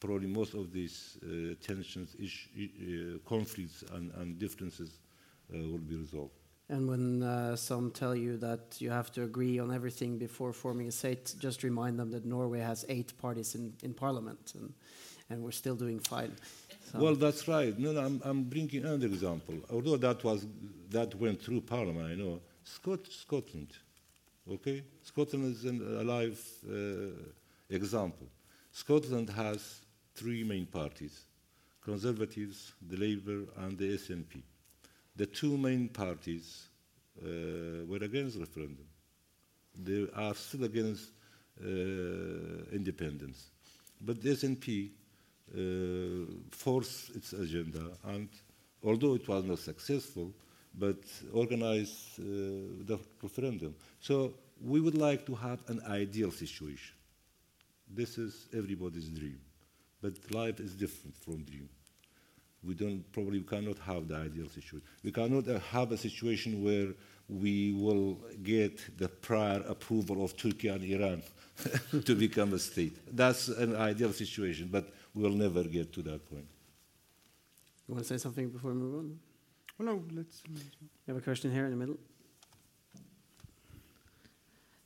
probably 0.00 0.28
most 0.28 0.54
of 0.54 0.72
these 0.72 1.18
uh, 1.22 1.54
tensions, 1.62 2.14
uh, 2.14 3.18
conflicts, 3.26 3.84
and, 3.92 4.12
and 4.14 4.38
differences 4.38 5.00
uh, 5.52 5.58
will 5.58 5.78
be 5.78 5.96
resolved. 5.96 6.38
And 6.70 6.88
when 6.88 7.22
uh, 7.22 7.56
some 7.56 7.90
tell 7.90 8.14
you 8.14 8.38
that 8.38 8.80
you 8.80 8.90
have 8.90 9.12
to 9.12 9.22
agree 9.22 9.58
on 9.58 9.70
everything 9.70 10.16
before 10.16 10.54
forming 10.54 10.88
a 10.88 10.92
state, 10.92 11.34
just 11.38 11.62
remind 11.62 11.98
them 11.98 12.10
that 12.12 12.24
Norway 12.24 12.60
has 12.60 12.86
eight 12.88 13.12
parties 13.18 13.54
in, 13.54 13.74
in 13.82 13.92
parliament, 13.92 14.52
and, 14.54 14.72
and 15.30 15.42
we're 15.42 15.52
still 15.52 15.74
doing 15.76 15.98
fine. 15.98 16.32
So 16.92 16.98
well, 16.98 17.14
that's 17.14 17.46
right. 17.48 17.78
No, 17.78 17.92
no, 17.92 18.00
I'm, 18.00 18.20
I'm 18.24 18.44
bringing 18.44 18.84
another 18.84 19.06
example. 19.06 19.54
Although 19.70 19.96
that 19.96 20.22
was 20.24 20.46
that 20.90 21.14
went 21.14 21.42
through 21.42 21.62
parliament, 21.62 22.10
I 22.10 22.14
know 22.14 22.40
Scot 22.62 23.06
Scotland. 23.10 23.72
Okay, 24.50 24.82
Scotland 25.02 25.46
is 25.46 25.64
an, 25.64 25.80
a 26.00 26.04
live 26.04 26.40
uh, 26.70 27.74
example. 27.74 28.26
Scotland 28.70 29.30
has 29.30 29.80
three 30.14 30.44
main 30.44 30.66
parties: 30.66 31.24
Conservatives, 31.82 32.72
the 32.86 32.96
Labour, 32.96 33.44
and 33.56 33.78
the 33.78 33.96
SNP 33.96 34.42
the 35.16 35.26
two 35.26 35.56
main 35.56 35.88
parties 35.88 36.68
uh, 37.22 37.86
were 37.86 38.02
against 38.02 38.38
referendum. 38.38 38.86
They 39.76 40.06
are 40.14 40.34
still 40.34 40.64
against 40.64 41.10
uh, 41.60 41.66
independence. 42.72 43.50
But 44.00 44.22
the 44.22 44.30
SNP 44.30 44.90
uh, 45.54 46.26
forced 46.50 47.14
its 47.16 47.32
agenda, 47.32 47.90
and 48.04 48.28
although 48.82 49.14
it 49.14 49.26
was 49.28 49.44
not 49.44 49.58
successful, 49.58 50.32
but 50.76 50.98
organized 51.32 52.18
uh, 52.18 52.24
the 52.84 52.98
referendum. 53.22 53.74
So 54.00 54.34
we 54.60 54.80
would 54.80 54.96
like 54.96 55.24
to 55.26 55.34
have 55.34 55.60
an 55.68 55.80
ideal 55.88 56.30
situation. 56.30 56.96
This 57.88 58.18
is 58.18 58.48
everybody's 58.52 59.08
dream, 59.08 59.38
but 60.02 60.14
life 60.34 60.58
is 60.60 60.74
different 60.74 61.16
from 61.16 61.44
dream 61.44 61.68
we 62.66 62.74
don't 62.74 63.04
probably 63.12 63.38
we 63.38 63.44
cannot 63.44 63.78
have 63.78 64.08
the 64.08 64.16
ideal 64.16 64.48
situation. 64.48 64.82
We 65.02 65.12
cannot 65.12 65.48
uh, 65.48 65.58
have 65.70 65.92
a 65.92 65.96
situation 65.96 66.64
where 66.64 66.88
we 67.28 67.72
will 67.72 68.18
get 68.42 68.98
the 68.98 69.08
prior 69.08 69.62
approval 69.66 70.24
of 70.24 70.36
Turkey 70.36 70.68
and 70.68 70.82
Iran 70.84 71.22
to 72.04 72.14
become 72.14 72.52
a 72.52 72.58
state. 72.58 72.96
That's 73.14 73.48
an 73.48 73.76
ideal 73.76 74.12
situation, 74.12 74.68
but 74.70 74.92
we'll 75.14 75.30
never 75.30 75.64
get 75.64 75.92
to 75.92 76.02
that 76.02 76.28
point. 76.28 76.46
You 77.86 77.94
want 77.94 78.06
to 78.06 78.08
say 78.08 78.18
something 78.18 78.48
before 78.50 78.72
we 78.72 78.78
move 78.78 78.98
on? 78.98 79.18
Well, 79.78 79.94
no, 79.94 80.04
let's. 80.14 80.42
You 80.48 80.60
have 81.08 81.16
a 81.16 81.20
question 81.20 81.52
here 81.52 81.64
in 81.64 81.70
the 81.70 81.76
middle. 81.76 81.98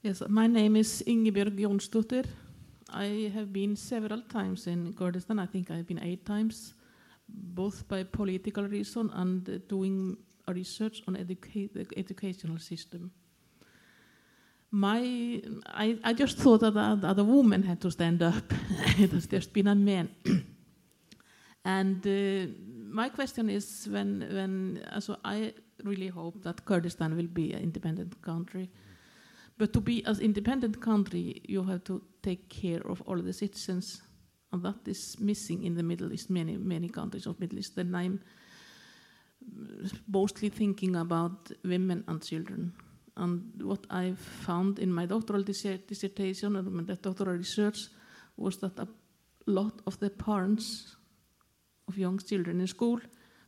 Yes, 0.03 0.23
my 0.29 0.47
name 0.47 0.77
is 0.77 1.03
Ingebjørg 1.07 1.59
Jonsdotter. 1.61 2.25
I 2.91 3.31
have 3.35 3.53
been 3.53 3.77
several 3.77 4.23
times 4.23 4.67
in 4.67 4.95
Kurdistan. 4.95 5.39
I 5.39 5.47
think 5.47 5.71
I've 5.71 5.87
been 5.87 6.03
eight 6.03 6.25
times 6.25 6.75
both 7.29 7.87
by 7.89 8.05
political 8.05 8.65
reason 8.65 9.11
and 9.11 9.49
uh, 9.49 9.59
doing 9.69 10.17
research 10.49 11.03
on 11.07 11.17
educa 11.17 11.73
the 11.73 11.87
educational 11.97 12.59
system. 12.59 13.11
My, 14.71 15.41
I, 15.67 15.99
I 16.05 16.13
just 16.13 16.39
thought 16.39 16.61
that, 16.61 16.75
that 16.75 17.19
a 17.19 17.25
woman 17.25 17.63
had 17.63 17.81
to 17.81 17.91
stand 17.91 18.23
up. 18.23 18.53
it 18.99 19.11
has 19.13 19.27
just 19.27 19.53
been 19.53 19.67
a 19.67 19.75
man. 19.75 20.11
and 21.65 22.07
uh, 22.07 22.53
my 22.91 23.09
question 23.09 23.49
is 23.49 23.89
when, 23.91 24.29
when 24.31 24.85
so 25.01 25.17
I 25.25 25.55
really 25.85 26.09
hope 26.09 26.43
that 26.43 26.65
Kurdistan 26.65 27.17
will 27.17 27.29
be 27.29 27.53
an 27.53 27.63
independent 27.63 28.21
country. 28.21 28.69
But 29.57 29.73
to 29.73 29.81
be 29.81 30.05
an 30.05 30.21
independent 30.21 30.81
country, 30.81 31.41
you 31.49 31.63
have 31.65 31.83
to 31.85 32.03
take 32.23 32.49
care 32.49 32.87
of 32.87 33.03
all 33.07 33.17
the 33.17 33.33
citizens 33.33 34.03
and 34.53 34.63
that 34.63 34.87
is 34.87 35.17
missing 35.21 35.65
in 35.65 35.75
the 35.75 35.83
Middle 35.83 36.13
East, 36.13 36.31
many, 36.31 36.57
many 36.57 36.89
countries 36.89 37.27
of 37.27 37.39
Middle 37.39 37.59
East. 37.59 37.77
Then 37.77 37.95
I'm 37.95 38.21
mostly 40.07 40.49
thinking 40.49 40.97
about 40.97 41.51
women 41.65 42.05
and 42.09 42.23
children. 42.23 42.73
And 43.19 43.63
what 43.63 43.85
I 43.91 44.13
found 44.47 44.79
in 44.79 44.93
my 44.93 45.05
doctoral 45.05 45.43
dissertation 45.43 46.57
and 46.57 46.73
my 46.73 46.83
doctoral 46.95 47.37
research 47.37 47.79
was 48.37 48.59
that 48.59 48.79
a 48.79 48.89
lot 49.47 49.83
of 49.87 49.99
the 49.99 50.11
parents 50.11 50.97
of 51.89 51.99
young 51.99 52.19
children 52.19 52.61
in 52.61 52.67
school 52.69 53.01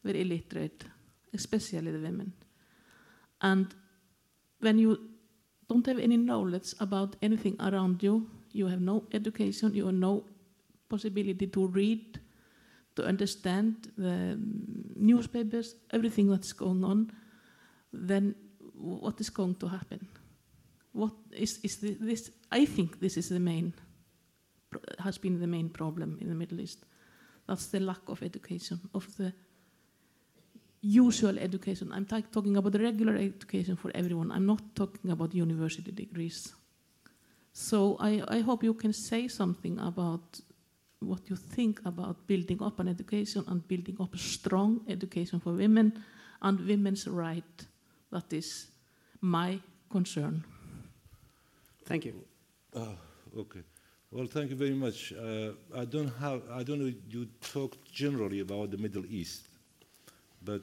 were 0.05 0.11
illiterate, 0.11 0.85
especially 1.33 1.93
the 1.93 2.01
women. 2.01 2.33
And 3.41 3.73
when 4.59 4.79
you 4.79 4.99
don't 5.69 5.87
have 5.87 5.99
any 5.99 6.17
knowledge 6.17 6.75
about 6.81 7.15
anything 7.23 7.57
around 7.61 8.03
you, 8.03 8.29
you 8.53 8.67
have 8.67 8.81
no 8.81 9.05
education, 9.13 9.73
you 9.75 9.87
have 9.87 9.95
no 9.95 10.25
possibility 10.89 11.47
to 11.47 11.67
read, 11.69 12.19
to 12.97 13.07
understand 13.07 13.93
the 13.97 14.37
mm, 14.37 14.97
newspapers, 14.97 15.77
everything 15.93 16.29
that's 16.29 16.53
going 16.53 16.83
on, 16.83 17.13
then 17.93 18.35
what 18.81 19.21
is 19.21 19.31
going 19.31 19.55
to 19.57 19.69
happen? 19.69 20.07
What 20.93 21.13
is, 21.33 21.61
is 21.63 21.79
this? 21.81 22.31
I 22.51 22.67
think 22.67 23.01
this 23.01 23.17
is 23.17 23.29
the 23.29 23.39
main, 23.39 23.73
has 24.99 25.19
been 25.19 25.41
the 25.41 25.47
main 25.47 25.69
problem 25.69 26.19
in 26.21 26.29
the 26.29 26.35
Middle 26.35 26.61
East. 26.61 26.85
That's 27.47 27.67
the 27.67 27.81
lack 27.81 28.09
of 28.09 28.23
education, 28.23 28.81
of 28.95 29.17
the 29.17 29.33
usual 30.83 31.39
education. 31.39 31.93
I'm 31.93 32.07
ta- 32.07 32.23
talking 32.33 32.57
about 32.57 32.73
the 32.73 32.81
regular 32.81 33.17
education 33.17 33.77
for 33.77 33.91
everyone. 33.95 34.33
I'm 34.33 34.47
not 34.47 34.75
talking 34.75 35.11
about 35.11 35.35
university 35.35 35.93
degrees. 35.93 36.53
So 37.53 37.97
I, 38.01 38.23
I 38.29 38.41
hope 38.41 38.65
you 38.65 38.75
can 38.75 38.93
say 38.93 39.29
something 39.29 39.79
about 39.79 40.41
what 41.01 41.29
you 41.29 41.37
think 41.37 41.81
about 41.85 42.27
building 42.27 42.63
up 42.63 42.79
an 42.79 42.89
education 42.89 43.45
and 43.49 43.67
building 43.67 43.97
up 44.01 44.15
a 44.15 44.19
strong 44.19 44.81
education 44.89 45.41
for 45.41 45.53
women 45.53 46.05
and 46.43 46.61
women's 46.61 47.07
right. 47.09 47.67
That 48.11 48.33
is 48.33 48.70
my 49.21 49.61
concern. 49.91 50.45
Thank 51.85 52.05
you. 52.05 52.15
Oh, 52.75 52.95
okay. 53.39 53.61
Well, 54.13 54.27
thank 54.27 54.51
you 54.51 54.57
very 54.57 54.75
much. 54.75 55.13
Uh, 55.13 55.53
I 55.77 55.85
don't 55.85 56.13
have, 56.21 56.43
I 56.53 56.63
don't 56.63 56.81
know, 56.81 56.93
you 57.09 57.27
talked 57.41 57.93
generally 57.93 58.41
about 58.41 58.71
the 58.71 58.77
Middle 58.77 59.05
East, 59.07 59.47
but 60.45 60.63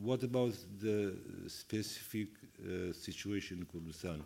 what 0.00 0.22
about 0.22 0.54
the 0.80 1.14
specific 1.46 2.28
uh, 2.60 2.92
situation 2.92 3.58
in 3.58 3.66
Kurdistan? 3.66 4.22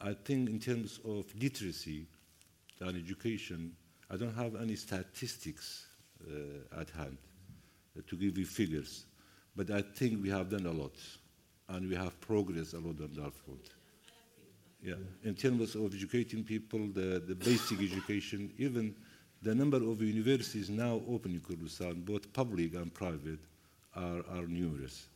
I 0.00 0.14
think 0.14 0.48
in 0.48 0.60
terms 0.60 1.00
of 1.04 1.24
literacy 1.40 2.06
and 2.80 2.96
education, 2.96 3.72
I 4.10 4.16
don't 4.16 4.34
have 4.34 4.54
any 4.54 4.76
statistics 4.76 5.86
uh, 6.24 6.80
at 6.80 6.90
hand 6.90 7.18
uh, 7.96 8.02
to 8.06 8.16
give 8.16 8.38
you 8.38 8.46
figures, 8.46 9.06
but 9.56 9.70
I 9.70 9.82
think 9.82 10.22
we 10.22 10.30
have 10.30 10.50
done 10.50 10.66
a 10.66 10.72
lot, 10.72 10.94
and 11.68 11.88
we 11.88 11.94
have 11.94 12.18
progressed 12.20 12.74
a 12.74 12.78
lot 12.78 13.00
on 13.00 13.10
that 13.14 13.34
front. 13.34 13.70
Yeah, 14.82 14.94
in 15.24 15.34
terms 15.34 15.74
of 15.74 15.92
educating 15.92 16.44
people, 16.44 16.86
the, 16.94 17.20
the 17.26 17.34
basic 17.34 17.80
education, 17.80 18.52
even 18.58 18.94
the 19.42 19.54
number 19.54 19.76
of 19.76 20.00
universities 20.00 20.70
now 20.70 21.00
open 21.08 21.32
in 21.32 21.40
Kurdistan, 21.40 22.02
both 22.02 22.32
public 22.32 22.74
and 22.74 22.92
private, 22.94 23.40
are, 23.96 24.22
are 24.30 24.46
numerous. 24.46 25.08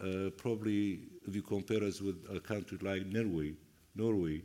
Uh, 0.00 0.30
probably, 0.36 1.00
if 1.26 1.34
you 1.34 1.42
compare 1.42 1.82
us 1.82 2.00
with 2.00 2.16
a 2.32 2.38
country 2.38 2.78
like 2.80 3.04
Norway, 3.06 3.54
Norway, 3.96 4.42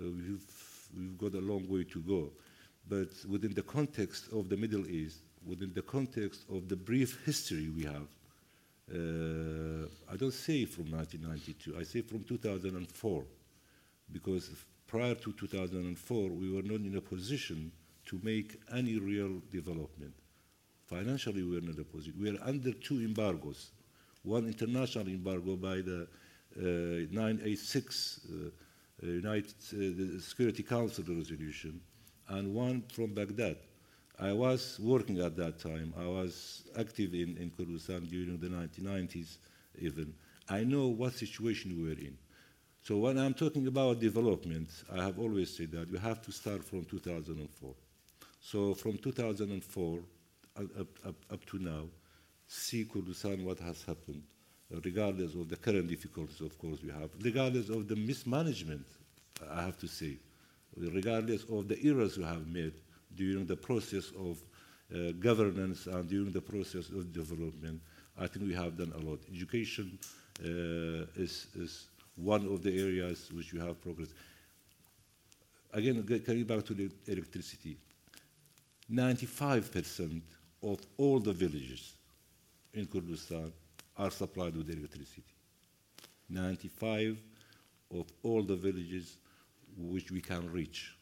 uh, 0.00 0.04
we've, 0.04 0.88
we've 0.96 1.18
got 1.18 1.34
a 1.34 1.40
long 1.40 1.68
way 1.68 1.84
to 1.84 2.00
go. 2.00 2.30
But 2.88 3.08
within 3.28 3.52
the 3.52 3.62
context 3.62 4.28
of 4.32 4.48
the 4.48 4.56
Middle 4.56 4.86
East, 4.86 5.18
within 5.46 5.72
the 5.74 5.82
context 5.82 6.44
of 6.50 6.68
the 6.68 6.76
brief 6.76 7.22
history 7.26 7.68
we 7.68 7.84
have, 7.84 8.08
I 8.90 10.16
don't 10.16 10.32
say 10.32 10.64
from 10.64 10.90
1992, 10.90 11.76
I 11.78 11.82
say 11.82 12.00
from 12.00 12.24
2004 12.24 13.24
because 14.12 14.50
prior 14.86 15.14
to 15.14 15.32
2004, 15.32 16.30
we 16.30 16.50
were 16.50 16.62
not 16.62 16.80
in 16.80 16.96
a 16.96 17.00
position 17.00 17.70
to 18.06 18.18
make 18.22 18.58
any 18.74 18.98
real 18.98 19.42
development. 19.52 20.14
Financially, 20.86 21.42
we 21.42 21.56
were 21.56 21.60
not 21.60 21.74
in 21.74 21.80
a 21.80 21.84
position. 21.84 22.14
We 22.18 22.30
are 22.30 22.42
under 22.42 22.72
two 22.72 23.00
embargoes. 23.00 23.72
One 24.22 24.46
international 24.46 25.08
embargo 25.08 25.56
by 25.56 25.82
the 25.82 26.08
uh, 26.56 27.06
986 27.12 28.20
uh, 28.24 28.48
uh, 29.02 29.06
United 29.06 29.54
uh, 29.72 30.20
Security 30.20 30.62
Council 30.62 31.04
resolution, 31.06 31.80
and 32.28 32.54
one 32.54 32.82
from 32.90 33.14
Baghdad. 33.14 33.56
I 34.20 34.32
was 34.32 34.80
working 34.80 35.20
at 35.20 35.36
that 35.36 35.60
time. 35.60 35.94
I 35.96 36.06
was 36.06 36.64
active 36.76 37.14
in, 37.14 37.36
in 37.36 37.52
Kurdistan 37.56 38.04
during 38.06 38.38
the 38.38 38.48
1990s 38.48 39.36
even. 39.80 40.12
I 40.48 40.64
know 40.64 40.88
what 40.88 41.12
situation 41.14 41.76
we 41.76 41.88
were 41.88 42.00
in. 42.00 42.16
So 42.82 42.96
when 42.96 43.18
I'm 43.18 43.34
talking 43.34 43.66
about 43.66 44.00
development, 44.00 44.70
I 44.92 45.04
have 45.04 45.18
always 45.18 45.56
said 45.56 45.70
that 45.72 45.90
we 45.90 45.98
have 45.98 46.22
to 46.22 46.32
start 46.32 46.64
from 46.64 46.84
2004. 46.84 47.74
So 48.40 48.74
from 48.74 48.98
2004 48.98 49.98
up, 50.56 50.64
up, 51.06 51.14
up, 51.30 51.44
to 51.46 51.58
now, 51.58 51.84
see 52.46 52.84
Kurdistan 52.86 53.44
what 53.44 53.58
has 53.60 53.82
happened, 53.84 54.22
regardless 54.84 55.34
of 55.34 55.48
the 55.48 55.56
current 55.56 55.88
difficulties, 55.88 56.40
of 56.40 56.58
course, 56.58 56.82
we 56.82 56.90
have, 56.90 57.10
regardless 57.20 57.68
of 57.68 57.86
the 57.86 57.94
mismanagement, 57.94 58.86
I 59.48 59.62
have 59.62 59.78
to 59.78 59.86
say, 59.86 60.16
regardless 60.76 61.44
of 61.44 61.68
the 61.68 61.78
errors 61.84 62.16
we 62.18 62.24
have 62.24 62.46
made 62.48 62.72
during 63.14 63.46
the 63.46 63.56
process 63.56 64.10
of 64.18 64.42
uh, 64.94 65.12
governance 65.18 65.86
and 65.86 66.08
during 66.08 66.32
the 66.32 66.40
process 66.40 66.88
of 66.88 67.12
development, 67.12 67.80
I 68.18 68.26
think 68.26 68.46
we 68.46 68.54
have 68.54 68.76
done 68.76 68.92
a 68.96 68.98
lot. 68.98 69.20
Education 69.32 69.98
uh, 70.40 71.06
is, 71.16 71.48
is 71.54 71.88
one 72.16 72.46
of 72.46 72.62
the 72.62 72.80
areas 72.80 73.30
which 73.32 73.52
we 73.52 73.60
have 73.60 73.80
progressed. 73.80 74.12
Again, 75.72 76.02
coming 76.24 76.44
back 76.44 76.64
to 76.64 76.74
the 76.74 76.90
electricity, 77.06 77.76
95% 78.90 80.22
of 80.62 80.80
all 80.96 81.20
the 81.20 81.32
villages 81.32 81.94
in 82.72 82.86
Kurdistan 82.86 83.52
are 83.96 84.10
supplied 84.10 84.56
with 84.56 84.70
electricity. 84.70 85.34
95 86.28 87.22
of 87.94 88.06
all 88.22 88.42
the 88.42 88.56
villages 88.56 89.18
which 89.76 90.10
we 90.10 90.20
can 90.20 90.50
reach. 90.52 90.96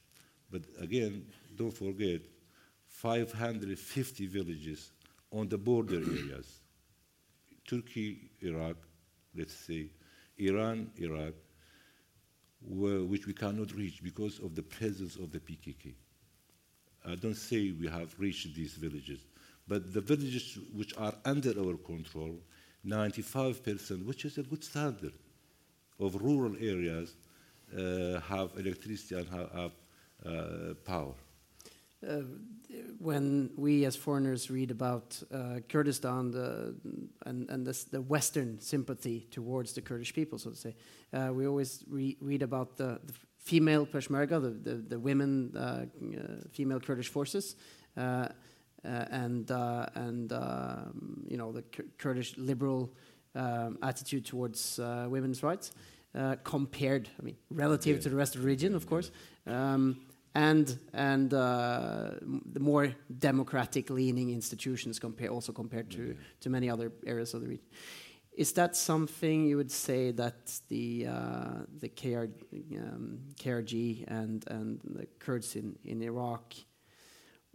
But 0.50 0.62
again, 0.80 1.26
don't 1.56 1.72
forget, 1.72 2.20
550 2.88 4.26
villages 4.26 4.92
on 5.32 5.48
the 5.48 5.58
border 5.58 5.96
areas. 6.18 6.60
Turkey, 7.66 8.30
Iraq, 8.40 8.76
let's 9.36 9.54
say, 9.54 9.90
Iran, 10.38 10.90
Iraq, 10.98 11.34
where, 12.60 13.02
which 13.02 13.26
we 13.26 13.32
cannot 13.32 13.72
reach 13.72 14.02
because 14.02 14.38
of 14.38 14.54
the 14.54 14.62
presence 14.62 15.16
of 15.16 15.30
the 15.32 15.40
PKK. 15.40 15.94
I 17.06 17.14
don't 17.14 17.36
say 17.36 17.72
we 17.72 17.86
have 17.86 18.14
reached 18.18 18.54
these 18.54 18.74
villages, 18.74 19.20
but 19.68 19.92
the 19.92 20.00
villages 20.00 20.58
which 20.74 20.96
are 20.96 21.14
under 21.24 21.50
our 21.60 21.76
control, 21.76 22.38
95%, 22.86 24.04
which 24.04 24.24
is 24.24 24.38
a 24.38 24.42
good 24.42 24.62
standard 24.64 25.12
of 26.00 26.14
rural 26.16 26.54
areas, 26.60 27.16
uh, 27.72 28.20
have 28.20 28.50
electricity 28.56 29.14
and 29.16 29.28
have, 29.28 29.50
have 29.52 29.72
uh, 30.24 30.74
power. 30.84 31.14
Uh, 32.02 32.23
when 32.98 33.51
we 33.56 33.85
as 33.86 33.97
foreigners 33.97 34.51
read 34.51 34.70
about 34.70 35.23
uh, 35.32 35.60
Kurdistan 35.68 36.31
the, 36.31 36.74
and, 37.24 37.48
and 37.48 37.66
this, 37.66 37.85
the 37.85 38.02
Western 38.02 38.60
sympathy 38.60 39.27
towards 39.31 39.73
the 39.73 39.81
Kurdish 39.81 40.12
people, 40.12 40.39
so 40.39 40.51
to 40.51 40.56
say, 40.56 40.74
uh, 41.12 41.31
we 41.32 41.47
always 41.47 41.85
re 41.89 42.16
read 42.20 42.43
about 42.43 42.77
the, 42.77 43.01
the 43.05 43.14
female 43.39 43.86
Peshmerga, 43.86 44.43
the, 44.43 44.51
the, 44.70 44.77
the 44.77 44.98
women, 44.98 45.52
uh, 45.56 45.60
uh, 45.60 45.86
female 46.52 46.81
Kurdish 46.81 47.09
forces, 47.09 47.56
uh, 47.97 48.01
uh, 48.01 48.28
and, 49.10 49.51
uh, 49.51 49.86
and 49.94 50.32
um, 50.32 51.24
you 51.27 51.36
know, 51.36 51.52
the 51.52 51.62
Kurdish 51.98 52.36
liberal 52.36 52.93
um, 53.35 53.78
attitude 53.82 54.27
towards 54.27 54.78
uh, 54.78 55.06
women's 55.09 55.43
rights. 55.43 55.73
Uh, 56.14 56.35
compared, 56.44 57.10
I 57.20 57.23
mean, 57.23 57.36
relative 57.51 57.97
Yeah. 57.97 58.02
to 58.05 58.09
the 58.09 58.16
rest 58.16 58.36
of 58.36 58.40
the 58.40 58.47
region, 58.47 58.74
of 58.74 58.86
course, 58.86 59.10
um, 59.47 60.01
and 60.36 60.78
and 60.92 61.32
uh, 61.32 62.10
the 62.52 62.60
more 62.60 62.94
democratic 63.18 63.88
leaning 63.88 64.30
institutions 64.30 64.98
compare 64.98 65.30
also 65.30 65.52
compared 65.52 65.90
to 65.90 66.14
to 66.40 66.50
many 66.50 66.68
other 66.68 66.92
areas 67.06 67.34
of 67.34 67.40
the 67.40 67.48
region. 67.48 67.66
Is 68.32 68.52
that 68.52 68.76
something 68.76 69.46
you 69.46 69.56
would 69.56 69.72
say 69.72 70.12
that 70.12 70.60
the 70.68 71.06
uh, 71.06 71.64
the 71.80 71.88
KR, 71.88 72.26
um, 72.76 73.18
KRG 73.42 74.04
and 74.08 74.44
and 74.48 74.80
the 74.84 75.06
Kurds 75.18 75.56
in 75.56 75.78
in 75.84 76.02
Iraq 76.02 76.54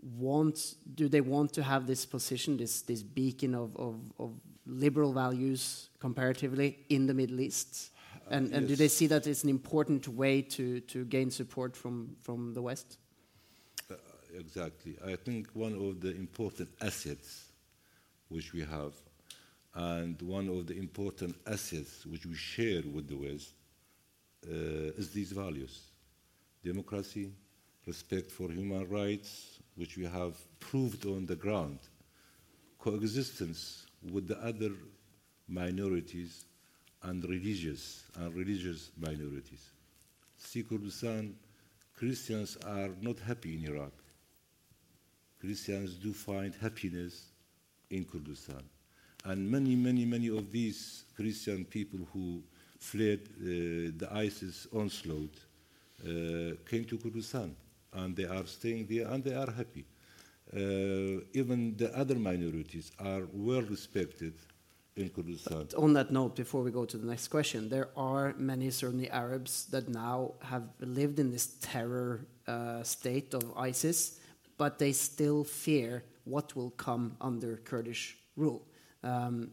want? 0.01 0.75
Do 0.95 1.07
they 1.07 1.21
want 1.21 1.53
to 1.53 1.61
have 1.63 1.85
this 1.85 2.05
position, 2.05 2.57
this 2.57 2.81
this 2.81 3.03
beacon 3.03 3.53
of 3.53 3.75
of, 3.77 3.95
of 4.17 4.31
liberal 4.65 5.13
values 5.13 5.89
comparatively 5.99 6.79
in 6.89 7.05
the 7.05 7.13
Middle 7.13 7.41
East? 7.41 7.90
And, 8.31 8.53
and 8.53 8.67
do 8.67 8.77
they 8.77 8.87
see 8.87 9.07
that 9.07 9.27
it's 9.27 9.43
an 9.43 9.49
important 9.49 10.07
way 10.07 10.41
to, 10.41 10.79
to 10.79 11.03
gain 11.03 11.29
support 11.29 11.75
from, 11.75 12.15
from 12.21 12.53
the 12.53 12.61
West? 12.61 12.97
Uh, 13.89 13.95
exactly. 14.39 14.97
I 15.05 15.17
think 15.17 15.49
one 15.53 15.73
of 15.73 15.99
the 15.99 16.15
important 16.15 16.69
assets 16.81 17.49
which 18.29 18.53
we 18.53 18.61
have, 18.61 18.93
and 19.75 20.21
one 20.21 20.47
of 20.47 20.65
the 20.65 20.77
important 20.77 21.35
assets 21.45 22.05
which 22.05 22.25
we 22.25 22.35
share 22.35 22.81
with 22.93 23.09
the 23.09 23.17
West, 23.17 23.51
uh, 24.47 24.97
is 24.97 25.11
these 25.11 25.33
values 25.33 25.81
democracy, 26.63 27.31
respect 27.85 28.31
for 28.31 28.49
human 28.49 28.87
rights, 28.87 29.59
which 29.75 29.97
we 29.97 30.05
have 30.05 30.35
proved 30.59 31.05
on 31.05 31.25
the 31.25 31.35
ground, 31.35 31.79
coexistence 32.79 33.87
with 34.11 34.27
the 34.27 34.37
other 34.41 34.71
minorities 35.47 36.45
and 37.03 37.23
religious 37.23 38.03
and 38.15 38.33
religious 38.35 38.91
minorities. 38.97 39.71
See 40.37 40.63
Kurdistan, 40.63 41.35
Christians 41.95 42.57
are 42.65 42.89
not 43.01 43.19
happy 43.19 43.55
in 43.55 43.73
Iraq. 43.73 43.93
Christians 45.39 45.95
do 45.95 46.13
find 46.13 46.53
happiness 46.61 47.25
in 47.89 48.05
Kurdistan. 48.05 48.63
And 49.25 49.49
many, 49.49 49.75
many, 49.75 50.05
many 50.05 50.29
of 50.29 50.51
these 50.51 51.05
Christian 51.15 51.65
people 51.65 51.99
who 52.11 52.41
fled 52.79 53.19
uh, 53.39 53.93
the 53.97 54.07
ISIS 54.11 54.67
onslaught 54.73 55.35
uh, 56.03 56.55
came 56.67 56.85
to 56.85 56.97
Kurdistan 56.97 57.55
and 57.93 58.15
they 58.15 58.25
are 58.25 58.45
staying 58.45 58.87
there 58.87 59.07
and 59.07 59.23
they 59.23 59.35
are 59.35 59.51
happy. 59.51 59.85
Uh, 60.53 61.21
even 61.33 61.75
the 61.77 61.91
other 61.95 62.15
minorities 62.15 62.91
are 62.99 63.23
well 63.31 63.61
respected 63.61 64.33
in 64.95 65.09
Kurdistan. 65.09 65.67
But 65.69 65.75
on 65.75 65.93
that 65.93 66.11
note, 66.11 66.35
before 66.35 66.61
we 66.63 66.71
go 66.71 66.85
to 66.85 66.97
the 66.97 67.07
next 67.07 67.29
question, 67.29 67.69
there 67.69 67.89
are 67.95 68.33
many 68.37 68.69
Sunni 68.71 69.09
Arabs 69.09 69.65
that 69.67 69.89
now 69.89 70.33
have 70.41 70.63
lived 70.79 71.19
in 71.19 71.31
this 71.31 71.55
terror 71.61 72.25
uh, 72.47 72.83
state 72.83 73.33
of 73.33 73.43
ISIS, 73.57 74.19
but 74.57 74.79
they 74.79 74.91
still 74.91 75.43
fear 75.43 76.03
what 76.25 76.55
will 76.55 76.71
come 76.71 77.15
under 77.21 77.57
Kurdish 77.57 78.17
rule. 78.35 78.65
Um, 79.03 79.51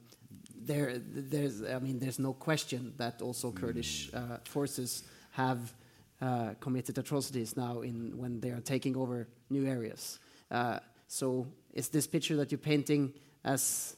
there, 0.60 0.98
there's, 0.98 1.62
I 1.62 1.78
mean, 1.78 1.98
there's 1.98 2.18
no 2.18 2.32
question 2.32 2.92
that 2.96 3.22
also 3.22 3.52
Kurdish 3.52 4.10
uh, 4.12 4.38
forces 4.44 5.04
have 5.30 5.72
uh, 6.20 6.54
committed 6.60 6.98
atrocities 6.98 7.56
now 7.56 7.80
in 7.80 8.18
when 8.18 8.40
they 8.40 8.50
are 8.50 8.60
taking 8.60 8.96
over 8.96 9.28
new 9.50 9.66
areas. 9.66 10.18
Uh, 10.50 10.80
so, 11.06 11.46
is 11.72 11.88
this 11.88 12.06
picture 12.06 12.36
that 12.36 12.50
you're 12.50 12.58
painting 12.58 13.12
as 13.44 13.96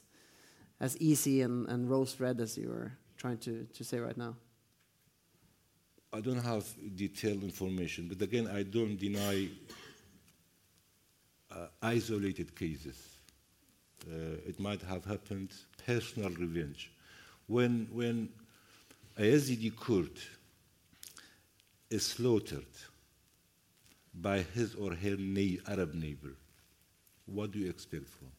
as 0.81 0.97
easy 0.97 1.43
and, 1.43 1.69
and 1.69 1.89
rose 1.89 2.19
red 2.19 2.41
as 2.41 2.57
you 2.57 2.67
were 2.67 2.91
trying 3.15 3.37
to, 3.37 3.65
to 3.73 3.83
say 3.83 3.99
right 3.99 4.17
now? 4.17 4.35
I 6.11 6.19
don't 6.19 6.43
have 6.43 6.65
detailed 6.95 7.43
information, 7.43 8.09
but 8.09 8.21
again, 8.21 8.47
I 8.47 8.63
don't 8.63 8.97
deny 8.97 9.47
uh, 11.49 11.67
isolated 11.81 12.53
cases. 12.55 12.97
Uh, 14.11 14.49
it 14.49 14.59
might 14.59 14.81
have 14.81 15.05
happened, 15.05 15.51
personal 15.85 16.31
revenge. 16.31 16.91
When, 17.47 17.87
when 17.93 18.29
a 19.17 19.21
Yazidi 19.21 19.73
Kurd 19.73 20.19
is 21.91 22.05
slaughtered 22.07 22.65
by 24.15 24.39
his 24.39 24.73
or 24.75 24.95
her 24.95 25.17
Arab 25.67 25.93
neighbor, 25.93 26.33
what 27.27 27.51
do 27.51 27.59
you 27.59 27.69
expect 27.69 28.09
from? 28.09 28.29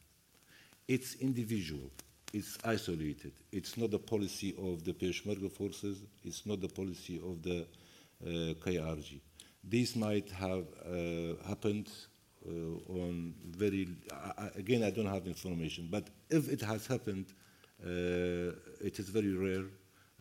It's 0.87 1.15
individual, 1.15 1.89
it's 2.33 2.57
isolated. 2.65 3.31
It's 3.51 3.77
not 3.77 3.91
the 3.91 3.99
policy 3.99 4.55
of 4.57 4.83
the 4.83 4.93
Peshmerga 4.93 5.51
forces, 5.51 6.03
it's 6.25 6.45
not 6.45 6.59
the 6.59 6.67
policy 6.67 7.21
of 7.23 7.41
the 7.43 7.61
uh, 7.61 8.53
KRG. 8.65 9.21
This 9.63 9.95
might 9.95 10.29
have 10.31 10.65
uh, 10.85 11.47
happened 11.47 11.89
uh, 12.45 12.51
on 13.01 13.33
very, 13.45 13.87
I, 14.11 14.49
again, 14.55 14.83
I 14.83 14.89
don't 14.89 15.05
have 15.05 15.27
information, 15.27 15.87
but 15.89 16.09
if 16.29 16.51
it 16.51 16.61
has 16.61 16.87
happened, 16.87 17.27
uh, 17.85 18.57
it 18.81 18.99
is 18.99 19.09
very 19.09 19.33
rare. 19.33 19.65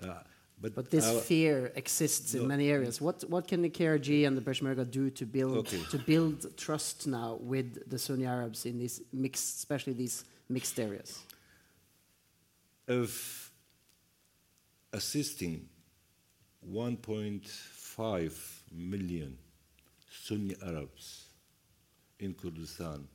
Uh, 0.01 0.21
but 0.61 0.75
But 0.77 0.91
this 0.91 1.25
fear 1.25 1.73
exists 1.75 2.35
in 2.35 2.47
many 2.47 2.71
areas. 2.71 3.01
What, 3.01 3.25
what 3.29 3.49
can 3.49 3.63
the 3.63 3.71
KRG 3.71 4.27
and 4.29 4.37
the 4.37 4.41
Peshmerga 4.41 4.89
do 4.89 5.11
to 5.11 5.27
build, 5.27 5.57
Okay. 5.57 5.83
to 5.91 5.99
build 5.99 6.57
trust 6.57 7.09
now 7.09 7.39
with 7.41 7.89
the 7.91 7.99
Sunni 7.99 8.27
Arabs 8.27 8.65
in 8.65 8.79
these 8.79 9.01
mixed, 9.13 9.57
especially 9.57 9.95
these 9.95 10.25
mixed 10.49 10.79
areas? 10.79 11.23
If 12.93 13.51
assisting 14.93 15.69
1.5 16.71 18.63
million 18.71 19.39
Sunni 20.11 20.55
Arabs 20.65 21.27
in 22.21 22.35
Kurdistan 22.35 23.09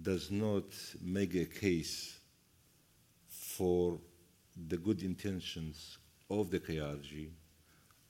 does 0.00 0.30
not 0.30 0.64
make 1.00 1.34
a 1.34 1.44
case 1.44 2.18
for 3.28 3.98
the 4.68 4.76
good 4.76 5.02
intentions 5.02 5.98
of 6.28 6.50
the 6.50 6.58
KRG, 6.58 7.28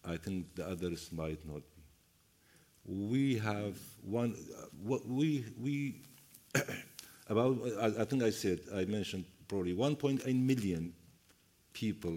I 0.05 0.17
think 0.17 0.55
the 0.55 0.67
others 0.67 1.11
might 1.13 1.45
not 1.47 1.63
be. 1.77 1.83
We 2.85 3.39
have 3.39 3.79
one, 4.03 4.35
uh, 4.59 4.67
what 4.83 5.07
we, 5.07 5.45
we 5.61 6.01
about, 7.29 7.59
I, 7.81 8.03
I 8.03 8.05
think 8.05 8.23
I 8.23 8.31
said, 8.31 8.61
I 8.75 8.85
mentioned 8.87 9.25
probably 9.53 9.75
1.8 9.75 10.25
million 10.35 10.95
people 11.75 12.17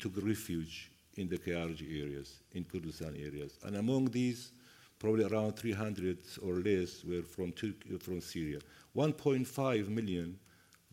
took 0.00 0.12
refuge 0.24 0.90
in 1.16 1.28
the 1.28 1.38
KRG 1.38 2.02
areas, 2.02 2.40
in 2.50 2.64
Kurdistan 2.64 3.14
areas. 3.16 3.58
And 3.62 3.76
among 3.76 4.06
these, 4.06 4.50
probably 4.98 5.24
around 5.24 5.52
300 5.52 6.18
or 6.42 6.54
less 6.54 7.04
were 7.04 7.22
from, 7.22 7.52
Turkey, 7.52 7.96
from 8.00 8.20
Syria. 8.20 8.58
1.5 8.96 9.86
million, 9.86 10.36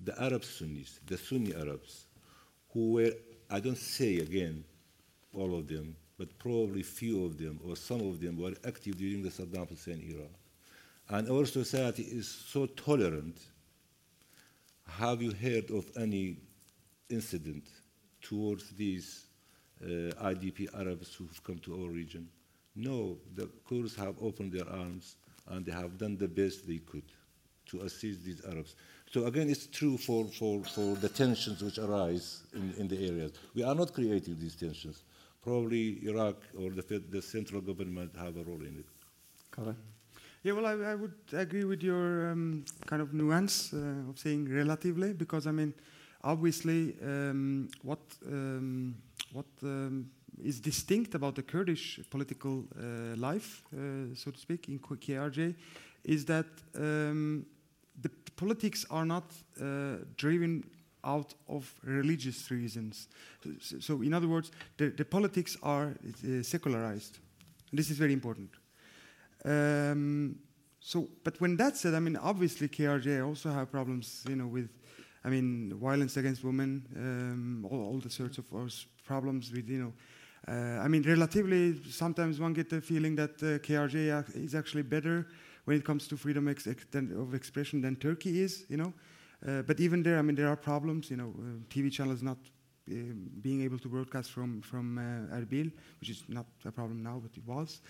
the 0.04 0.14
Arab 0.22 0.46
Sunnis, 0.46 1.00
the 1.08 1.18
Sunni 1.18 1.56
Arabs, 1.56 2.06
who 2.74 2.92
were, 2.92 3.14
I 3.50 3.60
don't 3.60 3.76
say 3.76 4.18
again, 4.18 4.64
all 5.34 5.58
of 5.58 5.68
them, 5.68 5.96
but 6.20 6.38
probably 6.38 6.84
few 6.84 7.26
of 7.26 7.40
them 7.40 7.60
or 7.68 7.76
some 7.76 8.02
of 8.02 8.22
them 8.22 8.38
were 8.38 8.54
active 8.68 9.00
during 9.00 9.24
the 9.24 9.30
Saddam 9.30 9.68
Hussein 9.68 10.08
era. 10.08 10.28
And 11.10 11.28
our 11.28 11.48
society 11.48 12.04
is 12.04 12.28
so 12.28 12.68
tolerant. 12.68 13.40
Have 14.88 15.22
you 15.22 15.32
heard 15.32 15.72
of 15.72 15.86
any 15.98 16.38
incident 17.10 17.64
towards 18.22 18.70
these 18.72 19.26
uh, 19.84 20.14
IDP 20.24 20.68
Arabs 20.80 21.14
who've 21.16 21.44
come 21.44 21.60
to 21.60 21.84
our 21.84 21.90
region? 21.90 22.28
No, 22.76 23.18
the 23.36 23.50
Kurds 23.68 23.96
have 23.96 24.16
opened 24.22 24.54
their 24.54 24.70
arms 24.70 25.16
and 25.48 25.66
they 25.66 25.72
have 25.72 25.98
done 25.98 26.18
the 26.18 26.28
best 26.28 26.68
they 26.68 26.78
could 26.78 27.04
to 27.68 27.82
assist 27.82 28.24
these 28.24 28.44
Arabs. 28.46 28.76
So 29.12 29.26
again, 29.26 29.50
it's 29.50 29.68
true 29.68 29.98
for, 29.98 30.26
for, 30.26 30.64
for 30.64 30.96
the 30.96 31.10
tensions 31.10 31.62
which 31.62 31.78
arise 31.78 32.44
in, 32.54 32.74
in 32.78 32.88
the 32.88 33.08
areas. 33.08 33.34
We 33.54 33.64
are 33.64 33.76
not 33.76 33.94
creating 33.94 34.40
these 34.40 34.56
tensions. 34.56 35.04
Probably 35.42 36.06
Iraq 36.06 36.36
or 36.58 36.70
the, 36.72 37.04
the 37.10 37.22
central 37.22 37.62
government 37.62 38.16
have 38.18 38.38
a 38.38 38.44
role 38.44 38.62
in 38.62 38.78
it. 38.78 38.86
Kare? 39.54 39.76
Yeah, 40.44 40.54
well, 40.54 40.66
I, 40.66 40.72
I 40.72 40.96
would 40.96 41.14
agree 41.34 41.66
with 41.66 41.84
your 41.84 42.32
um, 42.32 42.66
kind 42.88 43.00
of 43.02 43.14
nuance 43.14 43.74
uh, 43.74 44.10
of 44.10 44.18
saying 44.18 44.52
relatively, 44.52 45.14
because 45.14 45.46
I 45.46 45.52
mean, 45.52 45.72
obviously, 46.24 46.96
um, 47.04 47.70
what 47.84 48.00
um, 48.26 48.96
what 49.34 49.46
um, 49.62 50.10
is 50.44 50.60
distinct 50.60 51.14
about 51.14 51.36
the 51.36 51.44
Kurdish 51.44 52.00
political 52.10 52.66
uh, 52.76 53.16
life, 53.18 53.62
uh, 53.72 54.16
so 54.16 54.32
to 54.32 54.40
speak, 54.40 54.68
in 54.68 54.80
KRG, 54.80 55.54
is 56.04 56.26
that 56.26 56.48
um, 56.76 57.46
the 58.02 58.10
politics 58.36 58.84
are 58.90 59.06
not 59.06 59.26
uh, 59.62 59.98
driven 60.18 60.64
out 61.04 61.36
of 61.48 61.72
religious 61.84 62.50
reasons. 62.50 63.10
So, 63.60 63.80
so 63.80 64.02
in 64.02 64.14
other 64.14 64.28
words, 64.28 64.52
the, 64.78 64.90
the 64.90 65.06
politics 65.06 65.56
are 65.62 65.94
uh, 65.94 66.42
secularized. 66.42 67.20
This 67.72 67.92
is 67.92 67.98
very 67.98 68.14
important. 68.14 68.50
Um, 69.44 70.38
so, 70.80 71.08
but 71.24 71.40
when 71.40 71.58
that 71.58 71.78
said, 71.78 71.94
I 71.94 72.00
mean, 72.00 72.18
obviously 72.18 72.68
KRG 72.68 73.26
also 73.26 73.52
have 73.52 73.72
problems, 73.72 74.24
you 74.28 74.36
know, 74.36 74.48
with, 74.48 74.70
I 75.24 75.30
mean, 75.30 75.74
violence 75.80 76.18
against 76.18 76.44
women, 76.44 76.88
um, 76.96 77.68
all, 77.70 77.86
all 77.86 78.00
the 78.00 78.10
sorts 78.10 78.40
of 78.40 78.46
problems 79.06 79.52
with, 79.52 79.70
you 79.70 79.80
know, 79.80 79.94
uh, 80.48 80.82
I 80.82 80.88
mean, 80.88 81.04
relatively, 81.04 81.80
sometimes 81.90 82.40
one 82.40 82.54
get 82.54 82.70
the 82.70 82.82
feeling 82.82 83.16
that 83.16 83.32
uh, 83.44 83.60
KRG 83.60 84.36
is 84.36 84.56
actually 84.56 84.82
better 84.82 85.28
when 85.66 85.78
it 85.78 85.86
comes 85.86 86.08
to 86.08 86.18
freedom 86.18 86.48
ex- 86.48 86.66
of 86.66 87.36
expression 87.36 87.82
than 87.82 87.96
Turkey 87.96 88.42
is, 88.42 88.66
you 88.68 88.78
know. 88.78 88.92
Uh, 89.48 89.62
but 89.62 89.80
even 89.80 90.02
there, 90.02 90.18
I 90.18 90.24
mean, 90.24 90.36
there 90.36 90.48
are 90.48 90.56
problems, 90.56 91.12
you 91.12 91.18
know, 91.18 91.34
uh, 91.38 91.60
TV 91.70 91.92
channels 91.92 92.24
not 92.24 92.38
uh, 92.90 92.94
being 93.42 93.62
able 93.62 93.78
to 93.80 93.88
broadcast 93.88 94.32
from, 94.32 94.62
from 94.62 94.98
uh, 94.98 95.36
Erbil, 95.36 95.72
which 96.00 96.10
is 96.10 96.24
not 96.28 96.48
a 96.66 96.72
problem 96.72 97.04
now, 97.04 97.22
but 97.22 97.32
it 97.38 97.46
was. 97.46 97.82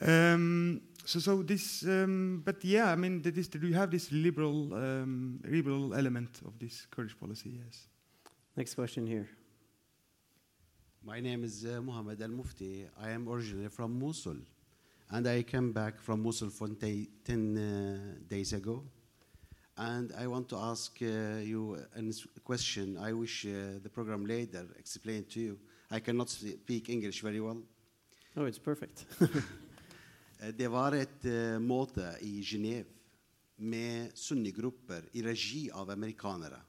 Um, 0.00 0.80
so, 1.04 1.18
so 1.20 1.42
this, 1.42 1.84
um, 1.84 2.42
but 2.44 2.64
yeah, 2.64 2.90
I 2.90 2.96
mean, 2.96 3.22
this, 3.22 3.48
do 3.48 3.66
you 3.66 3.74
have 3.74 3.90
this 3.90 4.10
liberal, 4.10 4.74
um, 4.74 5.40
liberal 5.44 5.94
element 5.94 6.40
of 6.44 6.58
this 6.58 6.86
Kurdish 6.90 7.18
policy? 7.18 7.60
Yes. 7.64 7.86
Next 8.56 8.74
question 8.74 9.06
here. 9.06 9.28
My 11.04 11.20
name 11.20 11.44
is 11.44 11.66
uh, 11.66 11.82
Muhammad 11.82 12.22
Al 12.22 12.30
Mufti. 12.30 12.86
I 13.02 13.10
am 13.10 13.28
originally 13.28 13.68
from 13.68 13.98
Mosul, 13.98 14.38
and 15.10 15.26
I 15.26 15.42
came 15.42 15.72
back 15.72 16.00
from 16.00 16.22
Mosul 16.22 16.48
for 16.48 16.68
ta- 16.68 17.06
10 17.24 17.56
uh, 17.58 18.28
days 18.28 18.54
ago. 18.54 18.82
And 19.76 20.12
I 20.16 20.26
want 20.28 20.48
to 20.50 20.56
ask 20.56 20.96
uh, 21.02 21.40
you 21.42 21.76
a 21.96 22.40
question. 22.40 22.96
I 22.96 23.12
wish 23.12 23.44
uh, 23.44 23.80
the 23.82 23.90
program 23.90 24.24
leader 24.24 24.66
explained 24.78 25.28
to 25.30 25.40
you. 25.40 25.58
I 25.90 25.98
cannot 25.98 26.30
speak 26.30 26.88
English 26.88 27.20
very 27.20 27.40
well. 27.40 27.60
Oh, 28.36 28.44
it's 28.46 28.58
perfect. 28.58 29.04
Eh, 30.44 30.52
Det 30.52 30.68
var 30.68 30.92
et 30.92 31.24
måte 31.60 31.60
møte 31.60 32.18
i 32.22 32.42
Genéve 32.42 32.90
med 33.56 34.12
sunnigrupper 34.18 35.08
i 35.14 35.22
regi 35.22 35.70
av 35.70 35.90
amerikanere. 35.90 36.60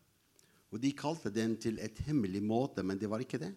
Og 0.72 0.80
De 0.80 0.92
kalte 0.92 1.32
den 1.32 1.58
til 1.58 1.80
et 1.80 1.98
hemmelig 2.08 2.42
møte, 2.44 2.84
men 2.84 2.98
det 2.98 3.10
var 3.10 3.20
ikke 3.20 3.40
det. 3.40 3.54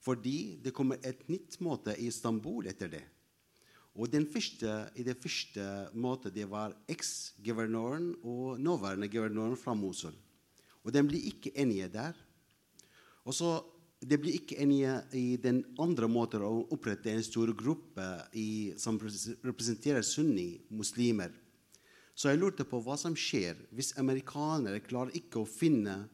Fordi 0.00 0.60
det 0.60 0.74
kommer 0.74 0.98
et 1.02 1.28
nytt 1.28 1.60
møte 1.60 1.94
i 1.96 2.08
Istanbul 2.08 2.66
etter 2.66 2.88
det. 2.88 3.04
Og 3.94 4.10
første, 4.10 4.90
i 4.96 5.02
det 5.02 5.16
første 5.22 5.88
måte 5.94 6.30
det 6.30 6.50
var 6.50 6.74
eks-guvernøren 6.88 8.16
og 8.24 8.58
nåværende 8.58 9.08
guvernøren 9.08 9.56
fra 9.56 9.74
Mosul. 9.74 10.14
Og 10.82 10.92
de 10.92 11.02
ble 11.02 11.18
ikke 11.30 11.54
enige 11.54 11.88
der. 11.88 12.12
Og 13.24 13.32
så 13.32 13.62
det 14.04 14.18
blir 14.20 14.36
ikke 14.36 14.58
enige 14.60 14.94
i 15.16 15.36
den 15.40 15.62
andre 15.80 16.08
måten 16.10 16.42
å 16.44 16.66
opprette 16.74 17.12
en 17.12 17.24
stor 17.24 17.52
gruppe 17.56 18.04
i, 18.36 18.74
som 18.80 18.98
representerer 19.00 20.04
sunni-muslimer. 20.04 21.32
Så 22.14 22.30
jeg 22.30 22.38
lurte 22.38 22.66
på 22.68 22.78
hva 22.84 22.96
som 23.00 23.16
skjer 23.18 23.58
hvis 23.74 23.94
amerikanere 23.98 24.84
klarer 24.84 25.16
ikke 25.18 25.40
å 25.42 25.48
finne 25.48 26.04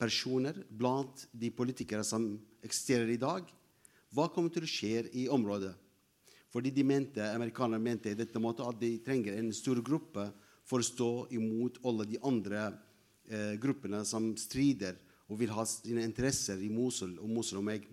personer 0.00 0.56
blant 0.68 1.26
de 1.32 1.52
politikere 1.54 2.04
som 2.06 2.32
eksisterer 2.64 3.12
i 3.12 3.20
dag. 3.20 3.44
Hva 4.12 4.28
kommer 4.32 4.52
til 4.52 4.66
å 4.66 4.70
skje 4.70 5.06
i 5.18 5.28
området? 5.32 5.74
Fordi 6.52 6.72
de 6.74 6.84
mente, 6.84 7.24
Amerikanerne 7.32 7.80
mente 7.80 8.12
i 8.12 8.18
dette 8.18 8.40
måten 8.42 8.68
at 8.68 8.80
de 8.80 8.98
trenger 9.04 9.38
en 9.38 9.52
stor 9.56 9.80
gruppe 9.84 10.26
for 10.68 10.82
å 10.82 10.86
stå 10.86 11.12
imot 11.32 11.80
alle 11.88 12.06
de 12.10 12.20
andre 12.28 12.66
eh, 13.28 13.54
gruppene 13.60 14.02
som 14.08 14.32
strider 14.36 14.98
og 15.32 15.38
vil 15.40 15.52
ha 15.56 15.64
sine 15.68 16.04
interesser 16.04 16.60
i 16.60 16.68
Mosul 16.72 17.16
og 17.16 17.30
Mosul 17.32 17.62
og 17.62 17.66
meg. 17.70 17.86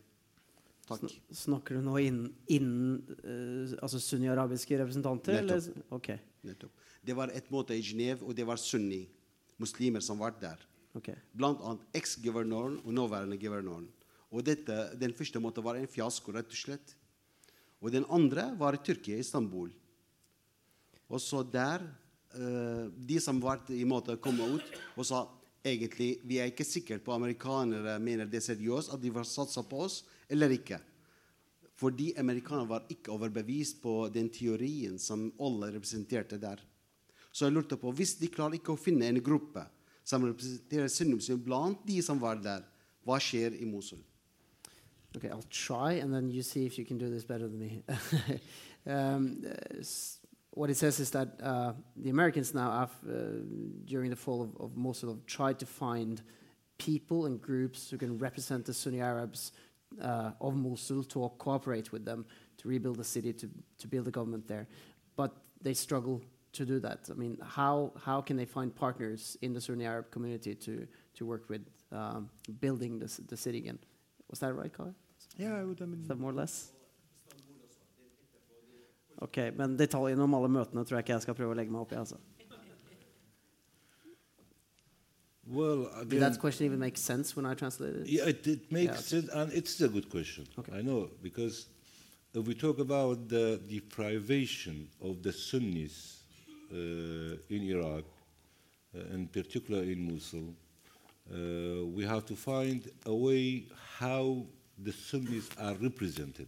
Takk. 0.89 1.05
Snakker 1.37 1.77
du 1.77 1.85
nå 1.85 1.99
innen, 2.01 2.31
innen 2.49 2.97
uh, 3.21 3.77
altså 3.85 4.01
sunni-arabiske 4.01 4.79
representanter? 4.81 5.37
Nettopp. 5.37 5.69
Eller? 5.69 5.85
Ok, 5.95 6.09
Nettopp. 6.49 6.87
Det 7.05 7.15
var 7.15 7.31
et 7.31 7.47
møte 7.53 7.77
i 7.77 7.83
Genéve, 7.85 8.25
og 8.25 8.35
det 8.35 8.45
var 8.47 8.59
sunni-muslimer 8.59 10.03
som 10.03 10.19
var 10.19 10.33
der. 10.41 10.59
Okay. 10.97 11.15
Blant 11.37 11.61
annet 11.63 11.85
eks-guvernøren 11.95 12.79
og 12.81 12.95
nåværende 12.97 13.37
guvernøren. 13.39 13.87
Og 14.33 14.43
dette, 14.45 14.75
den 14.99 15.13
første 15.15 15.39
måten 15.41 15.63
var 15.65 15.77
en 15.77 15.89
fiasko, 15.89 16.33
rett 16.35 16.49
og 16.49 16.59
slett. 16.59 16.95
Og 17.79 17.93
den 17.93 18.05
andre 18.11 18.49
var 18.59 18.75
i 18.75 18.81
Tyrkia, 18.83 19.21
Istanbul. 19.21 19.71
Og 21.09 21.21
så 21.23 21.41
der 21.45 21.85
uh, 22.35 22.89
De 22.89 23.21
som 23.21 23.39
var 23.41 23.63
i 23.73 23.85
måte 23.87 24.17
kom 24.21 24.41
ut 24.41 24.65
og 24.97 25.05
sa 25.07 25.23
egentlig 25.65 26.19
vi 26.27 26.39
er 26.39 26.51
ikke 26.51 26.67
sikre 26.67 26.99
på 27.03 27.13
amerikanere 27.13 27.97
mener 28.01 28.29
det 28.29 28.41
seriøst 28.45 28.93
at 28.95 29.01
de 29.01 29.11
var 29.13 29.27
satsa 29.27 29.63
på 29.67 29.83
oss 29.87 30.01
eller 30.29 30.53
ikke. 30.55 30.79
Fordi 31.79 32.11
amerikanerne 32.19 32.69
var 32.69 32.87
ikke 32.91 33.13
overbevist 33.13 33.79
på 33.83 34.09
den 34.13 34.29
teorien 34.29 34.99
som 34.99 35.29
alle 35.39 35.71
representerte 35.75 36.39
der. 36.41 36.59
Så 37.31 37.45
jeg 37.45 37.55
lurte 37.55 37.77
på, 37.79 37.91
hvis 37.95 38.17
de 38.19 38.27
klarer 38.31 38.57
ikke 38.57 38.73
å 38.73 38.79
finne 38.79 39.07
en 39.07 39.21
gruppe 39.23 39.63
som 40.03 40.25
representerer 40.25 40.89
Sunnimsund 40.91 41.43
blant 41.45 41.83
de 41.87 42.01
som 42.03 42.19
var 42.19 42.41
der, 42.41 42.65
hva 43.05 43.19
skjer 43.21 43.55
i 43.61 43.67
Mosul? 43.69 44.01
Okay, 45.15 45.29
I'll 45.29 45.47
try, 45.49 45.93
and 45.93 46.13
then 46.13 46.29
you 46.29 46.43
see 46.43 46.65
if 46.65 46.77
you 46.77 46.85
can 46.85 46.97
do 46.97 47.09
this 47.09 47.23
better 47.23 47.47
than 47.47 47.59
me. 47.59 47.83
um, 48.85 49.43
what 50.59 50.69
it 50.69 50.75
says 50.75 50.99
is 50.99 51.11
that 51.11 51.29
uh, 51.41 51.71
the 51.95 52.09
Americans 52.09 52.53
now, 52.53 52.69
have, 52.81 52.91
uh, 53.07 53.13
during 53.85 54.09
the 54.09 54.15
fall 54.17 54.41
of, 54.41 54.49
of 54.59 54.75
Mosul, 54.75 55.09
have 55.09 55.25
tried 55.25 55.57
to 55.59 55.65
find 55.65 56.21
people 56.77 57.27
and 57.27 57.41
groups 57.41 57.89
who 57.89 57.97
can 57.97 58.17
represent 58.17 58.65
the 58.65 58.73
Sunni 58.73 58.99
Arabs 58.99 59.53
uh, 60.01 60.31
of 60.41 60.57
Mosul 60.57 61.05
to 61.05 61.31
cooperate 61.37 61.93
with 61.93 62.03
them 62.03 62.25
to 62.57 62.67
rebuild 62.67 62.97
the 62.97 63.05
city, 63.05 63.31
to, 63.31 63.49
to 63.77 63.87
build 63.87 64.09
a 64.09 64.11
government 64.11 64.49
there. 64.49 64.67
But 65.15 65.31
they 65.61 65.73
struggle 65.73 66.21
to 66.51 66.65
do 66.65 66.77
that. 66.81 67.07
I 67.09 67.13
mean, 67.13 67.37
how, 67.41 67.93
how 68.03 68.19
can 68.19 68.35
they 68.35 68.43
find 68.43 68.75
partners 68.75 69.37
in 69.41 69.53
the 69.53 69.61
Sunni 69.61 69.85
Arab 69.85 70.11
community 70.11 70.55
to, 70.55 70.85
to 71.15 71.25
work 71.25 71.47
with 71.47 71.61
um, 71.93 72.29
building 72.59 72.99
the, 72.99 73.09
the 73.29 73.37
city 73.37 73.59
again? 73.59 73.79
Was 74.29 74.39
that 74.39 74.53
right, 74.53 74.73
Kai? 74.73 74.91
Yeah, 75.37 75.55
I 75.55 75.63
would. 75.63 75.81
I 75.81 75.85
mean, 75.85 76.01
Is 76.01 76.09
that 76.09 76.19
more 76.19 76.31
or 76.31 76.33
less? 76.33 76.73
Ok, 79.21 79.37
men 79.57 79.75
detaljene 79.77 80.23
om 80.23 80.33
alle 80.37 80.47
møtene 80.47 80.85
tror 80.85 80.97
jeg 80.99 81.03
ikke 81.07 81.13
jeg 81.17 81.21
skal 81.27 81.35
prøve 81.35 81.51
å 81.51 81.57
legge 81.59 81.71
meg 81.73 81.81
opp 81.81 81.91
i. 81.91 81.95
altså. 81.99 82.17
Well, 85.51 85.89
Did 86.07 86.19
that 86.21 86.39
question 86.39 86.65
even 86.67 86.79
make 86.79 86.95
sense 86.97 87.35
when 87.35 87.45
I 87.45 87.55
translated 87.55 88.01
it? 88.01 88.07
Yeah, 88.07 88.25
it, 88.27 88.45
it 88.45 88.71
makes 88.71 88.85
Yeah. 88.91 88.95
sense, 89.01 89.29
and 89.33 89.51
it's 89.51 89.81
a 89.81 89.87
good 89.87 90.07
question. 90.09 90.47
Okay. 90.59 90.77
I 90.77 90.81
know 90.83 91.09
because 91.23 91.65
if 92.35 92.45
we 92.45 92.53
talk 92.53 92.77
about 92.79 93.27
the 93.29 93.59
deprivation 93.67 94.87
of 95.01 95.23
the 95.23 95.33
Sunnis 95.33 96.23
uh, 96.71 96.75
in 97.49 97.63
Iraq, 97.63 98.03
uh, 98.95 98.99
in 99.15 99.27
particular 99.27 99.81
in 99.81 100.05
Mosul, 100.11 100.53
uh, 101.31 101.85
we 101.87 102.05
have 102.05 102.25
to 102.27 102.35
find 102.35 102.87
a 103.07 103.13
way 103.15 103.65
how 103.97 104.45
the 104.77 104.91
Sunnis 104.93 105.49
are 105.59 105.73
represented, 105.81 106.47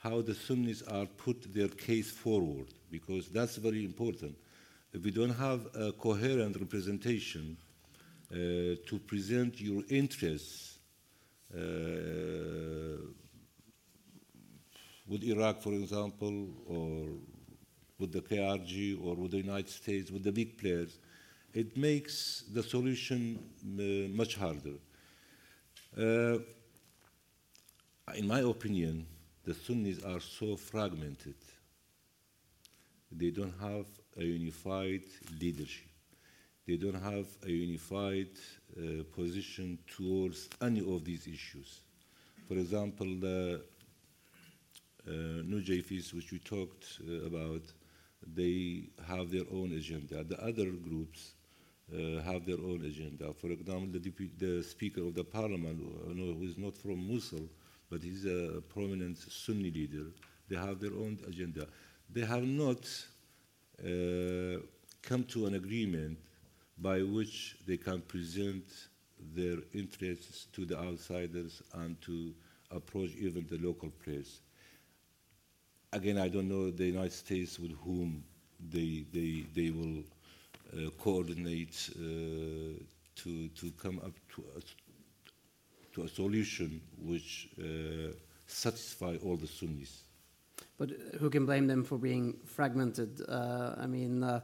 how 0.00 0.22
the 0.22 0.34
Sunnis 0.34 0.82
are 0.82 1.06
put 1.06 1.52
their 1.52 1.68
case 1.68 2.10
forward, 2.10 2.68
because 2.90 3.28
that's 3.28 3.56
very 3.56 3.84
important. 3.84 4.34
If 4.92 5.04
we 5.04 5.10
don't 5.10 5.34
have 5.34 5.66
a 5.74 5.92
coherent 5.92 6.56
representation 6.58 7.56
uh, 8.32 8.36
to 8.86 9.00
present 9.06 9.60
your 9.60 9.82
interests 9.90 10.78
uh, 11.54 11.60
with 15.06 15.22
Iraq, 15.22 15.60
for 15.60 15.74
example, 15.74 16.48
or 16.66 17.08
with 17.98 18.12
the 18.12 18.22
KRG, 18.22 19.04
or 19.04 19.14
with 19.16 19.32
the 19.32 19.36
United 19.36 19.68
States, 19.68 20.10
with 20.10 20.24
the 20.24 20.32
big 20.32 20.56
players, 20.56 20.98
it 21.52 21.76
makes 21.76 22.44
the 22.54 22.62
solution 22.62 23.38
uh, 23.78 24.16
much 24.16 24.36
harder. 24.36 24.78
Uh, 25.94 26.38
in 28.16 28.26
my 28.26 28.40
opinion, 28.40 29.06
the 29.50 29.54
Sunnis 29.54 29.98
are 30.04 30.20
so 30.20 30.54
fragmented. 30.54 31.34
They 33.10 33.30
don't 33.30 33.58
have 33.60 33.86
a 34.16 34.22
unified 34.22 35.02
leadership. 35.40 35.90
They 36.68 36.76
don't 36.76 37.02
have 37.02 37.26
a 37.44 37.50
unified 37.50 38.30
uh, 38.78 39.02
position 39.12 39.76
towards 39.88 40.48
any 40.62 40.78
of 40.94 41.04
these 41.04 41.26
issues. 41.26 41.80
For 42.46 42.54
example, 42.54 43.08
the 43.18 43.60
uh, 45.04 45.10
Nujaifis, 45.10 46.14
which 46.14 46.30
we 46.30 46.38
talked 46.38 47.00
uh, 47.00 47.26
about, 47.26 47.62
they 48.24 48.84
have 49.08 49.32
their 49.32 49.48
own 49.52 49.72
agenda. 49.72 50.22
The 50.22 50.40
other 50.44 50.70
groups 50.70 51.32
uh, 51.92 52.22
have 52.22 52.46
their 52.46 52.60
own 52.60 52.84
agenda. 52.84 53.34
For 53.34 53.50
example, 53.50 53.98
the, 53.98 54.28
the 54.38 54.62
Speaker 54.62 55.00
of 55.00 55.14
the 55.16 55.24
Parliament, 55.24 55.80
uh, 55.82 56.12
who 56.12 56.40
is 56.44 56.56
not 56.56 56.76
from 56.76 57.04
Mosul, 57.12 57.48
but 57.90 58.02
he's 58.02 58.24
a 58.24 58.62
prominent 58.68 59.18
Sunni 59.18 59.70
leader, 59.70 60.06
they 60.48 60.56
have 60.56 60.80
their 60.80 60.92
own 60.92 61.18
agenda. 61.26 61.66
They 62.12 62.24
have 62.24 62.44
not 62.44 62.88
uh, 63.84 64.60
come 65.02 65.24
to 65.28 65.46
an 65.46 65.54
agreement 65.54 66.18
by 66.78 67.02
which 67.02 67.56
they 67.66 67.76
can 67.76 68.00
present 68.00 68.64
their 69.34 69.56
interests 69.74 70.46
to 70.52 70.64
the 70.64 70.78
outsiders 70.78 71.62
and 71.74 72.00
to 72.02 72.32
approach 72.70 73.10
even 73.18 73.46
the 73.50 73.58
local 73.58 73.90
players. 74.02 74.40
Again, 75.92 76.18
I 76.18 76.28
don't 76.28 76.48
know 76.48 76.70
the 76.70 76.86
United 76.86 77.12
States 77.12 77.58
with 77.58 77.72
whom 77.84 78.22
they, 78.72 79.04
they, 79.12 79.44
they 79.54 79.70
will 79.70 80.04
uh, 80.72 80.90
coordinate 80.98 81.90
uh, 81.96 82.82
to, 83.16 83.48
to 83.48 83.70
come 83.82 83.98
up 84.04 84.12
to 84.36 84.44
to 85.94 86.02
a 86.02 86.08
solution 86.08 86.80
which 87.02 87.48
uh, 87.58 88.12
satisfy 88.46 89.16
all 89.24 89.36
the 89.36 89.46
Sunnis. 89.46 90.02
But 90.78 90.90
uh, 90.90 91.18
who 91.18 91.30
can 91.30 91.46
blame 91.46 91.66
them 91.66 91.84
for 91.84 91.98
being 91.98 92.36
fragmented? 92.44 93.22
Uh, 93.28 93.74
I 93.78 93.86
mean, 93.86 94.22
uh, 94.22 94.40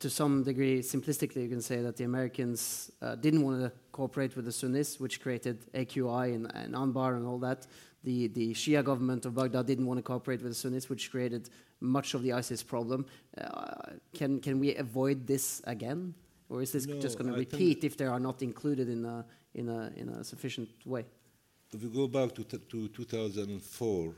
to 0.00 0.08
some 0.08 0.42
degree, 0.42 0.80
simplistically, 0.80 1.42
you 1.42 1.48
can 1.48 1.60
say 1.60 1.82
that 1.82 1.96
the 1.96 2.04
Americans 2.04 2.90
uh, 3.02 3.14
didn't 3.16 3.42
want 3.42 3.60
to 3.60 3.72
cooperate 3.92 4.36
with 4.36 4.44
the 4.44 4.52
Sunnis, 4.52 4.98
which 4.98 5.20
created 5.20 5.70
AQI 5.72 6.34
and, 6.34 6.50
and 6.54 6.74
Anbar 6.74 7.16
and 7.16 7.26
all 7.26 7.38
that. 7.38 7.66
The, 8.04 8.28
the 8.28 8.52
Shia 8.54 8.84
government 8.84 9.26
of 9.26 9.34
Baghdad 9.34 9.66
didn't 9.66 9.86
want 9.86 9.98
to 9.98 10.02
cooperate 10.02 10.42
with 10.42 10.52
the 10.52 10.56
Sunnis, 10.56 10.88
which 10.88 11.10
created 11.10 11.50
much 11.80 12.14
of 12.14 12.22
the 12.22 12.32
ISIS 12.32 12.62
problem. 12.62 13.06
Uh, 13.36 13.92
can, 14.14 14.40
can 14.40 14.58
we 14.58 14.74
avoid 14.76 15.26
this 15.26 15.60
again? 15.64 16.14
Or 16.48 16.62
is 16.62 16.72
this 16.72 16.86
No, 16.86 17.00
just 17.00 17.18
going 17.18 17.30
to 17.30 17.38
repeat 17.38 17.84
if 17.84 17.96
they 17.96 18.06
are 18.06 18.20
not 18.20 18.42
included 18.42 18.88
in 18.88 19.04
a, 19.04 19.24
in 19.54 19.68
a, 19.68 19.92
in 19.96 20.08
a 20.08 20.24
sufficient 20.24 20.68
way? 20.84 21.04
If 21.72 21.82
we 21.82 21.88
go 21.88 22.06
back 22.06 22.34
to, 22.34 22.44
to 22.44 22.88
2004, 22.88 24.04
mm, 24.04 24.14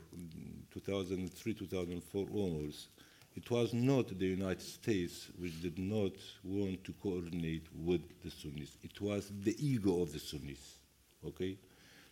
2003, 0.73 1.53
2004 1.53 2.27
onwards, 2.33 2.89
it 3.35 3.49
was 3.51 3.73
not 3.73 4.17
the 4.17 4.25
United 4.25 4.61
States 4.61 5.27
which 5.37 5.61
did 5.61 5.77
not 5.77 6.13
want 6.43 6.83
to 6.85 6.93
coordinate 7.01 7.67
with 7.73 8.01
the 8.23 8.31
Sunnis. 8.31 8.77
It 8.81 8.99
was 9.01 9.31
the 9.41 9.55
ego 9.59 10.01
of 10.01 10.13
the 10.13 10.19
Sunnis. 10.19 10.79
Okay, 11.25 11.57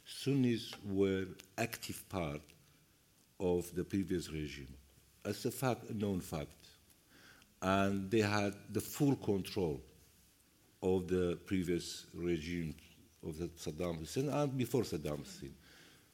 Sunnis 0.05 0.71
were 0.85 1.25
active 1.57 2.07
part 2.09 2.41
of 3.39 3.73
the 3.75 3.83
previous 3.83 4.31
regime. 4.31 4.73
As 5.23 5.45
a 5.45 5.51
fact, 5.51 5.89
a 5.89 5.93
known 5.93 6.19
fact, 6.19 6.67
and 7.61 8.11
they 8.11 8.19
had 8.19 8.53
the 8.71 8.81
full 8.81 9.15
control 9.15 9.81
of 10.81 11.07
the 11.07 11.37
previous 11.45 12.05
regime 12.13 12.75
of 13.25 13.35
Saddam 13.57 13.99
Hussein 13.99 14.29
and 14.29 14.57
before 14.57 14.83
Saddam 14.83 15.19
Hussein. 15.19 15.53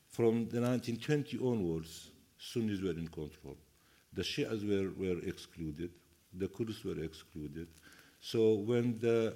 From 0.10 0.48
the 0.49 0.61
1920 0.61 1.38
onwards, 1.38 2.11
Sunnis 2.38 2.81
were 2.81 2.91
in 2.91 3.07
control. 3.07 3.57
The 4.14 4.23
Shias 4.23 4.64
were, 4.68 4.91
were 4.98 5.19
excluded, 5.26 5.91
the 6.34 6.48
Kurds 6.48 6.84
were 6.84 7.03
excluded. 7.03 7.68
So 8.22 8.56
when 8.56 8.98
the, 8.99 9.36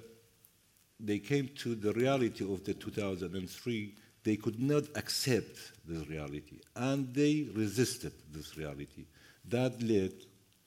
they 0.98 1.18
came 1.18 1.48
to 1.56 1.74
the 1.74 1.92
reality 1.92 2.44
of 2.44 2.64
the 2.64 2.74
2003, 2.74 3.94
they 4.24 4.36
could 4.36 4.60
not 4.60 4.84
accept 4.94 5.72
this 5.86 6.08
reality, 6.08 6.60
and 6.74 7.12
they 7.14 7.46
resisted 7.54 8.12
this 8.32 8.56
reality. 8.56 9.04
That 9.48 9.82
led 9.82 10.12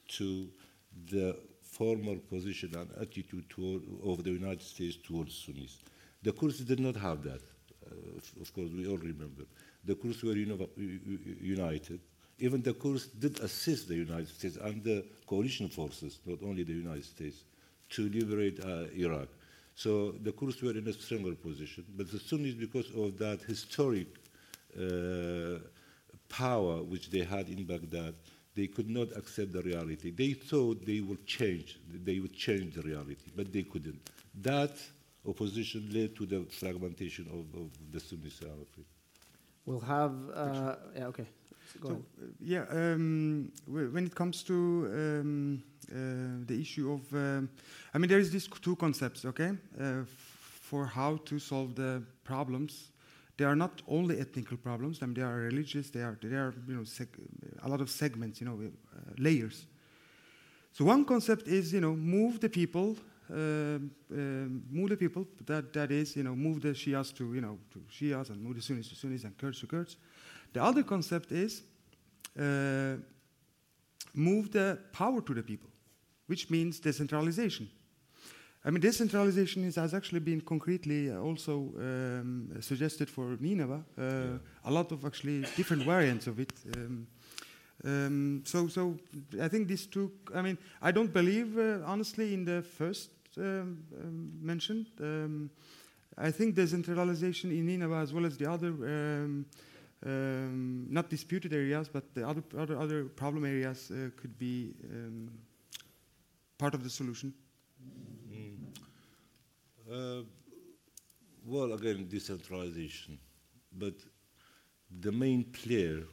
to 0.09 0.47
the 1.09 1.35
former 1.63 2.15
position 2.15 2.75
and 2.75 2.89
attitude 3.01 3.49
toward, 3.49 3.81
of 4.03 4.23
the 4.23 4.31
United 4.31 4.61
States 4.61 4.97
towards 5.03 5.35
Sunnis. 5.35 5.79
The 6.27 6.33
Kurds 6.33 6.59
did 6.59 6.81
not 6.81 6.97
have 6.97 7.23
that. 7.23 7.39
Uh, 7.89 8.41
of- 8.41 8.53
course, 8.53 8.69
we 8.75 8.85
all 8.85 8.97
remember. 8.97 9.43
The 9.85 9.95
Kurds 9.95 10.21
were 10.23 10.35
uni- 10.35 10.67
united. 11.39 12.01
Even 12.39 12.61
the 12.61 12.73
Kurds 12.73 13.05
did 13.07 13.39
assist 13.39 13.87
the 13.87 13.95
United 13.95 14.27
States 14.27 14.57
and 14.57 14.83
the 14.83 15.05
coalition 15.25 15.69
forces, 15.69 16.19
not 16.25 16.39
only 16.43 16.63
the 16.63 16.73
United 16.73 17.05
States, 17.05 17.45
to 17.91 18.09
liberate 18.09 18.59
uh, 18.59 18.87
Iraq. 18.93 19.29
So 19.73 20.15
the 20.21 20.33
Kurds 20.33 20.61
were 20.61 20.71
in 20.71 20.85
a 20.89 20.91
stronger 20.91 21.33
position, 21.33 21.85
but 21.95 22.11
the 22.11 22.19
Sunnis, 22.19 22.55
because 22.55 22.89
of 22.93 23.17
that 23.19 23.39
historic 23.43 24.07
uh, 24.77 25.59
power 26.27 26.83
which 26.83 27.09
they 27.09 27.23
had 27.23 27.47
in 27.47 27.63
Baghdad, 27.63 28.15
they 28.53 28.67
could 28.67 28.89
not 28.89 29.15
accept 29.15 29.53
the 29.53 29.61
reality. 29.61 30.11
They 30.11 30.33
thought 30.33 30.85
they 30.85 30.99
would 30.99 31.25
change, 31.25 31.79
they 31.89 32.19
would 32.19 32.33
change 32.33 32.75
the 32.75 32.81
reality, 32.81 33.31
but 33.33 33.53
they 33.53 33.63
couldn't. 33.63 34.01
That 34.41 34.75
opposition 35.27 35.89
led 35.91 36.15
to 36.15 36.25
the 36.25 36.45
fragmentation 36.49 37.27
of, 37.27 37.59
of 37.61 37.69
the 37.91 37.99
Sunnis, 37.99 38.39
I'm 38.41 38.61
afraid. 38.61 38.85
We'll 39.65 39.79
have. 39.81 40.13
Uh, 40.33 40.75
yeah, 40.95 41.07
okay. 41.07 41.27
Go 41.81 41.89
So, 41.89 41.93
ahead. 41.93 42.05
uh, 42.21 42.25
yeah, 42.39 42.65
um, 42.71 43.51
wh- 43.65 43.93
when 43.93 44.05
it 44.05 44.15
comes 44.15 44.43
to 44.43 44.53
um, 44.53 45.63
uh, 45.91 46.45
the 46.45 46.59
issue 46.59 46.91
of, 46.93 47.13
um, 47.13 47.49
I 47.93 47.97
mean, 47.97 48.09
there 48.09 48.19
is 48.19 48.31
these 48.31 48.47
two 48.61 48.75
concepts, 48.75 49.25
okay, 49.25 49.51
uh, 49.79 50.01
f- 50.01 50.07
for 50.07 50.85
how 50.85 51.17
to 51.25 51.39
solve 51.39 51.75
the 51.75 52.01
problems. 52.23 52.91
They 53.37 53.45
are 53.45 53.55
not 53.55 53.81
only 53.87 54.19
ethnical 54.19 54.57
problems. 54.57 54.99
I 55.01 55.05
mean, 55.05 55.13
they 55.15 55.21
are 55.21 55.35
religious. 55.35 55.89
They 55.91 56.01
are, 56.01 56.17
they 56.21 56.35
are, 56.35 56.53
you 56.67 56.75
know, 56.75 56.81
seg- 56.81 57.19
a 57.63 57.69
lot 57.69 57.81
of 57.81 57.89
segments, 57.89 58.39
you 58.41 58.47
know, 58.47 58.59
uh, 58.61 58.99
layers. 59.17 59.67
So 60.73 60.85
one 60.85 61.05
concept 61.05 61.47
is, 61.47 61.73
you 61.73 61.81
know, 61.81 61.93
move 61.95 62.39
the 62.39 62.49
people, 62.49 62.95
um, 63.29 63.91
um, 64.11 64.63
move 64.69 64.89
the 64.89 64.97
people. 64.97 65.27
That 65.45 65.73
that 65.73 65.91
is, 65.91 66.15
you 66.15 66.23
know, 66.23 66.35
move 66.35 66.61
the 66.61 66.73
Shias 66.73 67.13
to, 67.15 67.33
you 67.33 67.41
know, 67.41 67.57
to 67.71 67.79
Shias 67.91 68.29
and 68.29 68.41
move 68.41 68.55
the 68.55 68.61
Sunnis 68.61 68.89
to 68.89 68.95
Sunnis 68.95 69.23
and 69.23 69.37
Kurds 69.37 69.59
to 69.59 69.67
Kurds. 69.67 69.97
The 70.53 70.63
other 70.63 70.83
concept 70.83 71.31
is 71.31 71.63
uh, 72.39 72.97
move 74.13 74.51
the 74.51 74.79
power 74.91 75.21
to 75.21 75.33
the 75.33 75.43
people, 75.43 75.69
which 76.27 76.49
means 76.49 76.79
decentralization. 76.79 77.69
I 78.65 78.69
mean, 78.69 78.81
decentralization 78.81 79.63
is, 79.63 79.75
has 79.75 79.93
actually 79.93 80.19
been 80.19 80.41
concretely 80.41 81.09
uh, 81.09 81.19
also 81.19 81.73
um, 81.77 82.49
suggested 82.59 83.09
for 83.09 83.37
Nineveh. 83.39 83.83
Uh, 83.97 84.39
A 84.65 84.71
lot 84.71 84.91
of 84.91 85.05
actually 85.05 85.45
different 85.55 85.83
variants 85.83 86.27
of 86.27 86.39
it. 86.39 86.51
Um, 86.75 87.07
um, 87.85 88.41
so, 88.43 88.67
so 88.67 88.97
I 89.41 89.47
think 89.47 89.67
these 89.67 89.85
two. 89.85 90.11
I 90.35 90.41
mean, 90.41 90.57
I 90.81 90.91
don't 90.91 91.13
believe 91.13 91.57
uh, 91.57 91.85
honestly 91.85 92.33
in 92.33 92.43
the 92.43 92.61
first 92.61 93.09
um, 93.09 93.16
um, 93.16 93.16
mentioned. 93.37 94.87
Um, 94.99 95.49
I 96.17 96.31
think 96.31 96.55
decentralization 96.55 97.51
in 97.51 97.65
Nineveh 97.67 97.97
as 97.97 98.13
well 98.13 98.25
as 98.25 98.37
the 98.37 98.49
other. 98.49 98.69
Um, 98.69 99.45
um, 100.05 100.85
not 100.89 101.09
disputed 101.09 101.53
areas, 101.53 101.89
but 101.89 102.13
the 102.13 102.27
other 102.27 102.43
other, 102.57 102.77
other 102.77 103.05
problem 103.05 103.45
areas 103.45 103.89
uh, 103.91 104.09
could 104.15 104.37
be 104.37 104.75
um, 104.93 105.31
part 106.57 106.75
of 106.75 106.83
the 106.83 106.89
solution. 106.89 107.33
Uh, 109.91 110.21
well, 111.45 111.73
again, 111.73 112.07
decentralization. 112.09 113.17
But 113.71 113.93
the 114.99 115.11
main 115.11 115.45
player 115.45 116.03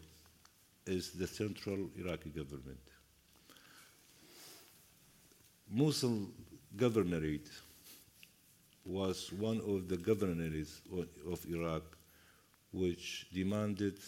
is 0.86 1.10
the 1.10 1.26
central 1.26 1.90
Iraqi 1.96 2.30
government. 2.30 2.78
Mosul 5.70 6.28
governorate 6.76 7.48
was 8.84 9.32
one 9.32 9.60
of 9.66 9.88
the 9.88 9.96
governorates 9.96 10.80
of 11.30 11.46
Iraq 11.46 11.82
which 12.72 13.26
demanded 13.32 13.98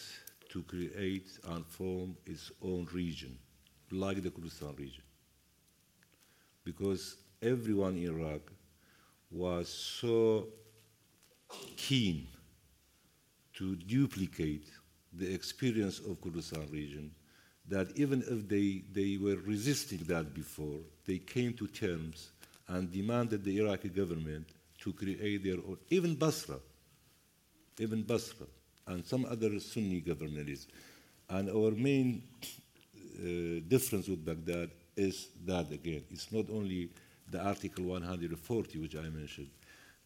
to 0.51 0.62
create 0.62 1.38
and 1.48 1.64
form 1.66 2.16
its 2.26 2.51
own 2.62 2.86
region, 2.93 3.38
like 3.90 4.22
the 4.22 4.30
Kurdistan 4.30 4.74
region. 4.76 5.02
Because 6.64 7.16
everyone 7.40 7.97
in 7.97 8.09
Iraq 8.09 8.40
was 9.30 9.68
so 9.68 10.48
keen 11.76 12.26
to 13.55 13.76
duplicate 13.76 14.66
the 15.12 15.32
experience 15.32 16.01
of 16.01 16.20
Kurdistan 16.20 16.68
region 16.70 17.10
that 17.68 17.97
even 17.97 18.22
if 18.22 18.48
they, 18.48 18.82
they 18.93 19.16
were 19.16 19.36
resisting 19.44 19.98
that 20.06 20.34
before, 20.34 20.78
they 21.06 21.18
came 21.18 21.52
to 21.55 21.66
terms 21.66 22.30
and 22.68 22.90
demanded 22.90 23.44
the 23.44 23.59
Iraqi 23.59 23.88
government 23.88 24.47
to 24.80 24.93
create 24.93 25.43
their 25.43 25.56
own, 25.56 25.78
even 25.90 26.14
Basra, 26.14 26.56
even 27.78 28.02
Basra, 28.02 28.47
and 28.86 29.05
some 29.05 29.24
other 29.24 29.59
Sunni 29.60 30.01
governorates. 30.01 30.66
And 31.28 31.51
our 31.51 31.72
main 31.72 32.22
uh, 32.44 33.60
difference 33.68 34.09
with 34.09 34.24
Baghdad 34.24 34.70
is 34.97 35.28
that 35.44 35.70
again, 35.72 36.02
it's 36.10 36.30
not 36.32 36.47
only 36.51 36.90
the 37.30 37.40
Article 37.40 37.84
140 37.84 38.78
which 38.78 38.97
I 38.97 39.09
mentioned, 39.09 39.51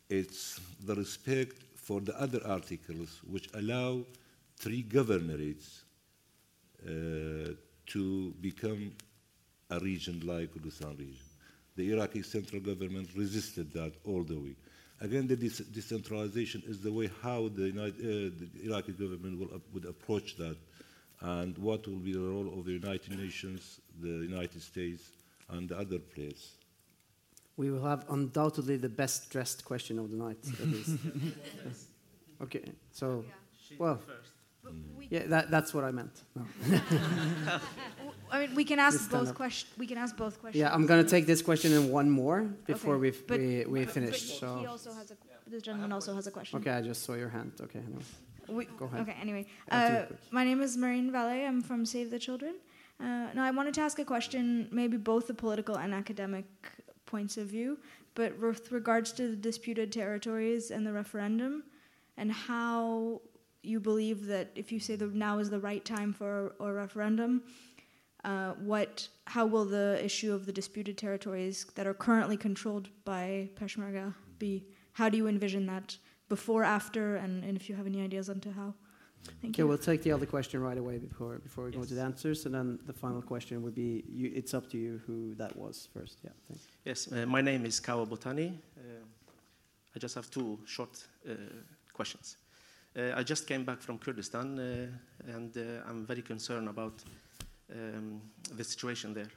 it's 0.09 0.61
the 0.85 0.95
respect 0.95 1.63
for 1.77 2.01
the 2.01 2.19
other 2.21 2.41
articles 2.47 3.21
which 3.31 3.49
allow 3.55 4.03
three 4.57 4.83
governorates 4.83 5.83
uh, 6.87 7.53
to 7.87 8.35
become 8.41 8.93
a 9.71 9.79
region 9.81 10.21
like 10.25 10.53
the 10.53 10.59
Kurdistan 10.59 10.97
region. 10.99 11.30
The 11.81 11.93
Iraqi 11.93 12.21
central 12.23 12.61
government 12.61 13.09
resisted 13.17 13.73
that 13.73 13.93
all 14.05 14.23
the 14.23 14.39
way. 14.39 14.55
Again, 15.01 15.27
the 15.27 15.35
de- 15.35 15.65
decentralization 15.73 16.63
is 16.67 16.79
the 16.83 16.93
way 16.93 17.11
how 17.23 17.49
the, 17.49 17.69
United, 17.69 18.01
uh, 18.01 18.37
the 18.39 18.67
Iraqi 18.67 18.93
government 18.93 19.39
will, 19.41 19.55
ap- 19.55 19.63
would 19.73 19.87
approach 19.87 20.37
that, 20.37 20.59
and 21.23 21.57
what 21.57 21.89
will 21.89 22.03
be 22.11 22.13
the 22.13 22.21
role 22.21 22.53
of 22.59 22.67
the 22.67 22.73
United 22.73 23.19
Nations, 23.19 23.81
the 23.99 24.09
United 24.33 24.61
States, 24.61 25.05
and 25.49 25.71
the 25.71 25.79
other 25.79 25.99
players. 25.99 26.53
We 27.57 27.71
will 27.71 27.87
have 27.93 28.05
undoubtedly 28.11 28.77
the 28.77 28.91
best 28.91 29.31
dressed 29.31 29.65
question 29.65 29.99
of 29.99 30.11
the 30.11 30.19
night, 30.19 30.45
at 30.61 30.69
least. 30.69 30.99
okay, 32.43 32.65
so, 32.93 33.25
well, 33.79 33.99
But 34.07 34.17
we, 34.99 35.09
yeah, 35.11 35.27
that, 35.27 35.51
that's 35.51 35.73
what 35.75 35.85
I 35.85 35.91
meant. 35.91 36.23
No. 36.37 36.45
I 38.33 38.41
mean, 38.47 38.55
we 38.55 38.65
can 38.65 38.79
ask 38.79 38.99
stand 39.01 39.11
both 39.27 39.35
questions. 39.35 39.73
We 39.79 39.87
can 39.87 39.99
ask 39.99 40.17
both 40.17 40.41
questions. 40.41 40.61
Yeah, 40.61 40.73
I'm 40.75 40.87
going 40.87 41.03
to 41.05 41.11
take 41.11 41.27
this 41.27 41.43
question 41.43 41.73
and 41.73 41.91
one 41.91 42.09
more 42.11 42.43
before 42.67 42.95
Okay, 42.95 43.01
we 43.01 43.11
but- 43.11 43.39
we, 43.39 43.65
we 43.67 43.85
finish. 43.87 44.21
he- 44.23 44.39
So, 44.39 44.59
he 44.59 44.67
also 44.67 44.93
has 44.93 45.11
a. 45.11 45.17
This 45.51 45.63
gentleman 45.63 45.91
also 45.93 46.15
has 46.15 46.29
a 46.29 46.31
question. 46.31 46.61
okay, 46.61 46.71
I 46.71 46.81
just 46.81 47.03
saw 47.03 47.15
your 47.15 47.29
hand. 47.29 47.53
Okay, 47.61 47.81
no. 47.93 47.99
We, 48.55 48.67
Go 48.67 48.85
ahead. 48.85 49.01
Okay, 49.01 49.17
anyway. 49.21 49.47
Uh, 49.71 50.03
my 50.31 50.45
name 50.45 50.61
is 50.63 50.77
Marine 50.77 51.11
Valle. 51.11 51.45
I'm 51.49 51.61
from 51.61 51.85
Save 51.85 52.11
the 52.11 52.21
Children. 52.21 52.55
Uh, 53.01 53.05
now, 53.35 53.43
I 53.45 53.51
wanted 53.51 53.75
to 53.75 53.81
ask 53.81 53.99
a 53.99 54.05
question, 54.05 54.69
maybe 54.71 54.97
both 54.97 55.27
the 55.27 55.35
political 55.35 55.77
and 55.77 55.93
academic 55.93 56.45
points 57.07 57.37
of 57.37 57.47
view, 57.49 57.79
but 58.15 58.39
with 58.39 58.71
regards 58.71 59.11
to 59.13 59.29
the 59.31 59.37
disputed 59.37 59.91
territories 59.91 60.71
and 60.71 60.87
the 60.87 60.93
referendum, 60.93 61.65
and 62.17 62.31
how 62.31 63.21
you 63.63 63.81
believe 63.81 64.27
that 64.27 64.51
if 64.55 64.73
you 64.73 64.81
say 64.81 64.97
that 64.97 65.15
now 65.15 65.39
is 65.39 65.51
the 65.51 65.59
right 65.61 65.85
time 65.85 66.13
for 66.13 66.55
a 66.61 66.73
referendum, 66.73 67.43
uh, 68.25 68.53
what, 68.53 69.09
how 69.27 69.47
will 69.47 69.65
the 69.65 69.99
issue 70.05 70.33
of 70.33 70.47
the 70.47 70.53
disputed 70.53 70.97
territories 70.99 71.67
that 71.75 71.87
are 71.87 71.95
currently 71.95 72.37
controlled 72.37 72.89
by 73.05 73.49
Peshmerga 73.57 74.15
be? 74.39 74.67
How 74.93 75.09
do 75.09 75.17
you 75.17 75.27
envision 75.27 75.67
that 75.67 75.97
before, 76.29 76.65
after, 76.65 77.17
and, 77.17 77.45
and 77.45 77.57
if 77.57 77.69
you 77.69 77.75
have 77.75 77.87
any 77.87 78.03
ideas 78.03 78.29
onto 78.29 78.53
how? 78.53 78.75
Thank 79.43 79.55
Okay, 79.55 79.63
you. 79.63 79.69
we'll 79.69 79.79
take 79.79 80.03
the 80.03 80.13
other 80.13 80.27
question 80.27 80.63
right 80.63 80.79
away 80.79 80.97
before 80.97 81.39
before 81.39 81.65
we 81.67 81.73
go 81.73 81.85
to 81.85 81.95
the 81.95 82.01
answers, 82.01 82.47
and 82.47 82.55
then 82.55 82.79
the 82.87 82.93
final 82.93 83.21
question 83.21 83.63
would 83.63 83.75
be: 83.75 84.03
you, 84.09 84.33
it's 84.35 84.55
up 84.55 84.71
to 84.71 84.79
you 84.79 85.01
who 85.07 85.35
that 85.35 85.55
was 85.57 85.89
first. 85.93 86.21
Yeah, 86.25 86.31
thanks. 86.49 86.67
Yes, 86.87 87.13
uh, 87.13 87.27
my 87.27 87.43
name 87.43 87.67
is 87.67 87.81
Kawa 87.81 88.07
Botani. 88.07 88.55
Uh, 88.79 89.05
I 89.95 89.99
just 89.99 90.15
have 90.15 90.31
two 90.31 90.59
short 90.65 91.05
uh, 91.29 91.35
questions. 91.93 92.39
Uh, 92.97 93.13
I 93.15 93.23
just 93.23 93.47
came 93.47 93.65
back 93.65 93.81
from 93.81 93.99
Kurdistan, 93.99 94.59
uh, 94.59 95.33
and 95.33 95.57
uh, 95.57 95.89
I'm 95.89 96.05
very 96.05 96.23
concerned 96.23 96.69
about 96.69 97.05
um, 97.73 98.21
the 98.57 98.65
situation 98.65 99.15
there. 99.15 99.29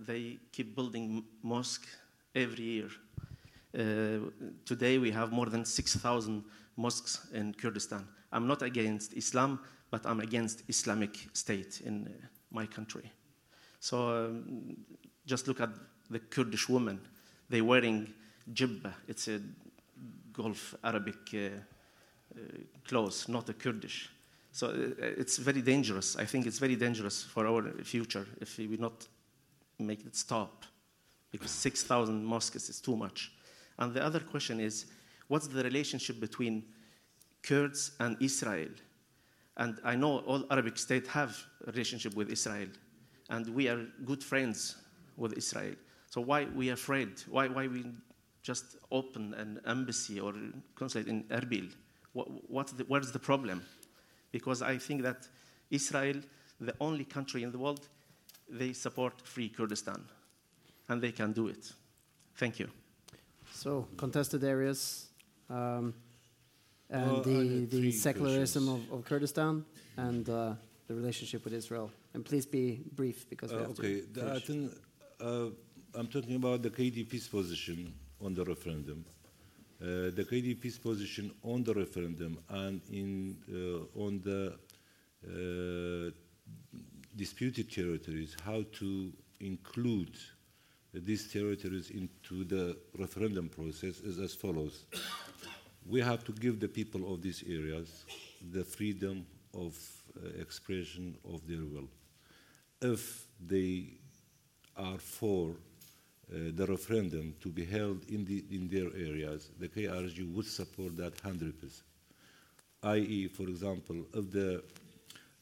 They 0.00 0.38
keep 0.50 0.74
building 0.74 1.16
m- 1.18 1.24
mosque 1.42 1.86
every 2.34 2.64
year. 2.64 2.88
Today 4.64 4.96
we 4.96 5.10
have 5.10 5.30
more 5.30 5.46
than 5.46 5.66
6,000 5.66 6.42
mosques 6.76 7.26
in 7.34 7.52
Kurdistan. 7.52 8.08
I'm 8.32 8.46
not 8.46 8.62
against 8.62 9.12
Islam, 9.12 9.60
but 9.90 10.06
I'm 10.06 10.20
against 10.20 10.62
Islamic 10.68 11.28
State 11.34 11.82
in 11.84 12.14
my 12.50 12.64
country. 12.64 13.12
So 13.78 14.26
um, 14.26 14.76
just 15.26 15.48
look 15.48 15.60
at 15.60 15.70
the 16.08 16.20
Kurdish 16.20 16.66
women. 16.70 16.98
They're 17.50 17.64
wearing 17.64 18.14
jibba. 18.50 18.94
It's 19.06 19.28
a 19.28 19.40
Gulf 20.32 20.74
Arabic 20.82 21.34
uh, 21.34 21.60
uh, 22.36 22.40
clothes, 22.86 23.28
not 23.28 23.48
a 23.48 23.54
Kurdish. 23.54 24.10
So 24.52 24.68
uh, 24.68 24.94
it's 24.98 25.36
very 25.36 25.60
dangerous. 25.62 26.16
I 26.16 26.24
think 26.24 26.46
it's 26.46 26.58
very 26.58 26.76
dangerous 26.76 27.22
for 27.22 27.46
our 27.46 27.62
future 27.82 28.26
if 28.40 28.58
we 28.58 28.76
not 28.78 29.06
make 29.78 30.06
it 30.06 30.16
stop, 30.16 30.64
because 31.30 31.50
6,000 31.50 32.24
mosques 32.24 32.68
is 32.68 32.80
too 32.80 32.96
much. 32.96 33.32
And 33.78 33.92
the 33.92 34.02
other 34.02 34.20
question 34.20 34.60
is, 34.60 34.86
what's 35.28 35.46
the 35.46 35.62
relationship 35.62 36.20
between 36.20 36.64
Kurds 37.42 37.92
and 38.00 38.16
Israel? 38.20 38.70
And 39.58 39.78
I 39.84 39.94
know 39.94 40.18
all 40.20 40.44
Arabic 40.50 40.78
states 40.78 41.08
have 41.10 41.36
a 41.66 41.70
relationship 41.72 42.14
with 42.14 42.30
Israel, 42.30 42.68
and 43.30 43.48
we 43.48 43.68
are 43.68 43.86
good 44.04 44.22
friends 44.22 44.76
with 45.16 45.32
Israel. 45.36 45.74
So 46.10 46.20
why 46.20 46.46
we 46.54 46.70
afraid? 46.70 47.22
Why 47.28 47.48
why 47.48 47.66
we 47.66 47.84
just 48.42 48.76
open 48.90 49.34
an 49.34 49.60
embassy 49.66 50.20
or 50.20 50.34
consulate 50.74 51.08
in 51.08 51.24
Erbil? 51.24 51.72
What, 52.16 52.26
what's 52.56 52.72
the, 52.72 52.84
where's 52.90 53.12
the 53.12 53.18
problem? 53.30 53.58
Because 54.36 54.62
I 54.62 54.78
think 54.86 55.02
that 55.02 55.20
Israel, 55.70 56.18
the 56.68 56.74
only 56.80 57.04
country 57.16 57.42
in 57.42 57.50
the 57.54 57.58
world, 57.58 57.82
they 58.60 58.72
support 58.72 59.14
free 59.34 59.48
Kurdistan, 59.56 60.00
and 60.88 60.96
they 61.04 61.12
can 61.12 61.30
do 61.32 61.44
it. 61.48 61.72
Thank 62.40 62.54
you. 62.60 62.68
So 63.52 63.70
contested 63.96 64.42
areas, 64.44 64.80
um, 65.50 65.94
and 66.88 67.10
Well, 67.12 67.22
the, 67.22 67.66
the 67.76 67.92
secularism 67.92 68.64
of, 68.74 68.80
of 68.92 69.04
Kurdistan, 69.04 69.64
and 69.96 70.24
uh, 70.28 70.54
the 70.88 70.94
relationship 70.94 71.44
with 71.44 71.52
Israel. 71.52 71.90
And 72.14 72.24
please 72.24 72.46
be 72.46 72.64
brief 73.00 73.18
because 73.28 73.50
we 73.52 73.58
Uh, 73.58 73.62
have 73.62 73.78
okay, 73.78 74.00
to. 74.00 74.06
the, 74.14 74.22
I 74.38 74.40
think 74.48 74.62
uh, 75.20 75.48
I'm 75.98 76.08
talking 76.16 76.36
about 76.42 76.58
the 76.62 76.70
KDP's 76.70 77.28
position 77.28 77.78
on 78.24 78.30
the 78.34 78.44
referendum. 78.52 79.04
Uh, 79.78 80.10
the 80.14 80.24
KDP's 80.24 80.78
position 80.78 81.30
on 81.42 81.62
the 81.62 81.74
referendum 81.74 82.38
and 82.48 82.80
in 82.90 83.36
uh, 83.52 84.00
on 84.02 84.22
the 84.22 84.54
uh, 85.26 86.10
disputed 87.14 87.70
territories, 87.70 88.34
how 88.42 88.64
to 88.72 89.12
include 89.40 90.16
these 90.94 91.30
territories 91.30 91.90
into 91.90 92.44
the 92.44 92.76
referendum 92.98 93.48
process 93.50 94.00
is 94.00 94.18
as 94.18 94.34
follows. 94.34 94.86
We 95.86 96.00
have 96.00 96.24
to 96.24 96.32
give 96.32 96.58
the 96.58 96.68
people 96.68 97.12
of 97.12 97.20
these 97.20 97.44
areas 97.46 98.06
the 98.52 98.64
freedom 98.64 99.26
of 99.54 99.76
uh, 100.16 100.40
expression 100.40 101.16
of 101.32 101.46
their 101.46 101.64
will. 101.64 101.88
If 102.80 103.26
they 103.44 103.98
are 104.76 104.98
for 104.98 105.56
the 106.28 106.66
referendum 106.66 107.34
to 107.40 107.48
be 107.48 107.64
held 107.64 108.04
in, 108.08 108.24
the, 108.24 108.44
in 108.50 108.68
their 108.68 108.88
areas, 108.96 109.50
the 109.60 109.68
KRG 109.68 110.32
would 110.34 110.46
support 110.46 110.96
that 110.96 111.16
100%. 111.22 111.52
i.e., 112.82 113.28
for 113.28 113.44
example, 113.44 114.04
if 114.12 114.30
the 114.32 114.62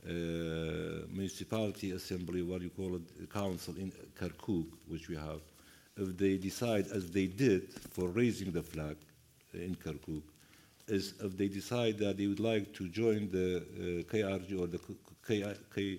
uh, 0.06 1.06
municipality 1.10 1.92
assembly, 1.92 2.42
what 2.42 2.60
you 2.60 2.70
call 2.70 2.96
it, 2.96 3.30
council 3.32 3.74
in 3.78 3.90
Kirkuk, 4.18 4.66
which 4.86 5.08
we 5.08 5.16
have, 5.16 5.40
if 5.96 6.16
they 6.18 6.36
decide, 6.36 6.86
as 6.88 7.10
they 7.10 7.26
did 7.26 7.72
for 7.72 8.08
raising 8.08 8.52
the 8.52 8.62
flag 8.62 8.96
in 9.54 9.74
Kirkuk, 9.76 10.22
is 10.88 11.14
if 11.22 11.36
they 11.38 11.48
decide 11.48 11.96
that 11.98 12.18
they 12.18 12.26
would 12.26 12.40
like 12.40 12.74
to 12.74 12.88
join 12.88 13.30
the 13.30 13.56
uh, 13.56 14.12
KRG 14.12 14.60
or 14.60 14.66
the 14.66 14.80
K, 15.26 15.54
K, 15.74 15.96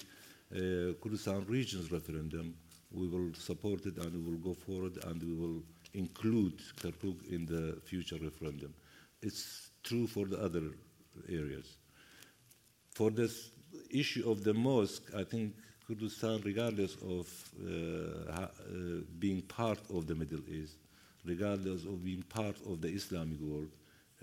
uh, 0.51 0.93
Kurdistan 1.01 1.43
regions 1.47 1.91
referendum, 1.91 2.53
we 2.95 3.07
will 3.07 3.33
support 3.33 3.85
it 3.85 3.97
and 3.97 4.13
we 4.13 4.31
will 4.31 4.39
go 4.39 4.53
forward 4.53 4.97
and 5.05 5.21
we 5.21 5.33
will 5.33 5.61
include 5.93 6.57
Kirkuk 6.81 7.29
in 7.29 7.45
the 7.45 7.79
future 7.83 8.17
referendum. 8.21 8.73
It's 9.21 9.71
true 9.83 10.07
for 10.07 10.25
the 10.25 10.41
other 10.41 10.63
areas. 11.29 11.77
For 12.91 13.11
this 13.11 13.51
issue 13.91 14.29
of 14.29 14.43
the 14.43 14.53
mosque, 14.53 15.03
I 15.15 15.23
think 15.23 15.55
Kurdistan, 15.87 16.41
regardless 16.43 16.95
of 17.03 17.27
uh, 17.63 18.31
uh, 18.31 18.47
being 19.19 19.41
part 19.43 19.79
of 19.93 20.07
the 20.07 20.15
Middle 20.15 20.41
East, 20.49 20.77
regardless 21.25 21.83
of 21.83 22.03
being 22.03 22.23
part 22.23 22.55
of 22.67 22.81
the 22.81 22.87
Islamic 22.87 23.39
world, 23.39 23.69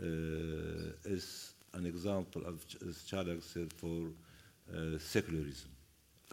uh, 0.00 0.92
is 1.04 1.52
an 1.74 1.86
example 1.86 2.42
of, 2.46 2.64
as 2.88 2.96
Chalak 3.10 3.42
said, 3.42 3.72
for 3.72 4.08
uh, 4.74 4.98
secularism. 4.98 5.70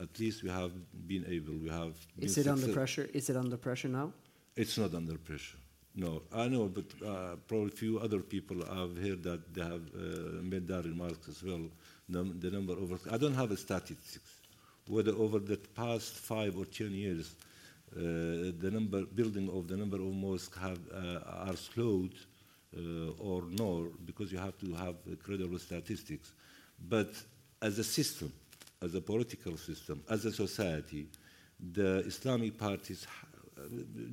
At 0.02 0.20
least 0.20 0.44
we 0.44 0.50
have 0.50 0.72
been 1.08 1.26
able, 1.28 1.54
we 1.54 1.70
have. 1.70 1.94
Is 2.20 2.38
it 2.38 2.48
under 2.48 2.68
pressure? 2.72 3.10
Is 3.14 3.30
it 3.30 3.36
under 3.36 3.58
pressure 3.58 3.90
now? 3.90 4.14
It's 4.56 4.78
not 4.78 4.94
under 4.94 5.18
pressure. 5.18 5.58
No, 5.96 6.22
I 6.34 6.48
know, 6.48 6.68
but 6.68 6.86
uh, 7.06 7.36
probably 7.48 7.72
few 7.72 8.00
other 8.00 8.20
people 8.20 8.58
I've 8.64 8.96
heard 8.98 9.24
that 9.24 9.54
they 9.54 9.62
have 9.62 9.82
uh, 9.96 10.42
made 10.42 10.68
that 10.68 10.86
remarks 10.86 11.28
as 11.28 11.44
well. 11.44 11.66
Num- 12.08 12.40
the 12.40 12.50
number 12.52 12.74
over, 12.74 12.98
I 13.12 13.18
don't 13.18 13.34
have 13.36 13.52
a 13.52 13.58
statistics. 13.58 14.32
Whether 14.88 15.12
over 15.12 15.40
the 15.40 15.58
past 15.76 16.14
five 16.14 16.58
or 16.58 16.66
ten 16.66 16.92
years, 16.92 17.36
uh, 17.96 18.00
the 18.00 18.70
number 18.72 19.04
building 19.04 19.50
of 19.50 19.68
the 19.68 19.76
number 19.78 19.98
of 19.98 20.14
mosques 20.14 20.58
have 20.60 20.80
uh, 20.94 21.48
are 21.50 21.56
slowed 21.56 22.14
uh, 22.78 23.12
or 23.20 23.44
no, 23.50 23.90
because 24.06 24.32
you 24.32 24.38
have 24.38 24.58
to 24.60 24.74
have 24.76 24.96
credible 25.24 25.60
statistics. 25.60 26.32
But 26.88 27.12
as 27.62 27.78
a 27.80 27.84
system, 27.84 28.32
as 28.82 28.96
a 28.96 29.02
political 29.02 29.58
system, 29.58 30.02
as 30.10 30.26
a 30.26 30.32
society, 30.32 31.08
the 31.74 32.00
Islamic 32.06 32.58
parties, 32.58 33.06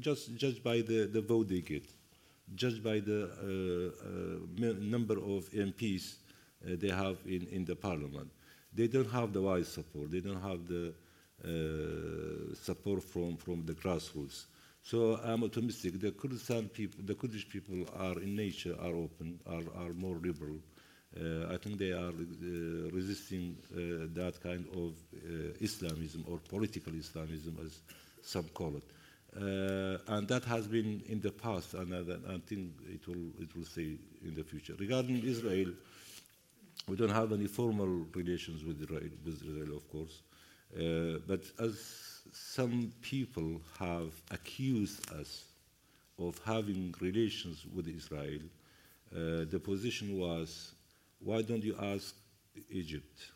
just 0.00 0.34
judged 0.36 0.62
by 0.62 0.80
the, 0.80 1.06
the 1.06 1.20
vote 1.20 1.48
they 1.48 1.60
get, 1.60 1.84
judged 2.54 2.82
by 2.82 2.98
the 3.00 3.30
uh, 3.40 4.66
uh, 4.66 4.74
number 4.80 5.14
of 5.14 5.48
MPs 5.50 6.16
uh, 6.64 6.70
they 6.78 6.88
have 6.88 7.18
in, 7.26 7.46
in 7.52 7.64
the 7.64 7.76
parliament, 7.76 8.30
they 8.72 8.88
don't 8.88 9.10
have 9.10 9.32
the 9.32 9.40
wide 9.40 9.66
support. 9.66 10.10
They 10.10 10.20
don't 10.20 10.42
have 10.42 10.66
the 10.68 10.92
uh, 11.44 12.54
support 12.54 13.02
from, 13.02 13.36
from 13.36 13.64
the 13.64 13.72
grassroots. 13.74 14.46
So 14.82 15.18
I'm 15.24 15.42
optimistic. 15.44 16.00
The 16.00 16.12
Kurdistan 16.12 16.68
people, 16.68 17.00
the 17.04 17.14
Kurdish 17.14 17.48
people 17.48 17.86
are 17.98 18.20
in 18.20 18.36
nature 18.36 18.76
are 18.80 18.94
open, 18.94 19.40
are, 19.46 19.64
are 19.82 19.92
more 19.94 20.16
liberal. 20.16 20.58
Uh, 21.18 21.52
I 21.52 21.56
think 21.56 21.78
they 21.78 21.92
are 21.92 22.08
uh, 22.08 22.90
resisting 22.92 23.56
uh, 23.72 24.06
that 24.14 24.40
kind 24.42 24.66
of 24.74 24.92
uh, 25.14 25.52
Islamism 25.60 26.24
or 26.28 26.38
political 26.38 26.94
Islamism, 26.94 27.56
as 27.64 27.78
some 28.22 28.44
call 28.52 28.76
it. 28.76 28.82
Uh, 29.36 29.98
and 30.08 30.26
that 30.28 30.44
has 30.44 30.66
been 30.66 31.02
in 31.08 31.20
the 31.20 31.30
past, 31.30 31.74
and 31.74 31.94
I, 31.94 32.38
think 32.46 32.70
it 32.88 33.06
will, 33.06 33.30
it 33.38 33.54
will 33.54 33.64
stay 33.64 33.98
in 34.24 34.34
the 34.34 34.42
future. 34.42 34.74
Regarding 34.78 35.22
Israel, 35.22 35.72
we 36.88 36.96
don't 36.96 37.10
have 37.10 37.32
any 37.32 37.46
formal 37.46 38.06
relations 38.14 38.64
with 38.64 38.80
Israel, 38.80 39.10
with 39.24 39.42
Israel 39.42 39.76
of 39.76 39.90
course. 39.90 40.22
Uh, 40.74 41.18
but 41.26 41.42
as 41.58 42.22
some 42.32 42.92
people 43.02 43.60
have 43.78 44.12
accused 44.30 45.12
us 45.12 45.44
of 46.18 46.40
having 46.44 46.94
relations 47.00 47.64
with 47.74 47.88
Israel, 47.88 48.40
uh, 49.14 49.44
the 49.50 49.60
position 49.62 50.18
was, 50.18 50.72
why 51.18 51.42
don't 51.42 51.64
you 51.64 51.76
ask 51.80 52.14
Egypt? 52.70 53.32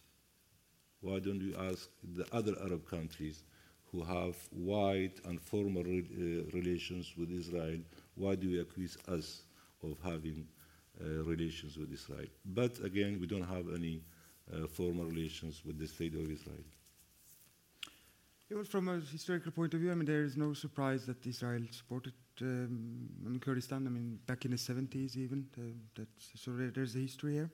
Why 1.00 1.18
don't 1.18 1.40
you 1.40 1.54
ask 1.70 1.88
the 2.14 2.26
other 2.34 2.54
Arab 2.62 2.88
countries 2.88 3.42
who 3.90 4.02
have 4.02 4.36
wide 4.52 5.12
and 5.24 5.40
formal 5.40 5.82
re- 5.82 6.06
uh, 6.12 6.56
relations 6.56 7.14
with 7.16 7.30
Israel? 7.30 7.80
Why 8.14 8.34
do 8.34 8.48
you 8.48 8.60
accuse 8.60 8.98
us 9.08 9.42
of 9.82 9.96
having 10.04 10.46
uh, 11.00 11.24
relations 11.24 11.76
with 11.76 11.92
Israel? 11.92 12.26
But 12.44 12.78
again, 12.84 13.18
we 13.20 13.26
don't 13.26 13.48
have 13.48 13.66
any 13.74 14.02
uh, 14.52 14.66
formal 14.66 15.06
relations 15.06 15.62
with 15.64 15.78
the 15.78 15.86
state 15.86 16.14
of 16.14 16.30
Israel. 16.30 16.64
Well, 18.50 18.64
from 18.64 18.88
a 18.88 18.98
historical 18.98 19.52
point 19.52 19.74
of 19.74 19.80
view, 19.80 19.92
I 19.92 19.94
mean, 19.94 20.06
there 20.06 20.24
is 20.24 20.36
no 20.36 20.54
surprise 20.54 21.06
that 21.06 21.24
Israel 21.24 21.62
supported 21.70 22.12
um, 22.42 23.08
I 23.24 23.28
mean, 23.28 23.40
Kurdistan. 23.40 23.86
I 23.86 23.90
mean, 23.90 24.18
back 24.26 24.44
in 24.44 24.50
the 24.50 24.56
70s, 24.56 25.16
even. 25.16 25.46
Uh, 25.58 26.02
so 26.34 26.52
there, 26.52 26.70
there's 26.70 26.94
a 26.96 26.98
history 26.98 27.34
here. 27.34 27.50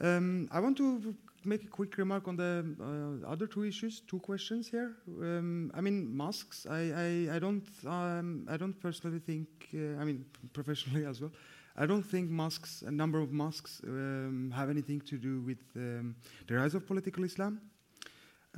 Um, 0.00 0.48
I 0.52 0.60
want 0.60 0.76
to 0.76 1.14
make 1.44 1.64
a 1.64 1.66
quick 1.66 1.98
remark 1.98 2.28
on 2.28 2.36
the 2.36 2.64
uh, 2.80 3.28
other 3.28 3.46
two 3.46 3.64
issues, 3.64 4.00
two 4.00 4.20
questions 4.20 4.68
here. 4.68 4.96
Um, 5.08 5.72
I 5.74 5.80
mean, 5.80 6.16
mosques. 6.16 6.66
I, 6.70 7.26
I, 7.30 7.36
I 7.36 7.38
don't 7.38 7.66
um, 7.86 8.46
I 8.48 8.56
don't 8.56 8.78
personally 8.80 9.18
think. 9.18 9.48
Uh, 9.74 10.00
I 10.00 10.04
mean, 10.04 10.24
professionally 10.52 11.04
as 11.04 11.20
well. 11.20 11.32
I 11.76 11.86
don't 11.86 12.02
think 12.02 12.28
mosques, 12.28 12.82
a 12.82 12.90
number 12.90 13.20
of 13.20 13.32
mosques, 13.32 13.80
um, 13.84 14.52
have 14.54 14.68
anything 14.68 15.00
to 15.02 15.16
do 15.16 15.40
with 15.42 15.58
um, 15.76 16.16
the 16.48 16.56
rise 16.56 16.74
of 16.74 16.84
political 16.86 17.22
Islam. 17.22 17.60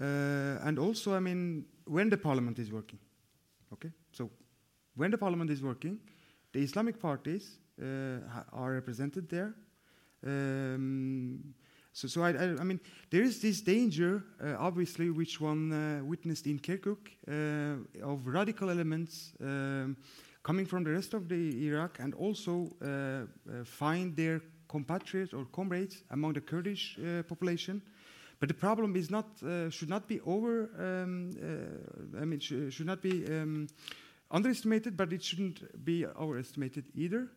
Uh, 0.00 0.58
and 0.62 0.78
also, 0.78 1.14
I 1.14 1.20
mean, 1.20 1.66
when 1.84 2.08
the 2.08 2.16
parliament 2.16 2.58
is 2.58 2.72
working, 2.72 2.98
okay? 3.74 3.90
So, 4.12 4.30
when 5.00 5.10
the 5.10 5.18
parliament 5.18 5.50
is 5.50 5.62
working, 5.62 5.98
the 6.52 6.60
Islamic 6.60 7.00
parties 7.00 7.44
uh, 7.80 8.18
are 8.52 8.72
represented 8.72 9.24
there. 9.28 9.54
Um, 10.26 11.54
So, 11.92 12.08
so 12.08 12.22
I, 12.22 12.30
I, 12.30 12.44
I 12.60 12.64
mean, 12.64 12.80
there 13.10 13.24
is 13.24 13.40
this 13.40 13.60
danger, 13.62 14.22
uh, 14.40 14.54
obviously, 14.58 15.10
which 15.10 15.40
one 15.40 15.72
uh, 15.72 16.04
witnessed 16.04 16.46
in 16.46 16.58
Kirkuk, 16.60 17.02
uh, 17.26 18.10
of 18.12 18.26
radical 18.26 18.70
elements 18.70 19.32
um, 19.40 19.96
coming 20.42 20.66
from 20.66 20.84
the 20.84 20.92
rest 20.92 21.14
of 21.14 21.28
the 21.28 21.66
Iraq 21.66 21.98
and 21.98 22.14
also 22.14 22.70
uh, 22.80 22.86
uh, 22.86 23.64
find 23.64 24.14
their 24.14 24.40
compatriots 24.68 25.34
or 25.34 25.46
comrades 25.46 26.04
among 26.10 26.34
the 26.34 26.40
Kurdish 26.40 26.96
population. 27.28 27.82
But 28.38 28.48
the 28.48 28.54
problem 28.54 28.94
is 28.96 29.10
not 29.10 29.26
should 29.70 29.90
not 29.90 30.06
be 30.06 30.20
over. 30.20 30.70
Um, 30.78 31.34
I 32.22 32.24
mean, 32.24 32.40
sh 32.40 32.52
should 32.70 32.86
not 32.86 33.02
be 33.02 33.26
um, 33.26 33.66
underestimated, 34.30 34.96
but 34.96 35.12
it 35.12 35.22
shouldn't 35.22 35.84
be 35.84 36.06
overestimated 36.06 36.84
either. 36.94 37.28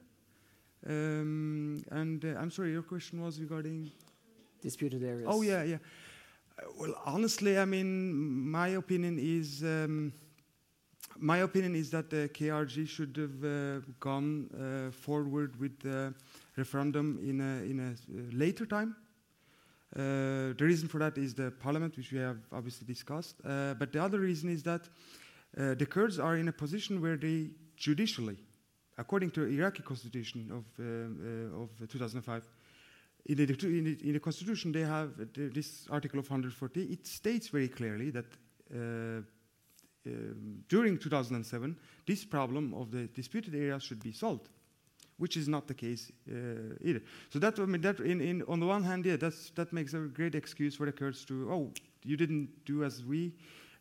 Um, 0.85 1.83
and 1.91 2.23
I'm 2.23 2.51
sorry, 2.51 2.71
your 2.71 2.83
question 2.83 3.21
was 3.21 3.39
regarding 3.39 3.91
disputed 4.61 5.03
areas. 5.03 5.27
Oh 5.29 5.41
yeah, 5.41 5.63
yeah. 5.63 5.77
Uh, 6.59 6.63
well, 6.77 6.93
honestly, 7.05 7.57
I 7.57 7.65
mean, 7.65 8.13
my 8.51 8.69
opinion 8.69 9.17
is 9.19 9.63
um, 9.63 10.13
my 11.17 11.39
opinion 11.39 11.75
is 11.75 11.89
that 11.91 12.09
the 12.09 12.29
KRG 12.33 12.87
should 12.87 13.15
have 13.17 13.43
uh, 13.43 13.85
gone 13.99 14.49
uh, 14.53 14.91
forward 14.91 15.59
with 15.59 15.79
the 15.79 16.13
referendum 16.57 17.19
in 17.23 17.39
a, 17.39 17.63
in 17.63 17.79
a 17.79 17.91
uh, 17.91 18.21
later 18.31 18.65
time. 18.65 18.95
Uh, 19.95 20.53
the 20.57 20.65
reason 20.65 20.87
for 20.87 20.97
that 20.97 21.17
is 21.17 21.35
the 21.35 21.51
parliament, 21.51 21.95
which 21.95 22.11
we 22.11 22.17
have 22.17 22.37
obviously 22.51 22.87
discussed. 22.87 23.35
Uh, 23.45 23.75
but 23.75 23.91
the 23.91 24.01
other 24.01 24.19
reason 24.19 24.49
is 24.49 24.63
that 24.63 24.89
the 25.55 25.85
Kurds 25.85 26.19
are 26.19 26.37
in 26.37 26.47
a 26.47 26.53
position 26.53 27.01
where 27.01 27.17
they 27.17 27.51
judicially, 27.77 28.37
according 28.97 29.31
to 29.31 29.45
Iraqi 29.45 29.83
constitution 29.83 30.51
of, 30.51 30.65
of 31.61 31.89
2005, 31.89 32.43
in 33.25 33.37
the, 33.37 33.43
in, 33.43 33.83
the, 33.83 34.07
in 34.07 34.13
the, 34.13 34.19
Constitution, 34.19 34.71
they 34.71 34.81
have 34.81 35.11
uh, 35.19 35.25
this 35.35 35.87
Article 35.89 36.19
of 36.19 36.29
140. 36.29 36.83
It 36.83 37.07
states 37.07 37.47
very 37.47 37.69
clearly 37.69 38.09
that 38.11 38.25
uh, 38.73 39.21
um, 40.05 40.63
during 40.67 40.97
2007, 40.97 41.77
this 42.05 42.25
problem 42.25 42.73
of 42.73 42.91
the 42.91 43.07
disputed 43.07 43.55
areas 43.55 43.83
should 43.83 44.03
be 44.03 44.11
solved, 44.11 44.49
which 45.17 45.37
is 45.37 45.47
not 45.47 45.67
the 45.67 45.73
case 45.73 46.11
uh, 46.29 46.75
either. 46.81 47.01
So 47.29 47.39
that, 47.39 47.59
I 47.59 47.65
mean, 47.65 47.81
that 47.81 48.01
in, 48.01 48.19
in, 48.19 48.43
on 48.49 48.59
the 48.59 48.65
one 48.65 48.83
hand, 48.83 49.05
yeah, 49.05 49.15
that's, 49.15 49.51
that 49.51 49.71
makes 49.71 49.93
a 49.93 49.99
great 49.99 50.35
excuse 50.35 50.75
for 50.75 50.85
the 50.85 50.91
Kurds 50.91 51.23
to, 51.25 51.49
oh, 51.49 51.71
you 52.03 52.17
didn't 52.17 52.49
do 52.65 52.83
as 52.83 53.05
we 53.05 53.31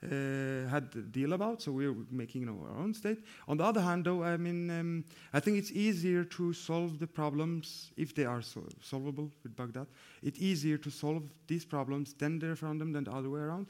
uh, 0.05 0.69
had 0.69 0.91
the 0.93 1.03
deal 1.03 1.33
about, 1.33 1.63
so 1.63 1.73
we're 1.73 1.95
making 2.11 2.43
you 2.43 2.47
know, 2.49 2.59
our 2.69 2.83
own 2.83 2.95
state. 2.95 3.19
On 3.47 3.57
the 3.57 3.65
other 3.65 3.81
hand, 3.81 4.05
though, 4.05 4.25
I 4.25 4.37
mean, 4.37 4.71
um, 4.71 5.05
I 5.33 5.41
think 5.41 5.59
it's 5.59 5.71
easier 5.71 6.25
to 6.25 6.53
solve 6.53 6.99
the 6.99 7.07
problems 7.07 7.93
if 7.97 8.15
they 8.15 8.25
are 8.25 8.43
so 8.43 8.65
solvable 8.81 9.31
with 9.43 9.55
Baghdad. 9.55 9.87
It's 10.23 10.41
easier 10.41 10.77
to 10.79 10.91
solve 10.91 11.23
these 11.47 11.65
problems 11.65 12.15
than 12.15 12.39
the 12.39 12.49
referendum 12.49 12.93
than 12.93 13.05
the 13.05 13.13
other 13.13 13.31
way 13.31 13.41
around. 13.41 13.69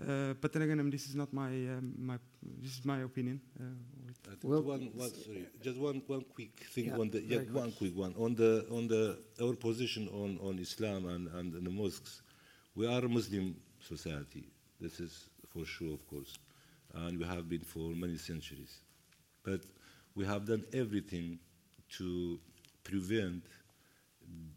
Uh, 0.00 0.34
but 0.40 0.52
then 0.52 0.62
again, 0.62 0.80
I 0.80 0.82
mean, 0.82 0.90
this 0.90 1.06
is 1.06 1.14
not 1.14 1.32
my 1.32 1.48
um, 1.48 1.94
my 1.96 2.18
this 2.60 2.78
is 2.78 2.84
my 2.84 3.02
opinion. 3.02 3.40
Uh, 3.60 4.32
well, 4.42 4.62
one, 4.62 4.90
one, 4.92 5.10
sorry, 5.10 5.46
just 5.62 5.78
one 5.78 6.02
one 6.08 6.24
quick 6.34 6.64
thing 6.72 6.86
yeah, 6.86 6.98
on 6.98 7.10
the 7.10 7.22
yeah, 7.22 7.38
one 7.52 7.70
quick 7.70 7.96
one 7.96 8.12
on 8.18 8.34
the 8.34 8.66
on 8.72 8.88
the 8.88 9.16
our 9.40 9.54
position 9.54 10.08
on 10.08 10.38
on 10.42 10.58
Islam 10.58 11.06
and 11.06 11.28
and 11.28 11.52
the 11.52 11.70
mosques. 11.70 12.22
We 12.74 12.88
are 12.88 13.04
a 13.04 13.08
Muslim 13.08 13.54
society. 13.78 14.48
This 14.80 14.98
is 14.98 15.28
for 15.54 15.64
sure, 15.64 15.94
of 15.94 16.06
course, 16.08 16.36
and 16.94 17.18
we 17.18 17.24
have 17.24 17.48
been 17.48 17.60
for 17.60 17.90
many 17.94 18.16
centuries. 18.16 18.80
But 19.44 19.60
we 20.14 20.24
have 20.26 20.46
done 20.46 20.64
everything 20.72 21.38
to 21.98 22.38
prevent 22.82 23.44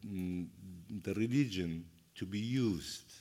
mm, 0.06 0.48
the 1.04 1.14
religion 1.14 1.86
to 2.16 2.26
be 2.26 2.40
used 2.40 3.14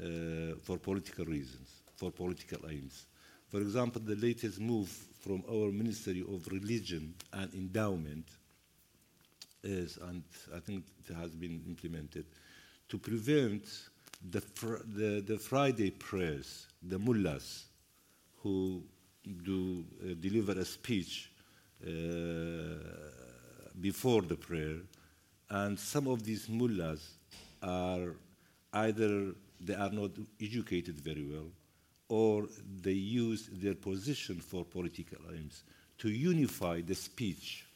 uh, 0.00 0.54
for 0.62 0.78
political 0.78 1.24
reasons, 1.24 1.82
for 1.96 2.10
political 2.10 2.68
aims. 2.70 3.06
For 3.48 3.60
example, 3.60 4.02
the 4.04 4.16
latest 4.16 4.60
move 4.60 4.88
from 5.20 5.42
our 5.50 5.72
Ministry 5.72 6.20
of 6.20 6.46
Religion 6.48 7.14
and 7.32 7.52
Endowment 7.54 8.28
is, 9.62 9.98
and 10.08 10.22
I 10.54 10.60
think 10.60 10.84
it 11.08 11.14
has 11.14 11.30
been 11.30 11.62
implemented, 11.66 12.26
to 12.88 12.98
prevent 12.98 13.64
the, 14.30 14.42
the, 14.86 15.20
the 15.26 15.38
Friday 15.38 15.90
prayers, 15.90 16.66
the 16.82 16.98
mullahs 16.98 17.64
who 18.42 18.82
do 19.44 19.84
uh, 20.02 20.14
deliver 20.20 20.52
a 20.52 20.64
speech 20.64 21.30
uh, 21.84 21.88
before 23.80 24.22
the 24.22 24.36
prayer, 24.36 24.76
and 25.50 25.78
some 25.78 26.06
of 26.06 26.24
these 26.24 26.48
mullahs 26.48 27.18
are 27.62 28.14
either 28.72 29.32
they 29.60 29.74
are 29.74 29.90
not 29.90 30.10
educated 30.40 30.98
very 31.00 31.24
well, 31.24 31.50
or 32.08 32.46
they 32.82 32.92
use 32.92 33.48
their 33.52 33.74
position 33.74 34.40
for 34.40 34.64
political 34.64 35.18
aims 35.34 35.64
to 35.98 36.08
unify 36.08 36.80
the 36.80 36.94
speech 36.94 37.66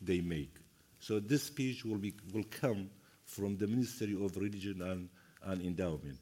they 0.00 0.20
make. 0.20 0.54
So 1.00 1.20
this 1.20 1.44
speech 1.44 1.84
will, 1.84 1.96
be, 1.96 2.12
will 2.32 2.44
come 2.50 2.90
from 3.24 3.56
the 3.56 3.66
Ministry 3.66 4.14
of 4.14 4.36
Religion 4.36 4.82
and 4.82 5.08
and 5.44 5.62
endowment 5.62 6.18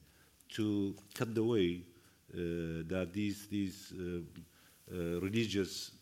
to 0.49 0.95
cut 1.15 1.35
the 1.35 1.45
way 1.45 1.83
uh, 2.33 2.83
that 2.87 3.11
these, 3.13 3.47
these 3.47 3.93
uh, 3.93 4.19
uh, 4.93 5.21
religious 5.21 5.93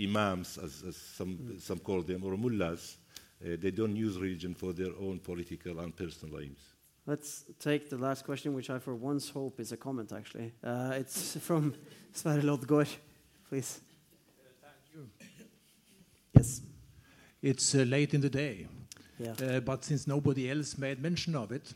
imams, 0.00 0.58
as, 0.58 0.82
as 0.86 0.96
some, 0.96 1.36
mm. 1.36 1.60
some 1.60 1.78
call 1.78 2.02
them, 2.02 2.22
or 2.24 2.36
mullahs, 2.36 2.98
they 3.40 3.70
don't 3.70 3.96
use 3.96 4.18
religion 4.18 4.54
for 4.54 4.72
their 4.72 4.92
own 5.00 5.18
political 5.18 5.78
and 5.80 5.94
personal 5.94 6.40
aims. 6.40 6.58
Let's 7.06 7.44
take 7.60 7.88
the 7.88 7.96
last 7.96 8.24
question, 8.24 8.52
which 8.52 8.68
I 8.68 8.78
for 8.78 8.94
once 8.94 9.30
hope 9.30 9.60
is 9.60 9.70
a 9.70 9.76
comment, 9.76 10.12
actually. 10.12 10.52
Uh, 10.62 10.94
it's 10.96 11.36
from 11.40 11.74
Sverre 12.12 12.42
Lodgaard, 12.42 12.88
please. 13.48 13.80
Uh, 14.38 14.48
thank 14.60 14.74
you. 14.92 15.08
Yes. 16.34 16.62
It's 17.40 17.74
uh, 17.74 17.78
late 17.78 18.12
in 18.12 18.20
the 18.20 18.30
day, 18.30 18.66
yeah. 19.18 19.60
but 19.60 19.84
since 19.84 20.08
nobody 20.08 20.50
else 20.50 20.76
made 20.76 21.00
mention 21.00 21.36
of 21.36 21.52
it, 21.52 21.72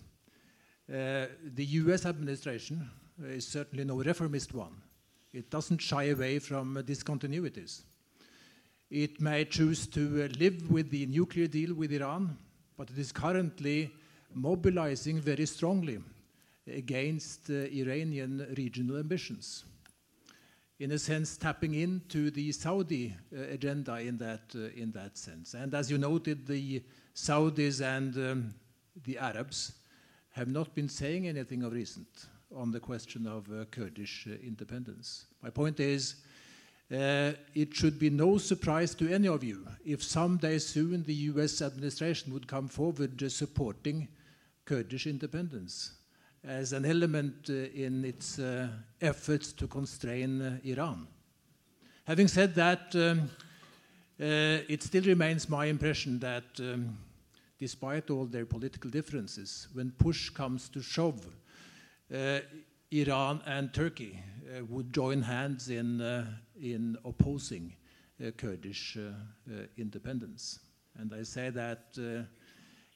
the 0.90 1.64
US 1.64 2.04
administration 2.04 2.90
is 3.24 3.46
certainly 3.46 3.84
no 3.84 3.96
reformist 3.96 4.52
one. 4.54 4.74
It 5.32 5.50
doesn't 5.50 5.78
shy 5.78 6.04
away 6.04 6.40
from 6.40 6.74
discontinuities. 6.84 7.82
It 8.90 9.20
may 9.20 9.44
choose 9.44 9.86
to 9.88 10.24
uh, 10.24 10.28
live 10.40 10.68
with 10.68 10.90
the 10.90 11.06
nuclear 11.06 11.46
deal 11.46 11.74
with 11.74 11.92
Iran, 11.92 12.36
but 12.76 12.90
it 12.90 12.98
is 12.98 13.12
currently 13.12 13.92
mobilizing 14.34 15.20
very 15.20 15.46
strongly 15.46 16.00
against 16.66 17.50
uh, 17.50 17.52
Iranian 17.52 18.52
regional 18.56 18.98
ambitions. 18.98 19.64
In 20.80 20.90
a 20.92 20.98
sense, 20.98 21.36
tapping 21.36 21.74
into 21.74 22.32
the 22.32 22.50
Saudi 22.50 23.14
agenda 23.32 23.96
in 23.96 24.16
that, 24.18 24.54
in 24.74 24.90
that 24.92 25.16
sense. 25.18 25.54
And 25.54 25.74
as 25.74 25.90
you 25.90 25.98
noted, 25.98 26.46
the 26.46 26.82
Saudis 27.14 27.82
and 27.82 28.16
um, 28.16 28.54
the 29.04 29.18
Arabs 29.18 29.72
have 30.32 30.48
not 30.48 30.74
been 30.74 30.88
saying 30.88 31.26
anything 31.26 31.62
of 31.62 31.72
recent 31.72 32.26
on 32.54 32.70
the 32.70 32.80
question 32.80 33.26
of 33.26 33.50
uh, 33.50 33.64
Kurdish 33.66 34.26
uh, 34.28 34.34
independence. 34.44 35.26
My 35.42 35.50
point 35.50 35.80
is, 35.80 36.16
uh, 36.92 37.32
it 37.54 37.74
should 37.74 37.98
be 37.98 38.10
no 38.10 38.38
surprise 38.38 38.94
to 38.96 39.12
any 39.12 39.28
of 39.28 39.44
you 39.44 39.66
if 39.84 40.02
someday 40.02 40.58
soon 40.58 41.04
the 41.04 41.14
US 41.14 41.62
administration 41.62 42.32
would 42.32 42.48
come 42.48 42.68
forward 42.68 43.22
uh, 43.22 43.28
supporting 43.28 44.08
Kurdish 44.64 45.06
independence 45.06 45.92
as 46.42 46.72
an 46.72 46.84
element 46.84 47.48
uh, 47.48 47.52
in 47.52 48.04
its 48.04 48.38
uh, 48.38 48.68
efforts 49.00 49.52
to 49.52 49.68
constrain 49.68 50.60
Iran. 50.64 51.06
Having 52.06 52.28
said 52.28 52.54
that, 52.54 52.94
um, 52.96 53.30
it 54.18 54.82
still 54.82 55.04
remains 55.04 55.48
my 55.48 55.66
impression 55.66 56.18
that 56.18 56.44
um, 56.58 56.98
despite 57.60 58.10
all 58.10 58.24
their 58.24 58.46
political 58.46 58.90
differences, 58.90 59.68
when 59.74 59.92
push 59.92 60.30
comes 60.30 60.68
to 60.70 60.80
shove, 60.82 61.26
uh, 62.12 62.40
Iran 62.90 63.40
and 63.46 63.72
Turkey 63.72 64.18
uh, 64.18 64.64
would 64.64 64.92
join 64.92 65.22
hands 65.22 65.68
in, 65.68 66.00
uh, 66.00 66.26
in 66.60 66.96
opposing 67.04 67.76
uh, 68.20 68.30
Kurdish 68.32 68.96
uh, 68.96 69.10
uh, 69.52 69.66
independence. 69.76 70.58
And 70.98 71.12
I 71.14 71.22
say 71.22 71.50
that 71.50 71.96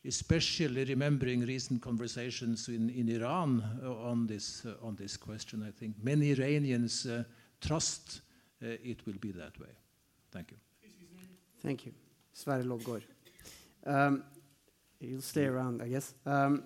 especially 0.06 0.84
remembering 0.84 1.40
recent 1.46 1.80
conversations 1.80 2.68
in, 2.68 2.90
in 2.90 3.08
Iran 3.08 3.62
on, 4.04 4.26
this, 4.26 4.66
on 4.82 4.96
this 4.96 5.16
question. 5.16 5.64
I 5.66 5.70
think 5.70 5.94
many 6.02 6.32
Iranians 6.32 7.06
trust 7.60 8.20
it 8.60 9.06
will 9.06 9.18
be 9.18 9.30
that 9.32 9.58
way. 9.58 9.70
Thank 10.30 10.50
you. 10.50 10.56
Thank 11.62 11.86
you. 11.86 11.92
Sverre 12.34 12.64
Lodgaard. 12.64 13.04
Um, 13.86 14.24
You'll 15.06 15.22
stay 15.22 15.46
around, 15.46 15.82
I 15.82 15.88
guess. 15.88 16.14
Um, 16.26 16.64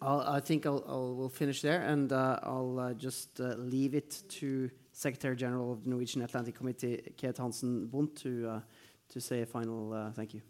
i 0.00 0.40
think 0.40 0.64
I'll, 0.64 0.84
I'll, 0.86 1.14
we'll 1.16 1.28
finish 1.28 1.60
there, 1.60 1.82
and 1.82 2.12
uh, 2.12 2.38
I'll 2.42 2.78
uh, 2.78 2.94
just 2.94 3.40
uh, 3.40 3.54
leave 3.56 3.94
it 3.94 4.22
to 4.28 4.70
Secretary 4.92 5.36
General 5.36 5.72
of 5.72 5.84
the 5.84 5.90
Norwegian 5.90 6.22
Atlantic 6.22 6.54
Committee, 6.54 7.12
Kate 7.16 7.36
Hansen 7.36 7.86
Bundt, 7.86 8.16
to, 8.16 8.48
uh, 8.48 8.60
to 9.08 9.20
say 9.20 9.42
a 9.42 9.46
final 9.46 9.92
uh, 9.92 10.12
thank 10.12 10.34
you. 10.34 10.42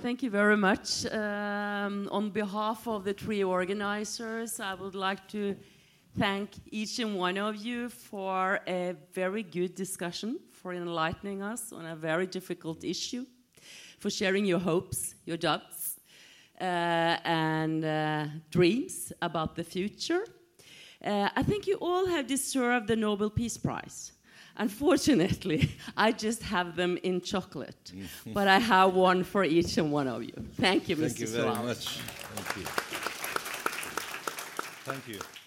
Thank 0.00 0.22
you 0.22 0.30
very 0.30 0.56
much. 0.56 1.06
Um, 1.06 2.08
on 2.10 2.30
behalf 2.30 2.88
of 2.88 3.04
the 3.04 3.12
three 3.12 3.44
organizers, 3.44 4.58
I 4.58 4.74
would 4.74 4.94
like 4.94 5.28
to 5.28 5.54
thank 6.18 6.50
each 6.70 6.98
and 6.98 7.16
one 7.16 7.38
of 7.38 7.56
you 7.56 7.88
for 7.88 8.60
a 8.66 8.94
very 9.12 9.42
good 9.42 9.74
discussion, 9.74 10.40
for 10.50 10.72
enlightening 10.72 11.42
us 11.42 11.72
on 11.72 11.86
a 11.86 11.94
very 11.94 12.26
difficult 12.26 12.82
issue, 12.84 13.26
for 14.02 14.10
sharing 14.10 14.44
your 14.44 14.58
hopes, 14.58 15.14
your 15.24 15.36
doubts, 15.36 16.00
uh, 16.60 16.64
and 17.24 17.84
uh, 17.84 18.26
dreams 18.50 19.12
about 19.22 19.54
the 19.54 19.62
future. 19.62 20.24
Uh, 21.04 21.28
I 21.36 21.42
think 21.44 21.68
you 21.68 21.76
all 21.80 22.06
have 22.06 22.26
deserved 22.26 22.88
the 22.88 22.96
Nobel 22.96 23.30
Peace 23.30 23.56
Prize. 23.56 24.12
Unfortunately, 24.56 25.70
I 25.96 26.10
just 26.10 26.42
have 26.42 26.74
them 26.74 26.98
in 27.04 27.20
chocolate, 27.20 27.92
but 28.26 28.48
I 28.48 28.58
have 28.58 28.92
one 28.94 29.22
for 29.22 29.44
each 29.44 29.78
and 29.78 29.92
one 29.92 30.08
of 30.08 30.22
you. 30.24 30.34
Thank 30.60 30.88
you, 30.88 30.96
Thank 30.96 31.12
Mr. 31.12 31.20
you 31.20 31.26
very 31.28 31.54
Suarez. 31.54 31.64
much. 31.64 31.98
Thank 32.34 32.56
you. 32.56 32.64
Thank 34.84 35.08
you. 35.08 35.41